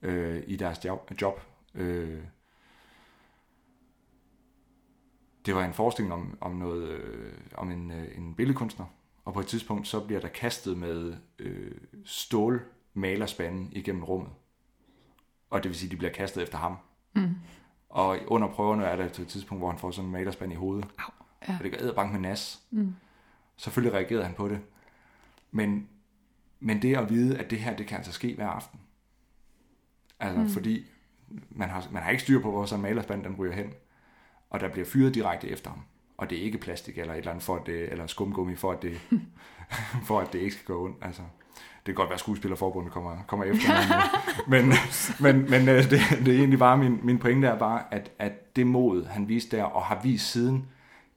øh, 0.02 0.42
i 0.46 0.56
deres 0.56 0.86
job. 1.20 1.40
Øh, 1.74 2.22
det 5.46 5.54
var 5.54 5.64
en 5.64 5.74
forestilling 5.74 6.14
om, 6.14 6.38
om, 6.40 6.52
noget, 6.56 6.88
øh, 6.88 7.32
om 7.54 7.70
en, 7.70 7.90
øh, 7.90 8.18
en 8.18 8.34
billedkunstner, 8.34 8.86
og 9.24 9.34
på 9.34 9.40
et 9.40 9.46
tidspunkt 9.46 9.88
så 9.88 10.00
bliver 10.00 10.20
der 10.20 10.28
kastet 10.28 10.78
med 10.78 11.16
øh, 11.38 11.74
stålmalerspanden 12.04 13.68
igennem 13.72 14.04
rummet. 14.04 14.30
Og 15.50 15.62
det 15.62 15.68
vil 15.68 15.78
sige, 15.78 15.88
at 15.88 15.92
de 15.92 15.96
bliver 15.96 16.12
kastet 16.12 16.42
efter 16.42 16.58
ham. 16.58 16.76
Mm. 17.14 17.34
Og 17.88 18.18
under 18.26 18.48
prøverne 18.48 18.84
er 18.84 18.96
der 18.96 19.08
til 19.08 19.22
et 19.22 19.28
tidspunkt, 19.28 19.60
hvor 19.60 19.70
han 19.70 19.78
får 19.78 19.90
sådan 19.90 20.06
en 20.06 20.12
malerspand 20.12 20.52
i 20.52 20.56
hovedet. 20.56 20.84
Au. 20.98 21.10
Ja. 21.48 21.56
Og 21.58 21.64
det 21.64 21.72
gør 21.72 21.78
æderbank 21.80 22.12
med 22.12 22.20
nas. 22.20 22.62
Mm. 22.70 22.94
Selvfølgelig 23.56 23.94
reagerede 23.94 24.24
han 24.24 24.34
på 24.34 24.48
det. 24.48 24.60
Men, 25.50 25.88
men 26.60 26.82
det 26.82 26.96
at 26.96 27.10
vide, 27.10 27.38
at 27.38 27.50
det 27.50 27.58
her, 27.60 27.76
det 27.76 27.86
kan 27.86 27.96
altså 27.96 28.12
ske 28.12 28.34
hver 28.34 28.48
aften. 28.48 28.80
Altså, 30.20 30.40
mm. 30.40 30.48
fordi 30.48 30.86
man 31.50 31.68
har, 31.68 31.86
man 31.90 32.02
har 32.02 32.10
ikke 32.10 32.22
styr 32.22 32.42
på, 32.42 32.50
hvor 32.50 32.66
sådan 32.66 32.80
en 32.80 32.82
malerspand 32.82 33.24
den 33.24 33.36
ryger 33.38 33.54
hen. 33.54 33.72
Og 34.50 34.60
der 34.60 34.68
bliver 34.68 34.86
fyret 34.86 35.14
direkte 35.14 35.48
efter 35.48 35.70
ham. 35.70 35.80
og 36.16 36.30
det 36.30 36.38
er 36.38 36.42
ikke 36.42 36.58
plastik 36.58 36.98
eller 36.98 37.12
et 37.12 37.18
eller 37.18 37.30
andet, 37.30 37.44
for 37.44 37.56
at 37.56 37.66
det, 37.66 37.92
eller 37.92 38.06
skumgummi, 38.06 38.56
for 38.56 38.72
at 38.72 38.82
det, 38.82 39.00
for 40.08 40.20
at 40.20 40.32
det 40.32 40.38
ikke 40.38 40.54
skal 40.54 40.66
gå 40.66 40.84
ondt. 40.84 40.96
Altså, 41.02 41.22
det 41.56 41.94
kan 41.94 41.94
godt 41.94 42.08
være, 42.08 42.14
at 42.14 42.20
skuespillerforbundet 42.20 42.92
kommer, 42.92 43.16
kommer 43.26 43.44
efter 43.44 43.68
mig. 43.68 44.02
men, 44.62 44.72
men, 45.20 45.50
men 45.50 45.68
øh, 45.68 45.90
det, 45.90 46.00
det 46.24 46.34
er 46.34 46.38
egentlig 46.38 46.58
bare, 46.58 46.76
min, 46.76 47.00
min 47.02 47.18
pointe 47.18 47.48
er 47.48 47.58
bare, 47.58 47.82
at, 47.90 48.12
at 48.18 48.56
det 48.56 48.66
mod, 48.66 49.06
han 49.06 49.28
viste 49.28 49.56
der, 49.56 49.64
og 49.64 49.82
har 49.82 50.00
vist 50.02 50.32
siden, 50.32 50.68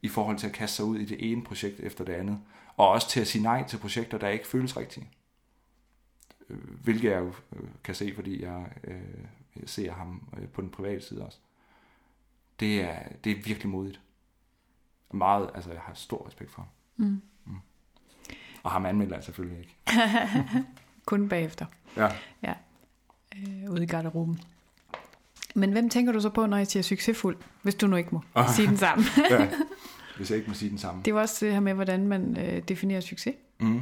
i 0.02 0.08
forhold 0.08 0.38
til 0.38 0.48
at 0.48 0.54
kaste 0.54 0.76
sig 0.76 0.86
ud 0.86 0.98
i 0.98 1.06
det 1.06 1.32
ene 1.32 1.44
projekt 1.44 1.80
efter 1.80 2.04
det 2.04 2.14
andet, 2.14 2.40
og 2.78 2.90
også 2.90 3.10
til 3.10 3.22
at 3.22 3.28
sige 3.28 3.44
nej 3.44 3.64
til 3.68 3.78
projekter, 3.78 4.18
der 4.18 4.28
ikke 4.28 4.48
føles 4.48 4.78
rigtige. 4.78 5.08
Øh, 6.50 6.58
hvilket 6.84 7.12
jeg 7.12 7.20
jo 7.20 7.34
øh, 7.56 7.68
kan 7.84 7.96
se, 7.96 8.16
fordi 8.16 8.44
jeg, 8.44 8.72
øh, 8.84 9.02
ser 9.66 9.92
ham 9.92 10.24
på 10.54 10.62
den 10.62 10.70
private 10.70 11.02
side 11.02 11.26
også. 11.26 11.38
Det 12.60 12.82
er, 12.82 13.00
det 13.24 13.32
er 13.32 13.36
virkelig 13.36 13.70
modigt. 13.70 14.02
Meget, 15.14 15.50
altså 15.56 15.72
jeg 15.72 15.82
har 15.82 15.94
stor 15.94 16.28
respekt 16.28 16.52
for 16.52 16.62
ham. 16.62 16.70
Mm. 17.08 17.22
Mm. 17.46 17.60
Og 18.64 18.72
ham 18.72 18.86
anmelder 18.86 19.16
jeg 19.16 19.24
selvfølgelig 19.24 19.60
ikke. 19.60 19.78
Kun 21.06 21.30
bagefter. 21.30 21.66
Ja. 21.98 22.10
Ja. 22.44 22.54
Øh, 23.38 23.72
ude 23.72 23.84
i 23.84 23.88
garderoben. 23.88 24.40
Men 25.56 25.72
hvem 25.72 25.90
tænker 25.90 26.12
du 26.12 26.20
så 26.20 26.30
på, 26.30 26.46
når 26.46 26.58
jeg 26.58 26.68
siger 26.68 26.84
succesfuld, 26.84 27.38
hvis 27.62 27.76
du 27.76 27.88
nu 27.88 27.96
ikke 27.96 28.10
må 28.12 28.24
sige 28.56 28.68
den 28.68 28.78
samme? 28.78 29.04
ja, 29.30 29.50
hvis 30.18 30.30
jeg 30.30 30.38
ikke 30.38 30.50
må 30.50 30.56
sige 30.56 30.70
den 30.70 30.78
samme. 30.78 31.02
Det 31.06 31.14
var 31.14 31.22
også 31.22 31.46
det 31.46 31.54
her 31.54 31.60
med, 31.60 31.74
hvordan 31.74 32.08
man 32.08 32.38
øh, 32.38 32.64
definerer 32.64 33.02
succes. 33.02 33.36
Mm. 33.60 33.82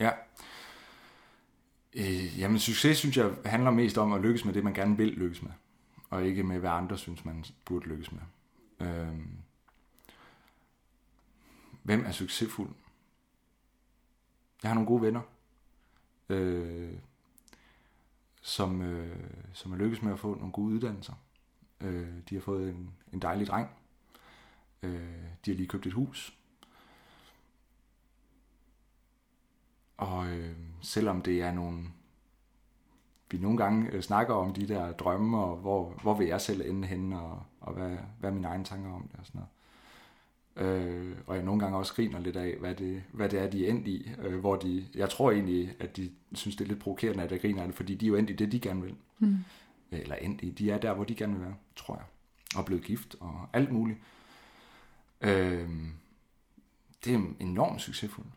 Ja. 0.00 0.10
Øh, 1.94 2.38
jamen, 2.38 2.58
succes 2.58 2.98
synes 2.98 3.16
jeg 3.16 3.34
handler 3.44 3.70
mest 3.70 3.98
om 3.98 4.12
at 4.12 4.20
lykkes 4.20 4.44
med 4.44 4.54
det, 4.54 4.64
man 4.64 4.74
gerne 4.74 4.96
vil 4.96 5.08
lykkes 5.08 5.42
med. 5.42 5.50
Og 6.10 6.26
ikke 6.26 6.42
med, 6.42 6.58
hvad 6.58 6.70
andre 6.70 6.98
synes, 6.98 7.24
man 7.24 7.44
burde 7.64 7.88
lykkes 7.88 8.10
med. 8.12 8.20
Øh, 8.80 9.18
hvem 11.82 12.04
er 12.04 12.12
succesfuld? 12.12 12.70
Jeg 14.62 14.70
har 14.70 14.74
nogle 14.74 14.88
gode 14.88 15.02
venner, 15.02 15.20
øh, 16.28 16.92
som, 18.42 18.82
øh, 18.82 19.30
som 19.52 19.72
er 19.72 19.76
lykkes 19.76 20.02
med 20.02 20.12
at 20.12 20.18
få 20.18 20.34
nogle 20.34 20.52
gode 20.52 20.74
uddannelser. 20.74 21.14
Øh, 21.80 22.08
de 22.28 22.34
har 22.34 22.42
fået 22.42 22.70
en, 22.70 22.90
en 23.12 23.22
dejlig 23.22 23.46
dreng. 23.46 23.68
Øh, 24.82 25.24
de 25.44 25.50
har 25.50 25.54
lige 25.54 25.68
købt 25.68 25.86
et 25.86 25.92
hus. 25.92 26.38
Og 30.04 30.28
øh, 30.28 30.50
selvom 30.80 31.22
det 31.22 31.42
er 31.42 31.52
nogle... 31.52 31.84
Vi 33.30 33.38
nogle 33.38 33.58
gange 33.58 33.90
øh, 33.90 34.02
snakker 34.02 34.34
om 34.34 34.52
de 34.52 34.68
der 34.68 34.92
drømme, 34.92 35.38
og 35.38 35.56
hvor, 35.56 35.94
hvor 36.02 36.14
vil 36.14 36.26
jeg 36.26 36.40
selv 36.40 36.70
ende 36.70 36.88
henne, 36.88 37.20
og, 37.20 37.42
og 37.60 37.72
hvad, 37.72 37.96
hvad 38.20 38.30
er 38.30 38.34
mine 38.34 38.48
egne 38.48 38.64
tanker 38.64 38.92
om 38.92 39.02
det 39.02 39.20
og 39.20 39.26
sådan 39.26 39.38
noget. 39.38 39.50
Øh, 40.56 41.16
og 41.26 41.36
jeg 41.36 41.44
nogle 41.44 41.60
gange 41.60 41.78
også 41.78 41.94
griner 41.94 42.18
lidt 42.18 42.36
af, 42.36 42.56
hvad 42.60 42.74
det, 42.74 43.02
hvad 43.12 43.28
det 43.28 43.40
er, 43.40 43.50
de 43.50 43.66
er 43.66 43.70
endt 43.70 43.88
i. 43.88 44.10
Øh, 44.18 44.38
hvor 44.38 44.56
de, 44.56 44.86
jeg 44.94 45.10
tror 45.10 45.30
egentlig, 45.30 45.74
at 45.80 45.96
de 45.96 46.10
synes, 46.32 46.56
det 46.56 46.64
er 46.64 46.68
lidt 46.68 46.80
provokerende, 46.80 47.24
at 47.24 47.32
jeg 47.32 47.40
griner 47.40 47.62
af 47.62 47.68
det, 47.68 47.76
fordi 47.76 47.94
de 47.94 48.06
er 48.06 48.08
jo 48.08 48.16
endt 48.16 48.30
i 48.30 48.32
det, 48.32 48.52
de 48.52 48.60
gerne 48.60 48.82
vil. 48.82 48.94
Mm. 49.18 49.36
Eller 49.90 50.16
endt 50.16 50.42
i. 50.42 50.50
De 50.50 50.70
er 50.70 50.78
der, 50.78 50.94
hvor 50.94 51.04
de 51.04 51.14
gerne 51.14 51.32
vil 51.32 51.42
være, 51.42 51.54
tror 51.76 51.94
jeg. 51.94 52.04
Og 52.56 52.64
blevet 52.64 52.84
gift 52.84 53.16
og 53.20 53.48
alt 53.52 53.72
muligt. 53.72 53.98
Øh, 55.20 55.68
det 57.04 57.14
er 57.14 57.20
enormt 57.40 57.80
succesfuldt. 57.80 58.30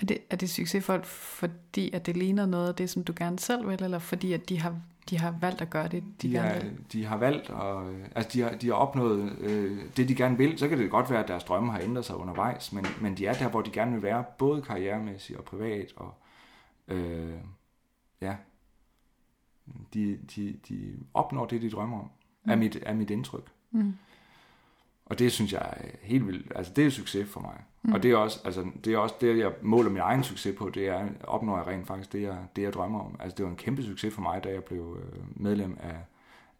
Er 0.00 0.06
det, 0.06 0.18
er 0.30 0.36
det 0.36 0.50
succesfuldt, 0.50 1.06
fordi 1.06 1.90
at 1.92 2.06
det 2.06 2.16
ligner 2.16 2.46
noget 2.46 2.68
af 2.68 2.74
det, 2.74 2.90
som 2.90 3.04
du 3.04 3.12
gerne 3.16 3.38
selv 3.38 3.68
vil, 3.68 3.82
eller 3.82 3.98
fordi 3.98 4.32
at 4.32 4.48
de 4.48 4.60
har 4.60 4.76
de 5.10 5.18
har 5.18 5.34
valgt 5.40 5.60
at 5.60 5.70
gøre 5.70 5.88
det, 5.88 6.04
de, 6.22 6.28
de 6.28 6.32
gerne 6.32 6.62
vil? 6.62 6.78
De 6.92 7.04
har 7.04 7.16
valgt, 7.16 7.50
og, 7.50 7.94
altså 8.14 8.30
de 8.32 8.40
har, 8.40 8.50
de 8.50 8.66
har 8.66 8.74
opnået 8.74 9.36
øh, 9.40 9.78
det, 9.96 10.08
de 10.08 10.14
gerne 10.14 10.36
vil. 10.36 10.58
Så 10.58 10.68
kan 10.68 10.78
det 10.78 10.90
godt 10.90 11.10
være, 11.10 11.22
at 11.22 11.28
deres 11.28 11.44
drømme 11.44 11.72
har 11.72 11.80
ændret 11.80 12.04
sig 12.04 12.16
undervejs, 12.16 12.72
men, 12.72 12.86
men 13.00 13.16
de 13.16 13.26
er 13.26 13.34
der, 13.34 13.48
hvor 13.48 13.60
de 13.60 13.70
gerne 13.70 13.92
vil 13.92 14.02
være, 14.02 14.24
både 14.38 14.62
karrieremæssigt 14.62 15.38
og 15.38 15.44
privat. 15.44 15.92
Og, 15.96 16.14
øh, 16.88 17.38
ja, 18.20 18.36
de, 19.94 20.18
de, 20.36 20.56
de 20.68 20.96
opnår 21.14 21.46
det, 21.46 21.62
de 21.62 21.70
drømmer 21.70 21.98
om, 21.98 22.10
mm. 22.44 22.50
er, 22.50 22.56
mit, 22.56 22.78
er 22.82 22.94
mit 22.94 23.10
indtryk. 23.10 23.50
Mm. 23.70 23.94
Og 25.10 25.18
det 25.18 25.32
synes 25.32 25.52
jeg 25.52 25.60
er 25.76 25.86
helt 26.02 26.26
vildt. 26.26 26.52
Altså, 26.54 26.72
det 26.76 26.86
er 26.86 26.90
succes 26.90 27.30
for 27.30 27.40
mig. 27.40 27.64
Mm. 27.82 27.92
Og 27.92 28.02
det 28.02 28.10
er, 28.10 28.16
også, 28.16 28.40
altså, 28.44 28.70
det 28.84 28.94
er 28.94 28.98
også 28.98 29.14
det, 29.20 29.38
jeg 29.38 29.52
måler 29.62 29.90
min 29.90 30.00
egen 30.00 30.24
succes 30.24 30.56
på, 30.58 30.70
det 30.70 30.88
er, 30.88 31.08
opnår 31.24 31.56
jeg 31.56 31.66
rent 31.66 31.86
faktisk 31.86 32.12
det, 32.12 32.22
jeg, 32.22 32.36
det, 32.56 32.62
jeg 32.62 32.72
drømmer 32.72 33.00
om. 33.00 33.16
Altså, 33.20 33.36
det 33.36 33.44
var 33.44 33.50
en 33.50 33.56
kæmpe 33.56 33.82
succes 33.82 34.14
for 34.14 34.22
mig, 34.22 34.44
da 34.44 34.48
jeg 34.48 34.64
blev 34.64 34.98
øh, 35.02 35.42
medlem 35.42 35.76
af, 35.80 35.96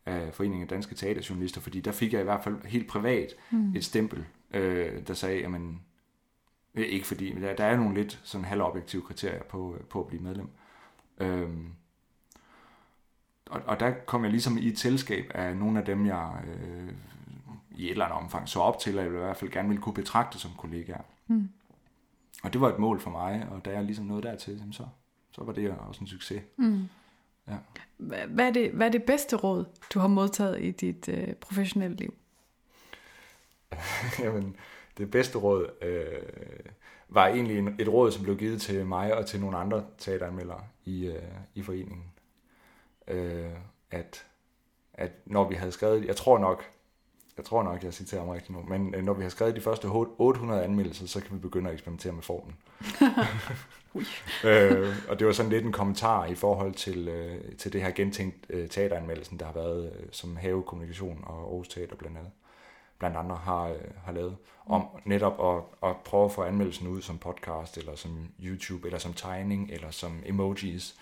af 0.07 0.35
Foreningen 0.35 0.63
af 0.63 0.69
Danske 0.69 0.95
Teaterjournalister, 0.95 1.61
fordi 1.61 1.81
der 1.81 1.93
fik 1.93 2.13
jeg 2.13 2.21
i 2.21 2.25
hvert 2.25 2.45
fald 2.45 2.65
helt 2.65 2.89
privat 2.89 3.29
mm. 3.51 3.75
et 3.77 3.85
stempel, 3.85 4.25
øh, 4.55 5.07
der 5.07 5.15
sagde, 5.15 5.41
jamen, 5.41 5.81
ikke 6.75 7.07
fordi, 7.07 7.33
men 7.33 7.43
der, 7.43 7.57
der 7.57 7.65
er 7.65 7.77
nogle 7.77 7.95
lidt 7.95 8.21
sådan 8.25 8.45
halvobjektive 8.45 9.03
kriterier 9.03 9.43
på, 9.43 9.75
øh, 9.75 9.81
på 9.81 10.01
at 10.01 10.07
blive 10.07 10.23
medlem. 10.23 10.49
Øhm, 11.19 11.67
og, 13.47 13.61
og 13.67 13.81
der 13.81 13.91
kom 14.07 14.23
jeg 14.25 14.31
ligesom 14.31 14.59
i 14.59 14.69
et 14.69 14.79
selskab 14.79 15.31
af 15.35 15.57
nogle 15.57 15.79
af 15.79 15.85
dem, 15.85 16.07
jeg 16.07 16.45
øh, 16.47 16.93
i 17.81 17.85
et 17.85 17.91
eller 17.91 18.05
andet 18.05 18.19
omfang 18.19 18.49
så 18.49 18.61
op 18.61 18.79
til, 18.79 18.95
jeg 18.95 19.07
i 19.07 19.09
hvert 19.09 19.37
fald 19.37 19.51
gerne 19.51 19.69
ville 19.69 19.83
kunne 19.83 19.95
betragte 19.95 20.39
som 20.39 20.51
kollegaer. 20.59 21.03
Mm. 21.27 21.49
Og 22.43 22.53
det 22.53 22.61
var 22.61 22.69
et 22.69 22.79
mål 22.79 23.01
for 23.01 23.11
mig, 23.11 23.47
og 23.51 23.65
da 23.65 23.71
jeg 23.71 23.85
ligesom 23.85 24.05
nåede 24.05 24.23
dertil, 24.23 24.63
så, 24.73 24.87
så 25.33 25.45
var 25.45 25.53
det 25.53 25.71
også 25.71 26.01
en 26.01 26.07
succes. 26.07 26.43
Mm. 26.57 26.89
Ja. 27.49 27.57
Hvad, 28.27 28.47
er 28.47 28.51
det, 28.51 28.71
hvad 28.71 28.87
er 28.87 28.91
det 28.91 29.03
bedste 29.03 29.37
råd, 29.37 29.65
du 29.95 29.99
har 29.99 30.09
modtaget 30.09 30.63
i 30.63 30.71
dit 30.71 31.09
øh, 31.09 31.35
professionelle 31.35 31.97
liv? 31.97 32.15
Jamen, 34.25 34.57
det 34.99 35.11
bedste 35.11 35.39
råd 35.39 35.71
øh, 35.83 36.23
var 37.09 37.27
egentlig 37.27 37.75
et 37.79 37.89
råd, 37.89 38.13
som 38.13 38.23
blev 38.23 38.37
givet 38.37 38.61
til 38.61 38.87
mig 38.87 39.15
og 39.15 39.27
til 39.27 39.41
nogle 39.41 39.57
andre 39.57 39.85
teateranmeldere 39.99 40.65
i, 40.85 41.07
øh, 41.07 41.23
i 41.55 41.63
foreningen. 41.63 42.13
Øh, 43.09 43.51
at, 43.91 44.27
at 44.95 45.13
når 45.25 45.49
vi 45.49 45.55
havde 45.55 45.73
skrevet, 45.73 46.07
jeg 46.07 46.17
tror 46.17 46.39
nok, 46.39 46.65
jeg 47.41 47.47
tror 47.47 47.63
nok, 47.63 47.85
jeg 47.85 47.95
citerer 47.95 48.25
mig 48.25 48.35
rigtigt 48.35 48.59
nu, 48.59 48.65
men 48.69 48.95
øh, 48.95 49.05
når 49.05 49.13
vi 49.13 49.23
har 49.23 49.31
skrevet 49.31 49.57
de 49.57 49.61
første 49.61 49.87
800 49.87 50.65
anmeldelser, 50.65 51.07
så 51.07 51.21
kan 51.21 51.37
vi 51.37 51.39
begynde 51.39 51.69
at 51.69 51.75
eksperimentere 51.75 52.13
med 52.13 52.23
formen. 52.23 52.57
øh, 54.51 54.97
og 55.09 55.19
det 55.19 55.27
var 55.27 55.33
sådan 55.33 55.53
lidt 55.53 55.65
en 55.65 55.73
kommentar 55.73 56.25
i 56.27 56.35
forhold 56.35 56.75
til, 56.75 57.09
øh, 57.09 57.57
til 57.59 57.73
det 57.73 57.83
her 57.83 57.91
gentænkt 57.91 58.47
øh, 58.51 58.69
teateranmeldelsen, 58.69 59.39
der 59.39 59.45
har 59.45 59.53
været, 59.53 59.93
øh, 59.97 60.07
som 60.11 60.37
Have 60.37 60.63
Kommunikation 60.63 61.25
og 61.27 61.39
Aarhus 61.39 61.69
Teater 61.69 61.97
blandt 61.97 62.19
andet, 62.19 62.33
blandt 62.99 63.17
andre 63.17 63.37
har, 63.37 63.69
øh, 63.69 63.75
har 64.05 64.13
lavet, 64.13 64.37
om 64.67 64.87
netop 65.05 65.57
at, 65.57 65.91
at 65.91 65.97
prøve 65.97 66.25
at 66.25 66.33
få 66.33 66.43
anmeldelsen 66.43 66.89
ud 66.89 67.03
som 67.03 67.19
podcast, 67.19 67.79
eller 67.79 67.97
som 67.97 68.29
YouTube, 68.43 68.89
eller 68.89 68.99
som 68.99 69.13
tegning, 69.13 69.71
eller 69.73 69.91
som 69.91 70.23
emojis, 70.27 70.97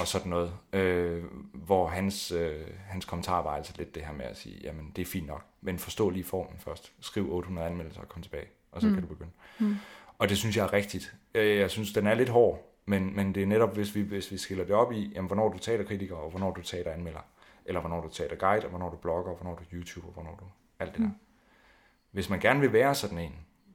og 0.00 0.06
sådan 0.06 0.30
noget, 0.30 0.52
øh, 0.72 1.24
hvor 1.52 1.88
hans, 1.88 2.32
øh, 2.32 2.66
hans 2.86 3.04
kommentar 3.04 3.42
var 3.42 3.50
altså 3.50 3.74
lidt 3.78 3.94
det 3.94 4.04
her 4.04 4.12
med 4.12 4.24
at 4.24 4.36
sige, 4.36 4.60
jamen 4.62 4.92
det 4.96 5.02
er 5.02 5.06
fint 5.06 5.26
nok, 5.26 5.44
men 5.60 5.78
forstå 5.78 6.10
lige 6.10 6.24
formen 6.24 6.58
først. 6.58 6.92
Skriv 7.00 7.32
800 7.32 7.66
anmeldelser 7.66 8.00
og 8.00 8.08
kom 8.08 8.22
tilbage, 8.22 8.46
og 8.72 8.80
så 8.80 8.86
mm. 8.86 8.94
kan 8.94 9.02
du 9.02 9.08
begynde. 9.08 9.30
Mm. 9.58 9.76
Og 10.18 10.28
det 10.28 10.38
synes 10.38 10.56
jeg 10.56 10.64
er 10.64 10.72
rigtigt. 10.72 11.14
Jeg 11.34 11.70
synes, 11.70 11.92
den 11.92 12.06
er 12.06 12.14
lidt 12.14 12.28
hård, 12.28 12.68
men, 12.86 13.16
men 13.16 13.34
det 13.34 13.42
er 13.42 13.46
netop, 13.46 13.74
hvis 13.74 13.94
vi, 13.94 14.00
hvis 14.00 14.32
vi 14.32 14.38
skiller 14.38 14.64
det 14.64 14.74
op 14.74 14.92
i, 14.92 15.12
jamen, 15.14 15.26
hvornår 15.26 15.48
du 15.48 15.58
taler 15.58 15.84
kritiker, 15.84 16.16
og 16.16 16.30
hvornår 16.30 16.54
du 16.54 16.62
taler 16.62 16.92
anmelder, 16.92 17.20
eller 17.64 17.80
hvornår 17.80 18.00
du 18.00 18.08
taler 18.08 18.36
guide, 18.36 18.64
og 18.64 18.70
hvornår 18.70 18.90
du 18.90 18.96
blogger, 18.96 19.30
og 19.30 19.36
hvornår 19.36 19.58
du 19.58 19.76
YouTuber, 19.76 20.08
og 20.08 20.14
hvornår 20.14 20.36
du 20.40 20.44
alt 20.78 20.92
det 20.92 21.00
mm. 21.00 21.06
der. 21.06 21.14
Hvis 22.10 22.30
man 22.30 22.40
gerne 22.40 22.60
vil 22.60 22.72
være 22.72 22.94
sådan 22.94 23.18
en, 23.18 23.34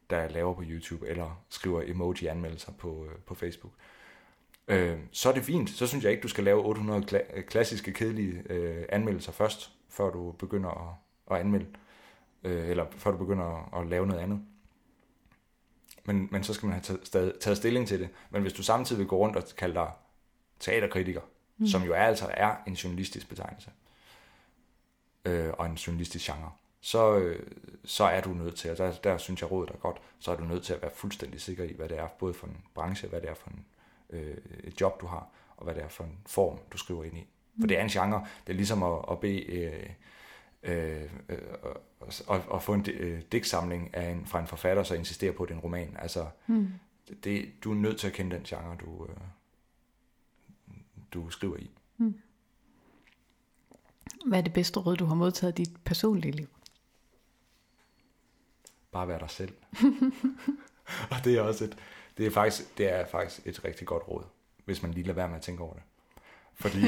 der 0.09 0.27
laver 0.27 0.53
på 0.53 0.63
YouTube, 0.65 1.07
eller 1.07 1.43
skriver 1.49 1.81
emoji-anmeldelser 1.81 2.71
på, 2.71 3.05
øh, 3.05 3.15
på 3.25 3.35
Facebook, 3.35 3.73
øh, 4.67 4.99
så 5.11 5.29
er 5.29 5.33
det 5.33 5.43
fint. 5.43 5.69
Så 5.69 5.87
synes 5.87 6.03
jeg 6.03 6.11
ikke, 6.11 6.23
du 6.23 6.27
skal 6.27 6.43
lave 6.43 6.65
800 6.65 7.05
kla- 7.11 7.41
klassiske, 7.41 7.93
kedelige 7.93 8.43
øh, 8.49 8.85
anmeldelser 8.89 9.31
først, 9.31 9.71
før 9.89 10.09
du 10.09 10.31
begynder 10.31 10.69
at, 10.69 10.95
at 11.35 11.39
anmelde, 11.41 11.65
øh, 12.43 12.69
eller 12.69 12.85
før 12.97 13.11
du 13.11 13.17
begynder 13.17 13.45
at, 13.45 13.81
at 13.81 13.87
lave 13.87 14.07
noget 14.07 14.21
andet. 14.21 14.41
Men, 16.05 16.27
men 16.31 16.43
så 16.43 16.53
skal 16.53 16.67
man 16.67 16.73
have 16.73 16.97
taget, 17.03 17.33
taget 17.39 17.57
stilling 17.57 17.87
til 17.87 17.99
det. 17.99 18.09
Men 18.29 18.41
hvis 18.41 18.53
du 18.53 18.63
samtidig 18.63 18.99
vil 18.99 19.07
gå 19.07 19.17
rundt 19.17 19.35
og 19.35 19.43
kalde 19.57 19.75
dig 19.75 19.91
teaterkritiker, 20.59 21.21
mm. 21.57 21.67
som 21.67 21.83
jo 21.83 21.93
er, 21.93 22.03
altså 22.03 22.27
er 22.33 22.55
en 22.67 22.73
journalistisk 22.73 23.29
betegnelse, 23.29 23.71
øh, 25.25 25.53
og 25.57 25.65
en 25.65 25.73
journalistisk 25.73 26.25
genre, 26.25 26.51
så, 26.81 27.17
øh, 27.17 27.47
så 27.85 28.03
er 28.03 28.21
du 28.21 28.29
nødt 28.29 28.55
til, 28.55 28.71
og 28.71 28.77
der, 28.77 28.93
der 28.93 29.17
synes 29.17 29.41
jeg 29.41 29.51
rådet 29.51 29.69
er 29.69 29.77
godt, 29.77 29.97
så 30.19 30.31
er 30.31 30.35
du 30.35 30.43
nødt 30.43 30.63
til 30.63 30.73
at 30.73 30.81
være 30.81 30.91
fuldstændig 30.95 31.41
sikker 31.41 31.63
i, 31.63 31.73
hvad 31.73 31.89
det 31.89 31.99
er, 31.99 32.07
både 32.07 32.33
for 32.33 32.47
en 32.47 32.57
branche, 32.73 33.09
hvad 33.09 33.21
det 33.21 33.29
er 33.29 33.33
for 33.33 33.49
en 33.49 33.65
øh, 34.13 34.37
et 34.63 34.81
job, 34.81 35.01
du 35.01 35.05
har, 35.05 35.27
og 35.57 35.63
hvad 35.63 35.75
det 35.75 35.83
er 35.83 35.87
for 35.87 36.03
en 36.03 36.17
form, 36.25 36.59
du 36.71 36.77
skriver 36.77 37.03
ind 37.03 37.17
i. 37.17 37.27
For 37.59 37.67
det 37.67 37.77
er 37.77 37.81
en 37.81 37.89
genre, 37.89 38.27
det 38.47 38.53
er 38.53 38.57
ligesom 38.57 38.83
at, 38.83 38.99
at 39.11 39.19
bede 39.19 39.45
øh, 39.45 39.89
øh, 40.63 41.09
øh, 41.29 41.37
at, 42.29 42.41
at 42.53 42.63
få 42.63 42.73
en 42.73 42.85
øh, 42.93 43.21
digtsamling 43.31 43.95
af 43.95 44.11
en, 44.11 44.25
fra 44.25 44.39
en 44.39 44.47
forfatter, 44.47 44.83
så 44.83 44.95
insisterer 44.95 45.31
på, 45.31 45.43
at 45.43 45.49
det 45.49 45.55
er 45.55 45.57
en 45.57 45.63
roman. 45.63 45.97
Altså, 45.99 46.27
mm. 46.47 46.67
det, 47.23 47.51
du 47.63 47.71
er 47.71 47.75
nødt 47.75 47.99
til 47.99 48.07
at 48.07 48.13
kende 48.13 48.35
den 48.35 48.43
genre, 48.43 48.77
du, 48.79 49.07
øh, 49.09 49.17
du 51.13 51.29
skriver 51.29 51.57
i. 51.57 51.71
Mm. 51.97 52.19
Hvad 54.25 54.39
er 54.39 54.43
det 54.43 54.53
bedste 54.53 54.79
råd, 54.79 54.97
du 54.97 55.05
har 55.05 55.15
modtaget 55.15 55.59
i 55.59 55.63
dit 55.63 55.77
personlige 55.85 56.31
liv? 56.31 56.47
bare 58.93 59.07
være 59.07 59.19
dig 59.19 59.29
selv. 59.29 59.53
og 61.11 61.17
det 61.23 61.37
er 61.37 61.41
også 61.41 61.63
et, 61.63 61.77
det 62.17 62.25
er 62.25 62.31
faktisk, 62.31 62.77
det 62.77 62.91
er 62.93 63.05
faktisk 63.05 63.47
et 63.47 63.65
rigtig 63.65 63.87
godt 63.87 64.07
råd, 64.07 64.23
hvis 64.65 64.83
man 64.83 64.91
lige 64.91 65.03
lader 65.03 65.15
være 65.15 65.27
med 65.27 65.35
at 65.35 65.41
tænke 65.41 65.63
over 65.63 65.73
det. 65.73 65.83
Fordi, 66.53 66.81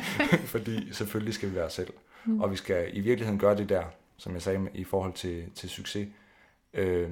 fordi 0.54 0.92
selvfølgelig 0.92 1.34
skal 1.34 1.50
vi 1.50 1.54
være 1.54 1.64
os 1.64 1.72
selv. 1.72 1.92
Mm. 2.24 2.40
Og 2.40 2.50
vi 2.50 2.56
skal 2.56 2.96
i 2.96 3.00
virkeligheden 3.00 3.38
gøre 3.38 3.56
det 3.56 3.68
der, 3.68 3.84
som 4.16 4.32
jeg 4.34 4.42
sagde 4.42 4.68
i 4.74 4.84
forhold 4.84 5.12
til, 5.12 5.50
til 5.54 5.68
succes. 5.70 6.08
Øh, 6.74 7.10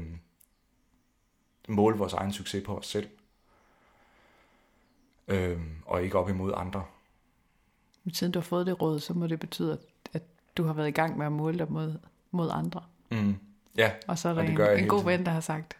måle 1.69 1.99
vores 1.99 2.13
egen 2.13 2.33
succes 2.33 2.65
på 2.65 2.79
os 2.79 2.87
selv. 2.87 3.09
Øh, 5.29 5.59
og 5.87 6.03
ikke 6.03 6.19
op 6.19 6.29
imod 6.29 6.53
andre. 6.57 6.85
Men 8.05 8.15
siden 8.15 8.33
du 8.33 8.39
har 8.39 8.45
fået 8.45 8.67
det 8.67 8.83
råd, 8.83 9.01
så 9.01 9.15
må 9.15 9.27
det 9.27 9.41
betyde, 9.41 9.79
at 10.13 10.23
du 10.57 10.65
har 10.65 10.73
været 10.73 10.89
i 10.89 10.91
gang 10.91 11.19
med 11.19 11.27
at 11.27 11.33
måle 11.33 11.59
dig 11.59 11.73
mod, 11.73 11.99
mod 12.31 12.51
andre. 12.53 12.83
Mm. 13.11 13.37
Ja, 13.77 13.93
Og 14.09 14.19
så 14.19 14.29
er 14.29 14.35
der 14.35 14.43
og 14.43 14.75
en, 14.77 14.83
en 14.83 14.89
god 14.89 15.05
ven, 15.05 15.27
der 15.27 15.33
har 15.33 15.41
sagt, 15.41 15.77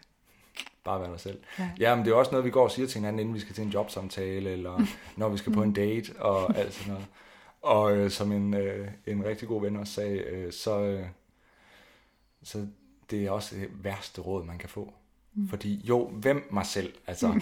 bare 0.83 1.01
være 1.01 1.11
dig 1.11 1.19
selv. 1.19 1.39
Ja. 1.59 1.69
ja, 1.79 1.95
men 1.95 2.05
det 2.05 2.11
er 2.11 2.15
også 2.15 2.31
noget, 2.31 2.45
vi 2.45 2.51
går 2.51 2.63
og 2.63 2.71
siger 2.71 2.87
til 2.87 2.99
hinanden, 2.99 3.19
inden 3.19 3.35
vi 3.35 3.39
skal 3.39 3.55
til 3.55 3.63
en 3.63 3.69
jobsamtale, 3.69 4.49
eller 4.49 4.87
når 5.17 5.29
vi 5.29 5.37
skal 5.37 5.53
på 5.53 5.63
en 5.63 5.73
date, 5.73 6.19
og 6.19 6.57
alt 6.57 6.73
sådan 6.73 6.93
noget. 6.93 7.07
Og 7.61 7.97
øh, 7.97 8.11
som 8.11 8.31
en, 8.31 8.53
øh, 8.53 8.87
en 9.05 9.25
rigtig 9.25 9.47
god 9.47 9.61
ven 9.61 9.75
også 9.75 9.93
sagde, 9.93 10.17
øh, 10.17 10.53
så, 10.53 10.81
øh, 10.81 11.05
så 12.43 12.67
det 13.11 13.25
er 13.25 13.31
også 13.31 13.55
det 13.55 13.69
værste 13.83 14.21
råd, 14.21 14.45
man 14.45 14.57
kan 14.57 14.69
få. 14.69 14.93
Mm. 15.33 15.49
Fordi 15.49 15.81
jo, 15.83 16.07
hvem 16.07 16.47
mig 16.51 16.65
selv? 16.65 16.93
Altså, 17.07 17.41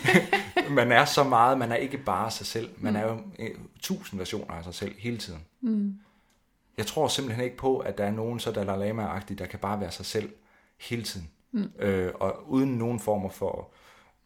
man 0.70 0.92
er 0.92 1.04
så 1.04 1.24
meget, 1.24 1.58
man 1.58 1.72
er 1.72 1.76
ikke 1.76 1.98
bare 1.98 2.30
sig 2.30 2.46
selv. 2.46 2.70
Man 2.78 2.92
mm. 2.92 2.98
er 2.98 3.02
jo 3.02 3.18
øh, 3.38 3.50
tusind 3.80 4.20
versioner 4.20 4.54
af 4.54 4.64
sig 4.64 4.74
selv 4.74 4.94
hele 4.98 5.18
tiden. 5.18 5.40
Mm. 5.60 5.98
Jeg 6.76 6.86
tror 6.86 7.08
simpelthen 7.08 7.44
ikke 7.44 7.56
på, 7.56 7.78
at 7.78 7.98
der 7.98 8.04
er 8.04 8.10
nogen 8.10 8.40
så 8.40 8.52
Dalai 8.52 8.78
Lama-agtige, 8.78 9.36
der 9.36 9.46
kan 9.46 9.58
bare 9.58 9.80
være 9.80 9.90
sig 9.90 10.06
selv 10.06 10.32
hele 10.80 11.02
tiden. 11.02 11.30
Mm. 11.54 11.72
Øh, 11.78 12.12
og 12.14 12.50
uden 12.50 12.78
nogen 12.78 13.00
former 13.00 13.28
for, 13.28 13.70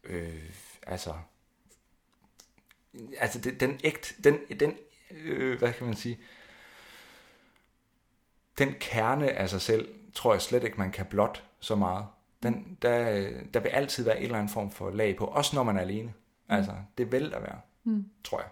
øh, 0.03 0.49
altså, 0.87 1.13
altså 3.17 3.39
den, 3.39 3.59
den 3.59 3.79
ægt, 3.83 4.15
den, 4.23 4.37
den 4.59 4.73
øh, 5.11 5.59
hvad 5.59 5.73
kan 5.73 5.85
man 5.85 5.95
sige, 5.95 6.19
den 8.57 8.75
kerne 8.79 9.31
af 9.31 9.49
sig 9.49 9.61
selv, 9.61 9.89
tror 10.13 10.33
jeg 10.33 10.41
slet 10.41 10.63
ikke, 10.63 10.77
man 10.77 10.91
kan 10.91 11.05
blot 11.05 11.43
så 11.59 11.75
meget. 11.75 12.05
Den, 12.43 12.77
der, 12.81 13.29
der 13.53 13.59
vil 13.59 13.69
altid 13.69 14.03
være 14.03 14.17
en 14.17 14.23
eller 14.23 14.37
anden 14.37 14.53
form 14.53 14.71
for 14.71 14.89
lag 14.89 15.15
på, 15.15 15.25
også 15.25 15.55
når 15.55 15.63
man 15.63 15.77
er 15.77 15.81
alene. 15.81 16.13
Mm. 16.49 16.55
Altså, 16.55 16.71
det 16.97 17.11
vil 17.11 17.31
der 17.31 17.39
være, 17.39 17.59
mm. 17.83 18.05
tror 18.23 18.39
jeg. 18.39 18.49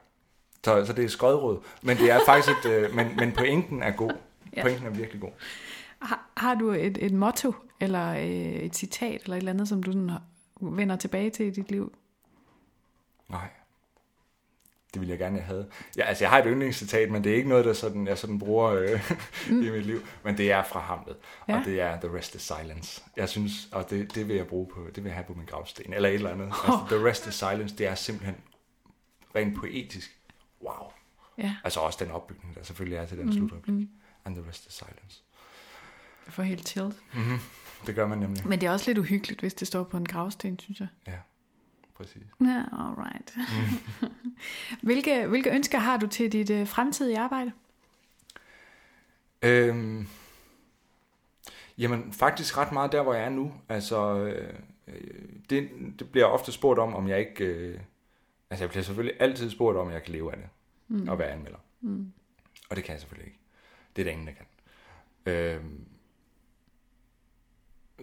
Så, 0.66 0.86
så 0.86 0.94
det 0.94 1.06
er 1.06 1.10
skødråd, 1.10 1.64
men 1.82 1.98
det 1.98 2.12
er 2.12 2.20
faktisk 2.26 2.66
et, 2.66 2.72
øh, 2.72 2.96
men, 2.96 3.16
men 3.16 3.32
pointen 3.32 3.84
er 3.84 3.92
god. 3.92 4.12
Ja. 4.56 4.62
Pointen 4.62 4.86
er 4.86 4.90
virkelig 4.90 5.22
god. 5.22 5.32
Har, 6.02 6.30
har 6.38 6.56
du 6.56 6.72
et, 6.72 6.98
et 7.06 7.14
motto, 7.14 7.54
eller 7.80 8.10
øh, 8.10 8.26
et 8.26 8.76
citat, 8.76 9.24
eller 9.24 9.36
et 9.36 9.38
eller 9.38 9.52
andet, 9.52 9.68
som 9.68 9.84
du 9.84 9.92
sådan 9.92 10.12
vender 10.62 10.96
tilbage 10.96 11.30
til 11.30 11.46
i 11.46 11.50
dit 11.50 11.72
liv? 11.72 11.94
Nej. 13.30 13.50
Det 14.94 15.02
ville 15.02 15.12
jeg 15.12 15.20
gerne 15.20 15.40
have. 15.40 15.66
Ja, 15.98 16.04
altså, 16.04 16.24
jeg 16.24 16.32
har 16.32 16.38
et 16.40 16.46
yndlingscitat, 16.48 17.12
men 17.12 17.24
det 17.24 17.32
er 17.32 17.36
ikke 17.36 17.50
noget, 17.50 17.66
der 17.66 17.74
sådan, 17.74 18.08
jeg 18.08 18.18
sådan 18.18 18.40
bruger 18.40 18.70
øh, 18.70 19.12
mm. 19.50 19.62
i 19.62 19.70
mit 19.70 19.86
liv. 19.86 20.02
Men 20.24 20.38
det 20.38 20.52
er 20.52 20.64
fra 20.64 20.80
Hamlet, 20.80 21.16
ja. 21.48 21.60
og 21.60 21.66
det 21.66 21.82
er 21.82 22.00
The 22.00 22.18
Rest 22.18 22.36
is 22.36 22.42
Silence. 22.42 23.04
Jeg 23.18 23.30
synes, 23.30 23.70
og 23.72 23.90
det, 23.90 24.16
det 24.16 24.28
vil 24.28 24.36
jeg 24.36 24.48
bruge 24.48 24.68
på, 24.74 24.88
det 24.96 25.04
vil 25.04 25.10
jeg 25.10 25.16
have 25.16 25.26
på 25.26 25.34
min 25.34 25.46
gravsten, 25.46 25.94
eller 25.94 26.10
et 26.10 26.16
eller 26.16 26.30
andet. 26.30 26.48
Oh. 26.48 26.70
Altså, 26.70 26.96
The 26.96 27.10
Rest 27.10 27.28
is 27.28 27.34
Silence, 27.34 27.78
det 27.78 27.88
er 27.88 27.96
simpelthen 27.96 28.36
rent 29.36 29.58
poetisk. 29.58 30.20
Wow. 30.62 30.92
Ja. 31.38 31.56
Altså 31.64 31.80
også 31.80 32.06
den 32.06 32.12
opbygning, 32.12 32.56
der 32.56 32.64
selvfølgelig 32.64 32.98
er 32.98 33.06
til 33.06 33.18
den 33.18 33.26
mm. 33.26 33.32
slutreplik. 33.32 33.76
Mm. 33.76 33.90
And 34.26 34.36
the 34.36 34.50
rest 34.50 34.68
is 34.68 34.74
silence. 34.74 35.24
Får 36.30 36.44
helt 36.44 36.68
chilled. 36.68 36.92
Mm-hmm. 37.14 37.40
Det 37.88 37.96
gør 37.96 38.08
man 38.08 38.18
nemlig. 38.18 38.48
Men 38.48 38.62
det 38.62 38.68
er 38.68 38.72
også 38.72 38.90
lidt 38.90 38.98
uhyggeligt, 38.98 39.40
hvis 39.40 39.54
det 39.54 39.68
står 39.68 39.84
på 39.84 39.98
en 39.98 40.06
gravsten, 40.06 40.60
synes 40.60 40.80
jeg. 40.80 40.88
Ja, 41.08 41.18
præcis. 41.96 42.24
Ja, 42.42 42.64
alright. 42.72 43.38
Mm. 44.02 44.08
hvilke, 44.88 45.28
hvilke 45.28 45.50
ønsker 45.50 45.78
har 45.78 45.98
du 45.98 46.08
til 46.08 46.32
dit 46.32 46.50
uh, 46.50 46.68
fremtidige 46.68 47.20
arbejde? 47.20 47.52
Øhm, 49.42 50.08
jamen, 51.78 52.14
faktisk 52.14 52.58
ret 52.58 52.72
meget 52.72 52.92
der, 52.92 53.04
hvor 53.04 53.14
jeg 53.14 53.24
er 53.24 53.30
nu. 53.30 53.54
Altså, 53.70 54.16
øh, 54.16 54.54
det, 55.50 55.70
det 56.00 56.12
bliver 56.12 56.26
ofte 56.26 56.52
spurgt 56.52 56.80
om, 56.80 56.96
om 56.96 57.08
jeg 57.08 57.20
ikke... 57.20 57.46
Øh, 57.46 57.80
altså, 58.50 58.64
jeg 58.64 58.70
bliver 58.70 58.84
selvfølgelig 58.84 59.22
altid 59.22 59.50
spurgt 59.50 59.78
om, 59.78 59.92
jeg 59.92 60.04
kan 60.04 60.14
leve 60.14 60.32
af 60.32 60.38
det. 60.38 60.48
Mm. 60.88 61.08
Og 61.10 61.20
være 61.20 61.32
anmelder. 61.32 61.60
Mm. 61.82 62.14
Og 62.70 62.76
det 62.76 62.84
kan 62.84 62.94
jeg 62.94 63.02
selvfølgelig 63.02 63.28
ikke. 63.28 63.40
Det 63.96 64.02
er 64.02 64.04
der 64.04 64.12
ingen, 64.12 64.28
der 64.28 64.34
kan. 64.34 64.46
Øhm, 65.34 65.88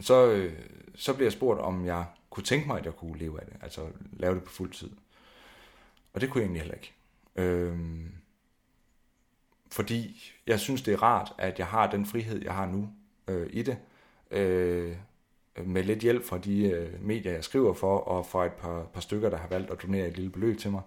så, 0.00 0.30
øh, 0.32 0.52
så 0.94 1.14
bliver 1.14 1.26
jeg 1.26 1.32
spurgt, 1.32 1.60
om 1.60 1.86
jeg 1.86 2.04
kunne 2.30 2.44
tænke 2.44 2.66
mig, 2.66 2.78
at 2.78 2.84
jeg 2.84 2.96
kunne 2.96 3.18
leve 3.18 3.40
af 3.40 3.46
det. 3.46 3.56
Altså 3.62 3.88
lave 4.12 4.34
det 4.34 4.44
på 4.44 4.52
fuld 4.52 4.72
tid. 4.72 4.90
Og 6.12 6.20
det 6.20 6.30
kunne 6.30 6.40
jeg 6.40 6.46
egentlig 6.46 6.62
heller 6.62 6.74
ikke. 6.74 6.92
Øhm, 7.36 8.12
fordi 9.72 10.32
jeg 10.46 10.60
synes, 10.60 10.82
det 10.82 10.94
er 10.94 11.02
rart, 11.02 11.32
at 11.38 11.58
jeg 11.58 11.66
har 11.66 11.90
den 11.90 12.06
frihed, 12.06 12.42
jeg 12.42 12.54
har 12.54 12.66
nu 12.66 12.88
øh, 13.28 13.46
i 13.50 13.62
det. 13.62 13.78
Øh, 14.30 14.96
med 15.64 15.82
lidt 15.84 15.98
hjælp 15.98 16.24
fra 16.24 16.38
de 16.38 16.62
øh, 16.70 17.02
medier, 17.02 17.32
jeg 17.32 17.44
skriver 17.44 17.74
for, 17.74 17.98
og 17.98 18.26
fra 18.26 18.46
et 18.46 18.52
par, 18.52 18.84
par 18.84 19.00
stykker, 19.00 19.30
der 19.30 19.36
har 19.36 19.48
valgt 19.48 19.70
at 19.70 19.82
donere 19.82 20.08
et 20.08 20.16
lille 20.16 20.30
beløb 20.30 20.58
til 20.58 20.70
mig, 20.70 20.82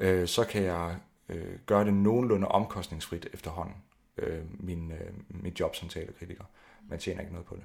øh, 0.00 0.28
så 0.28 0.44
kan 0.44 0.62
jeg 0.62 0.98
øh, 1.28 1.58
gøre 1.66 1.84
det 1.84 1.94
nogenlunde 1.94 2.48
omkostningsfrit 2.48 3.28
efterhånden, 3.32 3.76
øh, 4.16 4.44
min, 4.48 4.92
øh, 4.92 5.12
mit 5.28 5.60
job 5.60 5.76
som 5.76 5.88
teaterkritiker. 5.88 6.44
Man 6.88 6.98
tjener 6.98 7.20
ikke 7.20 7.32
noget 7.32 7.46
på 7.46 7.56
det 7.56 7.64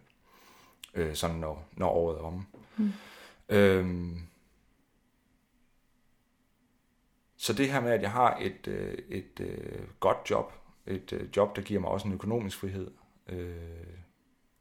øh, 0.96 1.16
sådan 1.16 1.36
når, 1.36 1.68
når 1.72 1.90
året 1.90 2.18
er 2.18 2.22
omme. 2.22 2.46
Mm. 2.78 2.92
Øhm, 3.50 4.20
så 7.38 7.54
det 7.54 7.72
her 7.72 7.82
med, 7.82 7.92
at 7.92 8.02
jeg 8.02 8.12
har 8.12 8.38
et, 8.42 8.68
øh, 8.68 8.98
et 9.10 9.40
øh, 9.40 9.80
godt 10.00 10.18
job, 10.30 10.54
et 10.88 11.14
øh, 11.14 11.28
job, 11.38 11.56
der 11.56 11.62
giver 11.62 11.82
mig 11.82 11.90
også 11.90 12.08
en 12.08 12.14
økonomisk 12.14 12.58
frihed, 12.58 12.92
øh, 13.30 13.56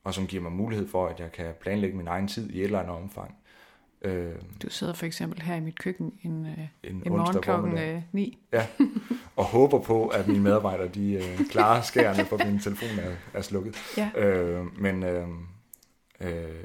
og 0.05 0.15
som 0.15 0.27
giver 0.27 0.43
mig 0.43 0.53
mulighed 0.53 0.89
for, 0.89 1.07
at 1.07 1.21
jeg 1.21 1.33
kan 1.33 1.55
planlægge 1.61 1.97
min 1.97 2.09
egen 2.09 2.29
tid 2.29 2.51
i 2.51 2.59
et 2.59 2.65
eller 2.65 2.81
andet 2.81 2.97
omfang. 2.97 3.37
Øh, 4.03 4.35
du 4.63 4.71
sidder 4.71 4.93
for 4.93 5.07
eksempel 5.07 5.43
her 5.43 5.55
i 5.55 5.61
mit 5.61 5.79
køkken 5.79 6.13
en, 6.23 6.47
øh, 6.47 6.59
en, 6.83 7.03
en 7.07 7.13
morgen 7.13 7.43
klokken 7.43 7.79
øh, 7.79 8.03
9. 8.13 8.39
Ja, 8.53 8.67
og 9.37 9.45
håber 9.45 9.79
på, 9.79 10.09
at 10.09 10.29
mine 10.29 10.43
medarbejdere 10.43 10.89
de 10.89 11.13
øh, 11.13 11.47
klarer 11.51 11.83
skærene, 11.83 12.25
for 12.25 12.45
min 12.45 12.59
telefon 12.59 12.99
er, 12.99 13.15
er 13.35 13.43
slukket. 13.43 13.77
Ja. 13.97 14.11
Øh, 14.17 14.81
men, 14.81 15.03
øh, 15.03 15.29
Øh, 16.21 16.65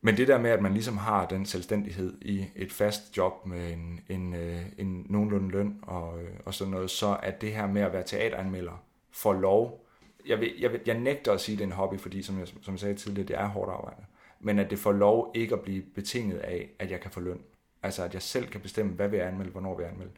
men 0.00 0.16
det 0.16 0.28
der 0.28 0.38
med, 0.38 0.50
at 0.50 0.62
man 0.62 0.72
ligesom 0.72 0.96
har 0.96 1.26
den 1.26 1.46
selvstændighed 1.46 2.18
i 2.22 2.46
et 2.56 2.72
fast 2.72 3.16
job 3.16 3.46
med 3.46 3.72
en, 3.72 4.00
en, 4.08 4.34
øh, 4.34 4.62
en 4.78 5.06
nogenlunde 5.08 5.50
løn 5.50 5.78
og, 5.82 6.22
øh, 6.22 6.30
og 6.44 6.54
sådan 6.54 6.70
noget, 6.70 6.90
så 6.90 7.18
at 7.22 7.40
det 7.40 7.52
her 7.52 7.66
med 7.66 7.82
at 7.82 7.92
være 7.92 8.02
teateranmelder 8.02 8.82
får 9.10 9.32
lov, 9.32 9.84
jeg, 10.26 10.40
vil, 10.40 10.54
jeg, 10.58 10.72
vil, 10.72 10.80
jeg 10.86 10.98
nægter 10.98 11.32
at 11.32 11.40
sige, 11.40 11.54
at 11.54 11.58
det 11.58 11.64
er 11.64 11.68
en 11.68 11.72
hobby, 11.72 11.98
fordi 11.98 12.22
som 12.22 12.38
jeg, 12.38 12.48
som 12.48 12.74
jeg 12.74 12.80
sagde 12.80 12.94
tidligere, 12.94 13.28
det 13.28 13.36
er 13.36 13.46
hårdt 13.46 13.70
arbejde, 13.70 14.04
men 14.40 14.58
at 14.58 14.70
det 14.70 14.78
får 14.78 14.92
lov 14.92 15.32
ikke 15.34 15.54
at 15.54 15.60
blive 15.60 15.82
betinget 15.82 16.38
af, 16.38 16.70
at 16.78 16.90
jeg 16.90 17.00
kan 17.00 17.10
få 17.10 17.20
løn. 17.20 17.40
Altså 17.82 18.04
at 18.04 18.14
jeg 18.14 18.22
selv 18.22 18.46
kan 18.46 18.60
bestemme, 18.60 18.92
hvad 18.92 19.08
vil 19.08 19.16
jeg 19.18 19.28
anmelde, 19.28 19.50
hvornår 19.50 19.76
vil 19.76 19.82
jeg 19.82 19.92
anmelde. 19.92 20.12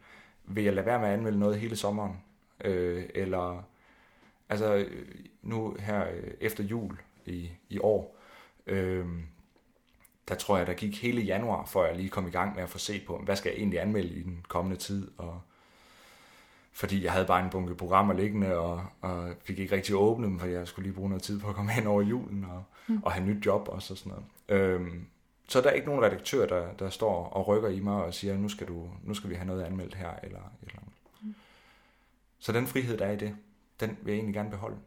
Vil 0.45 0.63
jeg 0.63 0.73
lade 0.73 0.85
være 0.85 0.99
med 0.99 1.07
at 1.07 1.13
anmelde 1.13 1.39
noget 1.39 1.59
hele 1.59 1.75
sommeren? 1.75 2.17
Øh, 2.65 3.05
eller 3.15 3.63
altså 4.49 4.85
nu 5.41 5.75
her 5.79 6.07
øh, 6.11 6.31
efter 6.39 6.63
jul, 6.63 6.97
i, 7.31 7.51
i 7.69 7.79
år. 7.79 8.17
Øhm, 8.67 9.23
der 10.27 10.35
tror 10.35 10.57
jeg, 10.57 10.67
der 10.67 10.73
gik 10.73 11.01
hele 11.01 11.21
januar, 11.21 11.65
før 11.65 11.85
jeg 11.85 11.95
lige 11.95 12.09
kom 12.09 12.27
i 12.27 12.31
gang 12.31 12.55
med 12.55 12.63
at 12.63 12.69
få 12.69 12.77
set 12.77 13.05
på, 13.05 13.17
hvad 13.17 13.35
skal 13.35 13.49
jeg 13.49 13.57
egentlig 13.59 13.81
anmelde 13.81 14.13
i 14.13 14.23
den 14.23 14.45
kommende 14.47 14.77
tid, 14.77 15.11
og 15.17 15.41
fordi 16.73 17.03
jeg 17.03 17.11
havde 17.11 17.25
bare 17.25 17.43
en 17.43 17.49
bunke 17.49 17.75
programmer 17.75 18.13
liggende, 18.13 18.57
og, 18.57 18.85
og 19.01 19.33
fik 19.43 19.59
ikke 19.59 19.75
rigtig 19.75 19.95
åbne 19.95 20.27
dem, 20.27 20.39
for 20.39 20.47
jeg 20.47 20.67
skulle 20.67 20.87
lige 20.87 20.95
bruge 20.95 21.09
noget 21.09 21.23
tid 21.23 21.39
på 21.39 21.49
at 21.49 21.55
komme 21.55 21.71
hen 21.71 21.87
over 21.87 22.01
julen, 22.01 22.45
og, 22.45 22.63
mm. 22.87 23.03
og 23.03 23.11
have 23.11 23.25
nyt 23.25 23.45
job 23.45 23.67
og 23.67 23.81
sådan 23.81 24.11
noget. 24.11 24.25
Øhm, 24.61 25.07
så 25.47 25.61
der 25.61 25.69
er 25.69 25.73
ikke 25.73 25.87
nogen 25.87 26.03
redaktør, 26.03 26.45
der, 26.47 26.73
der 26.73 26.89
står 26.89 27.25
og 27.25 27.47
rykker 27.47 27.69
i 27.69 27.79
mig 27.79 28.03
og 28.03 28.13
siger, 28.13 28.37
nu 28.37 28.49
skal, 28.49 28.67
du, 28.67 28.89
nu 29.03 29.13
skal 29.13 29.29
vi 29.29 29.35
have 29.35 29.47
noget 29.47 29.63
anmeldt 29.63 29.95
her, 29.95 30.11
eller 30.23 30.51
eller 30.61 30.75
andet. 30.75 30.93
Mm. 31.21 31.35
Så 32.39 32.51
den 32.51 32.67
frihed, 32.67 32.97
der 32.97 33.05
er 33.05 33.11
i 33.11 33.17
det, 33.17 33.35
den 33.79 33.97
vil 34.01 34.11
jeg 34.11 34.17
egentlig 34.17 34.35
gerne 34.35 34.49
beholde. 34.49 34.77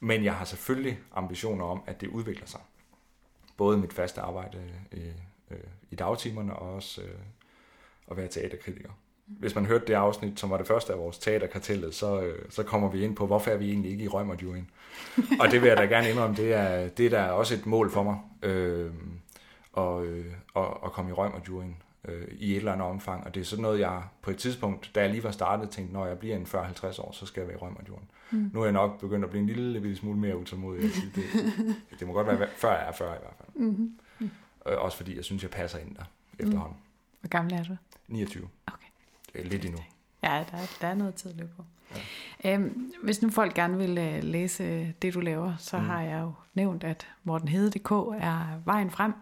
Men 0.00 0.24
jeg 0.24 0.34
har 0.34 0.44
selvfølgelig 0.44 0.98
ambitioner 1.12 1.64
om, 1.64 1.82
at 1.86 2.00
det 2.00 2.08
udvikler 2.08 2.46
sig. 2.46 2.60
Både 3.56 3.78
mit 3.78 3.92
faste 3.92 4.20
arbejde 4.20 4.58
øh, 4.92 5.12
øh, 5.50 5.58
i 5.90 5.94
dagtimerne 5.94 6.56
og 6.56 6.74
også 6.74 7.02
øh, 7.02 7.18
at 8.10 8.16
være 8.16 8.28
teaterkritiker. 8.28 8.90
Hvis 9.26 9.54
man 9.54 9.66
hørte 9.66 9.86
det 9.86 9.94
afsnit, 9.94 10.40
som 10.40 10.50
var 10.50 10.56
det 10.56 10.66
første 10.66 10.92
af 10.92 10.98
vores 10.98 11.18
teaterkartellet, 11.18 11.94
så, 11.94 12.20
øh, 12.20 12.44
så 12.50 12.62
kommer 12.62 12.90
vi 12.90 13.04
ind 13.04 13.16
på, 13.16 13.26
hvorfor 13.26 13.50
er 13.50 13.56
vi 13.56 13.68
egentlig 13.68 13.90
ikke 13.90 14.04
i 14.04 14.08
Rømmerjuryen. 14.08 14.70
og 15.40 15.50
det 15.50 15.62
vil 15.62 15.68
jeg 15.68 15.76
da 15.76 15.84
gerne 15.84 16.10
indrømme, 16.10 16.36
det 16.36 16.54
er, 16.54 16.88
det 16.88 17.06
er 17.06 17.10
da 17.10 17.30
også 17.30 17.54
et 17.54 17.66
mål 17.66 17.90
for 17.90 18.02
mig, 18.02 18.18
øh, 18.42 18.92
at, 19.76 20.02
øh, 20.02 20.26
at, 20.56 20.66
at 20.84 20.92
komme 20.92 21.10
i 21.10 21.14
Rømmerjuryen. 21.14 21.76
Øh, 22.08 22.28
i 22.30 22.50
et 22.50 22.56
eller 22.56 22.72
andet 22.72 22.88
omfang. 22.88 23.24
Og 23.24 23.34
det 23.34 23.40
er 23.40 23.44
sådan 23.44 23.62
noget, 23.62 23.80
jeg 23.80 24.02
på 24.22 24.30
et 24.30 24.36
tidspunkt, 24.36 24.90
da 24.94 25.00
jeg 25.00 25.10
lige 25.10 25.24
var 25.24 25.30
startet, 25.30 25.70
tænkte, 25.70 25.94
når 25.94 26.06
jeg 26.06 26.18
bliver 26.18 26.36
en 26.36 26.42
40-50 26.42 27.02
år, 27.02 27.12
så 27.12 27.26
skal 27.26 27.40
jeg 27.40 27.48
være 27.48 27.56
i 27.56 27.60
Rømmerjorden. 27.60 28.10
Mm. 28.30 28.50
Nu 28.52 28.60
er 28.60 28.64
jeg 28.64 28.72
nok 28.72 29.00
begyndt 29.00 29.24
at 29.24 29.30
blive 29.30 29.40
en 29.40 29.46
lille, 29.46 29.80
lille 29.80 29.96
smule 29.96 30.18
mere 30.18 30.36
utålmodig. 30.38 30.82
Det, 30.82 30.92
det, 31.14 31.24
det 31.98 32.06
må 32.06 32.12
godt 32.12 32.26
være, 32.26 32.48
før 32.56 32.72
jeg 32.72 32.88
er 32.88 32.92
40 32.92 33.16
i 33.16 33.18
hvert 33.20 33.34
fald. 33.38 33.66
Mm-hmm. 33.66 33.98
Mm. 34.18 34.30
Øh, 34.66 34.78
også 34.78 34.96
fordi 34.96 35.16
jeg 35.16 35.24
synes, 35.24 35.42
jeg 35.42 35.50
passer 35.50 35.78
ind 35.78 35.94
der 35.94 36.04
efterhånden. 36.38 36.76
Mm. 36.76 37.20
Hvor 37.20 37.28
gammel 37.28 37.54
er 37.54 37.62
du? 37.62 37.76
29. 38.08 38.48
Okay. 38.66 38.86
Det 39.32 39.40
er 39.40 39.44
lidt 39.44 39.64
endnu. 39.64 39.80
Ja, 40.22 40.44
der 40.50 40.56
er, 40.56 40.76
der 40.80 40.88
er 40.88 40.94
noget 40.94 41.14
tid 41.14 41.30
at 41.30 41.36
løbe 41.36 41.50
på. 41.56 41.64
Ja. 42.44 42.54
Øhm, 42.54 42.92
hvis 43.02 43.22
nu 43.22 43.30
folk 43.30 43.54
gerne 43.54 43.78
vil 43.78 43.98
uh, 43.98 44.24
læse 44.24 44.94
det, 45.02 45.14
du 45.14 45.20
laver, 45.20 45.56
så 45.58 45.78
mm. 45.78 45.84
har 45.84 46.02
jeg 46.02 46.20
jo 46.20 46.32
nævnt, 46.54 46.84
at 46.84 47.08
mortenhede.dk 47.24 47.90
er 48.20 48.60
vejen 48.64 48.90
frem. 48.90 49.12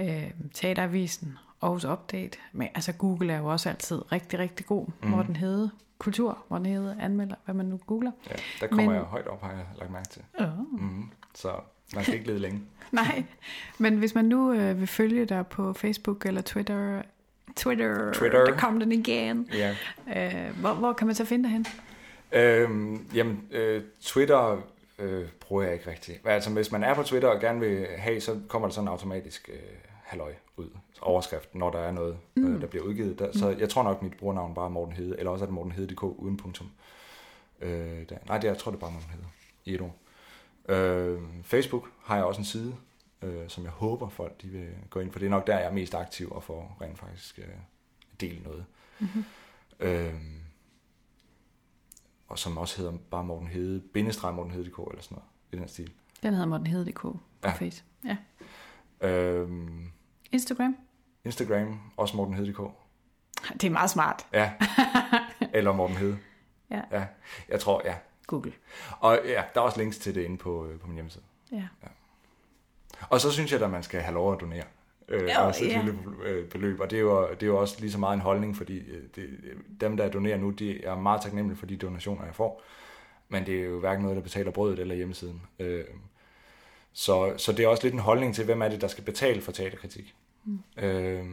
Øh, 0.00 0.30
Teateravisen, 0.54 1.38
Aarhus 1.62 1.84
Update. 1.84 2.38
Men 2.52 2.68
altså 2.74 2.92
Google 2.92 3.32
er 3.32 3.38
jo 3.38 3.46
også 3.46 3.68
altid 3.68 4.12
rigtig, 4.12 4.38
rigtig 4.38 4.66
god. 4.66 4.86
Mm. 5.02 5.08
Morten 5.08 5.36
Hede 5.36 5.70
kultur, 6.00 6.38
Morten 6.48 6.66
Hede 6.66 6.96
anmelder, 7.00 7.34
hvad 7.44 7.54
man 7.54 7.66
nu 7.66 7.80
googler. 7.86 8.10
Ja, 8.30 8.34
der 8.60 8.66
kommer 8.66 8.84
men, 8.84 8.94
jeg 8.94 9.02
højt 9.02 9.26
op, 9.26 9.42
har 9.42 9.50
jeg 9.50 9.64
lagt 9.78 9.90
mærke 9.92 10.08
til. 10.08 10.22
Oh. 10.38 10.46
Mm. 10.72 11.10
Så 11.34 11.52
man 11.94 12.04
skal 12.04 12.14
ikke 12.14 12.26
lede 12.26 12.38
længe. 12.38 12.60
Nej, 12.92 13.24
men 13.78 13.96
hvis 13.96 14.14
man 14.14 14.24
nu 14.24 14.52
øh, 14.52 14.80
vil 14.80 14.86
følge 14.86 15.24
dig 15.24 15.46
på 15.46 15.72
Facebook 15.72 16.26
eller 16.26 16.40
Twitter, 16.40 17.02
Twitter, 17.56 18.12
Twitter. 18.12 18.44
der 18.44 18.56
kom 18.56 18.80
den 18.80 18.92
igen. 18.92 19.48
Ja. 19.52 19.76
Øh, 20.16 20.58
hvor, 20.60 20.74
hvor 20.74 20.92
kan 20.92 21.06
man 21.06 21.16
så 21.16 21.24
finde 21.24 21.44
dig 21.44 21.52
hen? 21.52 21.66
Øhm, 22.32 23.06
jamen, 23.14 23.44
øh, 23.50 23.82
Twitter 24.00 24.62
øh, 24.98 25.28
bruger 25.40 25.62
jeg 25.62 25.72
ikke 25.72 25.90
rigtigt. 25.90 26.20
Altså, 26.24 26.50
hvis 26.50 26.72
man 26.72 26.84
er 26.84 26.94
på 26.94 27.02
Twitter 27.02 27.28
og 27.28 27.40
gerne 27.40 27.60
vil 27.60 27.86
have, 27.98 28.20
så 28.20 28.36
kommer 28.48 28.68
der 28.68 28.74
sådan 28.74 28.88
automatisk 28.88 29.50
øh, 29.52 29.58
halløj 30.10 30.34
ud, 30.56 30.68
overskrift, 31.00 31.54
når 31.54 31.70
der 31.70 31.78
er 31.78 31.92
noget, 31.92 32.18
øh, 32.36 32.44
mm. 32.44 32.54
øh, 32.54 32.60
der 32.60 32.66
bliver 32.66 32.84
udgivet. 32.84 33.18
Der, 33.18 33.32
så 33.32 33.48
jeg 33.48 33.68
tror 33.68 33.82
nok, 33.82 34.02
mit 34.02 34.16
brugernavn 34.16 34.54
bare 34.54 34.64
er 34.64 34.70
Morten 34.70 34.94
Hede, 34.94 35.18
eller 35.18 35.30
også 35.30 35.44
er 35.44 35.46
det 35.46 35.54
Morten 35.54 35.72
Hede.dk 35.72 36.02
uden 36.02 36.36
punktum. 36.36 36.70
Øh, 37.60 38.08
der. 38.08 38.18
Nej, 38.26 38.38
det 38.38 38.48
er, 38.48 38.52
jeg 38.52 38.58
tror, 38.58 38.70
det 38.70 38.76
er 38.76 38.80
bare 38.80 38.92
Morten 38.92 39.10
Hede 39.10 39.24
i 39.64 39.74
et 39.74 39.80
ord. 39.80 39.96
Øh, 40.68 41.22
Facebook 41.42 41.90
har 42.02 42.16
jeg 42.16 42.24
også 42.24 42.40
en 42.40 42.44
side, 42.44 42.74
øh, 43.22 43.48
som 43.48 43.64
jeg 43.64 43.72
håber 43.72 44.08
folk 44.08 44.42
de 44.42 44.48
vil 44.48 44.68
gå 44.90 45.00
ind 45.00 45.12
for. 45.12 45.18
Det 45.18 45.26
er 45.26 45.30
nok 45.30 45.46
der, 45.46 45.58
jeg 45.58 45.66
er 45.66 45.72
mest 45.72 45.94
aktiv 45.94 46.30
og 46.30 46.42
får 46.42 46.76
rent 46.80 46.98
faktisk 46.98 47.38
øh, 47.38 47.44
dele 48.20 48.42
noget. 48.42 48.64
Mm-hmm. 48.98 49.24
Øh, 49.80 50.14
og 52.28 52.38
som 52.38 52.58
også 52.58 52.76
hedder 52.76 52.92
bare 53.10 53.24
Morten 53.24 53.48
Hede, 53.48 53.80
bindestreg 53.80 54.34
Morten 54.34 54.52
Hede.dk 54.52 54.78
eller 54.90 55.02
sådan 55.02 55.14
noget, 55.14 55.28
i 55.52 55.56
den 55.56 55.68
stil. 55.68 55.92
Den 56.22 56.34
hedder 56.34 56.46
Morten 56.46 56.66
Hede.dk 56.66 57.00
på 57.00 57.20
ja. 57.44 57.52
Face. 57.52 57.84
Ja. 58.04 58.16
Øhm, 59.08 59.92
Instagram? 60.32 60.76
Instagram, 61.24 61.80
også 61.96 62.16
Morten 62.16 62.34
Hede.dk. 62.34 62.60
Det 63.52 63.64
er 63.64 63.70
meget 63.70 63.90
smart. 63.90 64.26
Ja, 64.32 64.52
eller 65.54 65.72
Morten 65.72 65.96
Hede. 65.96 66.18
Ja. 66.70 66.80
ja. 66.92 67.06
Jeg 67.48 67.60
tror, 67.60 67.82
ja. 67.84 67.94
Google. 68.26 68.52
Og 69.00 69.18
ja, 69.24 69.42
der 69.54 69.60
er 69.60 69.64
også 69.64 69.78
links 69.78 69.98
til 69.98 70.14
det 70.14 70.22
inde 70.22 70.36
på, 70.36 70.66
øh, 70.66 70.80
på 70.80 70.86
min 70.86 70.94
hjemmeside. 70.94 71.24
Ja. 71.52 71.56
ja. 71.56 71.88
Og 73.08 73.20
så 73.20 73.32
synes 73.32 73.52
jeg, 73.52 73.62
at 73.62 73.70
man 73.70 73.82
skal 73.82 74.00
have 74.00 74.14
lov 74.14 74.32
at 74.32 74.40
donere. 74.40 74.64
Øh, 75.08 75.22
jo, 75.22 75.46
også 75.46 75.64
et 75.64 75.68
ja. 75.68 75.82
lille 75.82 75.98
øh, 76.24 76.48
beløb. 76.48 76.80
Og 76.80 76.90
det 76.90 76.96
er, 76.96 77.00
jo, 77.00 77.30
det 77.30 77.42
er 77.42 77.46
jo 77.46 77.60
også 77.60 77.80
lige 77.80 77.92
så 77.92 77.98
meget 77.98 78.14
en 78.14 78.20
holdning, 78.20 78.56
fordi 78.56 78.78
øh, 78.78 79.02
det, 79.16 79.38
dem, 79.80 79.96
der 79.96 80.10
donerer 80.10 80.36
nu, 80.36 80.50
de 80.50 80.84
er 80.84 80.94
meget 80.94 81.22
taknemmelige 81.22 81.58
for 81.58 81.66
de 81.66 81.76
donationer, 81.76 82.24
jeg 82.24 82.34
får. 82.34 82.62
Men 83.28 83.46
det 83.46 83.60
er 83.60 83.64
jo 83.64 83.80
hverken 83.80 84.02
noget, 84.02 84.16
der 84.16 84.22
betaler 84.22 84.50
brødet 84.50 84.78
eller 84.78 84.94
hjemmesiden. 84.94 85.42
Øh, 85.58 85.84
så, 86.92 87.34
så 87.36 87.52
det 87.52 87.64
er 87.64 87.68
også 87.68 87.82
lidt 87.82 87.94
en 87.94 88.00
holdning 88.00 88.34
til, 88.34 88.44
hvem 88.44 88.62
er 88.62 88.68
det, 88.68 88.80
der 88.80 88.88
skal 88.88 89.04
betale 89.04 89.40
for 89.40 89.52
teaterkritik. 89.52 90.14
Mm. 90.44 90.58
Øh, 90.76 91.24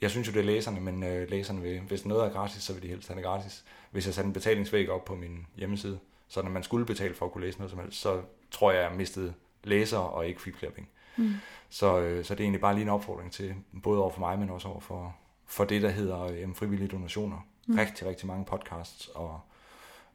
jeg 0.00 0.10
synes 0.10 0.28
jo, 0.28 0.32
det 0.32 0.40
er 0.40 0.44
læserne, 0.44 0.80
men 0.80 1.02
øh, 1.02 1.30
læserne 1.30 1.62
vil, 1.62 1.80
hvis 1.80 2.06
noget 2.06 2.24
er 2.24 2.32
gratis, 2.32 2.62
så 2.62 2.72
vil 2.72 2.82
de 2.82 2.88
helst 2.88 3.08
have 3.08 3.16
det 3.16 3.24
gratis. 3.24 3.64
Hvis 3.90 4.06
jeg 4.06 4.14
satte 4.14 4.26
en 4.26 4.32
betalingsvæg 4.32 4.90
op 4.90 5.04
på 5.04 5.14
min 5.14 5.46
hjemmeside, 5.56 5.98
så 6.28 6.42
når 6.42 6.50
man 6.50 6.62
skulle 6.62 6.86
betale 6.86 7.14
for 7.14 7.26
at 7.26 7.32
kunne 7.32 7.44
læse 7.46 7.58
noget 7.58 7.70
som 7.70 7.80
helst, 7.80 8.00
så 8.00 8.22
tror 8.50 8.72
jeg, 8.72 8.82
jeg 8.82 8.96
mistede 8.96 9.34
læsere 9.64 10.10
og 10.10 10.26
ikke 10.26 10.42
fik 10.42 10.56
flere 10.56 10.72
penge. 10.72 10.90
Mm. 11.16 11.34
Så, 11.68 12.00
øh, 12.00 12.24
så 12.24 12.34
det 12.34 12.40
er 12.40 12.44
egentlig 12.44 12.60
bare 12.60 12.74
lige 12.74 12.82
en 12.82 12.88
opfordring 12.88 13.32
til, 13.32 13.54
både 13.82 14.00
over 14.00 14.10
for 14.10 14.20
mig, 14.20 14.38
men 14.38 14.50
også 14.50 14.68
over 14.68 14.80
for, 14.80 15.16
for 15.46 15.64
det, 15.64 15.82
der 15.82 15.90
hedder 15.90 16.22
øh, 16.22 16.54
frivillige 16.54 16.88
donationer. 16.88 17.46
Mm. 17.66 17.76
Rigtig, 17.76 18.06
rigtig 18.06 18.26
mange 18.26 18.44
podcasts 18.44 19.08
og, 19.08 19.40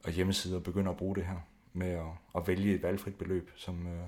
og 0.03 0.11
hjemmesider 0.11 0.59
begynder 0.59 0.91
at 0.91 0.97
bruge 0.97 1.15
det 1.15 1.25
her 1.25 1.37
med 1.73 1.89
at, 1.89 2.05
at 2.35 2.47
vælge 2.47 2.75
et 2.75 2.83
valgfrit 2.83 3.15
beløb 3.15 3.51
som, 3.55 3.87
øh, 3.87 4.03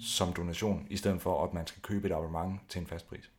som 0.00 0.32
donation, 0.32 0.86
i 0.90 0.96
stedet 0.96 1.22
for 1.22 1.44
at 1.44 1.54
man 1.54 1.66
skal 1.66 1.82
købe 1.82 2.08
et 2.08 2.12
abonnement 2.12 2.60
til 2.68 2.80
en 2.80 2.86
fast 2.86 3.08
pris. 3.08 3.30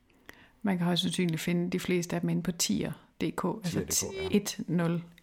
Man 0.62 0.78
kan 0.78 0.86
højst 0.86 1.02
sandsynligt 1.02 1.42
finde 1.42 1.70
de 1.70 1.80
fleste 1.80 2.16
af 2.16 2.22
dem 2.22 2.30
inde 2.30 2.44
på 2.44 2.52
tier.dk, 2.52 3.46
altså 3.64 4.08
ja. 4.32 4.40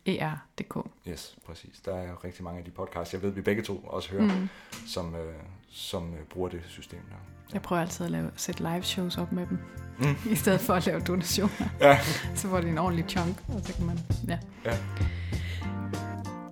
10er.dk. 0.07 0.87
Yes, 1.09 1.37
præcis. 1.47 1.81
Der 1.85 1.95
er 1.95 2.09
jo 2.09 2.17
rigtig 2.25 2.45
mange 2.45 2.59
af 2.59 2.65
de 2.65 2.71
podcasts, 2.71 3.15
jeg 3.15 3.23
ved, 3.23 3.31
vi 3.31 3.41
begge 3.41 3.63
to 3.63 3.77
også 3.77 4.11
hører, 4.11 4.35
mm. 4.35 4.49
som, 4.87 5.15
øh, 5.15 5.35
som 5.69 6.15
øh, 6.15 6.21
bruger 6.21 6.49
det 6.49 6.63
system 6.69 7.01
der. 7.01 7.17
Ja. 7.49 7.55
Jeg 7.55 7.63
prøver 7.63 7.83
altid 7.83 8.05
at 8.05 8.11
lave, 8.11 8.31
sætte 8.37 8.63
live 8.63 8.83
shows 8.83 9.19
op 9.19 9.33
med 9.33 9.47
dem, 9.47 9.59
mm. 9.99 10.17
i 10.33 10.35
stedet 10.35 10.61
for 10.61 10.75
at 10.75 10.87
lave 10.87 11.01
donationer. 11.01 11.69
Ja. 11.81 11.99
så 12.37 12.49
får 12.49 12.61
de 12.61 12.69
en 12.69 12.79
ordentlig 12.79 13.05
chunk, 13.09 13.45
og 13.49 13.61
så 13.65 13.75
kan 13.75 13.87
man... 13.87 13.99
Ja. 14.29 14.39
ja. 14.65 14.79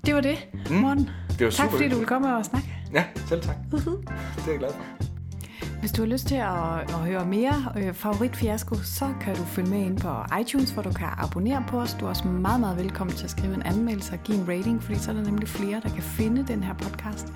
Det 0.06 0.14
var 0.14 0.20
det, 0.20 0.48
mm. 0.70 0.76
Morten. 0.76 1.10
Det 1.38 1.44
var 1.44 1.50
tak 1.50 1.70
fordi 1.70 1.88
du 1.88 1.94
ville 1.94 2.06
komme 2.06 2.36
og 2.36 2.44
snakke. 2.44 2.68
Ja, 2.92 3.04
selv 3.28 3.42
tak. 3.42 3.56
Uh-huh. 3.72 3.90
Det 4.36 4.46
er 4.46 4.50
jeg 4.50 4.58
glad 4.58 4.70
for. 4.72 5.04
Hvis 5.80 5.92
du 5.92 6.02
har 6.02 6.08
lyst 6.08 6.26
til 6.26 6.34
at, 6.34 6.80
at 6.80 6.94
høre 6.94 7.26
mere 7.26 7.72
øh, 7.76 7.94
favoritfiasko, 7.94 8.74
så 8.74 9.08
kan 9.20 9.36
du 9.36 9.44
følge 9.44 9.70
med 9.70 9.78
ind 9.78 9.98
på 9.98 10.14
iTunes, 10.40 10.70
hvor 10.70 10.82
du 10.82 10.92
kan 10.92 11.08
abonnere 11.18 11.64
på 11.68 11.78
os. 11.78 11.96
Du 12.00 12.04
er 12.04 12.08
også 12.08 12.28
meget, 12.28 12.60
meget 12.60 12.78
velkommen 12.78 13.16
til 13.16 13.24
at 13.24 13.30
skrive 13.30 13.54
en 13.54 13.62
anmeldelse 13.62 14.12
og 14.12 14.18
give 14.24 14.38
en 14.38 14.48
rating, 14.48 14.82
fordi 14.82 14.98
så 14.98 15.10
er 15.10 15.14
der 15.14 15.24
nemlig 15.24 15.48
flere, 15.48 15.80
der 15.82 15.88
kan 15.88 16.02
finde 16.02 16.46
den 16.46 16.62
her 16.62 16.74
podcast. 16.74 17.32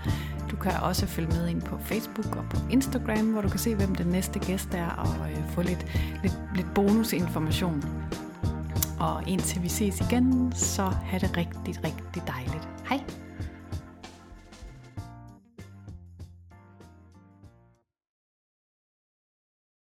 Du 0.51 0.57
kan 0.57 0.73
også 0.83 1.07
følge 1.07 1.29
med 1.29 1.49
ind 1.49 1.63
på 1.63 1.79
Facebook 1.81 2.37
og 2.37 2.45
på 2.51 2.57
Instagram, 2.71 3.33
hvor 3.33 3.41
du 3.41 3.49
kan 3.49 3.59
se, 3.59 3.75
hvem 3.75 3.95
den 3.95 4.07
næste 4.07 4.39
gæst 4.39 4.75
er, 4.75 4.89
og 4.89 5.31
øh, 5.31 5.49
få 5.49 5.63
lidt, 5.63 5.87
lidt, 6.23 6.39
lidt 6.55 6.75
bonusinformation. 6.75 7.85
Og 8.99 9.29
indtil 9.29 9.63
vi 9.63 9.69
ses 9.69 10.01
igen, 10.01 10.53
så 10.55 10.83
have 10.83 11.21
det 11.21 11.37
rigtig, 11.37 11.85
rigtig 11.85 12.23
dejligt. 12.27 12.69
Hej! 12.89 13.26